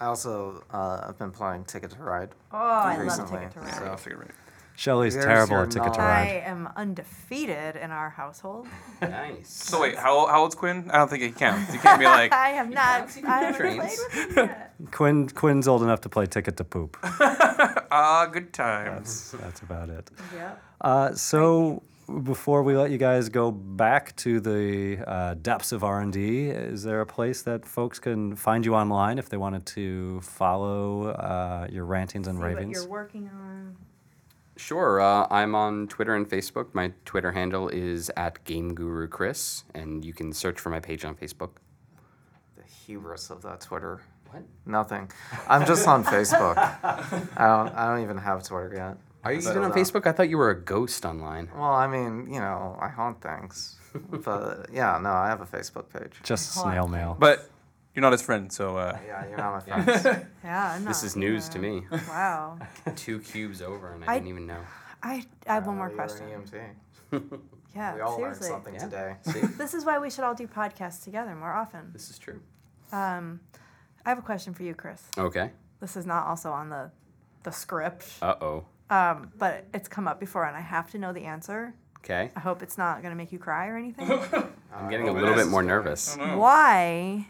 I 0.00 0.06
also 0.06 0.62
uh, 0.70 1.06
have 1.06 1.18
been 1.18 1.30
playing 1.30 1.64
Ticket 1.64 1.90
to 1.92 1.98
Ride. 2.02 2.30
Oh, 2.52 2.56
I 2.58 2.96
love 2.96 3.04
Recently, 3.04 3.38
Ticket 3.38 3.52
to 3.54 3.60
Ride. 3.60 3.74
so- 3.74 3.84
I'll 3.86 3.96
figure 3.96 4.22
it. 4.22 4.30
Shelley's 4.78 5.14
There's 5.14 5.24
terrible 5.24 5.56
at 5.62 5.70
Ticket 5.70 5.94
to 5.94 6.00
Ride. 6.00 6.28
I 6.28 6.42
am 6.44 6.68
undefeated 6.76 7.76
in 7.76 7.90
our 7.90 8.10
household. 8.10 8.66
Nice. 9.00 9.48
So 9.48 9.80
wait, 9.80 9.96
how, 9.96 10.26
how 10.26 10.42
old's 10.42 10.54
Quinn? 10.54 10.90
I 10.90 10.98
don't 10.98 11.08
think 11.08 11.22
he 11.22 11.30
counts. 11.30 11.72
You 11.72 11.78
can't 11.80 11.98
be 11.98 12.04
like, 12.18 12.30
I 12.32 12.50
have 12.50 12.68
not. 12.70 13.10
see 13.10 13.22
I 13.22 13.38
haven't 13.40 13.58
trains. 13.60 13.78
played 13.78 14.26
with 14.28 14.36
him 14.36 14.48
yet. 14.48 14.72
Quinn 14.90 15.28
Quinn's 15.30 15.66
old 15.66 15.82
enough 15.82 16.02
to 16.02 16.10
play 16.10 16.26
Ticket 16.26 16.58
to 16.58 16.64
Poop. 16.64 16.98
ah, 17.02 18.28
good 18.30 18.52
times. 18.52 19.32
That's, 19.32 19.42
that's 19.42 19.60
about 19.62 19.88
it. 19.88 20.10
Yep. 20.34 20.62
Uh, 20.82 21.12
so 21.14 21.82
before 22.22 22.62
we 22.62 22.76
let 22.76 22.90
you 22.90 22.98
guys 22.98 23.28
go 23.28 23.50
back 23.50 24.14
to 24.16 24.40
the 24.40 24.98
uh, 25.06 25.34
depths 25.34 25.72
of 25.72 25.82
R&D, 25.82 26.48
is 26.50 26.82
there 26.84 27.00
a 27.00 27.06
place 27.06 27.42
that 27.42 27.64
folks 27.66 27.98
can 27.98 28.36
find 28.36 28.64
you 28.64 28.74
online 28.74 29.18
if 29.18 29.28
they 29.28 29.36
wanted 29.36 29.66
to 29.66 30.20
follow 30.20 31.08
uh, 31.08 31.66
your 31.70 31.84
rantings 31.84 32.28
and 32.28 32.36
See 32.38 32.42
what 32.42 32.46
ravings? 32.48 32.76
you're 32.78 32.88
working 32.88 33.28
on. 33.28 33.76
Sure. 34.56 35.00
Uh, 35.00 35.26
I'm 35.30 35.54
on 35.54 35.88
Twitter 35.88 36.14
and 36.14 36.28
Facebook. 36.28 36.74
My 36.74 36.92
Twitter 37.04 37.32
handle 37.32 37.68
is 37.68 38.10
at 38.16 38.42
Game 38.44 38.74
Guru 38.74 39.06
Chris, 39.08 39.64
and 39.74 40.04
you 40.04 40.14
can 40.14 40.32
search 40.32 40.58
for 40.60 40.70
my 40.70 40.80
page 40.80 41.04
on 41.04 41.14
Facebook. 41.16 41.50
The 42.56 42.62
hubris 42.62 43.30
of 43.30 43.42
that 43.42 43.60
Twitter. 43.60 44.00
What? 44.30 44.44
Nothing. 44.64 45.10
I'm 45.48 45.66
just 45.66 45.86
on 45.86 46.04
Facebook. 46.14 46.56
I 46.56 47.46
don't. 47.46 47.68
I 47.74 47.86
don't 47.92 48.02
even 48.02 48.16
have 48.16 48.44
Twitter 48.44 48.72
yet. 48.74 48.96
Are 49.26 49.32
you 49.32 49.40
even 49.40 49.62
on 49.64 49.72
Facebook? 49.72 50.06
I 50.06 50.12
thought 50.12 50.28
you 50.28 50.38
were 50.38 50.50
a 50.50 50.60
ghost 50.60 51.04
online. 51.04 51.48
Well, 51.54 51.64
I 51.72 51.86
mean, 51.86 52.32
you 52.32 52.40
know, 52.40 52.76
I 52.80 52.88
haunt 52.88 53.20
things. 53.20 53.76
but 54.10 54.66
yeah, 54.72 54.98
no, 55.02 55.10
I 55.10 55.28
have 55.28 55.40
a 55.40 55.46
Facebook 55.46 55.88
page. 55.92 56.20
Just 56.22 56.52
snail 56.54 56.86
mail. 56.86 57.16
But 57.18 57.48
you're 57.94 58.02
not 58.02 58.12
his 58.12 58.22
friend, 58.22 58.52
so 58.52 58.76
uh, 58.76 58.98
Yeah, 59.06 59.26
you're 59.28 59.36
not 59.38 59.66
my 59.68 59.82
friends. 59.82 60.04
Yeah. 60.44 60.72
I'm 60.74 60.84
This 60.84 61.02
is 61.02 61.16
news 61.16 61.48
to 61.50 61.58
me. 61.58 61.82
Wow. 62.08 62.58
Two 62.96 63.18
cubes 63.20 63.62
over, 63.62 63.92
and 63.92 64.04
I, 64.04 64.12
I- 64.12 64.14
didn't 64.18 64.28
even 64.28 64.46
know. 64.46 64.60
I, 65.02 65.24
I 65.46 65.54
have 65.54 65.66
one 65.66 65.76
more 65.76 65.86
Uh, 65.86 65.90
you're 65.90 66.00
an 66.02 66.44
question. 66.46 66.72
EMT. 67.12 67.40
Yeah. 67.74 67.94
We 67.94 68.00
all 68.00 68.12
learned 68.18 68.36
seriously. 68.36 68.48
something 68.48 68.74
Yeah. 68.74 68.80
today. 68.80 69.16
See, 69.22 69.40
This 69.58 69.74
is 69.74 69.84
why 69.84 69.98
we 69.98 70.08
should 70.08 70.24
all 70.24 70.34
do 70.34 70.46
podcasts 70.46 71.04
together 71.04 71.34
more 71.34 71.52
often. 71.52 71.90
this 71.92 72.08
is 72.08 72.18
true. 72.18 72.40
Um, 72.90 73.40
I 74.06 74.08
have 74.08 74.18
a 74.18 74.22
question 74.22 74.54
for 74.54 74.62
you, 74.62 74.72
Chris. 74.74 75.02
Okay. 75.18 75.50
This 75.80 75.94
is 75.94 76.06
not 76.06 76.26
also 76.26 76.52
on 76.52 76.70
the 76.70 76.90
the 77.42 77.50
script, 77.52 78.08
Uh 78.22 78.34
oh. 78.40 78.64
Um, 78.90 79.30
but 79.38 79.66
it's 79.74 79.88
come 79.88 80.06
up 80.08 80.20
before, 80.20 80.44
and 80.46 80.56
I 80.56 80.60
have 80.60 80.90
to 80.92 80.98
know 80.98 81.12
the 81.12 81.24
answer. 81.24 81.74
Okay. 81.98 82.30
I 82.36 82.40
hope 82.40 82.62
it's 82.62 82.78
not 82.78 83.02
going 83.02 83.10
to 83.10 83.16
make 83.16 83.32
you 83.32 83.38
cry 83.38 83.66
or 83.66 83.76
anything. 83.76 84.08
I'm 84.74 84.88
getting 84.88 85.08
a 85.08 85.12
little 85.12 85.34
bit 85.34 85.48
more 85.48 85.62
nervous. 85.62 86.16
Why 86.16 87.26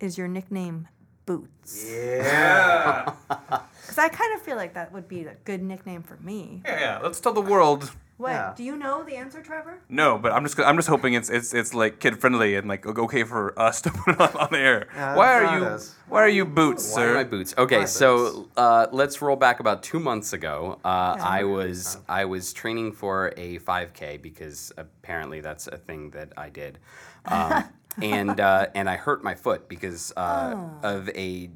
is 0.00 0.16
your 0.16 0.28
nickname 0.28 0.88
Boots? 1.26 1.84
Yeah. 1.90 3.12
Because 3.88 3.98
I 3.98 4.08
kind 4.10 4.34
of 4.34 4.42
feel 4.42 4.56
like 4.56 4.74
that 4.74 4.92
would 4.92 5.08
be 5.08 5.22
a 5.22 5.34
good 5.44 5.62
nickname 5.62 6.02
for 6.02 6.16
me. 6.18 6.60
yeah, 6.66 6.78
yeah. 6.78 6.98
Let's 7.02 7.20
tell 7.20 7.32
the 7.32 7.40
world. 7.40 7.90
Wait, 8.18 8.32
Yeah. 8.32 8.52
do 8.56 8.64
you 8.64 8.76
know 8.76 9.04
the 9.04 9.14
answer, 9.14 9.40
Trevor? 9.40 9.78
No, 9.88 10.18
but 10.18 10.32
I'm 10.32 10.42
just 10.44 10.58
I'm 10.58 10.74
just 10.74 10.88
hoping 10.88 11.14
it's 11.14 11.30
it's 11.30 11.54
it's 11.54 11.72
like 11.72 12.00
kid 12.00 12.20
friendly 12.20 12.56
and 12.56 12.66
like 12.68 12.84
okay 12.84 13.22
for 13.22 13.56
us 13.58 13.80
to 13.82 13.90
put 13.90 14.14
it 14.14 14.20
on, 14.20 14.36
on 14.36 14.48
the 14.50 14.58
air. 14.58 14.88
Yeah, 14.94 15.14
why 15.14 15.32
are 15.34 15.56
you 15.58 15.64
is. 15.66 15.94
why 16.08 16.22
are 16.22 16.28
you 16.28 16.44
boots, 16.44 16.92
Why 16.94 17.04
are 17.04 17.14
my 17.14 17.22
boots? 17.24 17.54
Okay, 17.56 17.80
My 17.80 17.84
so 17.84 18.48
uh, 18.56 18.88
let's 18.90 19.22
roll 19.22 19.36
back 19.36 19.60
about 19.60 19.84
two 19.84 20.00
months 20.00 20.32
ago. 20.32 20.80
Uh, 20.84 21.16
I 21.20 21.44
was 21.44 21.98
I 22.08 22.24
was 22.24 22.52
training 22.52 22.92
for 22.92 23.32
a 23.36 23.60
5K 23.60 24.20
because 24.20 24.72
apparently 24.76 25.40
that's 25.40 25.68
a 25.68 25.76
thing 25.78 26.10
that 26.10 26.32
I 26.36 26.48
did, 26.48 26.78
um, 27.26 27.64
and 28.02 28.40
uh, 28.40 28.66
and 28.74 28.90
I 28.90 28.96
hurt 28.96 29.22
my 29.22 29.36
foot 29.36 29.68
because 29.68 30.12
uh, 30.16 30.56
of 30.82 31.08
a 31.10 31.50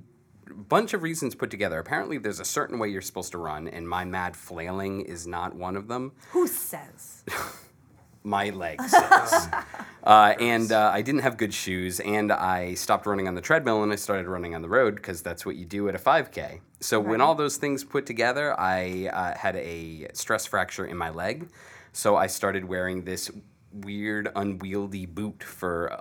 bunch 0.53 0.95
of 0.95 1.03
reasons 1.03 1.35
put 1.35 1.51
together. 1.51 1.79
Apparently, 1.79 2.19
there's 2.19 2.41
a 2.41 2.45
certain 2.45 2.79
way 2.79 2.89
you're 2.89 3.03
supposed 3.03 3.33
to 3.33 3.39
run, 3.39 3.69
and 3.69 3.89
my 3.89 4.05
mad 4.05 4.37
flailing 4.37 5.03
is 5.03 5.27
not 5.27 5.55
one 5.55 5.77
of 5.77 5.89
them. 5.89 6.13
Who 6.31 6.47
says? 6.47 7.25
my 8.25 8.51
leg 8.51 8.81
says. 8.83 9.49
uh, 10.05 10.35
and 10.39 10.73
uh, 10.73 10.91
I 10.93 11.03
didn't 11.03 11.23
have 11.23 11.37
good 11.37 11.53
shoes, 11.53 12.01
and 12.01 12.33
I 12.33 12.75
stopped 12.75 13.07
running 13.07 13.29
on 13.29 13.35
the 13.35 13.41
treadmill 13.41 13.83
and 13.83 13.93
I 13.93 13.97
started 13.97 14.27
running 14.27 14.55
on 14.55 14.63
the 14.63 14.69
road 14.69 14.97
because 14.97 15.23
that's 15.23 15.45
what 15.45 15.57
you 15.57 15.65
do 15.65 15.89
at 15.89 15.95
a 15.95 15.99
5K. 15.99 16.61
So 16.81 16.99
when 16.99 17.21
all 17.21 17.35
those 17.35 17.57
things 17.57 17.85
put 17.85 18.07
together, 18.07 18.59
I 18.59 19.09
uh, 19.13 19.39
had 19.39 19.57
a 19.57 20.09
stress 20.15 20.47
fracture 20.47 20.85
in 20.85 20.97
my 20.97 21.11
leg. 21.11 21.49
So 21.93 22.17
I 22.17 22.27
started 22.27 22.65
wearing 22.65 23.05
this 23.05 23.31
weird, 23.73 24.29
unwieldy 24.35 25.07
boot 25.07 25.43
for. 25.43 25.93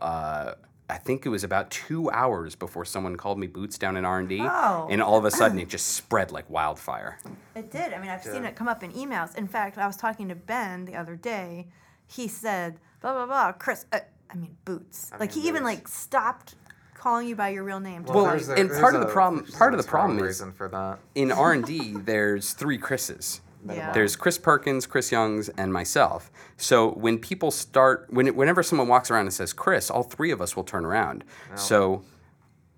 I 0.91 0.97
think 0.97 1.25
it 1.25 1.29
was 1.29 1.45
about 1.45 1.71
two 1.71 2.11
hours 2.11 2.53
before 2.55 2.83
someone 2.83 3.15
called 3.15 3.39
me 3.39 3.47
boots 3.47 3.77
down 3.77 3.95
in 3.95 4.03
R 4.03 4.19
and 4.19 4.27
D, 4.27 4.39
Oh. 4.41 4.87
and 4.91 5.01
all 5.01 5.17
of 5.17 5.23
a 5.23 5.31
sudden 5.31 5.57
it 5.63 5.69
just 5.69 5.87
spread 5.93 6.31
like 6.31 6.49
wildfire. 6.49 7.17
It 7.55 7.71
did. 7.71 7.93
I 7.93 7.99
mean, 7.99 8.09
I've 8.09 8.23
seen 8.23 8.43
it 8.43 8.55
come 8.57 8.67
up 8.67 8.83
in 8.83 8.91
emails. 8.91 9.35
In 9.37 9.47
fact, 9.47 9.77
I 9.77 9.87
was 9.87 9.95
talking 9.95 10.27
to 10.27 10.35
Ben 10.35 10.83
the 10.83 10.95
other 10.95 11.15
day. 11.15 11.69
He 12.07 12.27
said, 12.27 12.77
blah, 12.99 13.13
blah, 13.13 13.25
blah, 13.25 13.51
Chris, 13.53 13.85
uh, 13.93 13.99
I 14.29 14.35
mean, 14.35 14.57
boots. 14.65 15.11
like, 15.17 15.33
mean, 15.33 15.43
he 15.43 15.47
even, 15.47 15.63
like, 15.63 15.87
stopped 15.87 16.55
calling 16.93 17.25
you 17.27 17.37
by 17.37 17.49
your 17.49 17.63
real 17.63 17.79
name. 17.79 18.03
to 18.03 18.11
Well, 18.11 18.23
call 18.25 18.31
there's 18.33 18.47
you- 18.49 18.55
and 18.55 18.69
there's 18.69 18.79
part 18.81 18.95
of 18.95 19.01
the 19.01 19.07
problem- 19.07 19.45
part 19.57 19.73
of 19.73 19.81
the 19.81 19.87
problem 19.87 20.17
is- 20.19 20.23
reason 20.25 20.51
for 20.51 20.67
that. 20.67 20.99
in 21.15 21.31
R 21.31 21.53
and 21.53 21.63
D, 21.65 21.93
there's 22.05 22.51
three 22.51 22.77
Chris's. 22.77 23.39
Yeah. 23.67 23.91
There's 23.91 24.15
Chris 24.15 24.37
Perkins, 24.37 24.85
Chris 24.85 25.11
Youngs, 25.11 25.49
and 25.49 25.71
myself. 25.71 26.31
So 26.57 26.91
when 26.91 27.19
people 27.19 27.51
start, 27.51 28.07
when, 28.09 28.27
whenever 28.35 28.63
someone 28.63 28.87
walks 28.87 29.11
around 29.11 29.25
and 29.25 29.33
says 29.33 29.53
Chris, 29.53 29.89
all 29.89 30.03
three 30.03 30.31
of 30.31 30.41
us 30.41 30.55
will 30.55 30.63
turn 30.63 30.85
around. 30.85 31.23
So 31.55 32.03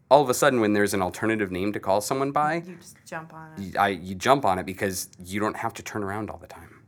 all 0.09 0.21
of 0.21 0.29
a 0.29 0.33
sudden, 0.33 0.59
when 0.59 0.73
there's 0.73 0.93
an 0.93 1.01
alternative 1.01 1.51
name 1.51 1.73
to 1.73 1.79
call 1.79 2.01
someone 2.01 2.31
by, 2.31 2.55
you 2.65 2.75
just 2.75 2.97
jump 3.05 3.33
on 3.33 3.51
it. 3.53 3.59
you, 3.61 3.71
I, 3.79 3.87
you 3.89 4.15
jump 4.15 4.45
on 4.45 4.59
it 4.59 4.65
because 4.65 5.09
you 5.23 5.39
don't 5.39 5.55
have 5.57 5.73
to 5.75 5.83
turn 5.83 6.03
around 6.03 6.29
all 6.29 6.37
the 6.37 6.47
time. 6.47 6.81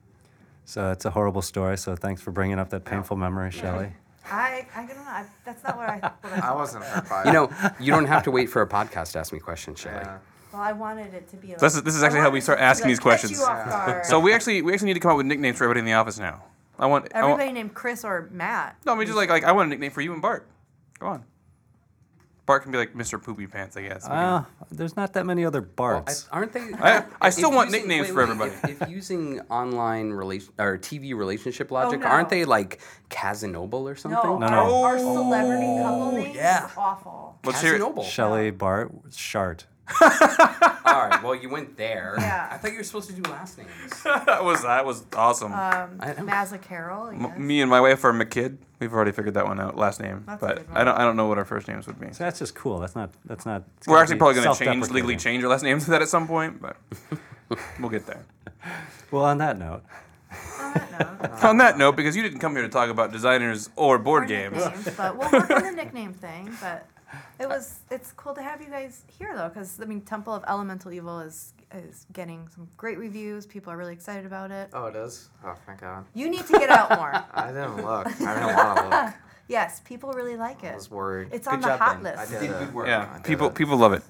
So 0.66 0.91
it's 0.91 1.06
a 1.06 1.12
horrible 1.12 1.41
story. 1.41 1.78
So 1.78 1.96
thanks 1.96 2.22
for 2.22 2.32
bringing 2.32 2.60
up 2.60 2.70
that 2.72 2.86
painful 2.86 3.18
memory, 3.18 3.52
Shelly. 3.52 3.93
I, 4.30 4.66
I 4.76 4.86
don't 4.86 4.96
know. 4.98 5.04
I, 5.06 5.26
that's 5.46 5.64
not 5.64 5.78
what 5.78 5.88
I, 5.89 5.98
what 6.22 6.34
I 6.34 6.50
I 6.50 6.56
wasn't 6.56 6.84
hurt 6.84 7.08
by 7.08 7.26
You 7.26 7.32
know, 7.34 7.52
you 7.80 7.91
don't 7.91 8.08
have 8.08 8.24
to 8.24 8.32
wait 8.32 8.50
for 8.50 8.62
a 8.62 8.68
podcast 8.68 9.12
to 9.14 9.20
ask 9.20 9.32
me 9.32 9.39
questions, 9.39 9.80
Shelly. 9.80 10.02
Yeah. 10.02 10.18
Well, 10.56 10.64
I 10.64 10.72
wanted 10.72 11.14
it 11.14 11.28
to 11.32 11.36
be 11.38 11.49
like. 11.49 11.58
This 11.60 11.76
is- 11.76 11.84
this 11.84 11.95
is 11.95 12.03
actually 12.03 12.22
how 12.22 12.30
we 12.30 12.39
start 12.39 12.60
asking 12.60 12.86
like, 12.86 12.91
these 12.91 12.99
questions. 12.99 13.32
You 13.34 13.45
off 13.45 13.68
guard. 13.68 14.06
So 14.12 14.20
we 14.20 14.34
actually 14.34 14.62
we 14.62 14.72
actually 14.74 14.88
need 14.88 14.93
to 14.95 14.99
come 15.01 15.12
up 15.12 15.18
with 15.18 15.26
nicknames 15.26 15.58
for 15.58 15.66
everybody 15.66 15.80
in 15.82 15.86
the 15.86 15.93
office 15.93 16.18
now. 16.18 16.43
I 16.80 16.86
want. 16.86 17.14
I 17.14 17.22
want 17.24 17.34
Everybody 17.34 17.51
named 17.51 17.74
Chris 17.74 18.06
or 18.06 18.30
Matt. 18.32 18.78
no, 18.86 18.93
I 18.93 18.95
mean 18.95 19.06
just 19.06 19.18
like 19.18 19.30
like 19.30 19.43
I 19.43 19.51
want 19.51 19.68
a 19.68 19.70
nickname 19.70 19.91
for 19.91 20.01
you 20.01 20.14
and 20.14 20.22
Bart. 20.22 20.47
Go 20.99 21.08
on. 21.08 21.26
Bart 22.45 22.62
can 22.62 22.72
be 22.72 22.78
like 22.78 22.93
Mr. 22.93 23.22
Poopy 23.22 23.47
Pants, 23.47 23.76
I 23.76 23.82
guess. 23.82 24.08
We 24.08 24.14
Uh, 24.14 24.43
there's 24.70 24.95
not 24.95 25.14
that 25.14 25.26
many 25.26 25.43
other 25.45 25.62
Well, 25.62 25.70
I- 25.72 25.76
Barts. 25.93 26.30
aren't 26.32 26.53
they? 26.53 26.62
I- 26.80 27.03
I 27.20 27.32
still 27.32 27.49
if 27.49 27.56
want 27.56 27.72
nicknames 27.72 28.08
for 28.10 28.22
everybody. 28.22 28.51
If, 28.64 28.84
if 28.84 28.89
using 28.89 29.39
online 29.49 30.12
relation 30.12 30.53
or 30.60 30.78
TV 30.78 31.16
relationship 31.16 31.72
logic, 31.72 32.01
no. 32.01 32.06
aren't 32.06 32.30
they 32.30 32.45
like 32.45 32.80
Casanova 33.10 33.78
or 33.78 33.95
something? 33.95 34.20
No, 34.24 34.38
No, 34.38 34.45
our, 34.45 34.68
no. 34.68 34.84
our 34.84 34.99
celebrity 34.99 35.66
couple 35.82 36.12
names 36.12 36.36
yeah. 36.36 36.68
is 36.68 36.72
awful. 36.78 37.39
Let's 37.43 37.62
hear 37.62 37.76
it. 37.76 37.80
Casanova. 37.80 38.03
Shelly, 38.03 38.51
Bart, 38.51 38.91
Shart. 39.12 39.66
All 40.01 41.07
right. 41.07 41.19
Well, 41.23 41.36
you 41.36 41.49
went 41.49 41.77
there. 41.77 42.15
Yeah. 42.17 42.47
I 42.51 42.57
thought 42.57 42.71
you 42.71 42.77
were 42.77 42.83
supposed 42.83 43.09
to 43.09 43.15
do 43.15 43.29
last 43.29 43.57
names. 43.57 43.69
that 44.03 44.43
was 44.43 44.63
that 44.63 44.86
was 44.86 45.05
awesome. 45.15 45.53
Um, 45.53 45.97
I 45.99 46.13
know. 46.13 46.23
Mazza 46.25 46.61
Carroll. 46.61 47.07
M- 47.09 47.45
Me 47.47 47.61
and 47.61 47.69
my 47.69 47.79
wife 47.81 48.03
are 48.03 48.13
McKid. 48.13 48.57
We've 48.79 48.93
already 48.93 49.11
figured 49.11 49.36
that 49.36 49.45
one 49.45 49.59
out. 49.59 49.77
Last 49.77 49.99
name, 50.01 50.23
That's 50.27 50.41
a 50.41 50.45
but 50.45 50.57
good 50.57 50.67
one. 50.69 50.77
I 50.77 50.83
don't 50.83 50.95
I 50.95 51.01
don't 51.03 51.15
know 51.15 51.27
what 51.27 51.38
our 51.38 51.45
first 51.45 51.67
names 51.67 51.86
would 51.88 51.99
be. 51.99 52.11
So 52.13 52.23
that's 52.23 52.39
just 52.39 52.55
cool. 52.55 52.79
That's 52.79 52.95
not. 52.95 53.11
That's 53.25 53.45
not. 53.45 53.63
it's 53.77 53.88
We're 53.88 53.93
gotta 53.95 54.01
actually 54.03 54.15
be 54.15 54.19
probably 54.19 54.33
going 54.36 54.43
to 54.43 54.47
change 54.49 54.57
self-deprecating. 54.57 54.95
legally 54.95 55.17
change 55.17 55.43
our 55.43 55.49
last 55.49 55.63
names 55.63 55.86
to 55.86 55.91
that 55.91 56.01
at 56.01 56.09
some 56.09 56.27
point, 56.27 56.61
but 56.61 56.77
we'll 57.79 57.89
get 57.89 58.05
there. 58.07 58.25
Well, 59.11 59.23
on 59.25 59.38
that 59.38 59.57
note, 59.59 59.83
On 60.59 60.73
that 60.73 61.21
note, 61.21 61.43
On 61.43 61.57
that 61.57 61.77
note, 61.77 61.95
because 61.95 62.15
you 62.15 62.23
didn't 62.23 62.39
come 62.39 62.53
here 62.53 62.63
to 62.63 62.69
talk 62.69 62.89
about 62.89 63.11
designers 63.11 63.69
or 63.75 63.97
board 63.99 64.23
our 64.23 64.27
games, 64.27 64.57
nicknames, 64.57 64.89
but 64.97 65.17
we'll 65.17 65.31
work 65.31 65.49
on 65.51 65.63
the 65.63 65.71
nickname 65.71 66.13
thing. 66.13 66.51
But 66.59 66.88
it 67.39 67.47
was 67.47 67.80
it's 67.91 68.12
cool 68.14 68.34
to 68.36 68.41
have 68.41 68.62
you 68.62 68.68
guys 68.68 69.03
here 69.20 69.34
though, 69.36 69.49
because 69.49 69.80
I 69.82 69.86
mean, 69.86 70.01
Temple 70.01 70.34
of 70.34 70.43
Elemental 70.47 70.91
Evil 70.91 71.20
is 71.20 71.53
is 71.74 72.06
getting 72.14 72.47
some 72.53 72.68
great 72.78 72.97
reviews. 72.97 73.45
People 73.45 73.72
are 73.74 73.78
really 73.78 73.93
excited 73.93 74.26
about 74.26 74.51
it. 74.51 74.70
Oh, 74.74 74.86
it 74.86 74.95
is? 74.95 75.30
Oh, 75.43 75.56
thank 75.66 75.82
God. 75.82 76.06
You 76.14 76.30
need 76.30 76.45
to 76.47 76.53
get 76.53 76.70
out 76.70 76.89
more. 76.97 77.12
I 77.34 77.47
didn't 77.47 77.78
look. 77.78 78.08
I 78.22 78.34
didn't 78.36 78.56
want 78.56 78.78
to 78.78 78.89
look. 79.06 79.14
yes, 79.47 79.82
people 79.84 80.12
really 80.14 80.38
like 80.38 80.64
I 80.64 80.68
it. 80.70 80.76
was 80.76 80.89
worried. 80.89 81.30
It's 81.32 81.47
Good 81.47 81.56
on 81.56 81.62
the 81.62 81.78
hot 81.78 82.01
Ben. 82.03 82.14
I 82.18 82.22
list. 82.22 82.32
did 82.32 82.39
did 82.41 82.49
good 82.60 82.74
work. 82.74 82.88
yeah, 82.88 83.14
did 83.16 83.24
people 83.24 83.47
it. 83.47 83.56
people 83.56 83.78
love 83.78 83.93
it. 83.93 84.03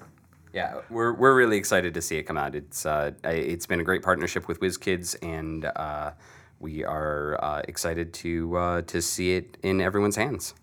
Yeah, 0.52 0.80
we're 0.90 1.12
we're 1.12 1.34
really 1.34 1.56
excited 1.58 1.92
to 1.94 2.00
see 2.02 2.16
it 2.18 2.22
come 2.22 2.36
out. 2.38 2.54
It's 2.54 2.86
uh, 2.86 3.12
I- 3.24 3.30
it's 3.32 3.66
been 3.66 3.80
a 3.80 3.84
great 3.84 4.02
partnership 4.02 4.48
with 4.48 4.60
WizKids, 4.60 5.16
and 5.22 5.64
uh, 5.76 6.12
we 6.60 6.84
are 6.84 7.38
uh, 7.42 7.62
excited 7.68 8.12
to 8.14 8.56
uh, 8.56 8.82
to 8.82 9.02
see 9.02 9.34
it 9.36 9.56
in 9.62 9.80
everyone's 9.80 10.16
hands. 10.16 10.54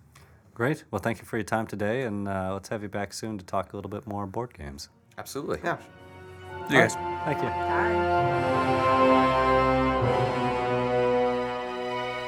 Great. 0.54 0.84
Well, 0.92 1.00
thank 1.00 1.20
you 1.20 1.26
for 1.26 1.38
your 1.38 1.44
time 1.44 1.68
today, 1.68 2.04
and 2.04 2.28
uh, 2.28 2.54
let's 2.54 2.70
have 2.70 2.84
you 2.84 2.90
back 2.90 3.14
soon 3.14 3.38
to 3.38 3.46
talk 3.46 3.74
a 3.74 3.76
little 3.76 3.92
bit 3.92 4.08
more 4.08 4.26
board 4.26 4.54
games. 4.54 4.90
Absolutely. 5.18 5.60
Yeah. 5.64 5.78
You 6.70 6.78
guys. 6.78 6.96
Thank 6.96 7.42
you. 7.42 7.50
Bye. 7.50 9.14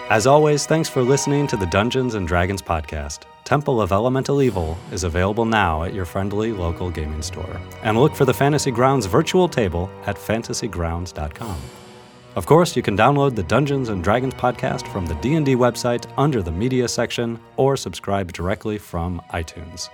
As 0.09 0.28
always, 0.28 0.67
thanks 0.67 0.88
for 0.88 1.01
listening 1.01 1.47
to 1.47 1.57
the 1.57 1.65
Dungeons 1.65 2.13
and 2.13 2.28
Dragons 2.28 2.61
podcast. 2.61 3.23
Temple 3.43 3.82
of 3.82 3.91
Elemental 3.91 4.41
Evil 4.41 4.78
is 4.91 5.03
available 5.03 5.45
now 5.45 5.84
at 5.84 5.93
your 5.95 6.05
friendly 6.05 6.51
local 6.51 6.91
gaming 6.91 7.23
store. 7.23 7.59
And 7.82 7.97
look 7.97 8.15
for 8.15 8.26
the 8.26 8.34
Fantasy 8.34 8.69
Grounds 8.71 9.07
virtual 9.07 9.47
table 9.47 9.89
at 10.05 10.15
fantasygrounds.com. 10.15 11.57
Of 12.36 12.45
course, 12.45 12.75
you 12.75 12.81
can 12.81 12.97
download 12.97 13.33
the 13.33 13.43
Dungeons 13.43 13.88
and 13.88 14.03
Dragons 14.03 14.33
podcast 14.33 14.91
from 14.91 15.05
the 15.05 15.15
D&D 15.15 15.55
website 15.55 16.05
under 16.17 16.41
the 16.41 16.51
media 16.51 16.86
section 16.86 17.39
or 17.55 17.77
subscribe 17.77 18.33
directly 18.33 18.77
from 18.77 19.21
iTunes. 19.31 19.89